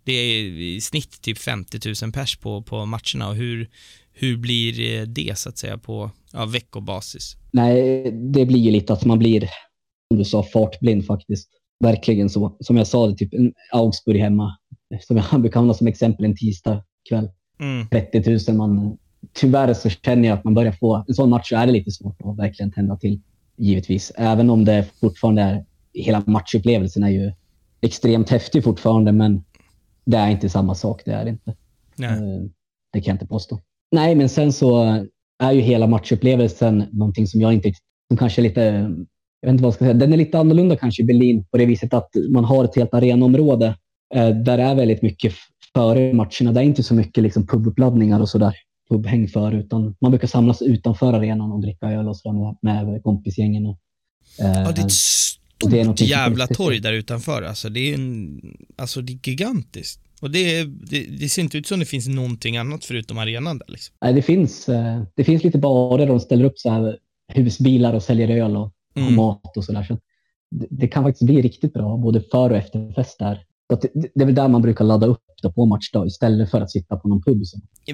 det 0.05 0.13
är 0.13 0.43
i 0.61 0.81
snitt 0.81 1.23
typ 1.23 1.39
50 1.39 1.79
000 2.03 2.13
pers 2.13 2.37
på, 2.37 2.63
på 2.63 2.87
matcherna 2.87 3.29
och 3.29 3.35
hur, 3.35 3.69
hur 4.13 4.37
blir 4.37 5.01
eh, 5.01 5.03
det 5.03 5.39
så 5.39 5.49
att 5.49 5.59
säga 5.59 5.79
på 5.79 6.11
ja, 6.33 6.47
veckobasis? 6.47 7.37
Nej, 7.53 8.03
det 8.13 8.47
blir 8.47 8.61
ju 8.61 8.71
lite 8.71 8.93
att 8.93 9.05
man 9.05 9.19
blir, 9.19 9.41
som 10.09 10.19
du 10.19 10.25
sa, 10.25 10.43
fartblind 10.43 11.07
faktiskt. 11.07 11.60
Verkligen 11.81 12.31
så. 12.31 12.57
Som 12.61 12.77
jag 12.77 12.87
sa, 12.87 13.07
det 13.07 13.17
typ 13.17 13.35
en 13.35 13.53
Augsburg 13.73 14.21
hemma, 14.21 14.57
som 15.01 15.17
jag 15.17 15.41
brukar 15.41 15.61
använda 15.61 15.75
som 15.75 15.87
exempel 15.87 16.25
en 16.25 16.37
tisdag 16.37 16.85
kväll. 17.09 17.31
Mm. 17.61 17.89
30 17.89 18.53
000 18.53 18.57
man. 18.57 18.99
Tyvärr 19.33 19.75
så 19.75 19.89
känner 19.89 20.29
jag 20.29 20.39
att 20.39 20.45
man 20.45 20.55
börjar 20.55 20.73
få, 20.73 21.05
en 21.09 21.15
sån 21.15 21.31
match 21.31 21.49
så 21.49 21.57
är 21.57 21.67
det 21.67 21.73
lite 21.73 21.91
svårt 21.91 22.17
att 22.25 22.39
verkligen 22.39 22.73
tända 22.73 22.97
till. 22.97 23.21
Givetvis. 23.57 24.13
Även 24.17 24.51
om 24.51 24.65
det 24.65 24.87
fortfarande 25.01 25.43
är, 25.43 25.65
hela 25.95 26.23
matchupplevelsen 26.27 27.03
är 27.03 27.09
ju 27.11 27.33
extremt 27.81 28.31
häftig 28.31 28.65
fortfarande, 28.65 29.13
men 29.13 29.45
det 30.05 30.17
är 30.17 30.31
inte 30.31 30.49
samma 30.49 30.75
sak. 30.75 31.03
Det 31.05 31.13
är 31.13 31.25
det 31.25 31.31
inte. 31.31 31.55
Nej. 31.97 32.11
Eh, 32.11 32.43
Det 32.93 33.01
kan 33.01 33.11
jag 33.11 33.15
inte 33.15 33.27
påstå. 33.27 33.61
Nej, 33.93 34.15
men 34.15 34.29
sen 34.29 34.53
så 34.53 34.83
är 35.39 35.53
ju 35.53 35.61
hela 35.61 35.87
matchupplevelsen 35.87 36.85
någonting 36.93 37.27
som 37.27 37.41
jag 37.41 37.53
inte, 37.53 37.73
som 38.09 38.17
kanske 38.17 38.41
är 38.41 38.43
lite, 38.43 38.91
jag 39.41 39.49
vet 39.49 39.53
inte 39.53 39.63
vad 39.63 39.69
jag 39.69 39.75
ska 39.75 39.85
säga, 39.85 39.95
den 39.95 40.13
är 40.13 40.17
lite 40.17 40.39
annorlunda 40.39 40.77
kanske 40.77 41.03
i 41.03 41.07
Berlin 41.07 41.45
på 41.45 41.59
det 41.59 41.67
viset 41.67 41.95
att 41.95 42.11
man 42.31 42.45
har 42.45 42.65
ett 42.65 42.77
helt 42.77 42.95
arenaområde 42.95 43.67
eh, 44.15 44.29
där 44.29 44.57
det 44.57 44.63
är 44.63 44.75
väldigt 44.75 45.03
mycket 45.03 45.35
före 45.75 46.13
matcherna. 46.15 46.53
Det 46.53 46.61
är 46.61 46.65
inte 46.65 46.83
så 46.83 46.95
mycket 46.95 47.23
liksom 47.23 47.47
pubuppladdningar 47.47 48.21
och 48.21 48.29
sådär, 48.29 48.55
pubhäng 48.91 49.29
för, 49.29 49.53
utan 49.55 49.97
man 50.01 50.11
brukar 50.11 50.29
samlas 50.29 50.63
utanför 50.63 51.13
arenan 51.13 51.53
och 51.53 51.61
dricka 51.61 51.87
öl 51.87 52.09
och 52.09 52.17
sådär 52.17 52.55
med, 52.63 53.03
kompisgängen. 53.03 53.67
Och, 53.67 53.79
eh, 54.41 54.63
Ja, 54.63 54.73
det 54.73 54.81
är 54.81 54.85
ett 54.85 54.93
stort 54.93 56.01
är 56.01 56.05
jävla 56.05 56.47
torg 56.47 56.81
där 56.81 56.93
utanför. 56.93 57.43
Alltså 57.43 57.69
det 57.69 57.91
är, 57.91 57.95
en, 57.95 58.41
alltså 58.77 59.01
det 59.01 59.13
är 59.13 59.29
gigantiskt. 59.29 60.01
Och 60.21 60.31
det, 60.31 60.65
det, 60.65 61.07
det 61.21 61.29
ser 61.29 61.43
inte 61.43 61.59
ut 61.59 61.67
som 61.67 61.79
det 61.79 61.87
finns 61.87 62.09
någonting 62.09 62.57
annat 62.57 62.85
förutom 62.85 63.19
arenan 63.19 63.59
där 63.59 63.67
liksom. 63.69 63.97
Nej, 64.01 64.15
det 64.15 64.23
finns, 64.23 64.69
eh, 64.69 65.03
det 65.17 65.25
finns 65.25 65.45
lite 65.45 65.59
barer 65.59 65.99
där 65.99 66.07
de 66.07 66.21
ställer 66.21 66.45
upp 66.45 66.59
så 66.59 66.71
här 66.71 66.99
husbilar 67.35 67.95
och 67.95 68.03
säljer 68.03 68.29
öl 68.29 68.57
och, 68.57 68.73
och 68.95 69.01
Mm. 69.03 69.15
mat 69.15 69.57
och 69.57 69.65
sådär. 69.65 69.85
Så 69.85 69.99
det, 70.51 70.67
det 70.71 70.89
kan 70.89 71.05
faktiskt 71.05 71.27
bli 71.27 71.43
riktigt 71.43 71.73
bra, 71.73 71.97
både 71.97 72.21
före 72.33 72.53
och 72.53 72.59
efter 72.59 72.93
fest 72.93 73.19
där. 73.19 73.41
Det, 73.83 74.11
det 74.15 74.23
är 74.23 74.27
väl 74.27 74.35
där 74.35 74.49
man 74.49 74.63
brukar 74.63 74.85
ladda 74.85 75.07
upp 75.07 75.23
då 75.43 75.53
på 75.53 75.67
matchdag 75.67 76.07
istället 76.07 76.51
för 76.51 76.61
att 76.61 76.71
sitta 76.71 76.97
på 76.97 77.09
någon 77.09 77.23
pub. 77.23 77.43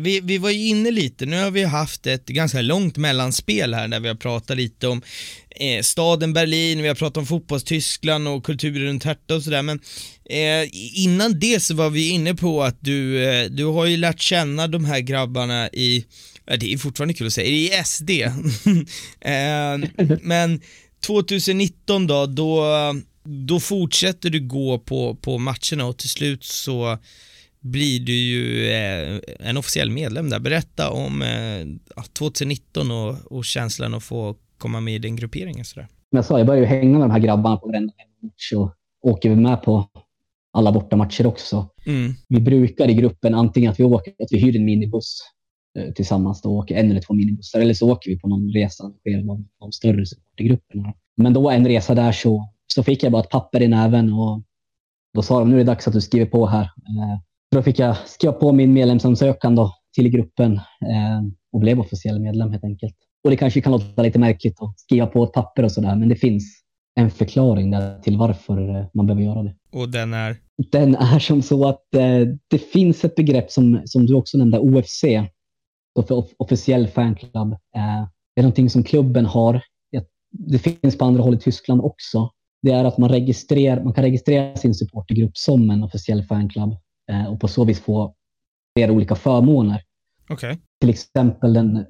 Vi, 0.01 0.21
vi 0.21 0.39
var 0.39 0.51
ju 0.51 0.69
inne 0.69 0.91
lite, 0.91 1.27
nu 1.27 1.43
har 1.43 1.51
vi 1.51 1.65
haft 1.65 2.07
ett 2.07 2.27
ganska 2.27 2.61
långt 2.63 2.97
mellanspel 2.97 3.75
här 3.75 3.89
där 3.89 4.01
vi 4.01 4.09
har 4.09 4.15
pratat 4.15 4.57
lite 4.57 4.89
om 4.89 5.03
eh, 5.51 5.83
staden 5.83 6.33
Berlin, 6.33 6.83
vi 6.83 6.89
har 6.89 6.95
pratat 6.95 7.17
om 7.17 7.27
fotbollstyskland 7.27 8.29
och 8.29 8.45
kulturen 8.45 8.83
runt 8.83 9.05
Hertha 9.05 9.35
och 9.35 9.43
sådär 9.43 9.63
men 9.63 9.81
eh, 10.31 10.69
innan 11.05 11.39
det 11.41 11.63
så 11.63 11.75
var 11.75 11.91
vi 11.91 12.11
inne 12.11 12.35
på 12.35 12.63
att 12.63 12.79
du, 12.81 13.25
eh, 13.25 13.51
du 13.51 13.65
har 13.65 13.87
ju 13.87 13.97
lärt 13.97 14.21
känna 14.21 14.67
de 14.67 14.85
här 14.85 15.01
grabbarna 15.01 15.69
i, 15.69 16.05
det 16.61 16.73
är 16.73 16.79
fortfarande 16.79 17.15
kul 17.15 17.27
att 17.27 17.33
säga, 17.33 17.49
i 17.49 17.85
SD. 17.85 18.11
eh, 19.21 20.17
men 20.23 20.61
2019 21.01 22.07
då, 22.07 22.27
då, 22.27 22.65
då 23.25 23.61
fortsätter 23.61 24.31
du 24.31 24.41
gå 24.41 24.79
på, 24.79 25.15
på 25.15 25.39
matcherna 25.39 25.87
och 25.87 25.97
till 25.97 26.09
slut 26.09 26.45
så 26.45 26.99
blir 27.61 28.01
du 28.01 28.13
ju 28.13 28.71
eh, 28.71 29.21
en 29.49 29.57
officiell 29.57 29.91
medlem 29.91 30.31
där. 30.31 30.41
Berätta 30.41 30.91
om 30.91 31.23
eh, 31.23 31.59
ja, 31.97 32.03
2019 32.19 32.91
och, 32.91 33.33
och 33.33 33.45
känslan 33.45 33.95
att 33.95 34.05
få 34.05 34.37
komma 34.59 34.81
med 34.81 34.95
i 34.95 34.99
den 34.99 35.17
grupperingen 35.17 35.65
sådär. 35.65 35.87
Som 36.11 36.17
jag 36.17 36.25
sa, 36.25 36.39
jag 36.39 36.47
börjar 36.47 36.61
ju 36.61 36.67
hänga 36.67 36.99
med 36.99 37.09
de 37.09 37.11
här 37.11 37.19
grabbarna 37.19 37.57
på 37.57 37.67
varenda 37.67 37.93
match 38.23 38.53
och 38.53 38.75
åker 39.03 39.31
vi 39.31 39.37
med 39.37 39.63
på 39.63 39.89
alla 40.53 40.73
bortamatcher 40.73 41.27
också. 41.27 41.69
Mm. 41.87 42.13
Vi 42.29 42.41
brukar 42.41 42.89
i 42.89 42.95
gruppen 42.95 43.35
antingen 43.35 43.71
att 43.71 43.81
vi 43.81 43.85
åker, 43.85 44.11
att 44.11 44.29
vi 44.31 44.39
hyr 44.39 44.57
en 44.57 44.65
minibuss 44.65 45.21
tillsammans 45.95 46.43
då, 46.43 46.59
åker 46.59 46.75
en 46.77 46.91
eller 46.91 47.01
två 47.01 47.15
minibussar 47.15 47.61
eller 47.61 47.75
så 47.75 47.93
åker 47.93 48.11
vi 48.11 48.19
på 48.19 48.29
någon 48.29 48.53
resa 48.53 48.85
med 49.05 49.27
de 49.61 49.73
större 49.73 50.07
supportergrupperna. 50.07 50.95
Men 51.17 51.33
då 51.33 51.51
en 51.51 51.67
resa 51.67 51.95
där 51.95 52.13
så, 52.13 52.49
så 52.67 52.83
fick 52.83 53.03
jag 53.03 53.13
bara 53.13 53.23
ett 53.23 53.31
papper 53.31 53.63
i 53.63 53.69
näven 53.69 54.13
och 54.13 54.43
då 55.15 55.23
sa 55.23 55.39
de 55.39 55.49
nu 55.49 55.55
är 55.55 55.59
det 55.59 55.65
dags 55.65 55.87
att 55.89 55.95
du 55.95 56.01
skriver 56.01 56.27
på 56.27 56.47
här. 56.47 56.63
Eh, 56.63 57.21
Då 57.51 57.63
fick 57.63 57.79
jag 57.79 57.97
skriva 58.07 58.33
på 58.33 58.53
min 58.53 58.73
medlemsansökan 58.73 59.55
då, 59.55 59.73
till 59.95 60.09
gruppen 60.09 60.53
eh, 60.55 61.23
och 61.53 61.61
blev 61.61 61.81
officiell 61.81 62.21
medlem 62.21 62.51
helt 62.51 62.65
enkelt. 62.65 62.95
Och 63.25 63.31
det 63.31 63.37
kanske 63.37 63.61
kan 63.61 63.73
låta 63.73 64.03
lite 64.03 64.19
märkligt 64.19 64.63
att 64.63 64.81
skriva 64.81 65.07
på 65.07 65.25
ett 65.25 65.33
papper 65.33 65.63
och 65.63 65.73
sådär, 65.73 65.97
men 65.97 66.09
det 66.09 66.17
finns 66.17 66.63
en 67.01 67.11
förklaring 67.11 67.71
där 67.71 67.99
till 68.01 68.17
varför 68.17 68.77
eh, 68.77 68.87
man 68.95 69.07
behöver 69.07 69.23
göra 69.25 69.43
det. 69.43 69.55
Och 69.73 69.89
den 69.89 70.15
är, 70.15 70.37
Den 70.73 70.95
är 70.95 71.19
som 71.19 71.43
så 71.43 71.69
att 71.69 71.95
eh, 71.95 72.21
det 72.51 72.59
finns 72.59 73.05
ett 73.05 73.15
begrepp 73.15 73.51
som, 73.51 73.83
som 73.85 74.07
du 74.07 74.15
också 74.15 74.39
nämnde, 74.39 74.59
OFC, 74.59 75.05
off- 75.97 76.35
officiell 76.39 76.89
fanclub. 76.89 77.53
Eh, 77.53 78.09
det 78.35 78.41
är 78.41 78.43
någonting 78.43 78.71
som 78.71 78.83
klubben 78.83 79.27
har. 79.27 79.63
Det- 80.31 80.59
finns 80.59 80.99
på 80.99 81.05
andra 81.05 81.23
håll 81.23 81.35
i 81.35 81.39
Tyskland 81.39 81.81
också. 81.81 82.31
Det 82.63 82.71
är 82.71 82.85
att 82.85 82.99
man, 82.99 83.09
registrerar, 83.11 83.85
man 83.85 83.93
kan 83.93 84.05
registrera 84.05 84.57
sin 84.57 84.75
supportergrupp 84.75 85.37
som 85.37 85.71
en 85.71 85.83
officiell 85.83 86.23
fanclub 86.25 86.71
eh, 87.13 87.27
och 87.27 87.41
på 87.41 87.49
så 87.49 87.65
vis 87.65 87.81
få 87.81 88.15
flera 88.79 88.93
olika 88.93 89.15
förmåner. 89.15 89.83
okej. 90.29 90.59
Till 90.81 90.91
exempel 90.91 91.53
den 91.55 91.87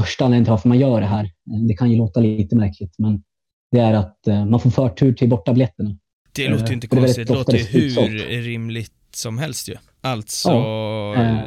första 0.00 0.24
anledningen 0.24 0.44
till 0.44 0.50
varför 0.50 0.68
man 0.68 0.78
gör 0.78 1.00
det 1.00 1.06
här. 1.06 1.30
Det 1.68 1.74
kan 1.74 1.90
ju 1.90 1.96
låta 1.96 2.20
lite 2.20 2.56
märkligt, 2.56 2.94
men 2.98 3.22
det 3.70 3.78
är 3.80 3.94
att 3.94 4.26
eh, 4.26 4.44
man 4.46 4.60
får 4.60 4.70
förtur 4.70 5.12
till 5.12 5.28
bortabiljetterna. 5.28 5.96
Det 6.32 6.48
låter 6.48 6.66
ju 6.68 6.74
inte 6.74 6.86
konstigt. 6.86 7.28
Det 7.28 7.34
låter 7.34 7.56
ju 7.56 7.64
hur 7.64 8.42
rimligt 8.42 8.92
som 9.14 9.38
helst 9.38 9.68
ju. 9.68 9.74
Alltså, 10.00 10.48
Ja, 10.50 11.14
eh. 11.14 11.38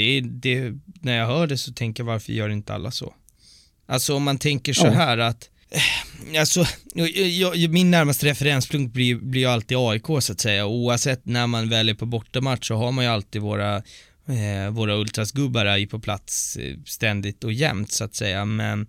Det, 0.00 0.20
det, 0.20 0.72
när 1.00 1.16
jag 1.16 1.26
hör 1.26 1.46
det 1.46 1.58
så 1.58 1.72
tänker 1.72 2.02
jag 2.02 2.06
varför 2.06 2.32
gör 2.32 2.48
inte 2.48 2.74
alla 2.74 2.90
så? 2.90 3.14
Alltså 3.86 4.14
om 4.14 4.22
man 4.22 4.38
tänker 4.38 4.72
så 4.72 4.88
här 4.88 5.18
att 5.18 5.50
eh, 5.70 6.38
Alltså, 6.38 6.64
jag, 7.30 7.70
min 7.70 7.90
närmaste 7.90 8.26
referenspunkt 8.26 8.94
blir, 8.94 9.14
blir 9.14 9.40
ju 9.40 9.46
alltid 9.46 9.76
AIK 9.76 10.06
så 10.20 10.32
att 10.32 10.40
säga. 10.40 10.66
Oavsett 10.66 11.26
när 11.26 11.46
man 11.46 11.68
väljer 11.68 11.94
på 11.94 12.06
bortamatch 12.06 12.68
så 12.68 12.74
har 12.74 12.92
man 12.92 13.04
ju 13.04 13.10
alltid 13.10 13.42
våra, 13.42 13.76
eh, 14.26 14.70
våra 14.70 14.94
ultrasgubbar 14.94 15.64
är 15.66 15.76
ju 15.76 15.86
på 15.86 15.98
plats 15.98 16.56
eh, 16.56 16.76
ständigt 16.86 17.44
och 17.44 17.52
jämt 17.52 17.92
så 17.92 18.04
att 18.04 18.14
säga. 18.14 18.44
Men 18.44 18.86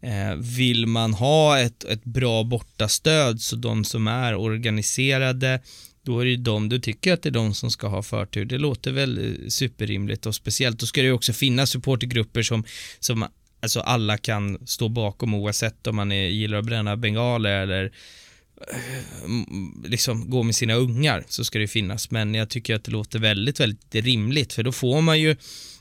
eh, 0.00 0.34
vill 0.34 0.86
man 0.86 1.14
ha 1.14 1.58
ett, 1.58 1.84
ett 1.84 2.04
bra 2.04 2.44
bortastöd 2.44 3.40
så 3.40 3.56
de 3.56 3.84
som 3.84 4.08
är 4.08 4.34
organiserade 4.34 5.60
då 6.08 6.20
är 6.20 6.24
det 6.24 6.30
ju 6.30 6.36
de, 6.36 6.68
du 6.68 6.78
tycker 6.78 7.12
att 7.12 7.22
det 7.22 7.28
är 7.28 7.30
de 7.30 7.54
som 7.54 7.70
ska 7.70 7.86
ha 7.86 8.02
förtur. 8.02 8.44
Det 8.44 8.58
låter 8.58 8.92
väl 8.92 9.18
eh, 9.18 9.48
superrimligt 9.48 10.26
och 10.26 10.34
speciellt. 10.34 10.78
Då 10.78 10.86
ska 10.86 11.00
det 11.00 11.06
ju 11.06 11.12
också 11.12 11.32
finnas 11.32 11.70
supportergrupper 11.70 12.42
som, 12.42 12.64
som 13.00 13.26
alltså 13.62 13.80
alla 13.80 14.18
kan 14.18 14.66
stå 14.66 14.88
bakom 14.88 15.34
oavsett 15.34 15.86
om 15.86 15.96
man 15.96 16.12
är, 16.12 16.28
gillar 16.28 16.58
att 16.58 16.64
bränna 16.64 16.96
bengaler 16.96 17.60
eller 17.60 17.84
eh, 17.84 17.90
liksom 19.84 20.30
gå 20.30 20.42
med 20.42 20.54
sina 20.54 20.74
ungar 20.74 21.24
så 21.28 21.44
ska 21.44 21.58
det 21.58 21.68
finnas. 21.68 22.10
Men 22.10 22.34
jag 22.34 22.48
tycker 22.48 22.74
att 22.74 22.84
det 22.84 22.90
låter 22.90 23.18
väldigt, 23.18 23.60
väldigt 23.60 23.94
rimligt 23.94 24.52
för 24.52 24.62
då 24.62 24.72
får 24.72 25.00
man 25.00 25.20
ju 25.20 25.36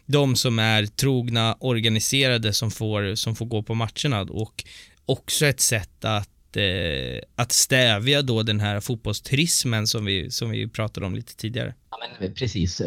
de 0.05 0.35
som 0.35 0.59
är 0.59 0.85
trogna, 0.85 1.57
organiserade 1.59 2.53
som 2.53 2.71
får, 2.71 3.15
som 3.15 3.35
får 3.35 3.45
gå 3.45 3.63
på 3.63 3.73
matcherna 3.73 4.21
och 4.21 4.63
också 5.05 5.45
ett 5.45 5.59
sätt 5.59 6.05
att, 6.05 6.29
eh, 6.57 7.19
att 7.35 7.51
stävja 7.51 8.21
då 8.21 8.43
den 8.43 8.59
här 8.59 8.79
fotbollsturismen 8.79 9.87
som 9.87 10.05
vi, 10.05 10.31
som 10.31 10.49
vi 10.49 10.69
pratade 10.69 11.05
om 11.05 11.15
lite 11.15 11.35
tidigare. 11.35 11.73
Ja, 11.91 11.97
men 12.19 12.33
precis. 12.33 12.81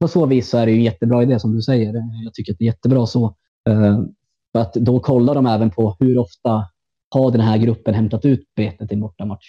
På 0.00 0.08
så 0.08 0.26
vis 0.26 0.48
så 0.48 0.58
är 0.58 0.66
det 0.66 0.72
ju 0.72 0.78
en 0.78 0.84
jättebra 0.84 1.22
idé 1.22 1.40
som 1.40 1.56
du 1.56 1.62
säger. 1.62 1.94
Jag 2.24 2.34
tycker 2.34 2.52
att 2.52 2.58
det 2.58 2.64
är 2.64 2.66
jättebra 2.66 3.06
så. 3.06 3.36
Eh, 3.68 4.00
För 4.52 4.60
att 4.60 4.74
då 4.74 5.00
kollar 5.00 5.34
de 5.34 5.46
även 5.46 5.70
på 5.70 5.96
hur 6.00 6.18
ofta 6.18 6.68
har 7.10 7.30
den 7.30 7.40
här 7.40 7.58
gruppen 7.58 7.94
hämtat 7.94 8.24
ut 8.24 8.54
biljetter 8.56 8.86
till 8.86 8.94
en 8.94 9.00
bortamatch. 9.00 9.46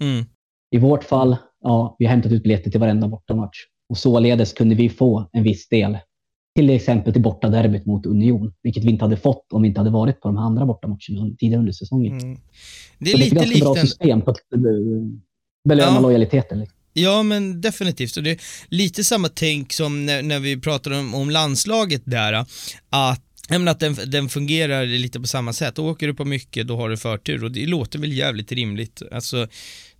Mm. 0.00 0.24
I 0.70 0.78
vårt 0.78 1.04
fall, 1.04 1.36
ja, 1.62 1.96
vi 1.98 2.04
har 2.04 2.10
hämtat 2.10 2.32
ut 2.32 2.42
biljetter 2.42 2.70
till 2.70 2.80
varenda 2.80 3.08
bortamatch. 3.08 3.58
Och 3.88 3.98
således 3.98 4.52
kunde 4.52 4.74
vi 4.74 4.88
få 4.88 5.28
en 5.32 5.42
viss 5.42 5.68
del. 5.68 5.98
Till 6.54 6.70
exempel 6.70 7.12
till 7.12 7.22
bortaderbyt 7.22 7.86
mot 7.86 8.06
Union, 8.06 8.52
vilket 8.62 8.84
vi 8.84 8.90
inte 8.90 9.04
hade 9.04 9.16
fått 9.16 9.52
om 9.52 9.62
vi 9.62 9.68
inte 9.68 9.80
hade 9.80 9.90
varit 9.90 10.20
på 10.20 10.28
de 10.28 10.36
här 10.36 10.44
andra 10.44 10.66
bortamatcherna 10.66 11.36
tidigare 11.38 11.60
under 11.60 11.72
säsongen. 11.72 12.18
Mm. 12.18 12.38
Det 12.98 13.10
är 13.10 13.12
Så 13.12 13.18
det 13.18 13.24
är 13.24 13.26
ett 13.26 13.48
lite 13.48 13.60
ganska 13.60 13.64
bra 13.64 13.76
en, 13.76 13.86
system 13.86 14.22
för 14.22 14.30
att 14.30 14.52
eh, 14.54 14.60
belöna 15.68 15.92
Ja. 15.94 16.00
lojaliteten. 16.00 16.60
Liksom. 16.60 16.76
Ja, 16.92 17.22
men 17.22 17.60
definitivt. 17.60 18.16
Och 18.16 18.22
det 18.22 18.30
är 18.30 18.40
lite 18.68 19.04
samma 19.04 19.28
tänk 19.28 19.72
som 19.72 20.06
när, 20.06 20.22
när 20.22 20.38
vi 20.40 20.60
pratar 20.60 20.90
om, 20.98 21.14
om 21.14 21.30
landslaget 21.30 22.02
där, 22.04 22.32
att 22.90 23.22
jag 23.48 23.60
menar 23.60 23.72
att 23.72 23.80
den, 23.80 23.96
den 24.06 24.28
fungerar 24.28 24.86
lite 24.86 25.20
på 25.20 25.26
samma 25.26 25.52
sätt. 25.52 25.78
Åker 25.78 26.06
du 26.06 26.14
på 26.14 26.24
mycket, 26.24 26.68
då 26.68 26.76
har 26.76 26.88
du 26.88 26.96
förtur 26.96 27.44
och 27.44 27.52
det 27.52 27.66
låter 27.66 27.98
väl 27.98 28.12
jävligt 28.12 28.52
rimligt. 28.52 29.02
Alltså, 29.12 29.46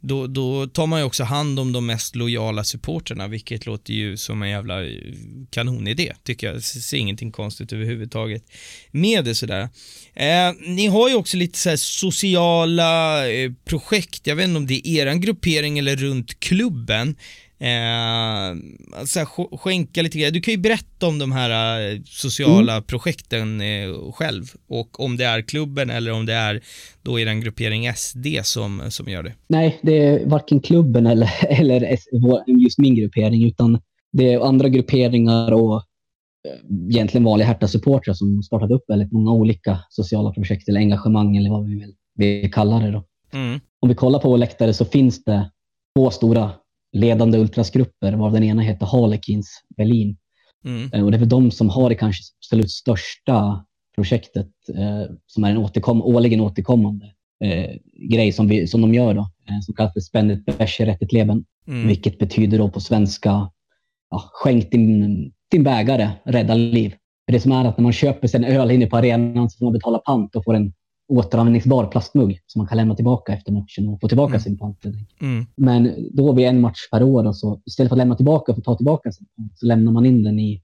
då, 0.00 0.26
då 0.26 0.66
tar 0.66 0.86
man 0.86 1.00
ju 1.00 1.06
också 1.06 1.24
hand 1.24 1.60
om 1.60 1.72
de 1.72 1.86
mest 1.86 2.16
lojala 2.16 2.64
supporterna, 2.64 3.28
vilket 3.28 3.66
låter 3.66 3.94
ju 3.94 4.16
som 4.16 4.42
en 4.42 4.50
jävla 4.50 4.84
eh, 4.84 4.90
kanonidé, 5.50 6.12
tycker 6.24 6.46
jag. 6.46 6.56
Jag 6.56 6.62
ser 6.62 6.96
ingenting 6.96 7.32
konstigt 7.32 7.72
överhuvudtaget 7.72 8.44
med 8.90 9.24
det 9.24 9.34
sådär. 9.34 9.68
Eh, 10.14 10.52
ni 10.66 10.86
har 10.86 11.08
ju 11.08 11.14
också 11.14 11.36
lite 11.36 11.58
såhär 11.58 11.76
sociala 11.76 13.28
eh, 13.30 13.52
projekt, 13.64 14.26
jag 14.26 14.36
vet 14.36 14.44
inte 14.44 14.56
om 14.58 14.66
det 14.66 14.88
är 14.88 15.02
eran 15.02 15.20
gruppering 15.20 15.78
eller 15.78 15.96
runt 15.96 16.40
klubben. 16.40 17.16
Eh, 17.60 18.56
så 19.06 19.18
här, 19.18 19.26
sk- 19.26 19.56
skänka 19.58 20.02
lite 20.02 20.18
grejer. 20.18 20.32
Du 20.32 20.40
kan 20.40 20.54
ju 20.54 20.60
berätta 20.60 21.06
om 21.06 21.18
de 21.18 21.32
här 21.32 21.80
eh, 21.92 22.00
sociala 22.04 22.82
projekten 22.82 23.60
eh, 23.60 24.12
själv 24.12 24.44
och 24.68 25.00
om 25.00 25.16
det 25.16 25.24
är 25.24 25.42
klubben 25.42 25.90
eller 25.90 26.12
om 26.12 26.26
det 26.26 26.32
är 26.34 26.60
då 27.02 27.20
eran 27.20 27.40
gruppering 27.40 27.92
SD 27.94 28.26
som, 28.42 28.82
som 28.90 29.08
gör 29.08 29.22
det. 29.22 29.32
Nej, 29.48 29.78
det 29.82 29.98
är 29.98 30.26
varken 30.26 30.60
klubben 30.60 31.06
eller, 31.06 31.30
eller 31.48 31.98
just 32.64 32.78
min 32.78 32.94
gruppering, 32.94 33.44
utan 33.44 33.80
det 34.12 34.32
är 34.32 34.40
andra 34.40 34.68
grupperingar 34.68 35.52
och 35.52 35.76
eh, 35.76 36.90
egentligen 36.90 37.24
vanliga 37.24 37.48
Hertha-supportrar 37.48 38.14
som 38.14 38.42
startat 38.42 38.70
upp 38.70 38.84
väldigt 38.88 39.12
många 39.12 39.32
olika 39.32 39.78
sociala 39.88 40.32
projekt 40.32 40.68
eller 40.68 40.80
engagemang 40.80 41.36
eller 41.36 41.50
vad 41.50 41.64
vi 41.64 41.74
vill 41.74 41.94
vi 42.14 42.50
kallar 42.52 42.80
det. 42.86 42.90
Då. 42.90 43.04
Mm. 43.32 43.60
Om 43.80 43.88
vi 43.88 43.94
kollar 43.94 44.18
på 44.18 44.28
vår 44.30 44.38
läktare 44.38 44.74
så 44.74 44.84
finns 44.84 45.24
det 45.24 45.50
två 45.96 46.10
stora 46.10 46.50
ledande 46.92 47.38
ultrasgrupper, 47.38 48.12
varav 48.12 48.32
den 48.32 48.44
ena 48.44 48.62
heter 48.62 48.86
Harlequins 48.86 49.64
Berlin. 49.76 50.16
Mm. 50.64 50.90
Eh, 50.92 51.04
Och 51.04 51.10
det 51.10 51.16
är 51.16 51.18
väl 51.18 51.28
de 51.28 51.50
som 51.50 51.68
har 51.68 51.88
det 51.88 51.94
kanske 51.94 52.22
absolut 52.38 52.70
största 52.70 53.64
projektet 53.94 54.48
eh, 54.74 55.14
som 55.26 55.44
är 55.44 55.50
en 55.50 55.56
återkom 55.58 56.02
årligen 56.02 56.40
återkommande 56.40 57.06
eh, 57.44 57.70
grej 58.10 58.32
som, 58.32 58.48
vi, 58.48 58.66
som 58.66 58.80
de 58.80 58.94
gör 58.94 59.14
då, 59.14 59.20
eh, 59.20 59.60
som 59.62 59.74
kallas 59.74 59.92
för 59.92 60.00
Spendet 60.00 60.40
Rättet 60.80 61.12
Leben, 61.12 61.44
Mm. 61.68 61.88
vilket 61.88 62.18
betyder 62.18 62.58
då 62.58 62.68
på 62.70 62.80
svenska 62.80 63.50
ja, 64.10 64.22
skänk 64.32 64.70
din, 64.70 65.32
din 65.50 65.62
bägare, 65.62 66.10
rädda 66.24 66.54
liv. 66.54 66.94
För 67.26 67.32
det 67.32 67.40
som 67.40 67.52
är 67.52 67.64
att 67.64 67.78
när 67.78 67.82
man 67.82 67.92
köper 67.92 68.28
sig 68.28 68.44
en 68.44 68.56
öl 68.56 68.70
inne 68.70 68.86
på 68.86 68.96
arenan 68.96 69.50
så 69.50 69.58
får 69.58 69.66
man 69.66 69.72
betala 69.72 69.98
pant 69.98 70.36
och 70.36 70.44
får 70.44 70.54
en 70.54 70.72
återanvändningsbar 71.10 71.86
plastmugg 71.86 72.40
som 72.46 72.58
man 72.60 72.66
kan 72.68 72.76
lämna 72.76 72.94
tillbaka 72.94 73.32
efter 73.32 73.52
matchen 73.52 73.88
och 73.88 74.00
få 74.00 74.08
tillbaka 74.08 74.30
Mm. 74.30 74.40
sin 74.40 74.58
pant. 74.58 74.84
Mm. 75.20 75.46
Men 75.56 76.08
då 76.12 76.32
vid 76.32 76.46
en 76.46 76.60
match 76.60 76.78
per 76.92 77.02
år, 77.02 77.26
och 77.26 77.36
så, 77.36 77.60
istället 77.66 77.88
för 77.88 77.94
att 77.94 77.98
lämna 77.98 78.16
tillbaka 78.16 78.52
och 78.52 78.56
få 78.56 78.62
ta 78.62 78.76
tillbaka 78.76 79.12
sin 79.12 79.26
pant, 79.36 79.58
så 79.58 79.66
lämnar 79.66 79.92
man 79.92 80.06
in 80.06 80.22
den 80.22 80.38
i, 80.38 80.62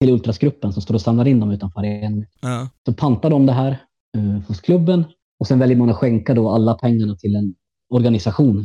till 0.00 0.10
ultrasgruppen 0.10 0.72
som 0.72 0.82
står 0.82 0.94
och 0.94 1.00
samlar 1.00 1.26
in 1.28 1.40
dem 1.40 1.50
utanför 1.50 1.80
arenan. 1.80 2.26
Ja. 2.42 2.68
Så 2.86 2.92
pantar 2.94 3.30
de 3.30 3.46
det 3.46 3.52
här 3.52 3.70
eh, 4.16 4.42
hos 4.48 4.60
klubben 4.60 5.04
och 5.40 5.46
sen 5.46 5.58
väljer 5.58 5.76
man 5.76 5.90
att 5.90 5.96
skänka 5.96 6.34
då 6.34 6.50
alla 6.50 6.74
pengarna 6.74 7.16
till 7.16 7.36
en 7.36 7.54
organisation 7.88 8.56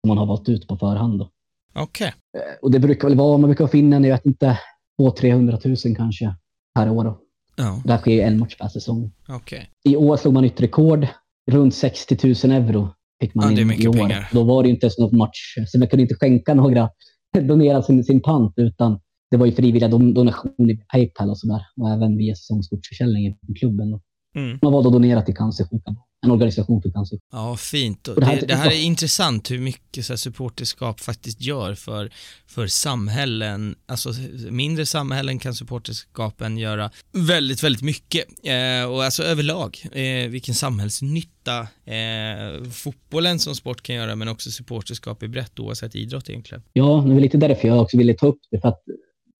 som 0.00 0.08
man 0.08 0.18
har 0.18 0.26
valt 0.26 0.48
ut 0.48 0.68
på 0.68 0.76
förhand. 0.76 1.18
Då. 1.18 1.30
Okej. 1.74 2.06
Eh, 2.36 2.40
Och 2.62 2.70
det 2.70 2.78
brukar 2.80 3.08
väl 3.08 3.16
vara, 3.18 3.38
man 3.38 3.48
brukar 3.50 3.66
få 3.66 3.76
in 3.76 3.92
en, 3.92 4.04
jag 4.04 4.14
vet 4.16 4.26
inte, 4.26 4.58
200-300 5.02 5.86
000 5.88 5.96
kanske 5.96 6.34
per 6.74 6.90
år. 6.90 7.04
Då. 7.04 7.18
Ja, 7.56 7.82
Det 7.84 7.90
här 7.92 7.98
sker 7.98 8.26
en 8.26 8.38
match 8.38 8.56
per 8.56 8.68
säsong. 8.68 9.12
okej. 9.28 9.68
I 9.84 9.96
år 9.96 10.16
slog 10.16 10.34
man 10.34 10.42
nytt 10.42 10.60
rekord. 10.60 11.06
Runt 11.50 11.74
60 11.74 12.46
000 12.48 12.56
euro 12.56 12.88
fick 13.20 13.34
man 13.34 13.54
Ja, 13.54 13.60
in 13.60 13.66
mycket 13.68 13.84
i 13.84 13.88
år. 13.88 13.92
pengar. 13.92 14.28
Då 14.32 14.44
var 14.44 14.62
det 14.62 14.68
inte 14.68 14.86
ens 14.86 14.98
något 14.98 15.12
match. 15.12 15.54
Så 15.66 15.78
man 15.78 15.88
kunde 15.88 16.02
inte 16.02 16.14
skänka 16.14 16.54
några, 16.54 16.90
donera 17.48 17.82
sin, 17.82 18.04
sin 18.04 18.20
pant, 18.20 18.52
utan 18.56 19.00
det 19.30 19.36
var 19.36 19.46
ju 19.46 19.52
frivilliga 19.52 19.88
don- 19.88 20.14
donationer 20.14 20.54
via 20.66 20.84
Paypal 20.92 21.30
och 21.30 21.38
sådär. 21.38 21.60
Och 21.80 21.90
även 21.90 22.16
via 22.16 22.34
säsongskortsförsäljning 22.34 23.36
från 23.46 23.54
klubben. 23.54 24.00
Mm. 24.36 24.58
Man 24.62 24.72
valde 24.72 24.88
att 24.88 24.92
donera 24.92 25.22
till 25.22 25.34
cancersjuka. 25.36 25.96
En 26.24 26.30
organisation 26.30 26.82
för 26.82 26.90
cancersjuka. 26.90 27.22
Ja, 27.32 27.56
fint. 27.56 28.08
Och 28.08 28.20
det 28.20 28.26
här- 28.26 28.42
det, 28.48 28.54
här 28.54 28.70
är 28.70 28.82
intressant 28.82 29.50
hur 29.50 29.58
mycket 29.58 30.06
så 30.06 30.12
här, 30.12 30.16
supporterskap 30.18 31.00
faktiskt 31.00 31.40
gör 31.40 31.74
för, 31.74 32.10
för 32.46 32.66
samhällen. 32.66 33.74
Alltså 33.86 34.10
mindre 34.50 34.86
samhällen 34.86 35.38
kan 35.38 35.54
supporterskapen 35.54 36.58
göra 36.58 36.90
väldigt, 37.12 37.62
väldigt 37.64 37.82
mycket. 37.82 38.24
Eh, 38.44 38.90
och 38.90 39.04
alltså 39.04 39.22
överlag, 39.22 39.78
eh, 39.92 40.28
vilken 40.30 40.54
samhällsnytta 40.54 41.60
eh, 41.84 42.64
fotbollen 42.70 43.38
som 43.38 43.54
sport 43.54 43.82
kan 43.82 43.96
göra, 43.96 44.16
men 44.16 44.28
också 44.28 44.50
supporterskap 44.50 45.22
i 45.22 45.28
brett 45.28 45.60
oavsett 45.60 45.94
idrott 45.94 46.30
egentligen. 46.30 46.62
Ja, 46.72 47.04
det 47.06 47.14
är 47.14 47.20
lite 47.20 47.36
därför 47.38 47.68
jag 47.68 47.82
också 47.82 47.96
ville 47.98 48.14
ta 48.14 48.26
upp 48.26 48.40
det. 48.50 48.60
För 48.60 48.68
att 48.68 48.82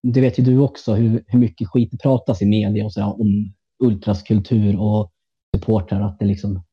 det 0.07 0.21
vet 0.21 0.39
ju 0.39 0.43
du 0.43 0.57
också 0.57 0.93
hur, 0.93 1.23
hur 1.27 1.39
mycket 1.39 1.67
skit 1.67 1.89
det 1.91 1.97
pratas 1.97 2.41
i 2.41 2.45
media 2.45 2.85
och 2.85 2.93
sådär 2.93 3.21
om 3.21 3.53
ultraskultur 3.83 4.79
och 4.79 5.11
supportrar. 5.57 6.01
Att 6.01 6.19
det 6.19 6.25
liksom 6.25 6.63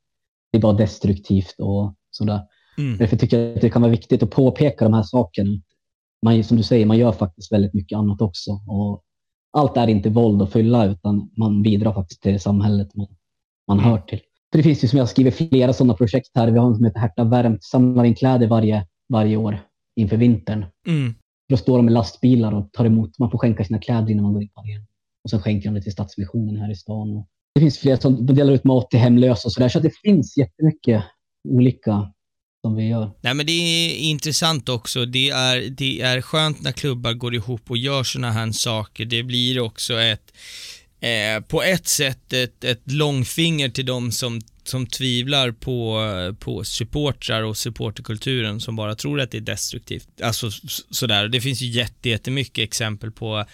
det 0.53 0.59
är 0.59 0.63
bara 0.63 0.73
destruktivt 0.73 1.55
och 1.59 1.95
sådär. 2.11 2.41
Mm. 2.79 2.99
Därför 2.99 3.17
tycker 3.17 3.39
jag 3.39 3.55
att 3.55 3.61
det 3.61 3.71
kan 3.71 3.83
vara 3.83 3.91
viktigt 3.91 4.23
att 4.23 4.31
påpeka 4.31 4.85
de 4.85 4.95
här 4.95 5.03
sakerna. 5.03 5.51
Man, 6.23 6.45
som 6.45 6.57
du 6.57 6.63
säger, 6.63 6.87
man 6.87 6.99
gör 6.99 7.13
faktiskt 7.13 7.53
väldigt 7.53 7.75
mycket 7.75 7.99
annat 7.99 8.23
också. 8.23 8.51
Och 8.51 9.03
allt 9.53 9.77
är 9.77 9.89
inte 9.89 10.11
våld 10.11 10.43
att 10.43 10.53
fylla, 10.53 10.87
utan 10.87 11.31
man 11.37 11.63
bidrar 11.63 11.93
faktiskt 11.93 12.23
till 12.23 12.41
samhället 12.41 12.95
man, 12.95 13.07
man 13.69 13.81
hör 13.81 13.99
till. 13.99 14.21
För 14.53 14.59
det 14.59 14.63
finns 14.63 14.85
ju 14.85 14.89
som 14.89 14.99
jag 14.99 15.09
skriver 15.09 15.31
flera 15.31 15.73
sådana 15.73 15.95
projekt 15.95 16.31
här. 16.35 16.51
Vi 16.51 16.59
har 16.59 16.67
en 16.67 16.75
som 16.75 16.85
heter 16.85 17.01
Härta 17.01 17.25
Värmt, 17.25 17.65
samlar 17.65 18.05
in 18.05 18.15
kläder 18.15 18.47
varje, 18.47 18.87
varje 19.09 19.37
år 19.37 19.59
inför 19.97 20.17
vintern. 20.17 20.65
Mm. 20.87 21.15
Då 21.49 21.57
står 21.57 21.77
de 21.77 21.85
med 21.85 21.95
lastbilar 21.95 22.55
och 22.55 22.73
tar 22.73 22.85
emot. 22.85 23.19
Man 23.19 23.31
får 23.31 23.39
skänka 23.39 23.65
sina 23.65 23.79
kläder 23.79 24.11
innan 24.11 24.23
man 24.23 24.33
går 24.33 24.43
in 24.43 24.49
på 24.49 24.61
arenan. 24.61 24.87
Och 25.25 25.31
sen 25.31 25.41
skänker 25.41 25.69
de 25.69 25.75
det 25.75 25.83
till 25.83 25.93
Stadsmissionen 25.93 26.57
här 26.57 26.71
i 26.71 26.77
stan. 26.77 27.17
Och 27.17 27.29
det 27.55 27.61
finns 27.61 27.79
flera 27.79 27.97
som 27.97 28.27
delar 28.27 28.53
ut 28.53 28.65
mat 28.65 28.91
till 28.91 28.99
hemlösa 28.99 29.49
och 29.49 29.53
sådär. 29.53 29.69
Så 29.69 29.81
det 29.81 29.93
finns 30.05 30.37
jättemycket 30.37 31.05
olika 31.49 32.13
som 32.63 32.77
vi 32.77 32.89
gör. 32.89 33.11
Nej 33.21 33.35
men 33.35 33.47
det 33.47 33.53
är 33.53 33.97
intressant 33.97 34.69
också. 34.69 35.07
Det 35.07 35.31
är, 35.31 35.71
det 35.71 36.01
är 36.01 36.21
skönt 36.21 36.63
när 36.63 36.73
klubbar 36.73 37.13
går 37.13 37.35
ihop 37.35 37.71
och 37.71 37.79
gör 37.79 38.03
sådana 38.03 38.33
här 38.33 38.53
saker. 38.53 39.05
Det 39.05 39.23
blir 39.23 39.61
också 39.61 40.01
ett 40.01 40.33
eh, 41.01 41.43
på 41.49 41.63
ett 41.63 41.89
sätt 41.89 42.33
ett, 42.33 42.65
ett 42.65 42.93
långfinger 42.93 43.69
till 43.69 43.87
de 43.87 44.13
som, 44.13 44.41
som 44.65 44.87
tvivlar 44.87 45.53
på, 45.53 46.01
på 46.39 46.65
supportrar 46.65 47.43
och 47.43 47.57
supporterkulturen 47.57 48.61
som 48.61 48.77
bara 48.77 48.95
tror 48.95 49.21
att 49.21 49.31
det 49.31 49.39
är 49.39 49.41
destruktivt. 49.41 50.09
Alltså 50.23 50.51
sådär. 50.91 51.29
Det 51.29 51.41
finns 51.41 51.63
ju 51.63 51.89
jättemycket 52.03 52.63
exempel 52.65 53.11
på 53.11 53.45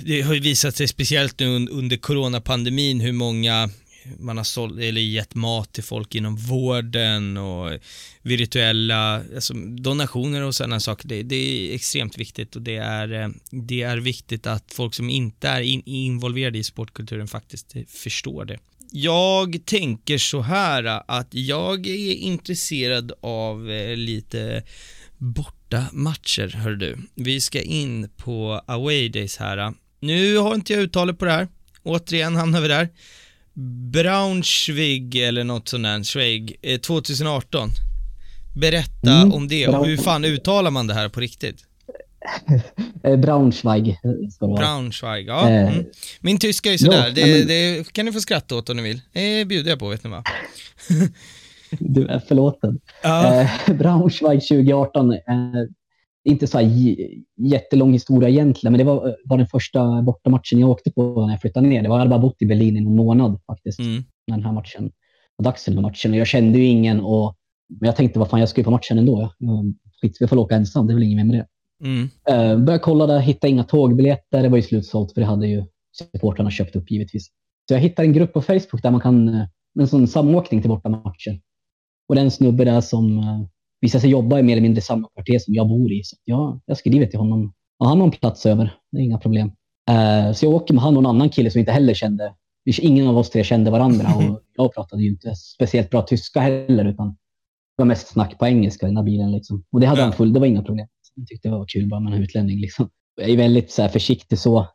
det 0.00 0.22
har 0.22 0.34
ju 0.34 0.40
visat 0.40 0.76
sig 0.76 0.88
speciellt 0.88 1.38
nu 1.38 1.66
under 1.66 1.96
coronapandemin 1.96 3.00
hur 3.00 3.12
många 3.12 3.70
man 4.18 4.36
har 4.36 4.44
sålt 4.44 4.80
eller 4.80 5.00
gett 5.00 5.34
mat 5.34 5.72
till 5.72 5.84
folk 5.84 6.14
inom 6.14 6.36
vården 6.36 7.36
och 7.36 7.78
virtuella 8.22 9.22
alltså 9.34 9.54
donationer 9.54 10.42
och 10.42 10.54
sådana 10.54 10.80
saker. 10.80 11.08
Det, 11.08 11.22
det 11.22 11.36
är 11.36 11.74
extremt 11.74 12.18
viktigt 12.18 12.56
och 12.56 12.62
det 12.62 12.76
är, 12.76 13.22
eh, 13.22 13.28
det 13.50 13.82
är 13.82 13.96
viktigt 13.96 14.46
att 14.46 14.72
folk 14.72 14.94
som 14.94 15.10
inte 15.10 15.48
är 15.48 15.60
in, 15.60 15.82
involverade 15.84 16.58
i 16.58 16.64
sportkulturen 16.64 17.28
faktiskt 17.28 17.74
förstår 17.88 18.44
det. 18.44 18.58
Jag 18.92 19.64
tänker 19.64 20.18
så 20.18 20.40
här 20.40 21.02
att 21.08 21.28
jag 21.30 21.86
är 21.86 22.14
intresserad 22.14 23.12
av 23.20 23.70
eh, 23.70 23.96
lite 23.96 24.62
bort 25.18 25.57
matcher, 25.92 26.48
hör 26.56 26.70
du. 26.70 26.96
Vi 27.14 27.40
ska 27.40 27.60
in 27.62 28.08
på 28.16 28.62
away 28.66 29.08
days 29.08 29.36
här. 29.36 29.72
Nu 30.00 30.36
har 30.36 30.54
inte 30.54 30.72
jag 30.72 30.82
uttalet 30.82 31.18
på 31.18 31.24
det 31.24 31.30
här. 31.30 31.48
Återigen 31.82 32.36
hamnar 32.36 32.60
vi 32.60 32.68
där. 32.68 32.88
Braunschweig 33.92 35.16
eller 35.16 35.44
något 35.44 35.68
sånt 35.68 35.82
där, 35.84 36.04
Schweig, 36.04 36.56
eh, 36.62 36.78
2018. 36.80 37.70
Berätta 38.56 39.12
Mm, 39.12 39.32
om 39.32 39.48
det 39.48 39.68
och 39.68 39.86
hur 39.86 39.96
fan 39.96 40.24
uttalar 40.24 40.70
man 40.70 40.86
det 40.86 40.94
här 40.94 41.08
på 41.08 41.20
riktigt? 41.20 41.64
Eh, 43.02 43.16
Braunschweig 43.16 43.88
eh. 43.88 44.48
Braunschweig, 44.56 45.28
ja. 45.28 45.50
Eh, 45.50 45.68
Mm. 45.72 45.84
Min 46.20 46.38
tyska 46.38 46.72
är 46.72 46.78
sådär, 46.78 47.06
ja, 47.06 47.10
det, 47.14 47.44
det 47.44 47.92
kan 47.92 48.04
ni 48.06 48.12
få 48.12 48.20
skratta 48.20 48.56
åt 48.56 48.68
om 48.68 48.76
ni 48.76 48.82
vill. 48.82 49.00
Det 49.12 49.44
bjuder 49.44 49.70
jag 49.70 49.78
på, 49.78 49.88
vet 49.88 50.04
ni 50.04 50.10
vad? 50.10 50.26
Du 51.78 52.06
är 52.06 52.18
förlåten. 52.18 52.80
Ja. 53.02 53.40
Eh, 53.40 53.76
Braunschweig 53.78 54.40
2018. 54.48 55.12
Eh, 55.12 55.18
inte 56.24 56.46
så 56.46 56.58
här 56.58 56.96
jättelång 57.36 57.92
historia 57.92 58.28
egentligen, 58.28 58.72
men 58.72 58.78
det 58.78 58.84
var, 58.84 59.16
var 59.24 59.38
den 59.38 59.46
första 59.46 60.02
bortamatchen 60.02 60.58
jag 60.58 60.70
åkte 60.70 60.90
på 60.90 61.26
när 61.26 61.32
jag 61.32 61.40
flyttade 61.40 61.66
ner. 61.68 61.82
Det 61.82 61.88
var, 61.88 61.96
jag 61.96 61.98
hade 61.98 62.10
bara 62.10 62.20
bott 62.20 62.42
i 62.42 62.46
Berlin 62.46 62.76
i 62.76 62.80
någon 62.80 62.96
månad 62.96 63.40
faktiskt, 63.46 63.80
Mm. 63.80 64.04
när 64.26 64.36
den 64.36 64.44
här 64.46 64.52
matchen 64.52 64.90
var 65.36 65.44
dags 65.44 65.68
matchen. 65.68 66.10
Och 66.12 66.18
jag 66.18 66.26
kände 66.26 66.58
ju 66.58 66.64
ingen, 66.64 67.00
och, 67.00 67.34
men 67.80 67.86
jag 67.86 67.96
tänkte 67.96 68.18
vad 68.18 68.30
fan, 68.30 68.40
jag 68.40 68.48
ska 68.48 68.60
ju 68.60 68.64
på 68.64 68.70
matchen 68.70 68.98
ändå. 68.98 69.32
Jag, 69.38 69.74
skit, 70.02 70.16
jag 70.20 70.30
får 70.30 70.36
åka 70.36 70.54
ensam, 70.54 70.86
det 70.86 70.92
är 70.92 70.94
väl 70.94 71.02
ingen 71.02 71.26
med 71.26 71.36
det. 71.36 71.46
Mm. 71.84 72.02
Uh, 72.02 72.64
började 72.64 72.82
kolla 72.82 73.06
där, 73.06 73.18
hittade 73.20 73.50
inga 73.50 73.64
tågbiljetter. 73.64 74.42
Det 74.42 74.48
var 74.48 74.56
ju 74.56 74.62
slutsålt, 74.62 75.12
för 75.14 75.20
det 75.20 75.26
hade 75.26 75.46
ju 75.46 75.64
supportrarna 75.98 76.50
köpt 76.50 76.76
upp 76.76 76.90
givetvis. 76.90 77.26
Så 77.68 77.74
jag 77.74 77.80
hittade 77.80 78.08
en 78.08 78.12
grupp 78.12 78.32
på 78.32 78.42
Facebook 78.42 78.82
där 78.82 78.90
man 78.90 79.00
kan, 79.00 79.28
eh, 79.28 79.44
en 79.80 79.88
sån 79.88 80.08
samåkning 80.08 80.60
till 80.60 80.70
bortamatcher. 80.70 81.40
Och 82.08 82.14
den 82.14 82.30
snubbe 82.30 82.64
där 82.64 82.80
som 82.80 83.18
uh, 83.18 83.46
visade 83.80 84.00
sig 84.00 84.10
jobba 84.10 84.38
i 84.38 84.42
mer 84.42 84.52
eller 84.52 84.62
mindre 84.62 84.82
samma 84.82 85.08
kvarter 85.08 85.38
som 85.38 85.54
jag 85.54 85.68
bor 85.68 85.92
i. 85.92 86.02
Så 86.04 86.16
ja, 86.24 86.60
jag 86.66 86.76
skriver 86.76 87.06
till 87.06 87.18
honom. 87.18 87.52
Och 87.78 87.88
han 87.88 87.98
har 87.98 88.04
en 88.06 88.10
plats 88.10 88.46
över, 88.46 88.74
det 88.92 88.98
är 88.98 89.02
inga 89.02 89.18
problem. 89.18 89.52
Eh, 89.90 90.32
så 90.32 90.46
jag 90.46 90.54
åker 90.54 90.74
med 90.74 90.82
han 90.82 90.96
och 90.96 91.02
en 91.02 91.06
annan 91.06 91.30
kille 91.30 91.50
som 91.50 91.58
inte 91.58 91.72
heller 91.72 91.94
kände, 91.94 92.34
ingen 92.78 93.06
av 93.06 93.18
oss 93.18 93.30
tre 93.30 93.44
kände 93.44 93.70
varandra. 93.70 94.14
Och 94.16 94.42
jag 94.56 94.74
pratade 94.74 95.02
ju 95.02 95.08
inte 95.08 95.34
speciellt 95.34 95.90
bra 95.90 96.02
tyska 96.02 96.40
heller, 96.40 96.84
utan 96.84 97.08
det 97.08 97.82
var 97.82 97.84
mest 97.84 98.08
snack 98.08 98.38
på 98.38 98.46
engelska 98.46 98.86
i 98.86 98.88
den 98.88 98.96
här 98.96 99.04
bilen. 99.04 99.32
Liksom. 99.32 99.64
Och 99.72 99.80
det 99.80 99.86
hade 99.86 100.02
han 100.02 100.12
full, 100.12 100.32
det 100.32 100.40
var 100.40 100.46
inga 100.46 100.62
problem. 100.62 100.86
Jag 101.14 101.26
tyckte 101.26 101.48
det 101.48 101.52
var 101.52 101.66
kul 101.68 101.88
bara 101.88 102.00
med 102.00 102.12
en 102.12 102.22
utlänning. 102.22 102.60
Liksom. 102.60 102.88
Jag 103.20 103.30
är 103.30 103.36
väldigt 103.36 103.70
så 103.70 103.82
här, 103.82 103.88
försiktig 103.88 104.38
så. 104.38 104.66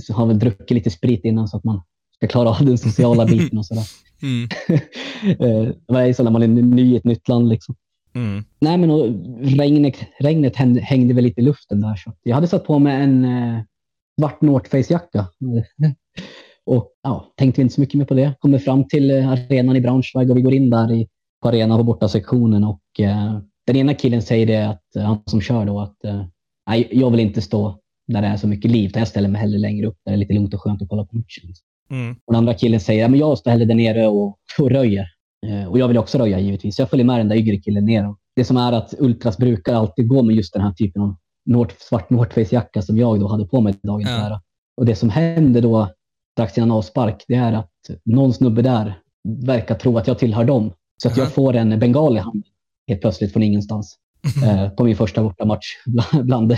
så. 0.00 0.14
Har 0.14 0.26
väl 0.26 0.38
druckit 0.38 0.70
lite 0.70 0.90
sprit 0.90 1.24
innan 1.24 1.48
så 1.48 1.56
att 1.56 1.64
man 1.64 1.82
ska 2.16 2.26
klara 2.26 2.48
av 2.48 2.64
den 2.64 2.78
sociala 2.78 3.26
biten 3.32 3.58
och 3.58 3.66
sådär. 3.66 3.84
Mm. 4.22 4.48
Eh, 5.24 5.68
Det 5.88 5.98
är 6.00 6.12
så 6.12 6.22
när 6.22 6.30
man 6.30 6.42
är 6.42 6.48
ny 6.48 6.92
i 6.92 6.96
ett 6.96 7.04
nytt 7.04 7.28
land. 7.28 7.48
Liksom. 7.48 7.74
Mm. 8.14 8.44
Nej, 8.60 8.78
men 8.78 8.90
och 8.90 9.08
regnet, 9.40 9.96
regnet 10.20 10.56
hängde, 10.56 10.80
hängde 10.80 11.14
väl 11.14 11.24
lite 11.24 11.40
i 11.40 11.44
luften 11.44 11.80
där. 11.80 11.96
Så 11.96 12.12
jag 12.22 12.34
hade 12.34 12.46
satt 12.46 12.64
på 12.64 12.78
mig 12.78 13.02
en 13.02 13.24
eh, 13.24 13.60
svart 14.20 14.40
North 14.40 14.70
Face-jacka. 14.70 15.26
och 16.66 16.92
ja, 17.02 17.32
tänkte 17.36 17.62
inte 17.62 17.74
så 17.74 17.80
mycket 17.80 17.94
mer 17.94 18.04
på 18.04 18.14
det. 18.14 18.34
Kommer 18.38 18.58
fram 18.58 18.88
till 18.88 19.10
eh, 19.10 19.28
arenan 19.28 19.76
i 19.76 19.80
Braunschweig 19.80 20.30
och 20.30 20.36
vi 20.36 20.42
går 20.42 20.54
in 20.54 20.70
där 20.70 20.92
i, 20.92 21.08
på 21.42 21.48
arenan 21.48 21.78
på 21.78 21.84
borta 21.84 22.08
sektionen 22.08 22.64
och 22.64 23.00
eh, 23.00 23.38
den 23.66 23.76
ena 23.76 23.94
killen 23.94 24.22
säger 24.22 24.46
det 24.46 24.68
att 24.68 24.96
eh, 24.96 25.02
han 25.02 25.22
som 25.26 25.40
kör 25.40 25.64
då 25.64 25.80
att 25.80 26.04
eh, 26.04 26.24
jag 26.90 27.10
vill 27.10 27.20
inte 27.20 27.42
stå 27.42 27.80
där 28.06 28.22
det 28.22 28.28
är 28.28 28.36
så 28.36 28.48
mycket 28.48 28.70
liv. 28.70 28.90
Jag 28.94 29.08
ställer 29.08 29.28
mig 29.28 29.40
hellre 29.40 29.58
längre 29.58 29.86
upp 29.86 29.98
där 30.04 30.12
det 30.12 30.16
är 30.16 30.18
lite 30.18 30.34
lugnt 30.34 30.54
och 30.54 30.60
skönt 30.62 30.82
att 30.82 30.88
kolla 30.88 31.04
på 31.04 31.16
matchen. 31.16 31.54
Mm. 31.90 32.16
Och 32.24 32.32
den 32.32 32.38
andra 32.38 32.54
killen 32.54 32.80
säger, 32.80 33.02
ja, 33.02 33.08
men 33.08 33.20
jag 33.20 33.38
står 33.38 33.50
hellre 33.50 33.64
där 33.64 33.74
nere 33.74 34.06
och, 34.06 34.38
och 34.58 34.70
röjer. 34.70 35.06
Eh, 35.46 35.68
och 35.68 35.78
jag 35.78 35.88
vill 35.88 35.98
också 35.98 36.18
röja 36.18 36.38
givetvis. 36.38 36.78
Jag 36.78 36.90
följer 36.90 37.06
med 37.06 37.20
den 37.20 37.28
där 37.28 37.36
yngre 37.36 37.56
killen 37.56 37.84
ner. 37.84 38.14
Det 38.36 38.44
som 38.44 38.56
är 38.56 38.72
att 38.72 38.94
Ultras 38.98 39.38
brukar 39.38 39.74
alltid 39.74 40.08
gå 40.08 40.22
med 40.22 40.36
just 40.36 40.52
den 40.52 40.62
här 40.62 40.72
typen 40.72 41.02
av 41.02 41.16
North, 41.46 41.74
svart 41.78 42.10
North 42.10 42.34
Face-jacka 42.34 42.82
som 42.82 42.96
jag 42.96 43.20
då 43.20 43.28
hade 43.28 43.46
på 43.46 43.60
mig 43.60 43.74
dagen 43.82 44.00
Ja. 44.00 44.28
ja. 44.28 44.40
Och 44.76 44.86
det 44.86 44.94
som 44.94 45.10
händer 45.10 45.62
då 45.62 45.88
strax 46.32 46.58
innan 46.58 46.70
avspark, 46.70 47.24
det 47.28 47.34
är 47.34 47.52
att 47.52 47.70
någon 48.04 48.32
snubbe 48.32 48.62
där 48.62 48.98
verkar 49.46 49.74
tro 49.74 49.98
att 49.98 50.06
jag 50.06 50.18
tillhör 50.18 50.44
dem. 50.44 50.72
Så 51.02 51.08
att 51.08 51.18
Aha. 51.18 51.22
jag 51.22 51.32
får 51.32 51.56
en 51.56 51.78
bengal 51.78 52.16
i 52.16 52.20
handen 52.20 52.50
helt 52.88 53.00
plötsligt 53.00 53.32
från 53.32 53.42
ingenstans. 53.42 53.98
eh, 54.44 54.70
på 54.70 54.84
min 54.84 54.96
första 54.96 55.22
bortamatch 55.22 55.66
bland, 55.86 56.26
bland, 56.26 56.56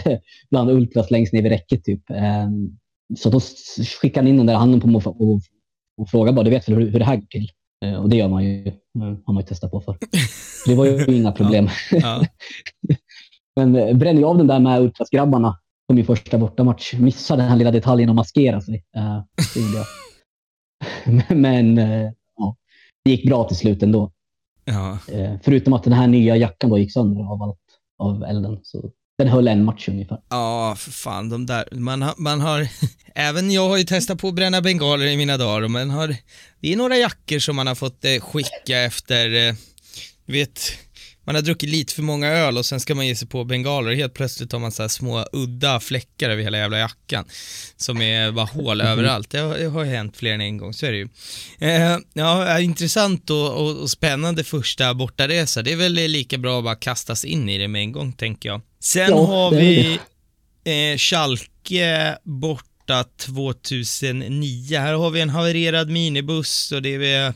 bland 0.51 0.71
Ultras 0.71 1.11
längst 1.11 1.33
ner 1.33 1.43
vid 1.43 1.53
räcket 1.53 1.85
typ. 1.85 2.11
Eh, 2.11 2.49
så 3.19 3.31
då 3.31 3.39
s- 3.39 3.77
skickar 4.01 4.21
han 4.23 4.29
in 4.29 4.37
den 4.37 4.47
där 4.47 4.55
handen 4.55 4.81
på 4.81 4.87
mig 4.87 5.03
och, 5.05 5.21
och, 5.21 5.41
och 6.01 6.09
frågar 6.09 6.33
bara, 6.33 6.43
du 6.45 6.51
vet 6.51 6.69
väl 6.69 6.77
hur, 6.77 6.91
hur 6.91 6.99
det 6.99 7.05
här 7.05 7.17
går 7.17 7.27
till? 7.27 7.51
Eh, 7.85 7.95
och 7.95 8.09
det 8.09 8.17
gör 8.17 8.29
man 8.29 8.45
ju, 8.45 8.67
eh, 8.67 8.75
har 9.27 9.33
man 9.33 9.43
ju 9.43 9.47
testat 9.47 9.71
på 9.71 9.81
för. 9.81 9.99
Det 10.67 10.75
var 10.75 10.85
ju 10.87 11.05
inga 11.17 11.33
problem. 11.33 11.69
Ja. 11.91 12.27
Men 13.57 13.77
eh, 13.77 13.97
bränner 13.97 14.21
jag 14.21 14.31
av 14.31 14.39
den 14.39 14.47
där 14.47 14.59
med 14.59 14.81
Ultras-grabbarna 14.83 15.59
på 15.89 15.95
min 15.95 16.05
första 16.05 16.39
bortamatch. 16.39 16.95
Missade 16.95 17.43
den 17.43 17.49
här 17.51 17.57
lilla 17.57 17.71
detaljen 17.71 18.09
att 18.11 18.17
maskera 18.17 18.61
sig. 18.61 18.85
Eh, 18.97 19.23
det 19.55 19.61
gjorde 19.61 19.77
jag. 19.79 19.87
Men, 21.37 21.77
ja, 22.37 22.57
det 23.05 23.11
gick 23.11 23.27
bra 23.29 23.45
till 23.49 23.57
slut 23.57 23.83
ändå. 23.83 24.13
ja. 24.65 24.99
Förutom 25.43 25.73
att 25.73 25.85
den 25.85 25.93
här 25.93 26.07
nya 26.07 26.37
jackan 26.37 26.71
då 26.71 26.79
gick 26.79 26.93
sönder 26.93 27.33
av 27.33 27.43
allt 27.43 27.59
av 27.99 28.25
elden. 28.25 28.59
Så 28.63 28.91
den 29.19 29.29
höll 29.29 29.49
en 29.49 29.65
match 29.65 29.89
ungefär. 29.89 30.19
Ja, 30.29 30.77
för 30.79 30.91
fan, 30.91 31.29
de 31.29 31.47
där, 31.47 31.69
man 31.73 32.03
har, 32.03 32.15
man 32.17 32.41
har, 32.41 32.69
även 33.15 33.51
jag 33.51 33.69
har 33.69 33.77
ju 33.77 33.85
testat 33.85 34.19
på 34.19 34.29
att 34.29 34.35
bränna 34.35 34.61
bengaler 34.61 35.07
i 35.07 35.17
mina 35.17 35.37
dagar, 35.37 35.69
men 35.69 35.91
har, 35.91 36.17
det 36.61 36.73
är 36.73 36.77
några 36.77 36.97
jackor 36.97 37.39
som 37.39 37.57
man 37.57 37.67
har 37.67 37.75
fått 37.75 38.05
eh, 38.05 38.21
skicka 38.21 38.79
efter, 38.79 39.49
eh, 39.49 39.55
du 40.27 40.33
vet, 40.33 40.73
man 41.27 41.35
har 41.35 41.43
druckit 41.43 41.71
lite 41.71 41.95
för 41.95 42.03
många 42.03 42.29
öl 42.29 42.59
och 42.59 42.67
sen 42.67 42.81
ska 42.81 42.95
man 42.95 43.07
ge 43.07 43.17
sig 43.17 43.29
på 43.29 43.45
bengaler 43.45 43.91
och 43.91 43.97
helt 43.97 44.15
plötsligt 44.15 44.53
har 44.53 44.59
man 44.59 44.73
så 44.73 44.89
små 44.89 45.27
udda 45.33 45.81
fläckar 45.81 46.31
över 46.31 46.43
hela 46.43 46.59
jävla 46.59 46.79
jackan 46.79 47.25
som 47.77 48.03
är 48.03 48.33
bara 48.33 48.47
hål 48.47 48.81
överallt. 48.81 49.31
Det 49.31 49.39
har, 49.39 49.59
det 49.59 49.67
har 49.67 49.85
hänt 49.85 50.17
fler 50.17 50.33
än 50.33 50.41
en 50.41 50.59
gång, 50.59 50.75
så 50.75 50.87
är 50.87 50.93
det 50.93 50.99
ju. 50.99 51.09
Eh, 51.59 51.99
ja, 52.13 52.61
intressant 52.61 53.31
och, 53.31 53.53
och, 53.53 53.77
och 53.77 53.91
spännande 53.91 54.45
första 54.45 54.95
bortaresa. 54.95 55.63
Det 55.63 55.73
är 55.73 55.77
väl 55.77 55.93
lika 55.93 56.39
bra 56.39 56.59
att 56.59 56.65
bara 56.65 56.77
kastas 56.77 57.25
in 57.25 57.49
i 57.49 57.59
det 57.59 57.69
med 57.69 57.81
en 57.81 57.93
gång, 57.93 58.13
tänker 58.13 58.49
jag. 58.49 58.61
Sen 58.81 59.11
Ja, 59.11 59.27
har 59.27 59.51
vi 59.51 59.99
eh, 60.65 60.99
Schalke 60.99 62.19
borta 62.23 63.05
2009. 63.19 64.79
Här 64.79 64.95
har 64.95 65.11
vi 65.11 65.21
en 65.21 65.31
havererad 65.31 65.91
minibuss 65.91 66.73
och 66.73 66.83
det 66.83 67.05
är 67.05 67.35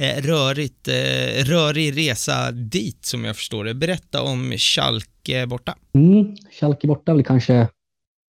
rörigt, 0.00 0.88
eh, 0.88 1.44
rörig 1.44 1.96
resa 1.96 2.52
dit 2.52 3.04
som 3.04 3.24
jag 3.24 3.36
förstår 3.36 3.64
det. 3.64 3.74
Berätta 3.74 4.22
om 4.22 4.52
Schalke 4.56 5.46
borta. 5.46 5.74
Mm, 5.94 6.36
Schalke 6.60 6.86
borta 6.86 7.12
är 7.12 7.16
väl 7.16 7.24
kanske 7.24 7.68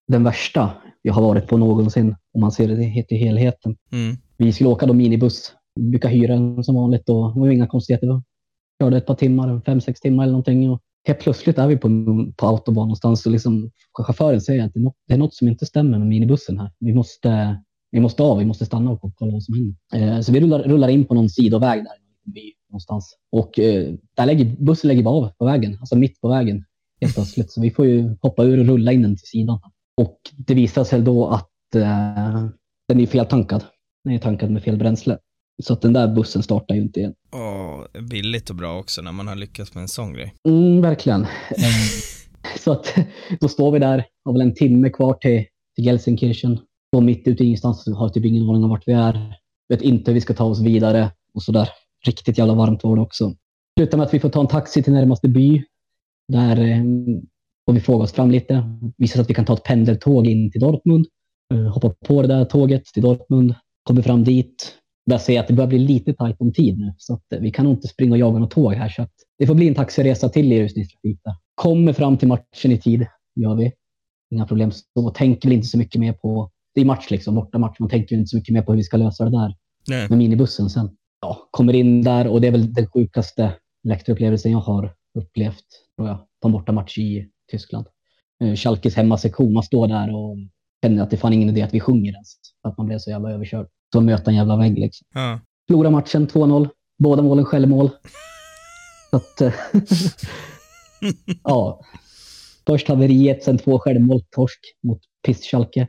den 0.07 0.23
värsta 0.23 0.71
jag 1.01 1.13
har 1.13 1.21
varit 1.21 1.47
på 1.47 1.57
någonsin. 1.57 2.15
Om 2.33 2.41
man 2.41 2.51
ser 2.51 2.67
det 2.67 3.03
till 3.03 3.17
helheten. 3.17 3.75
Mm. 3.91 4.17
Vi 4.37 4.53
skulle 4.53 4.69
åka 4.69 4.85
då 4.85 4.93
minibuss. 4.93 5.53
Vi 5.75 5.89
brukar 5.89 6.09
hyra 6.09 6.33
den 6.33 6.63
som 6.63 6.75
vanligt 6.75 7.09
och 7.09 7.33
det 7.33 7.39
var 7.39 7.49
inga 7.49 7.67
konstigheter. 7.67 8.07
Vi 8.07 8.83
körde 8.83 8.97
ett 8.97 9.05
par 9.05 9.15
timmar, 9.15 9.61
fem, 9.65 9.81
sex 9.81 9.99
timmar 9.99 10.23
eller 10.23 10.31
någonting. 10.31 10.69
Och 10.69 10.81
helt 11.07 11.19
plötsligt 11.19 11.57
är 11.57 11.67
vi 11.67 11.77
på, 11.77 11.87
på 12.37 12.47
autobahn 12.47 12.87
någonstans 12.87 13.25
och 13.25 13.31
liksom 13.31 13.71
chauffören 13.97 14.41
säger 14.41 14.65
att 14.65 14.73
det 14.73 14.79
är, 14.79 14.83
något, 14.83 14.95
det 15.07 15.13
är 15.13 15.17
något 15.17 15.33
som 15.33 15.47
inte 15.47 15.65
stämmer 15.65 15.99
med 15.99 16.07
minibussen 16.07 16.59
här. 16.59 16.71
Vi 16.79 16.93
måste, 16.93 17.61
vi 17.91 17.99
måste 17.99 18.23
av, 18.23 18.37
vi 18.37 18.45
måste 18.45 18.65
stanna 18.65 18.91
och 18.91 19.15
kolla 19.15 19.31
vad 19.31 19.43
som 19.43 19.55
händer. 19.55 20.15
Eh, 20.15 20.21
så 20.21 20.31
vi 20.31 20.39
rullar, 20.39 20.63
rullar 20.63 20.89
in 20.89 21.05
på 21.05 21.13
någon 21.13 21.29
sidoväg 21.29 21.83
där 21.83 21.93
by 22.33 22.53
någonstans. 22.69 23.17
Och 23.31 23.59
eh, 23.59 23.93
där 24.15 24.25
lägger, 24.25 24.45
bussen 24.45 24.87
lägger 24.87 25.03
bara 25.03 25.15
av 25.15 25.29
på 25.29 25.45
vägen, 25.45 25.77
alltså 25.79 25.95
mitt 25.95 26.21
på 26.21 26.29
vägen 26.29 26.65
helt 27.01 27.15
plötsligt. 27.15 27.51
Så 27.51 27.61
vi 27.61 27.71
får 27.71 27.85
ju 27.85 28.15
hoppa 28.21 28.43
ur 28.43 28.59
och 28.59 28.65
rulla 28.65 28.91
in 28.91 29.01
den 29.01 29.17
till 29.17 29.27
sidan. 29.27 29.59
Och 29.97 30.17
det 30.37 30.53
visar 30.53 30.83
sig 30.83 31.01
då 31.01 31.27
att 31.27 31.75
eh, 31.75 32.49
den 32.87 32.99
är 32.99 33.05
feltankad. 33.05 33.63
Den 34.03 34.13
är 34.13 34.19
tankad 34.19 34.51
med 34.51 34.63
fel 34.63 34.77
bränsle. 34.77 35.17
Så 35.63 35.73
att 35.73 35.81
den 35.81 35.93
där 35.93 36.07
bussen 36.07 36.43
startar 36.43 36.75
ju 36.75 36.81
inte 36.81 36.99
igen. 36.99 37.13
Åh, 37.31 38.01
billigt 38.01 38.49
och 38.49 38.55
bra 38.55 38.79
också 38.79 39.01
när 39.01 39.11
man 39.11 39.27
har 39.27 39.35
lyckats 39.35 39.73
med 39.73 39.81
en 39.81 39.87
sån 39.87 40.13
grej. 40.13 40.33
Mm, 40.47 40.81
verkligen. 40.81 41.21
Eh, 41.21 42.57
så 42.59 42.71
att 42.71 42.95
då 43.39 43.47
står 43.47 43.71
vi 43.71 43.79
där, 43.79 44.05
har 44.25 44.33
väl 44.33 44.41
en 44.41 44.53
timme 44.55 44.89
kvar 44.89 45.13
till, 45.13 45.45
till 45.75 45.85
Gelsenkirchen 45.85 46.59
står 46.91 47.01
mitt 47.01 47.27
ute 47.27 47.43
i 47.43 47.45
ingenstans, 47.45 47.87
har 47.95 48.09
typ 48.09 48.25
ingen 48.25 48.49
aning 48.49 48.63
om 48.63 48.69
vart 48.69 48.87
vi 48.87 48.93
är. 48.93 49.37
Vet 49.69 49.81
inte 49.81 50.11
hur 50.11 50.13
vi 50.13 50.21
ska 50.21 50.33
ta 50.33 50.43
oss 50.43 50.61
vidare 50.61 51.11
och 51.33 51.43
sådär. 51.43 51.69
Riktigt 52.05 52.37
jävla 52.37 52.53
varmt 52.53 52.83
var 52.83 52.95
det 52.95 53.01
också. 53.01 53.33
Slutar 53.79 53.97
med 53.97 54.07
att 54.07 54.13
vi 54.13 54.19
får 54.19 54.29
ta 54.29 54.41
en 54.41 54.47
taxi 54.47 54.83
till 54.83 54.93
närmaste 54.93 55.27
by. 55.27 55.63
Där 56.27 56.59
eh, 56.59 56.83
får 57.65 57.73
vi 57.73 57.79
fråga 57.79 58.03
oss 58.03 58.11
fram 58.11 58.31
lite. 58.31 58.63
Visar 58.97 59.13
sig 59.13 59.21
att 59.21 59.29
vi 59.29 59.33
kan 59.33 59.45
ta 59.45 59.53
ett 59.53 59.63
pendeltåg 59.63 60.27
in 60.27 60.51
till 60.51 60.61
Dortmund. 60.61 61.05
Hoppar 61.73 61.87
hoppa 61.87 62.05
på 62.05 62.21
det 62.21 62.27
där 62.27 62.45
tåget 62.45 62.85
till 62.85 63.03
Dortmund. 63.03 63.55
Kommer 63.83 64.01
fram 64.01 64.23
dit. 64.23 64.77
Där 65.05 65.17
ser 65.17 65.33
jag 65.33 65.41
att 65.41 65.47
det 65.47 65.53
börjar 65.53 65.67
bli 65.67 65.79
lite 65.79 66.13
tajt 66.13 66.35
om 66.39 66.53
tid 66.53 66.79
nu. 66.79 66.93
Så 66.97 67.13
att 67.13 67.33
eh, 67.33 67.39
vi 67.39 67.51
kan 67.51 67.65
nog 67.65 67.73
inte 67.73 67.87
springa 67.87 68.11
och 68.11 68.17
jaga 68.17 68.39
något 68.39 68.51
tåg 68.51 68.73
här. 68.73 68.89
Så 68.89 69.01
att 69.01 69.13
det 69.37 69.47
får 69.47 69.55
bli 69.55 69.67
en 69.67 69.75
taxiresa 69.75 70.29
till 70.29 70.53
i 70.53 70.63
rusningstrafik. 70.63 71.19
Kommer 71.55 71.93
fram 71.93 72.17
till 72.17 72.27
matchen 72.27 72.71
i 72.71 72.77
tid. 72.77 73.05
Gör 73.35 73.55
vi. 73.55 73.71
Inga 74.31 74.47
problem. 74.47 74.71
Så 74.71 75.09
tänker 75.09 75.49
väl 75.49 75.55
inte 75.55 75.67
så 75.67 75.77
mycket 75.77 76.01
mer 76.01 76.13
på... 76.13 76.51
Det 76.75 76.81
är 76.81 76.85
match 76.85 77.11
liksom, 77.11 77.35
borta 77.35 77.57
match. 77.57 77.75
Man 77.79 77.89
tänker 77.89 78.15
inte 78.15 78.27
så 78.27 78.37
mycket 78.37 78.53
mer 78.53 78.61
på 78.61 78.71
hur 78.71 78.77
vi 78.77 78.83
ska 78.83 78.97
lösa 78.97 79.25
det 79.25 79.31
där 79.31 79.55
Nej. 79.87 80.09
med 80.09 80.17
minibussen 80.17 80.69
sen. 80.69 80.89
Ja, 81.21 81.47
kommer 81.51 81.73
in 81.73 82.01
där 82.01 82.27
och 82.27 82.41
det 82.41 82.47
är 82.47 82.51
väl 82.51 82.73
den 82.73 82.87
sjukaste 82.87 83.53
läktarupplevelsen 83.83 84.51
jag 84.51 84.59
har 84.59 84.93
upplevt, 85.19 85.65
tror 85.95 86.07
jag, 86.07 86.17
på 86.41 86.47
en 86.47 86.51
bortamatch 86.51 86.97
i 86.97 87.27
Tyskland. 87.51 87.85
Eh, 88.43 88.55
Schalkes 88.55 88.95
hemmasektion, 88.95 89.53
man 89.53 89.63
står 89.63 89.87
där 89.87 90.15
och 90.15 90.37
känner 90.83 91.03
att 91.03 91.09
det 91.09 91.17
fan 91.17 91.33
ingen 91.33 91.49
idé 91.49 91.61
att 91.61 91.73
vi 91.73 91.79
sjunger 91.79 92.11
ens, 92.11 92.35
för 92.61 92.69
att 92.69 92.77
man 92.77 92.87
blev 92.87 92.99
så 92.99 93.09
jävla 93.09 93.31
överkörd. 93.31 93.67
Så 93.93 94.01
möta 94.01 94.31
en 94.31 94.37
jävla 94.37 94.57
vägg 94.57 94.79
liksom. 94.79 95.07
Ja. 95.13 95.39
Förlora 95.67 95.89
matchen 95.89 96.27
2-0, 96.27 96.69
båda 96.99 97.23
målen 97.23 97.45
självmål. 97.45 97.89
Så 99.09 99.15
att, 99.15 99.41
eh, 99.41 99.53
ja. 101.43 101.81
Först 102.67 102.87
haveriet, 102.87 103.43
sen 103.43 103.57
två 103.57 103.79
självmål, 103.79 104.21
torsk 104.35 104.59
mot 104.83 104.99
piss-Schalke. 105.27 105.87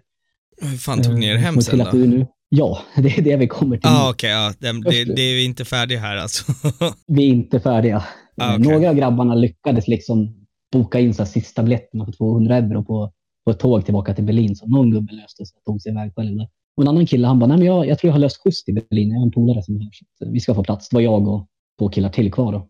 Hur 0.60 0.76
fan 0.76 1.02
tog 1.02 1.18
ni 1.18 1.26
er 1.26 1.34
Eh, 1.34 1.40
hem 1.40 1.60
sen 1.60 1.78
då? 1.78 1.90
nu. 1.92 2.26
Ja, 2.48 2.78
det 2.96 3.18
är 3.18 3.22
det 3.22 3.36
vi 3.36 3.46
kommer 3.48 3.76
till. 3.76 3.90
Ja, 3.90 4.04
nu. 4.04 4.10
okej. 4.10 4.30
ja. 4.30 4.52
det, 4.58 4.72
det, 4.72 5.04
det 5.04 5.22
är 5.22 5.34
vi 5.34 5.44
inte 5.44 5.64
färdiga 5.64 5.98
här 6.00 6.16
alltså. 6.16 6.52
Vi 7.06 7.22
är 7.24 7.28
inte 7.28 7.60
färdiga. 7.60 7.96
Ah, 7.96 8.02
Eh, 8.48 8.54
okej. 8.54 8.72
Några 8.72 8.88
av 8.88 8.94
grabbarna 8.94 9.34
lyckades 9.34 9.88
liksom 9.88 10.46
boka 10.72 11.00
in 11.00 11.14
så 11.14 11.26
sista 11.26 11.62
biljetterna 11.62 12.04
för 12.04 12.12
200 12.12 12.56
euro 12.56 12.84
på, 12.84 13.12
på 13.44 13.50
ett 13.50 13.58
tåg 13.58 13.84
tillbaka 13.84 14.14
till 14.14 14.24
Berlin. 14.24 14.56
Så 14.56 14.66
någon 14.66 14.90
gubbe 14.90 15.12
löste 15.12 15.46
sig 15.46 15.56
och 15.58 15.64
tog 15.64 15.82
sig 15.82 15.92
iväg 15.92 16.12
själv. 16.16 16.38
Och 16.76 16.82
en 16.82 16.88
annan 16.88 17.06
kille 17.06 17.26
han 17.26 17.38
bara, 17.38 17.46
nej 17.46 17.58
men 17.58 17.66
jag, 17.66 17.86
jag 17.86 17.98
tror 17.98 18.08
jag 18.08 18.14
har 18.14 18.18
löst 18.20 18.42
skjuts 18.44 18.64
till 18.64 18.74
Berlin. 18.74 19.10
Jag 19.10 19.18
har 19.18 19.26
en 19.26 19.30
polare 19.30 19.62
som 19.62 19.76
är 19.76 19.80
här. 19.80 19.90
Så 20.18 20.24
att 20.24 20.32
vi 20.32 20.40
ska 20.40 20.54
få 20.54 20.64
plats. 20.64 20.88
Det 20.88 20.96
var 20.96 21.00
jag 21.00 21.28
och 21.28 21.48
två 21.78 21.88
killar 21.88 22.08
till 22.08 22.32
kvar 22.32 22.52
då. 22.52 22.68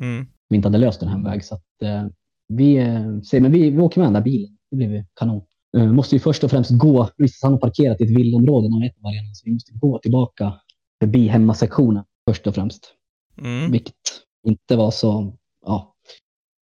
Mm. 0.00 0.26
Vi 0.48 0.56
inte 0.56 0.68
hade 0.68 0.78
löst 0.78 1.00
den 1.00 1.08
här 1.08 1.24
väg. 1.24 1.44
Så 1.44 1.54
att, 1.54 1.82
eh, 1.82 2.04
vi, 2.48 2.76
eh, 2.76 3.40
men 3.40 3.52
vi, 3.52 3.70
vi 3.70 3.78
åker 3.78 4.00
med 4.00 4.06
den 4.06 4.14
där 4.14 4.20
bilen. 4.22 4.56
Det 4.70 4.76
blir 4.76 4.88
vi 4.88 5.04
kanon. 5.20 5.42
Eh, 5.76 5.92
måste 5.92 6.14
ju 6.14 6.20
först 6.20 6.44
och 6.44 6.50
främst 6.50 6.70
gå. 6.70 7.08
Han 7.42 7.52
har 7.52 7.58
parkerat 7.58 8.00
i 8.00 8.04
ett 8.04 8.18
villaområde. 8.18 8.68
någon 8.68 8.80
vet 8.80 8.92
är, 8.96 9.34
Så 9.34 9.42
vi 9.44 9.52
måste 9.52 9.72
gå 9.72 9.98
tillbaka 9.98 10.52
förbi 11.02 11.28
hemmasektionen 11.28 12.04
först 12.30 12.46
och 12.46 12.54
främst. 12.54 12.94
Mm. 13.38 13.72
Vilket 13.72 13.94
inte 14.46 14.76
var 14.76 14.90
så, 14.90 15.34
ja, 15.66 15.94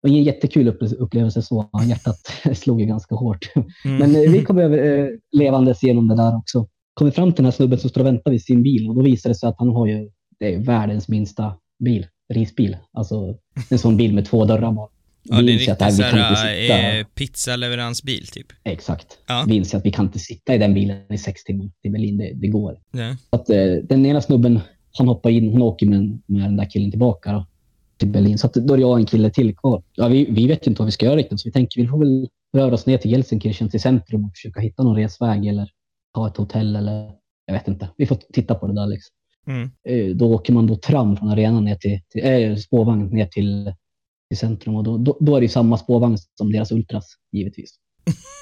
det 0.02 0.08
var 0.08 0.14
ingen 0.14 0.24
jättekul 0.24 0.70
upple- 0.70 0.96
upplevelse 0.96 1.42
så. 1.42 1.70
Hjärtat 1.88 2.18
slog 2.58 2.82
ju 2.82 2.88
ganska 2.88 3.16
hårt. 3.16 3.52
Mm. 3.56 3.98
Men 3.98 4.16
eh, 4.16 4.32
vi 4.32 4.44
kom 4.44 4.58
över 4.60 5.00
eh, 5.00 5.08
levandes 5.32 5.84
genom 5.84 6.08
det 6.08 6.16
där 6.16 6.38
också. 6.38 6.68
Kommer 6.94 7.12
fram 7.12 7.32
till 7.32 7.36
den 7.36 7.46
här 7.46 7.52
snubben 7.52 7.80
som 7.80 7.90
står 7.90 8.02
och 8.02 8.08
väntar 8.08 8.32
vid 8.32 8.44
sin 8.44 8.64
bil 8.64 8.90
och 8.90 8.96
då 8.96 9.02
visar 9.02 9.30
det 9.30 9.36
sig 9.36 9.50
att 9.50 9.56
han 9.58 9.70
har 9.70 9.88
ju, 9.88 10.10
det 10.40 10.54
är 10.54 10.60
världens 10.60 11.08
minsta 11.08 11.58
bil, 11.84 12.08
risbil. 12.34 12.78
Alltså 12.94 13.36
en 13.70 13.80
sån 13.80 13.98
bil 13.98 14.14
med 14.14 14.26
två 14.26 14.46
dörrar 14.46 14.72
bara. 14.72 14.88
Ja, 15.24 15.42
det 15.42 15.52
är 15.52 15.54
inser 15.54 15.72
att 15.72 15.82
här, 15.82 15.92
vi 15.92 15.98
kan 15.98 16.20
inte 16.20 16.36
såhär, 16.36 16.62
sitta- 16.62 16.98
eh, 17.00 17.06
pizzaleveransbil 17.16 18.28
typ. 18.28 18.48
Exakt. 18.64 19.08
Ja. 19.28 19.46
Vi 19.48 19.56
inser 19.56 19.78
att 19.78 19.86
vi 19.86 19.92
kan 19.92 20.06
inte 20.06 20.20
sitta 20.20 20.56
i 20.56 20.58
den 20.58 20.74
bilen 20.74 21.14
i 21.14 21.18
sex 21.18 21.44
timmar 21.44 21.70
till 21.82 21.92
Berlin. 21.92 22.18
Det, 22.18 22.32
det 22.34 22.48
går. 22.48 22.78
Ja. 22.92 23.16
Att, 23.30 23.50
eh, 23.50 23.74
den 23.84 24.06
ena 24.06 24.22
snubben, 24.22 24.60
han 24.98 25.08
hoppar 25.08 25.30
in, 25.30 25.52
hon 25.52 25.62
åker 25.62 25.86
med, 25.88 26.22
med 26.26 26.42
den 26.42 26.58
där 26.58 26.70
killen 26.70 26.92
tillbaka 26.92 27.32
då, 27.32 27.46
till 27.98 28.08
Berlin. 28.10 28.38
Så 28.38 28.48
att, 28.48 28.54
då 28.54 28.74
är 28.74 28.78
jag 28.78 28.90
och 28.90 29.00
en 29.00 29.06
kille 29.06 29.30
till 29.30 29.56
kvar. 29.56 29.84
Ja, 29.96 30.08
vi, 30.08 30.26
vi 30.30 30.48
vet 30.48 30.68
ju 30.68 30.70
inte 30.72 30.82
vad 30.82 30.86
vi 30.88 30.92
ska 30.92 31.06
göra 31.06 31.16
riktigt, 31.16 31.40
så 31.40 31.48
vi 31.50 31.54
tänker 31.54 31.82
vi 31.82 31.88
får 31.88 32.00
väl 32.00 32.28
röra 32.58 32.74
oss 32.74 32.86
ner 32.86 32.98
till 32.98 33.12
Gelsenkirchen, 33.12 33.70
till 33.70 33.82
centrum 33.82 34.26
och 34.26 34.32
försöka 34.32 34.60
hitta 34.60 34.84
någon 34.84 34.96
resväg 34.96 35.48
eller 35.48 35.70
ta 36.14 36.28
ett 36.28 36.38
hotell 36.38 36.76
eller 36.76 37.12
jag 37.46 37.54
vet 37.54 37.68
inte. 37.68 37.90
Vi 37.98 38.06
får 38.06 38.18
titta 38.34 38.56
på 38.56 38.68
det 38.68 38.74
där 38.76 38.88
liksom. 38.88 39.16
Mm. 39.48 39.70
Eh, 39.90 40.16
Då 40.16 40.34
åker 40.34 40.54
man 40.54 40.68
då 40.68 40.76
tram 40.76 41.18
från 41.18 41.30
arenan 41.30 41.66
ner 41.66 41.76
till, 41.76 42.00
till 42.10 42.26
äh, 42.26 42.56
spårvagn 42.56 43.08
ner 43.16 43.26
till, 43.26 43.74
till 44.30 44.38
centrum 44.38 44.76
och 44.76 44.84
då, 44.84 44.98
då, 44.98 45.18
då 45.20 45.36
är 45.36 45.40
det 45.40 45.46
ju 45.46 45.50
samma 45.50 45.78
spårvagn 45.78 46.18
som 46.38 46.52
deras 46.52 46.72
ultras, 46.72 47.06
givetvis. 47.32 47.76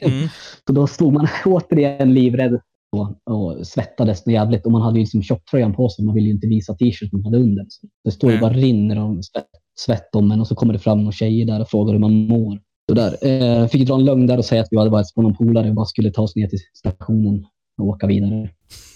Mm. 0.00 0.28
Så 0.66 0.72
då 0.72 0.86
stod 0.86 1.12
man 1.12 1.28
återigen 1.44 2.14
livrädd 2.14 2.60
och, 2.92 3.34
och 3.34 3.66
svettades 3.66 4.26
något 4.26 4.32
jävligt. 4.32 4.66
Och 4.66 4.72
man 4.72 4.82
hade 4.82 4.98
ju 4.98 5.02
liksom 5.02 5.22
tjocktröjan 5.22 5.74
på 5.74 5.88
sig. 5.88 6.04
Man 6.04 6.14
ville 6.14 6.26
ju 6.26 6.32
inte 6.32 6.46
visa 6.46 6.74
t-shirten 6.74 7.08
man 7.12 7.24
hade 7.24 7.44
under. 7.44 7.66
Så 7.68 7.86
det 8.04 8.10
står 8.10 8.32
ju 8.32 8.38
bara 8.38 8.52
rinner 8.52 8.98
om 8.98 9.22
svett, 9.22 9.46
svett 9.78 10.14
om 10.14 10.30
en 10.30 10.40
och 10.40 10.46
så 10.46 10.54
kommer 10.54 10.72
det 10.72 10.78
fram 10.78 10.98
några 10.98 11.12
tjejer 11.12 11.46
där 11.46 11.60
och 11.60 11.68
frågar 11.68 11.92
hur 11.92 12.00
man 12.00 12.12
mår. 12.14 12.60
Så 12.88 12.94
där. 12.94 13.26
Eh, 13.26 13.66
fick 13.66 13.86
dra 13.86 13.94
en 13.94 14.04
lögn 14.04 14.26
där 14.26 14.38
och 14.38 14.44
säga 14.44 14.62
att 14.62 14.68
vi 14.70 14.78
hade 14.78 14.90
varit 14.90 15.14
på 15.14 15.22
någon 15.22 15.36
polare 15.36 15.68
och 15.68 15.74
bara 15.74 15.86
skulle 15.86 16.10
ta 16.10 16.22
oss 16.22 16.36
ner 16.36 16.46
till 16.46 16.58
stationen 16.74 17.46
och 17.78 17.86
åka 17.86 18.06
vidare. 18.06 18.50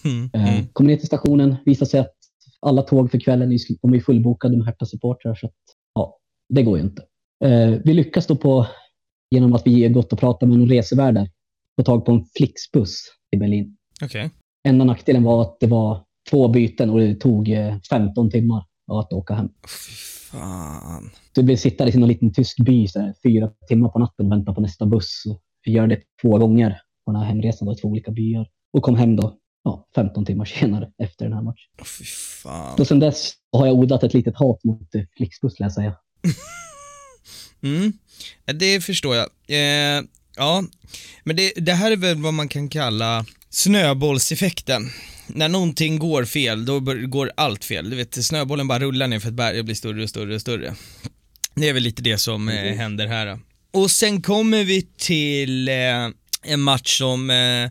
Mm. 0.04 0.30
Eh, 0.32 0.54
Mm. 0.54 0.66
Kommer 0.72 0.90
ner 0.90 0.96
till 0.96 1.06
stationen, 1.06 1.56
visar 1.64 1.86
sig 1.86 2.00
att 2.00 2.14
alla 2.66 2.82
tåg 2.82 3.10
för 3.10 3.20
kvällen 3.20 3.52
är, 3.52 3.58
de 3.82 3.94
är 3.94 4.00
fullbokade 4.00 4.56
med 4.56 4.66
Hertha-supportrar. 4.66 5.34
Så 5.34 5.46
att, 5.46 5.54
ja, 5.94 6.18
det 6.48 6.62
går 6.62 6.78
ju 6.78 6.84
inte. 6.84 7.02
Eh, 7.44 7.70
vi 7.84 7.94
lyckas 7.94 8.26
då 8.26 8.36
på, 8.36 8.66
genom 9.30 9.54
att 9.54 9.66
vi 9.66 9.82
har 9.82 9.90
gått 9.90 10.12
och 10.12 10.18
pratat 10.18 10.48
med 10.48 10.58
någon 10.58 10.68
resevärd 10.68 11.14
där, 11.14 11.28
få 11.80 11.84
tag 11.84 12.04
på 12.04 12.12
en 12.12 12.24
Flixbuss 12.36 13.04
i 13.30 13.36
Berlin. 13.36 13.76
Okej. 14.04 14.30
Enda 14.68 14.84
nackdelen 14.84 15.22
var 15.22 15.42
att 15.42 15.60
det 15.60 15.66
var 15.66 16.04
två 16.30 16.48
byten 16.48 16.90
och 16.90 17.00
det 17.00 17.14
tog 17.14 17.48
eh, 17.48 17.76
15 17.90 18.30
timmar 18.30 18.64
att 18.92 19.12
åka 19.12 19.34
hem. 19.34 19.48
Fan. 20.30 21.10
Vi 21.36 21.42
blev 21.42 21.56
sittande 21.56 21.92
i 21.92 21.96
någon 21.96 22.08
liten 22.08 22.32
tysk 22.32 22.56
by 22.64 22.88
så 22.88 23.12
fyra 23.22 23.50
timmar 23.68 23.88
på 23.88 23.98
natten 23.98 24.26
och 24.26 24.32
vänta 24.32 24.54
på 24.54 24.60
nästa 24.60 24.86
buss. 24.86 25.22
Vi 25.66 25.72
gör 25.72 25.86
det 25.86 26.00
två 26.22 26.38
gånger 26.38 26.80
på 27.06 27.12
den 27.12 27.20
här 27.20 27.28
hemresan, 27.28 27.66
då, 27.66 27.72
i 27.72 27.76
två 27.76 27.88
olika 27.88 28.10
byar. 28.10 28.48
Och 28.72 28.82
kom 28.82 28.94
hem 28.94 29.16
då 29.16 29.39
ja, 29.64 29.88
15 29.94 30.24
timmar 30.24 30.44
senare 30.44 30.90
efter 31.02 31.24
den 31.24 31.34
här 31.34 31.42
matchen. 31.42 31.86
Fy 31.98 32.04
fan. 32.04 32.76
Så 32.76 32.84
sedan 32.84 33.00
dess 33.00 33.32
har 33.52 33.66
jag 33.66 33.74
odlat 33.74 34.02
ett 34.02 34.14
litet 34.14 34.36
hat 34.36 34.64
mot 34.64 34.94
eh, 34.94 35.02
Flixbus, 35.16 35.60
lär 35.60 35.64
jag 35.64 35.72
säga. 35.72 35.94
Mm. 37.62 37.92
Det 38.44 38.80
förstår 38.80 39.16
jag. 39.16 39.28
Eh, 39.48 40.02
ja, 40.36 40.64
men 41.24 41.36
det, 41.36 41.52
det 41.56 41.72
här 41.72 41.90
är 41.90 41.96
väl 41.96 42.16
vad 42.16 42.34
man 42.34 42.48
kan 42.48 42.68
kalla 42.68 43.24
snöbollseffekten. 43.50 44.90
När 45.26 45.48
någonting 45.48 45.98
går 45.98 46.24
fel, 46.24 46.64
då 46.64 46.80
går 47.06 47.32
allt 47.34 47.64
fel. 47.64 47.90
Du 47.90 47.96
vet, 47.96 48.24
snöbollen 48.24 48.68
bara 48.68 48.78
rullar 48.78 49.06
ner 49.06 49.20
för 49.20 49.28
att 49.28 49.34
berget 49.34 49.64
blir 49.64 49.74
större 49.74 50.02
och 50.02 50.08
större 50.08 50.34
och 50.34 50.40
större. 50.40 50.74
Det 51.54 51.68
är 51.68 51.72
väl 51.72 51.82
lite 51.82 52.02
det 52.02 52.18
som 52.18 52.48
eh, 52.48 52.74
händer 52.74 53.06
här. 53.06 53.26
Då. 53.26 53.38
Och 53.80 53.90
sen 53.90 54.22
kommer 54.22 54.64
vi 54.64 54.82
till 54.82 55.68
eh, 55.68 55.74
en 56.42 56.60
match 56.60 56.98
som 56.98 57.30
eh, 57.30 57.70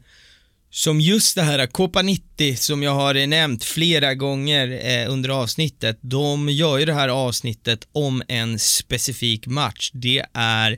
som 0.72 1.02
just 1.02 1.36
det 1.36 1.41
här 1.41 1.68
Copa 1.68 2.02
90 2.02 2.56
som 2.56 2.84
jag 2.84 2.91
har 2.91 3.28
nämnt 3.28 3.64
flera 3.64 4.16
gånger 4.16 4.82
eh, 4.84 5.12
under 5.12 5.30
avsnittet, 5.30 5.98
de 6.02 6.50
gör 6.50 6.78
ju 6.78 6.86
det 6.86 6.94
här 6.94 7.10
avsnittet 7.10 7.88
om 7.91 8.24
en 8.28 8.60
specifik 8.60 9.48
match. 9.48 9.91
Det 9.94 10.26
är 10.34 10.78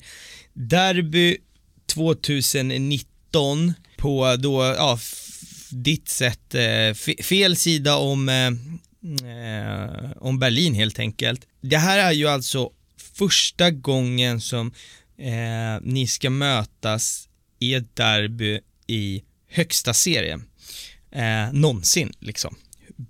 Derby 0.54 1.38
2019 1.94 3.74
på 3.98 4.36
då, 4.36 4.64
ja, 4.64 5.00
ditt 5.70 6.10
sätt, 6.10 6.56
eh, 6.56 6.94
fel 7.24 7.56
sida 7.56 7.96
om, 7.96 8.30
eh, 8.30 8.48
eh, 9.32 10.12
om 10.18 10.40
Berlin 10.40 10.74
helt 10.74 11.00
enkelt. 11.00 11.48
Det 11.62 11.78
här 11.78 12.00
är 12.00 12.12
ju 12.12 12.28
alltså 12.28 12.70
första 13.14 13.72
gången 13.72 14.42
som 14.42 14.72
eh, 15.18 15.82
ni 15.82 16.08
ska 16.08 16.30
mötas 16.30 17.28
i 17.60 17.74
ett 17.74 17.96
derby 17.96 18.60
i 18.88 19.24
högsta 19.52 19.94
serien 19.94 20.42
eh, 21.12 21.54
någonsin 21.54 22.12
liksom. 22.20 22.56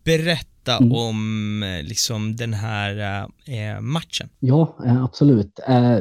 Berätta 0.05 0.47
Mm. 0.79 0.91
om 0.91 1.63
eh, 1.63 1.83
liksom 1.83 2.35
den 2.35 2.53
här 2.53 3.23
eh, 3.47 3.81
matchen. 3.81 4.29
Ja, 4.39 4.77
eh, 4.85 5.03
absolut. 5.03 5.59
Eh, 5.67 5.97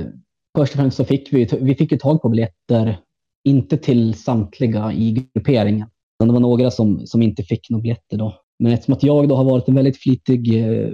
först 0.58 0.72
och 0.74 0.80
främst 0.80 0.96
så 0.96 1.04
fick 1.04 1.32
vi, 1.32 1.48
vi 1.60 1.74
fick 1.74 1.92
ju 1.92 1.98
tag 1.98 2.22
på 2.22 2.28
biljetter, 2.28 2.98
inte 3.44 3.76
till 3.76 4.14
samtliga 4.14 4.92
i 4.92 5.28
grupperingen. 5.34 5.88
utan 6.18 6.28
Det 6.28 6.32
var 6.34 6.40
några 6.40 6.70
som, 6.70 7.06
som 7.06 7.22
inte 7.22 7.42
fick 7.42 7.70
några 7.70 7.82
biljetter 7.82 8.16
då. 8.16 8.40
Men 8.58 8.72
eftersom 8.72 8.94
att 8.94 9.02
jag 9.02 9.28
då 9.28 9.36
har 9.36 9.44
varit 9.44 9.68
en 9.68 9.74
väldigt 9.74 9.96
flitig 10.02 10.64
eh, 10.66 10.88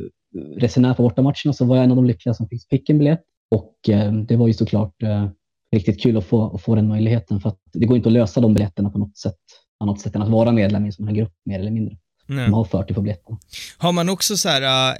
resenär 0.56 0.94
på 0.94 1.02
bortamatcherna 1.02 1.52
så 1.52 1.64
var 1.64 1.76
jag 1.76 1.84
en 1.84 1.90
av 1.90 1.96
de 1.96 2.06
lyckliga 2.06 2.34
som 2.34 2.48
fick, 2.48 2.68
fick 2.70 2.90
en 2.90 2.98
biljett. 2.98 3.22
Och 3.50 3.88
eh, 3.88 4.12
det 4.12 4.36
var 4.36 4.46
ju 4.46 4.52
såklart 4.52 5.02
eh, 5.02 5.28
riktigt 5.72 6.02
kul 6.02 6.16
att 6.16 6.24
få, 6.24 6.54
att 6.54 6.62
få 6.62 6.74
den 6.74 6.88
möjligheten 6.88 7.40
för 7.40 7.48
att 7.48 7.58
det 7.72 7.86
går 7.86 7.96
inte 7.96 8.08
att 8.08 8.12
lösa 8.12 8.40
de 8.40 8.54
biljetterna 8.54 8.90
på 8.90 8.98
något 8.98 9.16
sätt 9.16 9.36
annat 9.80 10.00
sätt 10.00 10.14
än 10.14 10.22
att 10.22 10.28
vara 10.28 10.52
medlem 10.52 10.84
i 10.84 10.86
en 10.86 10.92
sån 10.92 11.08
här 11.08 11.14
grupp 11.14 11.32
mer 11.44 11.60
eller 11.60 11.70
mindre. 11.70 11.96
Nej. 12.26 12.44
De 12.44 12.54
har 12.54 12.64
40 12.64 12.94
på 12.94 13.00
biljetterna. 13.00 13.38
Har 13.78 13.92
man 13.92 14.08
också 14.08 14.36
så 14.36 14.48
här 14.48 14.90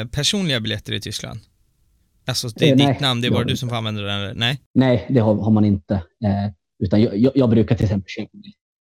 eh, 0.00 0.06
personliga 0.06 0.60
biljetter 0.60 0.92
i 0.92 1.00
Tyskland? 1.00 1.40
Alltså 2.26 2.48
det 2.48 2.64
är 2.64 2.72
Eh, 2.72 2.76
ditt 2.76 2.86
nej, 2.86 2.98
namn, 3.00 3.20
det 3.20 3.26
är 3.26 3.30
bara 3.30 3.44
du 3.44 3.56
som 3.56 3.68
får 3.68 3.76
använda 3.76 4.02
den? 4.02 4.36
Nej? 4.36 4.60
Nej, 4.74 5.06
det 5.08 5.20
har, 5.20 5.34
har 5.34 5.50
man 5.50 5.64
inte. 5.64 5.94
Eh, 5.94 6.52
Utan 6.78 7.02
jag, 7.02 7.18
jag, 7.18 7.32
jag 7.34 7.50
brukar 7.50 7.76
till 7.76 7.84
exempel 7.84 8.08
köpa 8.08 8.30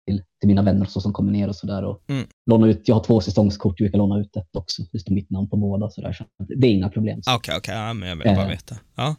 till, 0.08 0.24
till 0.40 0.48
mina 0.48 0.62
vänner 0.62 0.86
så 0.86 1.02
som 1.02 1.14
kommer 1.14 1.32
ner 1.32 1.48
och 1.48 1.56
sådär. 1.56 1.96
Mm. 2.10 2.28
Låna 2.46 2.68
ut, 2.68 2.82
jag 2.86 2.96
har 2.96 3.04
två 3.04 3.22
säsongskort, 3.22 3.80
jag 3.80 3.92
kan 3.92 3.98
låna 3.98 4.20
ut 4.20 4.36
ett 4.36 4.56
också. 4.56 4.82
Det 4.92 5.00
står 5.00 5.14
mitt 5.14 5.30
namn 5.30 5.50
på 5.50 5.58
båda 5.58 5.90
så 5.90 6.02
där. 6.02 6.14
Så 6.14 6.26
det 6.38 6.68
är 6.68 6.72
inga 6.72 6.90
problem. 6.90 7.20
Okej, 7.20 7.36
okay, 7.36 7.58
okej, 7.58 7.74
okay. 7.74 7.76
ja, 7.88 7.94
men 7.94 8.10
jag 8.10 8.16
vill 8.16 8.26
bara 8.36 8.44
Eh. 8.44 8.50
veta. 8.50 8.76
Ja, 8.96 9.16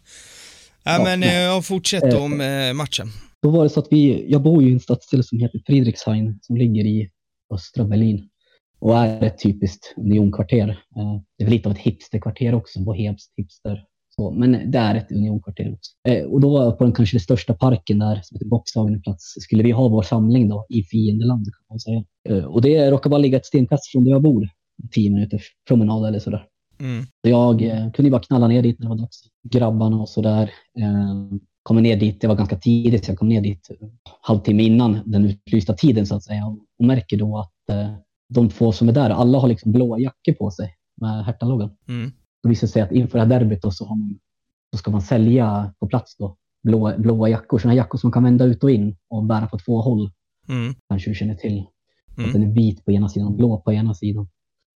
ja, 0.84 1.00
men 1.04 1.22
eh, 1.22 1.34
jag 1.34 1.64
fortsätt 1.64 2.04
Eh, 2.04 2.24
om 2.24 2.40
eh, 2.40 2.72
matchen. 2.74 3.08
Då 3.42 3.50
var 3.50 3.62
det 3.62 3.70
så 3.70 3.80
att 3.80 3.88
vi, 3.90 4.30
jag 4.30 4.42
bor 4.42 4.62
ju 4.62 4.68
i 4.68 4.72
en 4.72 4.80
stadsdel 4.80 5.24
som 5.24 5.38
heter 5.38 5.60
Friedrichshain 5.66 6.38
som 6.42 6.56
ligger 6.56 6.84
i 6.84 7.10
östra 7.54 7.84
Berlin 7.84 8.28
och 8.78 8.98
är 8.98 9.22
ett 9.24 9.42
typiskt 9.42 9.94
unionkvarter. 9.96 10.68
Eh, 10.68 11.20
Det 11.38 11.44
är 11.44 11.48
lite 11.48 11.68
av 11.68 11.74
ett 11.74 11.80
hipsterkvarter 11.80 12.54
också, 12.54 12.80
bohemskt 12.80 13.32
hipster. 13.36 13.84
Så, 14.16 14.30
men 14.30 14.70
det 14.70 14.78
är 14.78 14.94
ett 14.94 15.12
unionkvarter 15.12 15.72
också. 15.72 15.90
Och 16.28 16.40
då 16.40 16.72
på 16.72 16.84
den 16.84 16.92
kanske 16.92 17.16
den 17.16 17.20
största 17.20 17.54
parken 17.54 17.98
där, 17.98 18.20
som 18.22 18.34
heter 18.34 18.46
Boxhagenplats, 18.46 19.34
skulle 19.40 19.62
vi 19.62 19.70
ha 19.70 19.88
vår 19.88 20.02
samling 20.02 20.48
då 20.48 20.66
i 20.68 20.82
fiendeland 20.82 21.44
kan 21.44 21.64
man 21.70 21.80
säga. 21.80 22.04
Och 22.48 22.62
det 22.62 22.90
råkar 22.90 23.10
bara 23.10 23.18
ligga 23.18 23.36
ett 23.36 23.46
stenkast 23.46 23.92
från 23.92 24.04
där 24.04 24.10
jag 24.10 24.22
bor. 24.22 24.48
Tio 24.92 25.10
minuters 25.10 25.42
promenad 25.68 26.08
eller 26.08 26.18
sådär. 26.18 26.46
Mm. 26.78 27.04
Jag 27.22 27.62
eh, 27.62 27.90
kunde 27.92 28.10
bara 28.10 28.22
knalla 28.22 28.48
ner 28.48 28.62
dit 28.62 28.78
när 28.78 28.84
det 28.86 28.88
var 28.88 28.98
dags. 28.98 29.22
Grabbarna 29.42 29.96
och 29.96 30.08
sådär. 30.08 30.50
Eh, 30.78 31.38
kommer 31.62 31.80
ner 31.80 31.96
dit, 31.96 32.20
det 32.20 32.26
var 32.26 32.34
ganska 32.34 32.56
tidigt, 32.56 33.04
så 33.04 33.10
jag 33.10 33.18
kom 33.18 33.28
ner 33.28 33.40
dit 33.40 33.70
eh, 33.70 33.88
halvtimme 34.20 34.62
innan 34.62 35.00
den 35.04 35.24
utlysta 35.24 35.74
tiden 35.74 36.06
så 36.06 36.16
att 36.16 36.22
säga. 36.22 36.46
Och, 36.46 36.84
märker 36.86 37.16
då 37.16 37.38
att 37.38 37.76
eh, 37.76 37.94
de 38.28 38.48
två 38.48 38.72
som 38.72 38.88
är 38.88 38.92
där, 38.92 39.10
alla 39.10 39.38
har 39.38 39.48
liksom 39.48 39.72
blåa 39.72 39.98
jackor 39.98 40.32
på 40.32 40.50
sig 40.50 40.74
med 41.00 41.24
Hertha-loggan. 41.24 41.70
Mm. 41.88 42.10
Det 42.42 42.48
visar 42.48 42.66
sig 42.66 42.82
att 42.82 42.92
inför 42.92 43.18
det 43.18 43.24
här 43.24 43.40
derbyt 43.40 43.62
då, 43.62 43.70
så, 43.70 43.84
man, 43.84 44.18
så 44.72 44.78
ska 44.78 44.90
man 44.90 45.02
sälja 45.02 45.74
på 45.80 45.86
plats 45.86 46.16
då 46.16 46.36
blåa, 46.64 46.98
blåa 46.98 47.28
jackor. 47.28 47.58
Sådana 47.58 47.74
jackor 47.74 47.98
som 47.98 48.08
man 48.08 48.12
kan 48.12 48.24
vända 48.24 48.44
ut 48.44 48.64
och 48.64 48.70
in 48.70 48.96
och 49.08 49.24
bära 49.24 49.46
på 49.46 49.58
två 49.58 49.80
håll. 49.80 50.10
Mm. 50.48 50.74
Kanske 50.88 51.10
du 51.10 51.14
känner 51.14 51.34
till. 51.34 51.66
Mm. 52.16 52.26
Att 52.26 52.32
den 52.32 52.42
är 52.42 52.54
vit 52.54 52.84
på 52.84 52.92
ena 52.92 53.08
sidan 53.08 53.28
och 53.28 53.34
blå 53.34 53.60
på 53.60 53.72
ena 53.72 53.94
sidan. 53.94 54.28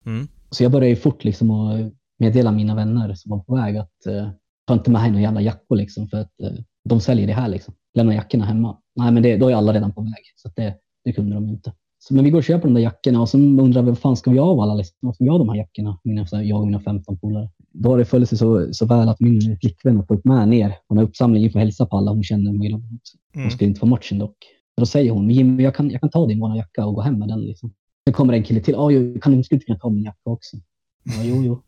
Mm. 0.07 0.29
Så 0.51 0.63
jag 0.63 0.73
började 0.73 0.89
ju 0.89 0.97
fort 0.97 1.25
liksom 1.25 1.51
att 1.51 1.93
meddela 2.19 2.53
mina 2.53 2.75
vänner 2.75 3.15
som 3.15 3.31
var 3.31 3.39
på 3.39 3.55
väg 3.55 3.77
att 3.77 4.07
eh, 4.07 4.29
ta 4.67 4.75
inte 4.75 4.91
med 4.91 5.01
hem 5.01 5.13
några 5.13 5.23
jävla 5.23 5.41
jackor 5.41 5.77
liksom 5.77 6.09
för 6.09 6.21
att 6.21 6.41
eh, 6.43 6.53
de 6.85 7.01
säljer 7.01 7.27
det 7.27 7.33
här 7.33 7.49
liksom. 7.49 7.75
Lämna 7.95 8.15
jackorna 8.15 8.45
hemma. 8.45 8.79
Nej, 8.97 9.13
men 9.13 9.23
det, 9.23 9.37
då 9.37 9.49
är 9.49 9.55
alla 9.55 9.73
redan 9.73 9.93
på 9.93 10.01
väg 10.01 10.25
så 10.37 10.49
det, 10.57 10.75
det 11.05 11.13
kunde 11.13 11.35
de 11.35 11.49
inte. 11.49 11.73
Så, 11.99 12.15
men 12.15 12.25
vi 12.25 12.31
går 12.31 12.39
och 12.39 12.45
köper 12.45 12.69
de 12.69 12.75
där 12.75 12.81
jackorna 12.81 13.21
och 13.21 13.29
så 13.29 13.39
undrar 13.39 13.83
vi 13.83 13.89
vad 13.89 13.99
fan 13.99 14.17
ska 14.17 14.31
vi 14.31 14.39
ha 14.39 14.47
av 14.47 14.61
alla 14.61 14.75
liksom? 14.75 14.97
Vad 15.01 15.15
ska 15.15 15.33
av 15.33 15.39
de 15.39 15.49
här 15.49 15.57
jackorna? 15.57 15.99
Mina, 16.05 16.27
jag 16.43 16.61
och 16.61 16.67
mina 16.67 16.81
15 16.81 17.19
polare. 17.19 17.51
Då 17.73 17.91
har 17.91 17.99
det 17.99 18.05
följt 18.05 18.29
sig 18.29 18.39
så, 18.39 18.73
så 18.73 18.87
väl 18.87 19.09
att 19.09 19.21
min 19.21 19.59
flickvän 19.61 19.97
har 19.97 20.05
fått 20.05 20.25
med 20.25 20.49
ner 20.49 20.69
på 20.69 20.75
den 20.95 20.99
här 20.99 21.05
uppsamlingen 21.05 21.51
för 21.51 21.59
att 21.59 21.65
hälsa 21.65 21.87
på 21.87 21.97
alla. 21.97 22.11
Hon 22.11 22.25
känner 22.25 22.53
mig 22.53 22.75
också. 22.75 23.19
Hon 23.35 23.43
Mm. 23.43 23.51
skulle 23.51 23.69
inte 23.69 23.81
få 23.81 23.87
matchen 23.87 24.19
dock. 24.19 24.37
Då 24.77 24.87
säger 24.87 25.11
hon, 25.11 25.31
Jimmy 25.31 25.63
jag 25.63 25.75
kan, 25.75 25.91
jag 25.91 26.01
kan 26.01 26.11
ta 26.11 26.27
din 26.27 26.41
våna 26.41 26.57
jacka 26.57 26.87
och 26.87 26.95
gå 26.95 27.01
hem 27.01 27.19
med 27.19 27.29
den. 27.29 27.41
Liksom. 27.41 27.73
Sen 28.05 28.15
kommer 28.15 28.33
en 28.33 28.43
kille 28.45 28.61
till, 28.61 28.75
ah, 28.75 28.91
jo, 28.91 29.21
kan 29.21 29.33
du 29.33 29.39
inte 29.39 29.59
kunna 29.59 29.79
ta 29.79 29.91
min 29.91 30.05
jacka 30.05 30.31
också? 30.31 30.57
Ja, 31.05 31.23
jo, 31.25 31.43
jo. 31.45 31.63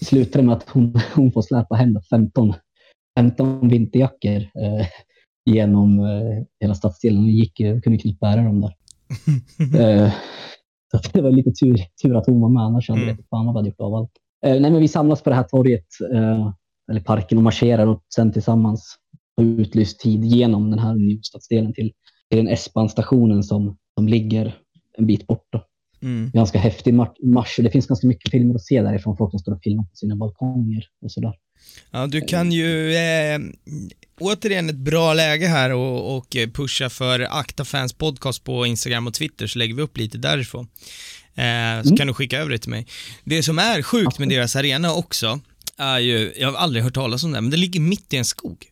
Slutar 0.00 0.42
med 0.42 0.56
att 0.56 0.68
hon, 0.68 0.94
hon 1.14 1.32
får 1.32 1.42
släpa 1.42 1.74
hem 1.74 2.00
15, 2.10 2.54
15 3.18 3.68
vinterjackor 3.68 4.36
eh, 4.36 4.86
genom 5.44 5.98
eh, 5.98 6.44
hela 6.60 6.74
stadsdelen. 6.74 7.18
Hon 7.18 7.28
gick, 7.28 7.60
eh, 7.60 7.80
kunde 7.80 7.98
knappt 7.98 8.20
bära 8.20 8.42
dem 8.42 8.60
där. 8.60 8.74
Eh, 9.80 10.12
så 10.90 11.10
det 11.12 11.22
var 11.22 11.30
lite 11.30 11.50
tur, 11.50 11.76
tur 12.02 12.16
att 12.16 12.26
hon 12.26 12.40
var 12.40 12.48
med, 12.48 12.62
annars 12.62 12.88
hade 12.88 13.00
jag 13.00 13.10
Mm. 13.10 13.24
fan 13.30 13.46
vad 13.46 13.56
hade 13.56 13.68
gjort 13.68 13.80
av 13.80 13.94
allt. 13.94 14.10
Eh, 14.46 14.60
nej, 14.60 14.70
men 14.70 14.80
vi 14.80 14.88
samlas 14.88 15.22
på 15.22 15.30
det 15.30 15.36
här 15.36 15.42
torget, 15.42 15.86
eh, 16.12 16.52
eller 16.90 17.00
parken, 17.00 17.38
och 17.38 17.44
marscherar 17.44 17.86
och 17.86 18.04
sen 18.14 18.32
tillsammans 18.32 18.96
på 19.36 19.42
utlyst 19.42 20.00
tid 20.00 20.24
genom 20.24 20.70
den 20.70 20.78
här 20.78 21.22
stadsdelen 21.22 21.72
till, 21.74 21.92
till 22.30 22.38
den 22.38 22.48
S-Bahn-stationen 22.48 23.42
som, 23.42 23.76
som 23.98 24.08
ligger 24.08 24.54
en 24.98 25.06
bit 25.06 25.26
bort. 25.26 25.46
Då. 25.52 25.64
Mm. 26.02 26.30
Ganska 26.34 26.58
häftig 26.58 26.94
mar- 26.94 27.24
marsch 27.26 27.58
det 27.62 27.70
finns 27.70 27.86
ganska 27.86 28.06
mycket 28.06 28.30
filmer 28.30 28.54
att 28.54 28.62
se 28.64 28.82
därifrån. 28.82 29.16
Folk 29.16 29.30
som 29.30 29.40
står 29.40 29.52
och 29.52 29.60
filmar 29.62 29.84
på 29.84 29.96
sina 29.96 30.16
balkonger 30.16 30.84
och 31.04 31.12
sådär. 31.12 31.32
Ja, 31.90 32.06
du 32.06 32.20
kan 32.20 32.52
ju, 32.52 32.94
eh, 32.94 33.38
återigen 34.20 34.68
ett 34.70 34.76
bra 34.76 35.14
läge 35.14 35.46
här 35.46 35.70
och, 35.72 36.16
och 36.16 36.36
pusha 36.54 36.90
för 36.90 37.20
Akta 37.20 37.64
Fans 37.64 37.92
Podcast 37.92 38.44
på 38.44 38.66
Instagram 38.66 39.06
och 39.06 39.14
Twitter 39.14 39.46
så 39.46 39.58
lägger 39.58 39.74
vi 39.74 39.82
upp 39.82 39.96
lite 39.98 40.18
därifrån. 40.18 40.66
Eh, 41.34 41.82
så 41.82 41.88
Mm. 41.88 41.96
kan 41.96 42.06
du 42.06 42.14
skicka 42.14 42.38
över 42.38 42.50
det 42.50 42.58
till 42.58 42.70
mig. 42.70 42.86
Det 43.24 43.42
som 43.42 43.58
är 43.58 43.82
sjukt 43.82 44.18
med 44.18 44.28
deras 44.28 44.56
arena 44.56 44.94
också, 44.94 45.40
är 45.78 45.98
ju, 45.98 46.32
jag 46.36 46.52
har 46.52 46.58
aldrig 46.58 46.84
hört 46.84 46.94
talas 46.94 47.24
om 47.24 47.32
det, 47.32 47.40
men 47.40 47.50
det 47.50 47.56
ligger 47.56 47.80
mitt 47.80 48.12
i 48.12 48.16
en 48.16 48.24
skog. 48.24 48.66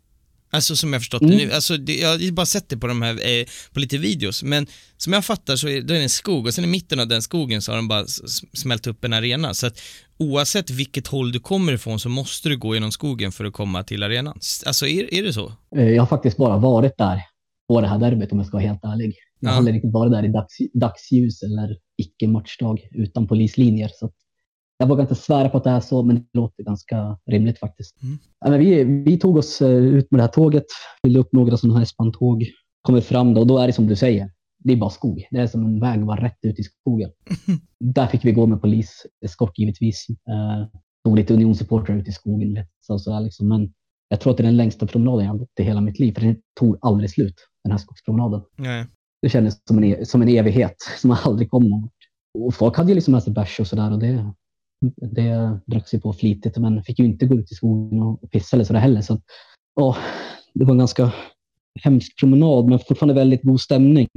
Alltså 0.53 0.77
som 0.77 0.93
jag 0.93 1.03
förstått 1.03 1.21
det 1.21 1.27
Mm. 1.35 1.39
nu, 1.49 1.53
alltså 1.53 1.77
det, 1.77 1.97
jag 1.97 2.09
har 2.09 2.33
bara 2.33 2.47
sett 2.47 2.69
det 2.69 2.77
på 2.77 2.87
de 2.87 3.03
här, 3.03 3.15
eh, 3.15 3.47
på 3.73 3.81
lite 3.81 3.99
videos, 3.99 4.43
men 4.43 4.67
som 4.97 5.13
jag 5.13 5.25
fattar 5.25 5.57
så 5.57 5.69
är 5.69 5.81
det 5.81 6.03
en 6.03 6.09
skog 6.09 6.47
och 6.47 6.55
sen 6.55 6.65
i 6.65 6.67
mitten 6.67 7.01
av 7.01 7.09
den 7.09 7.23
skogen 7.23 7.63
så 7.63 7.73
har 7.73 7.77
de 7.77 7.89
bara 7.89 8.05
smält 8.55 8.87
upp 8.87 9.05
en 9.05 9.13
arena. 9.13 9.55
Så 9.55 9.67
att 9.67 9.81
oavsett 10.19 10.71
vilket 10.71 11.07
håll 11.07 11.33
du 11.33 11.41
kommer 11.41 11.73
ifrån 11.73 12.01
så 12.01 12.09
måste 12.09 12.49
du 12.49 12.57
gå 12.59 12.75
genom 12.75 12.93
skogen 12.93 13.33
för 13.33 13.45
att 13.45 13.53
komma 13.53 13.83
till 13.83 14.03
arenan. 14.03 14.39
Alltså 14.67 14.87
är, 14.87 15.15
är 15.15 15.23
det 15.23 15.33
så? 15.33 15.53
Eh, 15.77 15.89
Jag 15.89 16.03
har 16.03 16.07
faktiskt 16.07 16.37
bara 16.37 16.57
varit 16.59 16.99
där 16.99 17.21
på 17.69 17.81
det 17.81 17.89
här 17.89 17.99
derbyt 17.99 18.33
om 18.33 18.39
jag 18.39 18.47
ska 18.47 18.57
vara 18.57 18.67
helt 18.67 18.85
ärlig. 18.85 19.15
Jag 19.41 19.49
Ja. 19.49 19.53
har 19.53 19.59
aldrig 19.59 19.75
riktigt 19.77 19.93
varit 19.93 20.13
där 20.13 20.25
i 20.25 20.29
dags, 20.29 20.57
dagsljus 20.75 21.43
eller 21.43 21.77
icke-matchdag 22.03 22.79
utan 22.95 23.29
polislinjer. 23.29 23.91
Så 23.95 24.07
att 24.07 24.13
jag 24.83 24.89
vågar 24.89 25.03
inte 25.03 25.15
svära 25.15 25.49
på 25.49 25.57
att 25.57 25.65
det 25.65 25.71
är 25.71 25.81
så, 25.81 26.03
men 26.03 26.17
det 26.17 26.27
låter 26.33 26.63
ganska 26.63 27.19
rimligt 27.31 27.59
faktiskt. 27.59 28.03
Mm. 28.03 28.19
Men 28.45 28.61
vi, 28.61 28.85
vi 28.85 29.19
tog 29.19 29.37
oss 29.37 29.63
eh, 29.63 29.71
ut 29.71 30.11
med 30.11 30.19
det 30.19 30.23
här 30.23 30.31
tåget, 30.31 30.65
fyllde 31.05 31.21
upp 31.21 31.33
några 31.33 31.57
sådana 31.57 31.79
här 31.79 31.85
spantåg, 31.85 32.45
kommer 32.83 33.01
fram 33.01 33.35
då, 33.35 33.41
och 33.41 33.47
då 33.47 33.59
är 33.59 33.67
det 33.67 33.73
som 33.73 33.87
du 33.87 33.97
säger. 33.97 34.31
Det 34.65 34.73
är 34.73 34.77
bara 34.77 34.91
skog. 34.91 35.27
Det 35.31 35.39
är 35.39 35.47
som 35.47 35.65
en 35.65 35.81
väg 35.81 36.07
bara 36.07 36.25
rätt 36.25 36.39
ut 36.43 36.59
i 36.59 36.63
skogen. 36.63 37.11
Där 37.81 38.07
fick 38.07 38.25
vi 38.25 38.33
gå 38.33 38.47
med 38.47 38.61
poliseskort 38.61 39.59
givetvis. 39.59 40.07
Eh, 40.11 40.69
stod 41.01 41.17
lite 41.17 41.35
unionssupportrar 41.35 41.97
ute 41.97 42.11
i 42.11 42.13
skogen. 42.13 42.67
Så, 42.81 42.99
så 42.99 43.21
liksom. 43.21 43.49
Men 43.49 43.73
jag 44.09 44.21
tror 44.21 44.31
att 44.31 44.37
det 44.37 44.43
är 44.43 44.47
den 44.47 44.57
längsta 44.57 44.87
promenaden 44.87 45.25
jag 45.25 45.33
har 45.33 45.39
gått 45.39 45.61
i 45.61 45.63
hela 45.63 45.81
mitt 45.81 45.99
liv. 45.99 46.15
För 46.15 46.21
den 46.21 46.37
tog 46.61 46.79
aldrig 46.81 47.11
slut, 47.11 47.35
den 47.65 47.71
här 47.71 47.79
skogspromenaden. 47.79 48.43
Nej. 48.59 48.87
Det 49.23 49.29
kändes 49.29 49.67
som 49.69 49.79
en, 49.79 49.85
e- 49.85 50.05
som 50.05 50.23
en 50.23 50.29
evighet 50.29 50.77
som 51.01 51.17
aldrig 51.25 51.51
kom. 51.51 51.91
Och 52.39 52.55
folk 52.55 52.77
hade 52.77 52.89
ju 52.89 52.95
liksom 52.95 53.13
med 53.13 53.23
sig 53.23 53.33
bärs 53.33 53.61
och 53.61 53.67
sådär 53.67 53.93
och 53.93 53.99
det, 53.99 54.33
det 54.97 55.59
dracks 55.67 55.95
ju 55.95 56.01
på 56.01 56.13
flitigt. 56.13 56.57
Men 56.57 56.83
fick 56.83 56.99
ju 56.99 57.05
inte 57.05 57.27
gå 57.27 57.35
ut 57.35 57.53
i 57.53 57.55
skogen 57.55 58.03
och, 58.03 58.31
pissa 58.31 58.57
eller 58.57 58.65
sådär 58.65 58.81
heller. 58.81 59.01
Så, 59.01 59.21
ja, 59.77 59.97
det 60.55 60.65
var 60.65 60.73
en 60.73 60.79
ganska 60.79 61.13
hemsk 61.81 62.19
promenad 62.19 62.69
men 62.69 62.79
fortfarande 62.79 63.15
väldigt 63.15 63.43
god 63.43 63.61
stämning. 63.61 64.09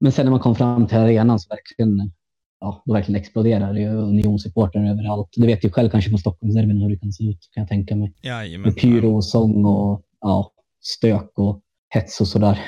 Men 0.00 0.12
sen 0.12 0.26
när 0.26 0.30
man 0.30 0.40
kom 0.40 0.54
fram 0.54 0.86
till 0.86 0.98
arenan 0.98 1.38
så 1.38 1.48
verkligen, 1.48 2.12
ja, 2.60 2.82
då 2.86 2.92
verkligen 2.92 3.20
exploderar 3.20 3.74
det 3.74 3.80
ju 3.80 3.88
unionssupportrar 3.88 4.90
överallt. 4.90 5.28
Du 5.32 5.46
vet 5.46 5.64
ju 5.64 5.70
själv 5.70 5.90
kanske 5.90 6.10
på 6.10 6.18
Stockholmsderbyn 6.18 6.82
hur 6.82 6.90
det 6.90 6.98
kan 6.98 7.12
se 7.12 7.24
ut 7.24 7.38
kan 7.54 7.60
jag 7.60 7.68
tänka 7.68 7.96
mig. 7.96 8.14
Jajamän. 8.22 8.68
Med 8.68 8.80
pyro 8.80 9.16
och 9.16 9.24
sång 9.24 9.64
och 9.64 10.02
ja, 10.20 10.52
stök 10.80 11.38
och 11.38 11.60
hets 11.88 12.20
och 12.20 12.28
sådär. 12.28 12.58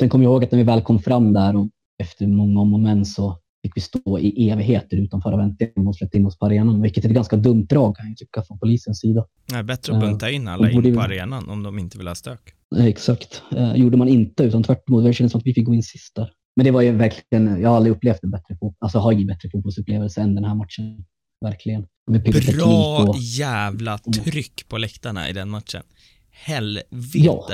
Sen 0.00 0.08
kommer 0.08 0.24
jag 0.24 0.32
ihåg 0.32 0.44
att 0.44 0.50
när 0.50 0.58
vi 0.58 0.64
väl 0.64 0.82
kom 0.82 0.98
fram 0.98 1.32
där 1.32 1.56
och 1.56 1.68
efter 1.98 2.26
många 2.26 2.60
om 2.60 2.74
och 2.74 2.80
men 2.80 3.04
så 3.04 3.38
fick 3.62 3.76
vi 3.76 3.80
stå 3.80 4.18
i 4.18 4.50
evigheter 4.50 4.96
utanför 4.96 5.32
och 5.32 5.38
vänta 5.38 5.64
innan 5.64 5.84
de 5.84 5.94
släppte 5.94 6.18
in 6.18 6.26
oss 6.26 6.38
på 6.38 6.46
arenan. 6.46 6.82
Vilket 6.82 7.04
är 7.04 7.08
ett 7.08 7.14
ganska 7.14 7.36
dumt 7.36 7.66
drag 7.68 7.96
kan 7.96 8.08
jag 8.08 8.16
tycka 8.16 8.42
från 8.42 8.58
polisens 8.58 9.00
sida. 9.00 9.26
Nej, 9.52 9.62
bättre 9.62 9.94
att 9.94 10.00
bunta 10.00 10.30
in 10.30 10.48
alla 10.48 10.72
borde 10.72 10.88
in 10.88 10.94
på 10.94 11.00
arenan 11.00 11.48
om 11.48 11.62
de 11.62 11.78
inte 11.78 11.98
vill 11.98 12.08
ha 12.08 12.14
stök. 12.14 12.40
Eh, 12.76 12.84
Exakt. 12.86 13.42
Eh, 13.56 13.74
gjorde 13.74 13.96
man 13.96 14.08
inte, 14.08 14.42
utan 14.42 14.62
tvärtom. 14.62 15.04
Det 15.04 15.12
kändes 15.12 15.32
som 15.32 15.38
att 15.38 15.46
vi 15.46 15.54
fick 15.54 15.66
gå 15.66 15.74
in 15.74 15.82
sist 15.82 16.14
där. 16.14 16.30
Men 16.56 16.64
det 16.64 16.70
var 16.70 16.82
ju 16.82 16.90
verkligen, 16.92 17.60
jag 17.60 17.68
har 17.68 17.76
aldrig 17.76 17.96
upplevt 17.96 18.22
en 18.22 18.30
bättre, 18.30 18.56
fot- 18.60 18.76
alltså 18.78 18.98
har 18.98 19.12
ju 19.12 19.26
bättre 19.26 19.50
fotbollsupplevelse 19.50 20.20
än 20.20 20.34
den 20.34 20.44
här 20.44 20.54
matchen. 20.54 21.04
Verkligen. 21.44 21.86
Bra 22.56 22.98
och, 23.08 23.16
jävla 23.18 23.98
tryck 23.98 24.68
på 24.68 24.78
läktarna 24.78 25.28
i 25.28 25.32
den 25.32 25.48
matchen. 25.48 25.82
Helvete. 26.30 26.84
Ja. 27.14 27.48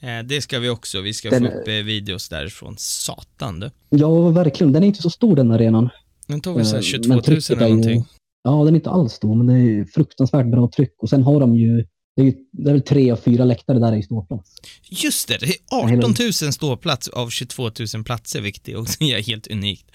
Eh, 0.00 0.18
det 0.24 0.40
ska 0.42 0.58
vi 0.58 0.68
också, 0.68 1.00
vi 1.00 1.14
ska 1.14 1.30
Den- 1.30 1.42
få 1.42 1.48
upp 1.58 1.68
eh, 1.68 1.74
videos 1.74 2.28
därifrån. 2.28 2.74
Satan 2.78 3.60
du. 3.60 3.70
ja, 3.90 4.28
verkligen. 4.28 4.72
Den 4.72 4.82
är 4.82 4.86
inte 4.86 5.02
så 5.02 5.10
stor 5.10 5.36
den 5.36 5.50
arenan. 5.50 5.88
Den 6.26 6.40
tog 6.40 6.56
väl 6.56 6.66
såhär 6.66 6.78
Eh, 6.78 6.82
22 6.82 7.08
men 7.08 7.16
000 7.16 7.24
trycket 7.24 7.50
eller 7.50 7.62
är 7.62 7.66
ju- 7.68 7.74
någonting. 7.74 8.04
Ja, 8.42 8.64
den 8.64 8.74
är 8.74 8.78
inte 8.78 8.90
alls 8.90 9.12
stor, 9.12 9.34
men 9.36 9.46
det 9.46 9.54
är 9.54 9.84
fruktansvärt 9.84 10.46
bra 10.46 10.70
tryck. 10.76 10.94
Och 11.02 11.08
sen 11.08 11.22
har 11.22 11.40
de 11.40 11.54
ju, 11.56 11.84
det 12.16 12.22
är, 12.22 12.26
ju, 12.26 12.34
det 12.52 12.70
är 12.70 12.72
väl 12.72 12.82
tre 12.82 13.12
och 13.12 13.18
fyra 13.22 13.44
läktare 13.44 13.78
där 13.78 13.96
i 13.96 14.02
ståplats. 14.02 14.50
Just 14.90 15.28
det, 15.28 15.36
det 15.40 15.46
är 15.46 15.54
Ja, 15.70 15.86
hela- 15.86 16.06
18 16.06 16.14
000 16.42 16.52
ståplats 16.52 17.08
av 17.08 17.30
22 17.30 17.70
000 17.94 18.04
platser, 18.04 18.40
vilket 18.40 18.76
också 18.76 19.04
är 19.04 19.22
helt 19.28 19.46
unikt. 19.46 19.90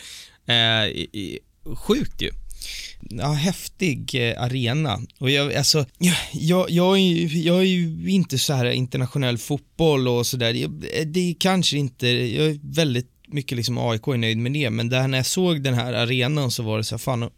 Eh, 0.46 0.56
sjukt 1.76 2.22
ju. 2.22 2.30
Ja, 3.10 3.32
häftig 3.32 4.16
eh, 4.16 4.44
arena. 4.44 5.02
Och 5.20 5.30
jag, 5.30 5.54
alltså, 5.54 5.86
jag, 5.98 6.16
jag, 6.34 6.70
jag, 6.70 6.98
är 6.98 7.02
ju, 7.02 7.42
jag 7.42 7.58
är 7.58 7.64
ju 7.64 8.10
inte 8.10 8.38
så 8.38 8.54
här 8.54 8.66
internationell 8.66 9.38
fotboll 9.38 10.08
och 10.08 10.26
sådär. 10.26 10.64
Eh, 10.64 11.06
det 11.06 11.20
är 11.30 11.36
kanske 11.40 11.78
inte, 11.78 12.08
jag 12.08 12.46
är 12.46 12.60
väldigt 12.64 13.10
mycket 13.28 13.56
liksom 13.58 13.78
AIK 13.78 14.08
är 14.08 14.18
nöjd 14.18 14.38
med 14.38 14.54
det, 14.54 14.70
men 14.70 14.90
där 14.90 15.08
när 15.08 15.18
jag 15.18 15.26
såg 15.26 15.62
den 15.62 15.74
här 15.74 15.94
arenan 15.94 16.52
så 16.52 16.64
var 16.64 16.78
det 16.78 16.84
så 16.84 16.96
här, 16.96 17.00
fan, 17.00 17.30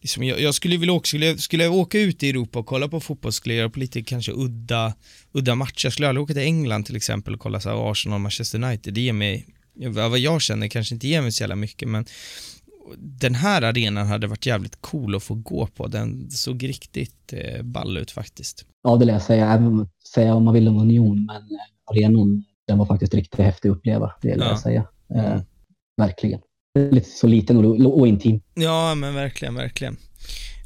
liksom, 0.00 0.22
jag, 0.22 0.40
jag 0.40 0.54
skulle 0.54 0.76
vilja 0.76 0.92
åka, 0.92 1.06
skulle 1.06 1.26
jag, 1.26 1.40
skulle 1.40 1.64
jag 1.64 1.74
åka 1.74 1.98
ut 1.98 2.22
i 2.22 2.30
Europa 2.30 2.58
och 2.58 2.66
kolla 2.66 2.88
på 2.88 3.00
fotboll, 3.00 3.32
skulle 3.32 3.54
jag 3.54 3.58
göra 3.58 3.70
på 3.70 3.78
lite 3.78 4.02
kanske 4.02 4.32
udda, 4.32 4.94
udda 5.32 5.54
matcher. 5.54 5.86
Jag 5.86 5.92
skulle 5.92 6.08
aldrig 6.08 6.22
åka 6.22 6.32
till 6.32 6.42
England 6.42 6.84
till 6.84 6.96
exempel 6.96 7.34
och 7.34 7.40
kolla 7.40 7.60
så 7.60 7.68
här, 7.68 7.90
Arsenal, 7.90 8.20
Manchester 8.20 8.62
United. 8.62 8.94
Det 8.94 9.00
ger 9.00 9.12
mig, 9.12 9.46
vad 9.74 10.18
jag 10.18 10.42
känner 10.42 10.68
kanske 10.68 10.94
inte 10.94 11.08
ger 11.08 11.22
mig 11.22 11.32
så 11.32 11.42
jävla 11.42 11.56
mycket, 11.56 11.88
men 11.88 12.06
den 12.96 13.34
här 13.34 13.62
arenan 13.62 14.06
hade 14.06 14.26
varit 14.26 14.46
jävligt 14.46 14.80
cool 14.80 15.14
att 15.14 15.22
få 15.22 15.34
gå 15.34 15.66
på. 15.66 15.86
Den 15.86 16.30
såg 16.30 16.68
riktigt 16.68 17.32
eh, 17.32 17.62
ball 17.62 17.96
ut 17.96 18.10
faktiskt. 18.10 18.64
Ja, 18.82 18.96
det 18.96 19.04
lär 19.04 19.12
jag 19.12 19.22
säga. 19.22 19.52
Även 19.52 19.88
säga 20.14 20.34
om 20.34 20.44
man 20.44 20.54
vill 20.54 20.68
om 20.68 20.76
Union, 20.76 21.26
men 21.26 21.36
eh, 21.36 21.90
arenan 21.90 22.44
den 22.66 22.78
var 22.78 22.86
faktiskt 22.86 23.14
riktigt 23.14 23.40
häftig 23.40 23.68
att 23.68 23.76
uppleva. 23.76 24.12
Det 24.22 24.36
lär 24.36 24.44
ja. 24.44 24.50
jag 24.50 24.60
säga. 24.60 24.84
Eh, 25.14 25.32
mm. 25.32 25.40
verkligen. 25.96 26.40
Lite 26.90 27.10
så 27.10 27.26
liten 27.26 27.64
och, 27.64 27.98
och 27.98 28.08
intim. 28.08 28.40
Ja, 28.54 28.94
men 28.94 29.14
verkligen, 29.14 29.54
verkligen. 29.54 29.96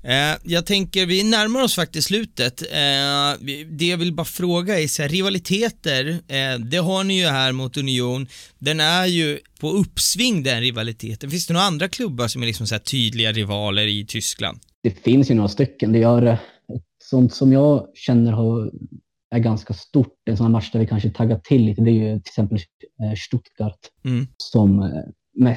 Eh, 0.02 0.38
jag 0.42 0.66
tänker, 0.66 1.06
vi 1.06 1.24
närmar 1.24 1.62
oss 1.62 1.74
faktiskt 1.74 2.08
slutet. 2.08 2.62
Eh, 2.62 3.46
det 3.70 3.86
jag 3.86 3.96
vill 3.96 4.12
bara 4.12 4.24
fråga 4.24 4.80
är 4.80 4.86
så 4.86 5.02
här, 5.02 5.08
rivaliteter, 5.08 6.08
eh, 6.08 6.58
det 6.58 6.76
har 6.76 7.04
ni 7.04 7.20
ju 7.20 7.26
här 7.26 7.52
mot 7.52 7.76
Union. 7.76 8.26
Den 8.58 8.80
är 8.80 9.06
ju 9.06 9.38
på 9.60 9.70
uppsving 9.70 10.42
den 10.42 10.60
rivaliteten. 10.60 11.30
Finns 11.30 11.46
det 11.46 11.52
några 11.52 11.66
andra 11.66 11.88
klubbar 11.88 12.28
som 12.28 12.42
är 12.42 12.46
liksom 12.46 12.66
så 12.66 12.78
tydliga 12.78 13.32
rivaler 13.32 13.86
i 13.86 14.06
Tyskland? 14.06 14.58
Det 14.82 14.90
finns 14.90 15.30
ju 15.30 15.34
några 15.34 15.48
stycken. 15.48 15.92
Det 15.92 15.98
gör 15.98 16.38
sånt 17.02 17.34
som 17.34 17.52
jag 17.52 17.86
känner 17.94 18.32
har, 18.32 18.70
är 19.30 19.38
ganska 19.38 19.74
stort. 19.74 20.14
En 20.30 20.36
sån 20.36 20.46
här 20.46 20.52
match 20.52 20.70
där 20.72 20.80
vi 20.80 20.86
kanske 20.86 21.10
taggar 21.10 21.38
till 21.38 21.64
lite, 21.64 21.82
det 21.82 21.90
är 21.90 21.92
ju 21.92 22.20
till 22.20 22.30
exempel 22.30 22.58
Stuttgart. 23.26 23.78
Mm. 24.04 24.26
Som 24.36 24.90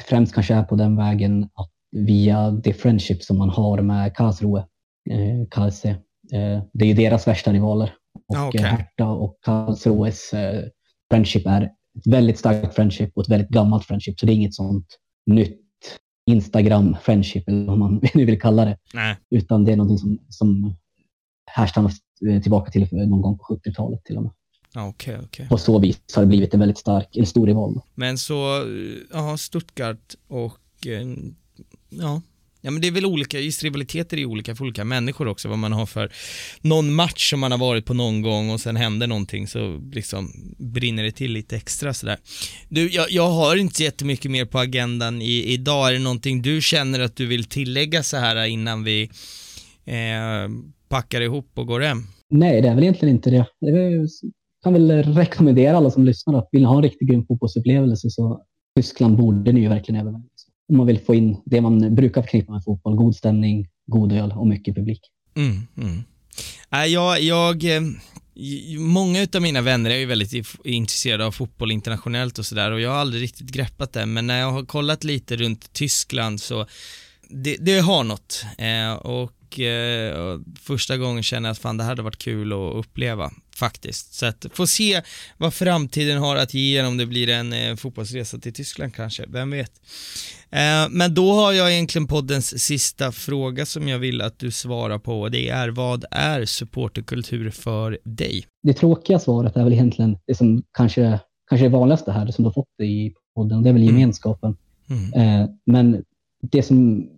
främst 0.07 0.33
kanske 0.33 0.53
är 0.53 0.63
på 0.63 0.75
den 0.75 0.95
vägen 0.95 1.43
att 1.43 1.72
via 1.93 2.51
det 2.51 2.73
friendship 2.73 3.23
som 3.23 3.37
man 3.37 3.49
har 3.49 3.81
med 3.81 4.15
Karlsruhe, 4.15 4.65
eh, 5.09 5.47
Karlse. 5.51 5.89
Eh, 6.33 6.63
det 6.73 6.85
är 6.85 6.87
ju 6.87 6.93
deras 6.93 7.27
värsta 7.27 7.53
rivaler. 7.53 7.93
Och 8.27 8.35
ah, 8.35 8.47
okay. 8.47 8.61
Hertha 8.61 9.07
och 9.07 9.39
Karlsruhes 9.41 10.33
eh, 10.33 10.63
friendship 11.11 11.47
är 11.47 11.61
ett 11.61 12.07
väldigt 12.07 12.39
starkt 12.39 12.75
friendship 12.75 13.11
och 13.15 13.23
ett 13.23 13.29
väldigt 13.29 13.49
gammalt 13.49 13.85
friendship. 13.85 14.19
Så 14.19 14.25
det 14.25 14.31
är 14.31 14.35
inget 14.35 14.55
sånt 14.55 14.87
nytt 15.25 15.59
Instagram 16.25 16.95
friendship 17.01 17.47
eller 17.47 17.65
vad 17.65 17.77
man 17.77 18.01
nu 18.13 18.25
vill 18.25 18.41
kalla 18.41 18.65
det. 18.65 18.77
Nej. 18.93 19.17
Utan 19.29 19.65
det 19.65 19.71
är 19.71 19.75
någonting 19.75 19.97
som, 19.97 20.19
som 20.29 20.75
härstammar 21.45 21.91
tillbaka 22.41 22.71
till 22.71 22.87
någon 22.91 23.21
gång 23.21 23.37
på 23.37 23.43
70-talet 23.43 24.03
till 24.03 24.17
och 24.17 24.23
med. 24.23 24.31
Okay, 24.89 25.17
okay. 25.17 25.47
På 25.47 25.57
så 25.57 25.79
vis 25.79 25.99
har 26.15 26.21
det 26.21 26.27
blivit 26.27 26.53
en 26.53 26.59
väldigt 26.59 26.77
stark, 26.77 27.17
en 27.17 27.25
stor 27.25 27.47
rival. 27.47 27.81
Men 27.95 28.17
så, 28.17 28.65
ja, 29.11 29.37
Stuttgart 29.37 30.15
och 30.27 30.87
eh, 30.87 31.07
ja, 31.89 32.21
Ja 32.65 32.71
men 32.71 32.81
det 32.81 32.87
är 32.87 32.91
väl 32.91 33.05
olika, 33.05 33.39
just 33.39 33.63
rivaliteter 33.63 34.17
är 34.17 34.25
olika 34.25 34.55
för 34.55 34.63
olika 34.63 34.83
människor 34.83 35.27
också, 35.27 35.49
vad 35.49 35.57
man 35.57 35.73
har 35.73 35.85
för 35.85 36.11
någon 36.61 36.93
match 36.93 37.29
som 37.29 37.39
man 37.39 37.51
har 37.51 37.59
varit 37.59 37.85
på 37.85 37.93
någon 37.93 38.21
gång 38.21 38.49
och 38.49 38.59
sen 38.59 38.75
händer 38.75 39.07
någonting 39.07 39.47
så 39.47 39.81
liksom 39.93 40.31
brinner 40.57 41.03
det 41.03 41.11
till 41.11 41.31
lite 41.31 41.55
extra 41.55 41.93
sådär. 41.93 42.17
Du, 42.69 42.89
jag, 42.89 43.11
jag 43.11 43.29
har 43.29 43.55
inte 43.55 43.83
jättemycket 43.83 44.31
mer 44.31 44.45
på 44.45 44.59
agendan 44.59 45.21
i, 45.21 45.53
idag, 45.53 45.89
är 45.89 45.93
det 45.93 45.99
någonting 45.99 46.41
du 46.41 46.61
känner 46.61 46.99
att 46.99 47.15
du 47.15 47.25
vill 47.25 47.43
tillägga 47.43 48.03
så 48.03 48.17
här 48.17 48.45
innan 48.45 48.83
vi 48.83 49.09
eh, 49.85 50.49
packar 50.89 51.21
ihop 51.21 51.49
och 51.53 51.67
går 51.67 51.81
hem? 51.81 52.03
Nej, 52.29 52.61
det 52.61 52.67
är 52.67 52.75
väl 52.75 52.83
egentligen 52.83 53.15
inte 53.15 53.29
det. 53.29 53.45
Jag 53.59 54.09
kan 54.63 54.73
väl 54.73 54.91
rekommendera 55.03 55.77
alla 55.77 55.91
som 55.91 56.05
lyssnar 56.05 56.37
att 56.37 56.49
vill 56.51 56.61
ni 56.61 56.67
ha 56.67 56.75
en 56.75 56.83
riktigt 56.83 57.09
grym 57.09 57.25
fotbollsupplevelse 57.25 58.09
så 58.09 58.41
Tyskland 58.75 59.17
borde 59.17 59.51
ni 59.51 59.61
ju 59.61 59.69
verkligen 59.69 60.01
överväga 60.01 60.23
om 60.69 60.77
man 60.77 60.87
vill 60.87 60.99
få 60.99 61.15
in 61.15 61.37
det 61.45 61.61
man 61.61 61.95
brukar 61.95 62.21
förknippa 62.21 62.51
med 62.51 62.63
fotboll. 62.63 62.95
God 62.95 63.15
stämning, 63.15 63.67
god 63.85 64.11
öl 64.11 64.31
och 64.31 64.47
mycket 64.47 64.75
publik. 64.75 65.01
Mm, 65.35 65.61
mm. 65.77 66.03
Äh, 66.73 66.85
jag, 66.85 67.21
jag, 67.21 67.75
eh, 67.75 67.81
många 68.79 69.27
av 69.35 69.41
mina 69.41 69.61
vänner 69.61 69.89
är 69.89 69.97
ju 69.97 70.05
väldigt 70.05 70.47
intresserade 70.63 71.25
av 71.25 71.31
fotboll 71.31 71.71
internationellt 71.71 72.39
och 72.39 72.45
sådär 72.45 72.71
och 72.71 72.81
jag 72.81 72.89
har 72.89 72.97
aldrig 72.97 73.23
riktigt 73.23 73.51
greppat 73.51 73.93
det, 73.93 74.05
men 74.05 74.27
när 74.27 74.39
jag 74.39 74.51
har 74.51 74.65
kollat 74.65 75.03
lite 75.03 75.35
runt 75.35 75.73
Tyskland 75.73 76.41
så 76.41 76.65
det, 77.29 77.57
det 77.59 77.79
har 77.79 78.03
något. 78.03 78.45
Eh, 78.57 78.93
och 79.53 79.59
eh, 79.59 80.39
första 80.59 80.97
gången 80.97 81.23
känner 81.23 81.49
jag 81.49 81.51
att 81.51 81.59
fan 81.59 81.77
det 81.77 81.83
här 81.83 81.91
hade 81.91 82.01
varit 82.01 82.17
kul 82.17 82.53
att 82.53 82.75
uppleva 82.75 83.31
faktiskt. 83.55 84.13
Så 84.13 84.25
att 84.25 84.45
få 84.53 84.67
se 84.67 85.01
vad 85.37 85.53
framtiden 85.53 86.17
har 86.17 86.35
att 86.35 86.53
ge 86.53 86.85
om 86.85 86.97
det 86.97 87.05
blir 87.05 87.29
en 87.29 87.53
eh, 87.53 87.75
fotbollsresa 87.75 88.37
till 88.37 88.53
Tyskland 88.53 88.95
kanske, 88.95 89.25
vem 89.27 89.51
vet. 89.51 89.71
Eh, 90.49 90.89
men 90.89 91.13
då 91.13 91.33
har 91.33 91.53
jag 91.53 91.73
egentligen 91.73 92.07
poddens 92.07 92.63
sista 92.63 93.11
fråga 93.11 93.65
som 93.65 93.87
jag 93.87 93.99
vill 93.99 94.21
att 94.21 94.39
du 94.39 94.51
svarar 94.51 94.99
på 94.99 95.21
och 95.21 95.31
det 95.31 95.49
är 95.49 95.69
vad 95.69 96.05
är 96.11 96.45
supporterkultur 96.45 97.49
för 97.49 97.99
dig? 98.03 98.45
Det 98.63 98.73
tråkiga 98.73 99.19
svaret 99.19 99.57
är 99.57 99.63
väl 99.63 99.73
egentligen 99.73 100.17
det 100.27 100.35
som 100.35 100.63
kanske, 100.77 101.19
kanske 101.49 101.65
är 101.65 101.69
vanligaste 101.69 102.11
här, 102.11 102.27
som 102.27 102.43
du 102.43 102.47
har 102.47 102.53
fått 102.53 102.81
i 102.83 103.13
podden, 103.35 103.63
det 103.63 103.69
är 103.69 103.73
väl 103.73 103.81
mm. 103.81 103.95
gemenskapen. 103.95 104.57
Mm. 104.89 105.13
Mm. 105.13 105.49
men 105.65 106.03
det 106.51 106.63
som 106.63 107.09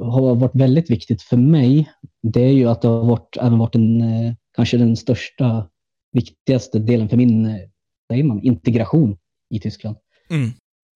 har 0.00 0.34
varit 0.34 0.54
väldigt 0.54 0.90
viktigt 0.90 1.22
för 1.22 1.36
mig, 1.36 1.90
det 2.22 2.40
är 2.40 2.52
ju 2.52 2.68
att 2.68 2.82
det 2.82 2.88
har 2.88 3.04
varit, 3.04 3.36
även 3.40 3.58
varit 3.58 3.74
en, 3.74 4.00
eh, 4.00 4.34
kanske 4.56 4.76
den 4.76 4.96
största, 4.96 5.68
viktigaste 6.12 6.78
delen 6.78 7.08
för 7.08 7.16
min 7.16 7.46
eh, 7.46 7.56
säger 8.10 8.24
man, 8.24 8.42
integration 8.42 9.16
i 9.50 9.60
Tyskland. 9.60 9.96
Mm. 10.30 10.50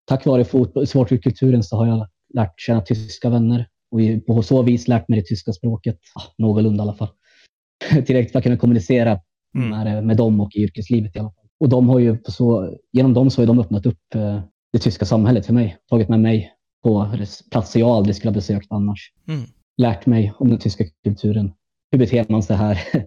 Tack 0.07 0.27
vare 0.27 0.45
supporterkulturen 0.87 1.63
så 1.63 1.77
har 1.77 1.87
jag 1.87 2.09
lärt 2.35 2.61
känna 2.61 2.81
tyska 2.81 3.31
vänner 3.31 3.69
och 3.91 4.27
på 4.27 4.43
så 4.43 4.63
vis 4.63 4.89
lärt 4.89 5.09
mig 5.09 5.21
det 5.21 5.27
tyska 5.27 5.53
språket, 5.53 5.99
ah, 6.15 6.23
någorlunda 6.39 6.85
i 6.85 6.87
alla 6.87 6.95
fall. 6.95 7.09
Tillräckligt 7.91 8.33
för 8.33 8.39
att 8.39 8.45
kunna 8.45 8.57
kommunicera 8.57 9.21
mm. 9.57 9.71
med, 9.71 10.07
med 10.07 10.17
dem 10.17 10.41
och 10.41 10.57
i 10.57 10.63
yrkeslivet 10.63 11.17
i 11.17 11.19
alla 11.19 11.31
fall. 11.31 11.49
Och 11.61 11.69
de 11.69 11.89
har 11.89 11.99
ju 11.99 12.19
så, 12.25 12.77
genom 12.93 13.15
dem 13.15 13.31
så 13.31 13.43
har 13.43 13.47
de 13.47 13.59
öppnat 13.59 13.87
upp 13.87 14.15
eh, 14.15 14.41
det 14.73 14.79
tyska 14.79 15.05
samhället 15.05 15.47
för 15.47 15.53
mig, 15.53 15.77
tagit 15.89 16.09
med 16.09 16.21
mig 16.21 16.53
på 16.83 17.17
platser 17.51 17.81
jag 17.81 17.89
aldrig 17.89 18.17
skulle 18.17 18.31
ha 18.31 18.35
besökt 18.35 18.67
annars. 18.71 19.13
Mm. 19.29 19.43
Lärt 19.77 20.07
mig 20.07 20.33
om 20.39 20.49
den 20.49 20.59
tyska 20.59 20.85
kulturen. 21.05 21.53
Hur 21.91 21.99
beter 21.99 22.27
man 22.29 22.43
sig 22.43 22.57
här? 22.57 22.81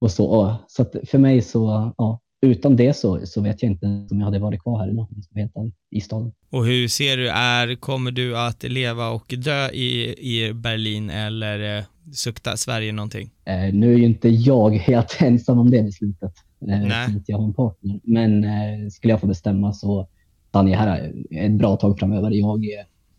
och 0.00 0.10
så 0.10 0.26
och, 0.26 0.52
så 0.66 0.86
för 1.06 1.18
mig 1.18 1.42
så, 1.42 1.92
ja, 1.98 2.20
utan 2.46 2.76
det 2.76 2.96
så, 2.96 3.26
så 3.26 3.40
vet 3.40 3.62
jag 3.62 3.72
inte 3.72 3.86
om 3.86 4.18
jag 4.18 4.24
hade 4.24 4.38
varit 4.38 4.62
kvar 4.62 4.78
här 4.78 4.90
idag, 4.90 5.72
i 5.90 6.00
staden. 6.00 6.32
Och 6.50 6.66
hur 6.66 6.88
ser 6.88 7.16
du, 7.16 7.28
är, 7.28 7.74
kommer 7.74 8.10
du 8.10 8.38
att 8.38 8.62
leva 8.62 9.08
och 9.08 9.34
dö 9.38 9.68
i, 9.68 10.14
i 10.18 10.52
Berlin 10.52 11.10
eller 11.10 11.78
eh, 11.78 11.84
sukta 12.14 12.56
Sverige 12.56 12.92
någonting? 12.92 13.30
Eh, 13.44 13.74
nu 13.74 13.94
är 13.94 13.98
ju 13.98 14.04
inte 14.04 14.28
jag 14.28 14.70
helt 14.70 15.16
ensam 15.20 15.58
om 15.58 15.70
det 15.70 15.82
beslutet. 15.82 16.32
Eh, 16.60 16.80
Nej. 16.80 17.10
Inte 17.10 17.32
jag 17.32 17.38
har 17.38 17.44
en 17.44 17.54
partner. 17.54 18.00
Men 18.04 18.44
eh, 18.44 18.88
skulle 18.90 19.12
jag 19.12 19.20
få 19.20 19.26
bestämma 19.26 19.72
så 19.72 20.08
stannar 20.48 20.70
jag 20.70 20.78
här 20.78 21.12
ett 21.30 21.52
bra 21.52 21.76
tag 21.76 21.98
framöver. 21.98 22.30
Jag 22.30 22.66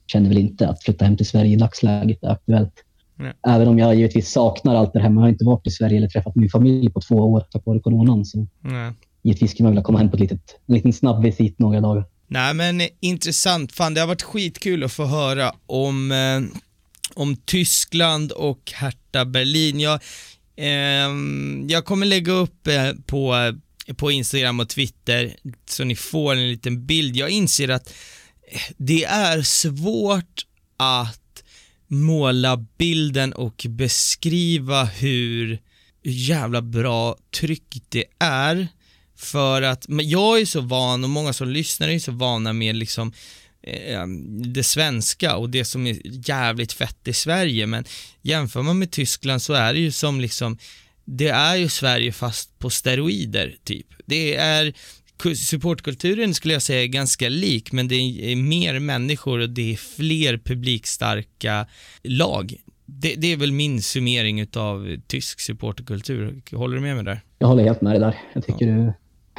känner 0.08 0.30
väl 0.30 0.38
inte 0.38 0.70
att 0.70 0.84
flytta 0.84 1.06
hem 1.06 1.18
till 1.18 1.26
Sverige 1.26 1.52
i 1.52 1.56
dagsläget 1.56 2.24
är 2.24 2.30
aktuellt. 2.30 2.74
Nej. 3.20 3.34
Även 3.48 3.68
om 3.68 3.80
jag 3.80 3.96
givetvis 3.96 4.32
saknar 4.32 4.76
allt 4.76 4.94
det 4.94 5.00
här. 5.00 5.10
Jag 5.10 5.20
har 5.20 5.30
inte 5.30 5.46
varit 5.46 5.68
i 5.68 5.72
Sverige 5.72 5.98
eller 5.98 6.08
träffat 6.08 6.36
min 6.36 6.50
familj 6.50 6.90
på 6.90 7.02
två 7.02 7.16
år 7.16 7.44
tack 7.52 7.66
vare 7.66 7.80
coronan. 7.80 8.26
Så 8.26 8.48
Nej. 8.62 8.94
givetvis 9.24 9.52
skulle 9.52 9.64
man 9.64 9.72
vilja 9.72 9.84
komma 9.84 10.00
hem 10.00 10.10
på 10.10 10.16
ett 10.16 10.22
litet, 10.22 10.60
en 10.68 10.76
liten 10.76 10.94
snabb 10.94 11.24
visit 11.24 11.60
några 11.60 11.82
dagar. 11.82 12.06
Nej 12.28 12.54
men 12.54 12.82
intressant. 13.00 13.72
Fan 13.72 13.94
det 13.94 14.00
har 14.00 14.08
varit 14.08 14.22
skitkul 14.22 14.84
att 14.84 14.92
få 14.92 15.06
höra 15.06 15.52
om, 15.66 16.12
eh, 16.12 16.60
om 17.16 17.36
Tyskland 17.36 18.32
och 18.32 18.72
Hertha 18.76 19.26
Berlin. 19.26 19.80
Jag, 19.80 20.00
eh, 20.56 21.10
jag 21.68 21.86
kommer 21.86 22.06
lägga 22.06 22.32
upp 22.32 22.68
eh, 22.68 22.92
på, 23.06 23.36
på 23.96 24.12
Instagram 24.12 24.60
och 24.60 24.70
Twitter 24.70 25.36
så 25.70 25.84
ni 25.84 25.96
får 25.96 26.32
en 26.32 26.50
liten 26.50 26.86
bild. 26.86 27.16
Jag 27.16 27.30
inser 27.30 27.70
att 27.70 27.94
det 28.78 29.04
är 29.04 29.42
svårt 29.42 30.46
att 30.78 31.44
måla 31.88 32.66
bilden 32.78 33.34
och 33.34 33.66
beskriva 33.70 34.84
hur 34.84 35.60
jävla 36.04 36.62
bra 36.62 37.18
tryck 37.40 37.82
det 37.90 38.06
är 38.20 38.68
för 39.16 39.62
att, 39.62 39.86
jag 39.88 40.42
är 40.42 40.46
så 40.46 40.62
van 40.62 41.04
och 41.04 41.10
många 41.10 41.34
som 41.34 41.50
lyssnar 41.50 41.88
är 41.88 42.00
så 42.00 42.12
vana 42.12 42.54
med 42.54 42.76
liksom 42.76 43.14
eh, 43.64 44.08
det 44.54 44.64
svenska 44.64 45.36
och 45.36 45.50
det 45.50 45.66
som 45.66 45.88
är 45.88 46.28
jävligt 46.30 46.74
fett 46.74 47.08
i 47.08 47.14
Sverige 47.14 47.68
men 47.68 47.86
jämför 48.22 48.62
man 48.62 48.80
med 48.80 48.92
Tyskland 48.92 49.42
så 49.42 49.54
är 49.54 49.74
det 49.74 49.80
ju 49.80 49.92
som 49.92 50.22
liksom 50.22 50.58
det 51.06 51.30
är 51.30 51.56
ju 51.56 51.70
Sverige 51.70 52.12
fast 52.12 52.60
på 52.60 52.70
steroider 52.70 53.56
typ. 53.64 53.88
Det 54.06 54.36
är 54.36 54.74
supportkulturen 55.36 56.34
skulle 56.34 56.54
jag 56.54 56.62
säga 56.62 56.84
är 56.84 56.88
ganska 56.88 57.30
lik, 57.30 57.72
men 57.72 57.88
det 57.88 57.96
är 58.32 58.36
mer 58.36 58.80
människor 58.80 59.40
och 59.40 59.50
det 59.50 59.74
är 59.74 59.78
fler 59.78 60.38
publikstarka 60.38 61.68
lag. 62.04 62.56
Det, 62.86 63.16
det 63.16 63.34
är 63.34 63.38
väl 63.38 63.52
min 63.52 63.82
summering 63.82 64.48
av 64.56 64.98
tysk 65.08 65.40
supporterkultur. 65.40 66.42
Håller 66.52 66.76
du 66.76 66.82
med 66.82 66.96
mig 66.96 67.06
där? 67.06 67.22
Jag 67.40 67.48
håller 67.48 67.64
helt 67.64 67.82
med 67.82 67.94
dig 67.94 68.00
där. 68.00 68.16
Jag 68.34 68.46
tycker 68.46 68.68
ja. 68.68 68.94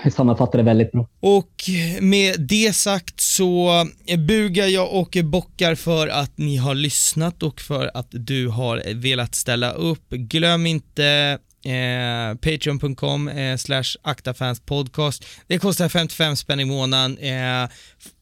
du 0.05 0.11
sammanfattar 0.11 0.59
det 0.59 0.65
väldigt 0.65 0.93
bra. 0.93 1.09
Och 1.21 1.53
med 2.01 2.35
det 2.39 2.73
sagt 2.73 3.21
så 3.21 3.87
bugar 4.29 4.67
jag 4.67 4.95
och 4.95 5.17
bockar 5.25 5.75
för 5.75 6.09
att 6.09 6.39
ni 6.39 6.57
har 6.57 6.75
lyssnat 6.75 7.43
och 7.43 7.61
för 7.61 7.91
att 7.95 8.09
du 8.11 8.49
har 8.49 8.95
velat 8.95 9.35
ställa 9.35 9.73
upp. 9.73 10.11
Glöm 10.11 10.67
inte 10.67 11.39
Eh, 11.69 12.35
Patreon.com 12.35 13.29
eh, 13.29 13.57
slash 13.57 13.97
aktafanspodcast. 14.03 15.25
Det 15.47 15.59
kostar 15.59 15.89
55 15.89 16.37
spänn 16.37 16.61
i 16.61 16.65
månaden 16.65 17.19
eh, 17.19 17.69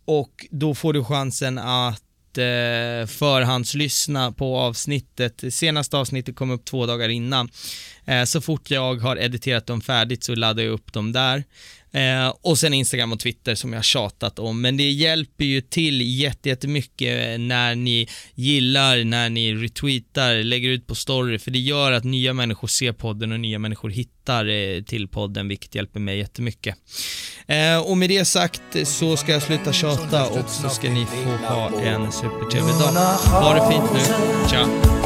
och 0.04 0.46
då 0.50 0.74
får 0.74 0.92
du 0.92 1.04
chansen 1.04 1.58
att 1.58 2.38
eh, 2.38 3.06
förhandslyssna 3.06 4.32
på 4.32 4.56
avsnittet. 4.58 5.44
Senaste 5.50 5.96
avsnittet 5.96 6.36
kom 6.36 6.50
upp 6.50 6.64
två 6.64 6.86
dagar 6.86 7.08
innan. 7.08 7.48
Eh, 8.04 8.24
så 8.24 8.40
fort 8.40 8.70
jag 8.70 8.94
har 8.94 9.16
editerat 9.16 9.66
dem 9.66 9.80
färdigt 9.80 10.24
så 10.24 10.34
laddar 10.34 10.62
jag 10.62 10.72
upp 10.72 10.92
dem 10.92 11.12
där. 11.12 11.44
Eh, 11.96 12.34
och 12.42 12.58
sen 12.58 12.74
Instagram 12.74 13.12
och 13.12 13.20
Twitter 13.20 13.54
som 13.54 13.72
jag 13.72 13.84
tjatat 13.84 14.38
om. 14.38 14.60
Men 14.60 14.76
det 14.76 14.90
hjälper 14.90 15.44
ju 15.44 15.60
till 15.60 16.20
jättemycket 16.20 17.32
eh, 17.32 17.38
när 17.38 17.74
ni 17.74 18.08
gillar, 18.34 19.04
när 19.04 19.30
ni 19.30 19.54
retweetar, 19.54 20.42
lägger 20.42 20.68
ut 20.68 20.86
på 20.86 20.94
story, 20.94 21.38
för 21.38 21.50
det 21.50 21.58
gör 21.58 21.92
att 21.92 22.04
nya 22.04 22.32
människor 22.32 22.68
ser 22.68 22.92
podden 22.92 23.32
och 23.32 23.40
nya 23.40 23.58
människor 23.58 23.90
hittar 23.90 24.48
eh, 24.48 24.82
till 24.82 25.08
podden, 25.08 25.48
vilket 25.48 25.74
hjälper 25.74 26.00
mig 26.00 26.18
jättemycket. 26.18 26.74
Eh, 27.46 27.78
och 27.78 27.96
med 27.96 28.08
det 28.08 28.24
sagt 28.24 28.76
eh, 28.76 28.84
så 28.84 29.16
ska 29.16 29.32
jag 29.32 29.42
sluta 29.42 29.72
tjata 29.72 30.26
och 30.26 30.50
så 30.50 30.68
ska 30.68 30.90
ni 30.90 31.06
få 31.06 31.30
ha 31.54 31.80
en 31.80 32.12
supertrevlig 32.12 32.74
dag. 32.74 32.92
Ha 32.92 33.54
det 33.54 33.72
fint 33.72 33.92
nu. 33.92 34.00
Ciao! 34.48 34.96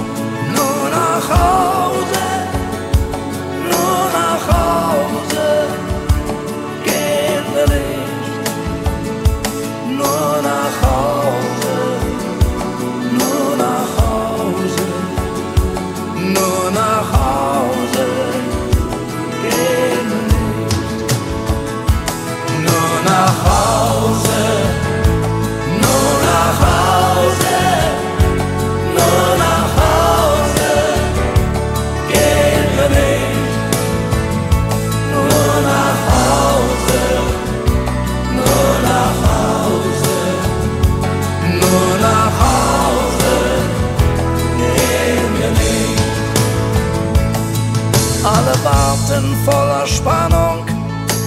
Voller 49.45 49.87
Spannung 49.87 50.65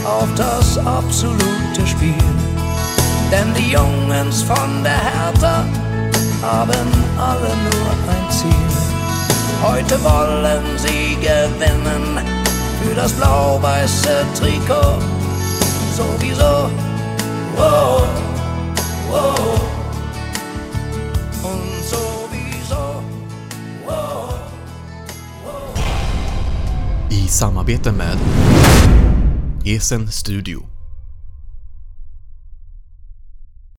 auf 0.05 0.27
das 0.35 0.77
absolute 0.77 1.87
Spiel. 1.87 2.13
Denn 3.31 3.53
die 3.53 3.71
Jungens 3.71 4.43
von 4.43 4.83
der 4.83 4.99
Hertha 4.99 5.65
haben 6.41 6.87
alle 7.17 7.51
nur 7.65 7.89
ein 8.13 8.31
Ziel. 8.31 8.51
Heute 9.63 10.03
wollen 10.03 10.63
sie 10.77 11.15
gewinnen 11.15 12.19
für 12.81 12.95
das 12.95 13.13
blau-weiße 13.13 14.25
Trikot. 14.37 14.99
Sowieso, 15.95 16.69
wow, 17.55 18.03
wow. 19.09 19.61
Und 21.43 21.83
sowieso, 21.89 22.12
I 27.23 27.27
samarbete 27.27 27.91
med 27.91 28.17
Esen 29.65 30.07
Studio. 30.07 30.72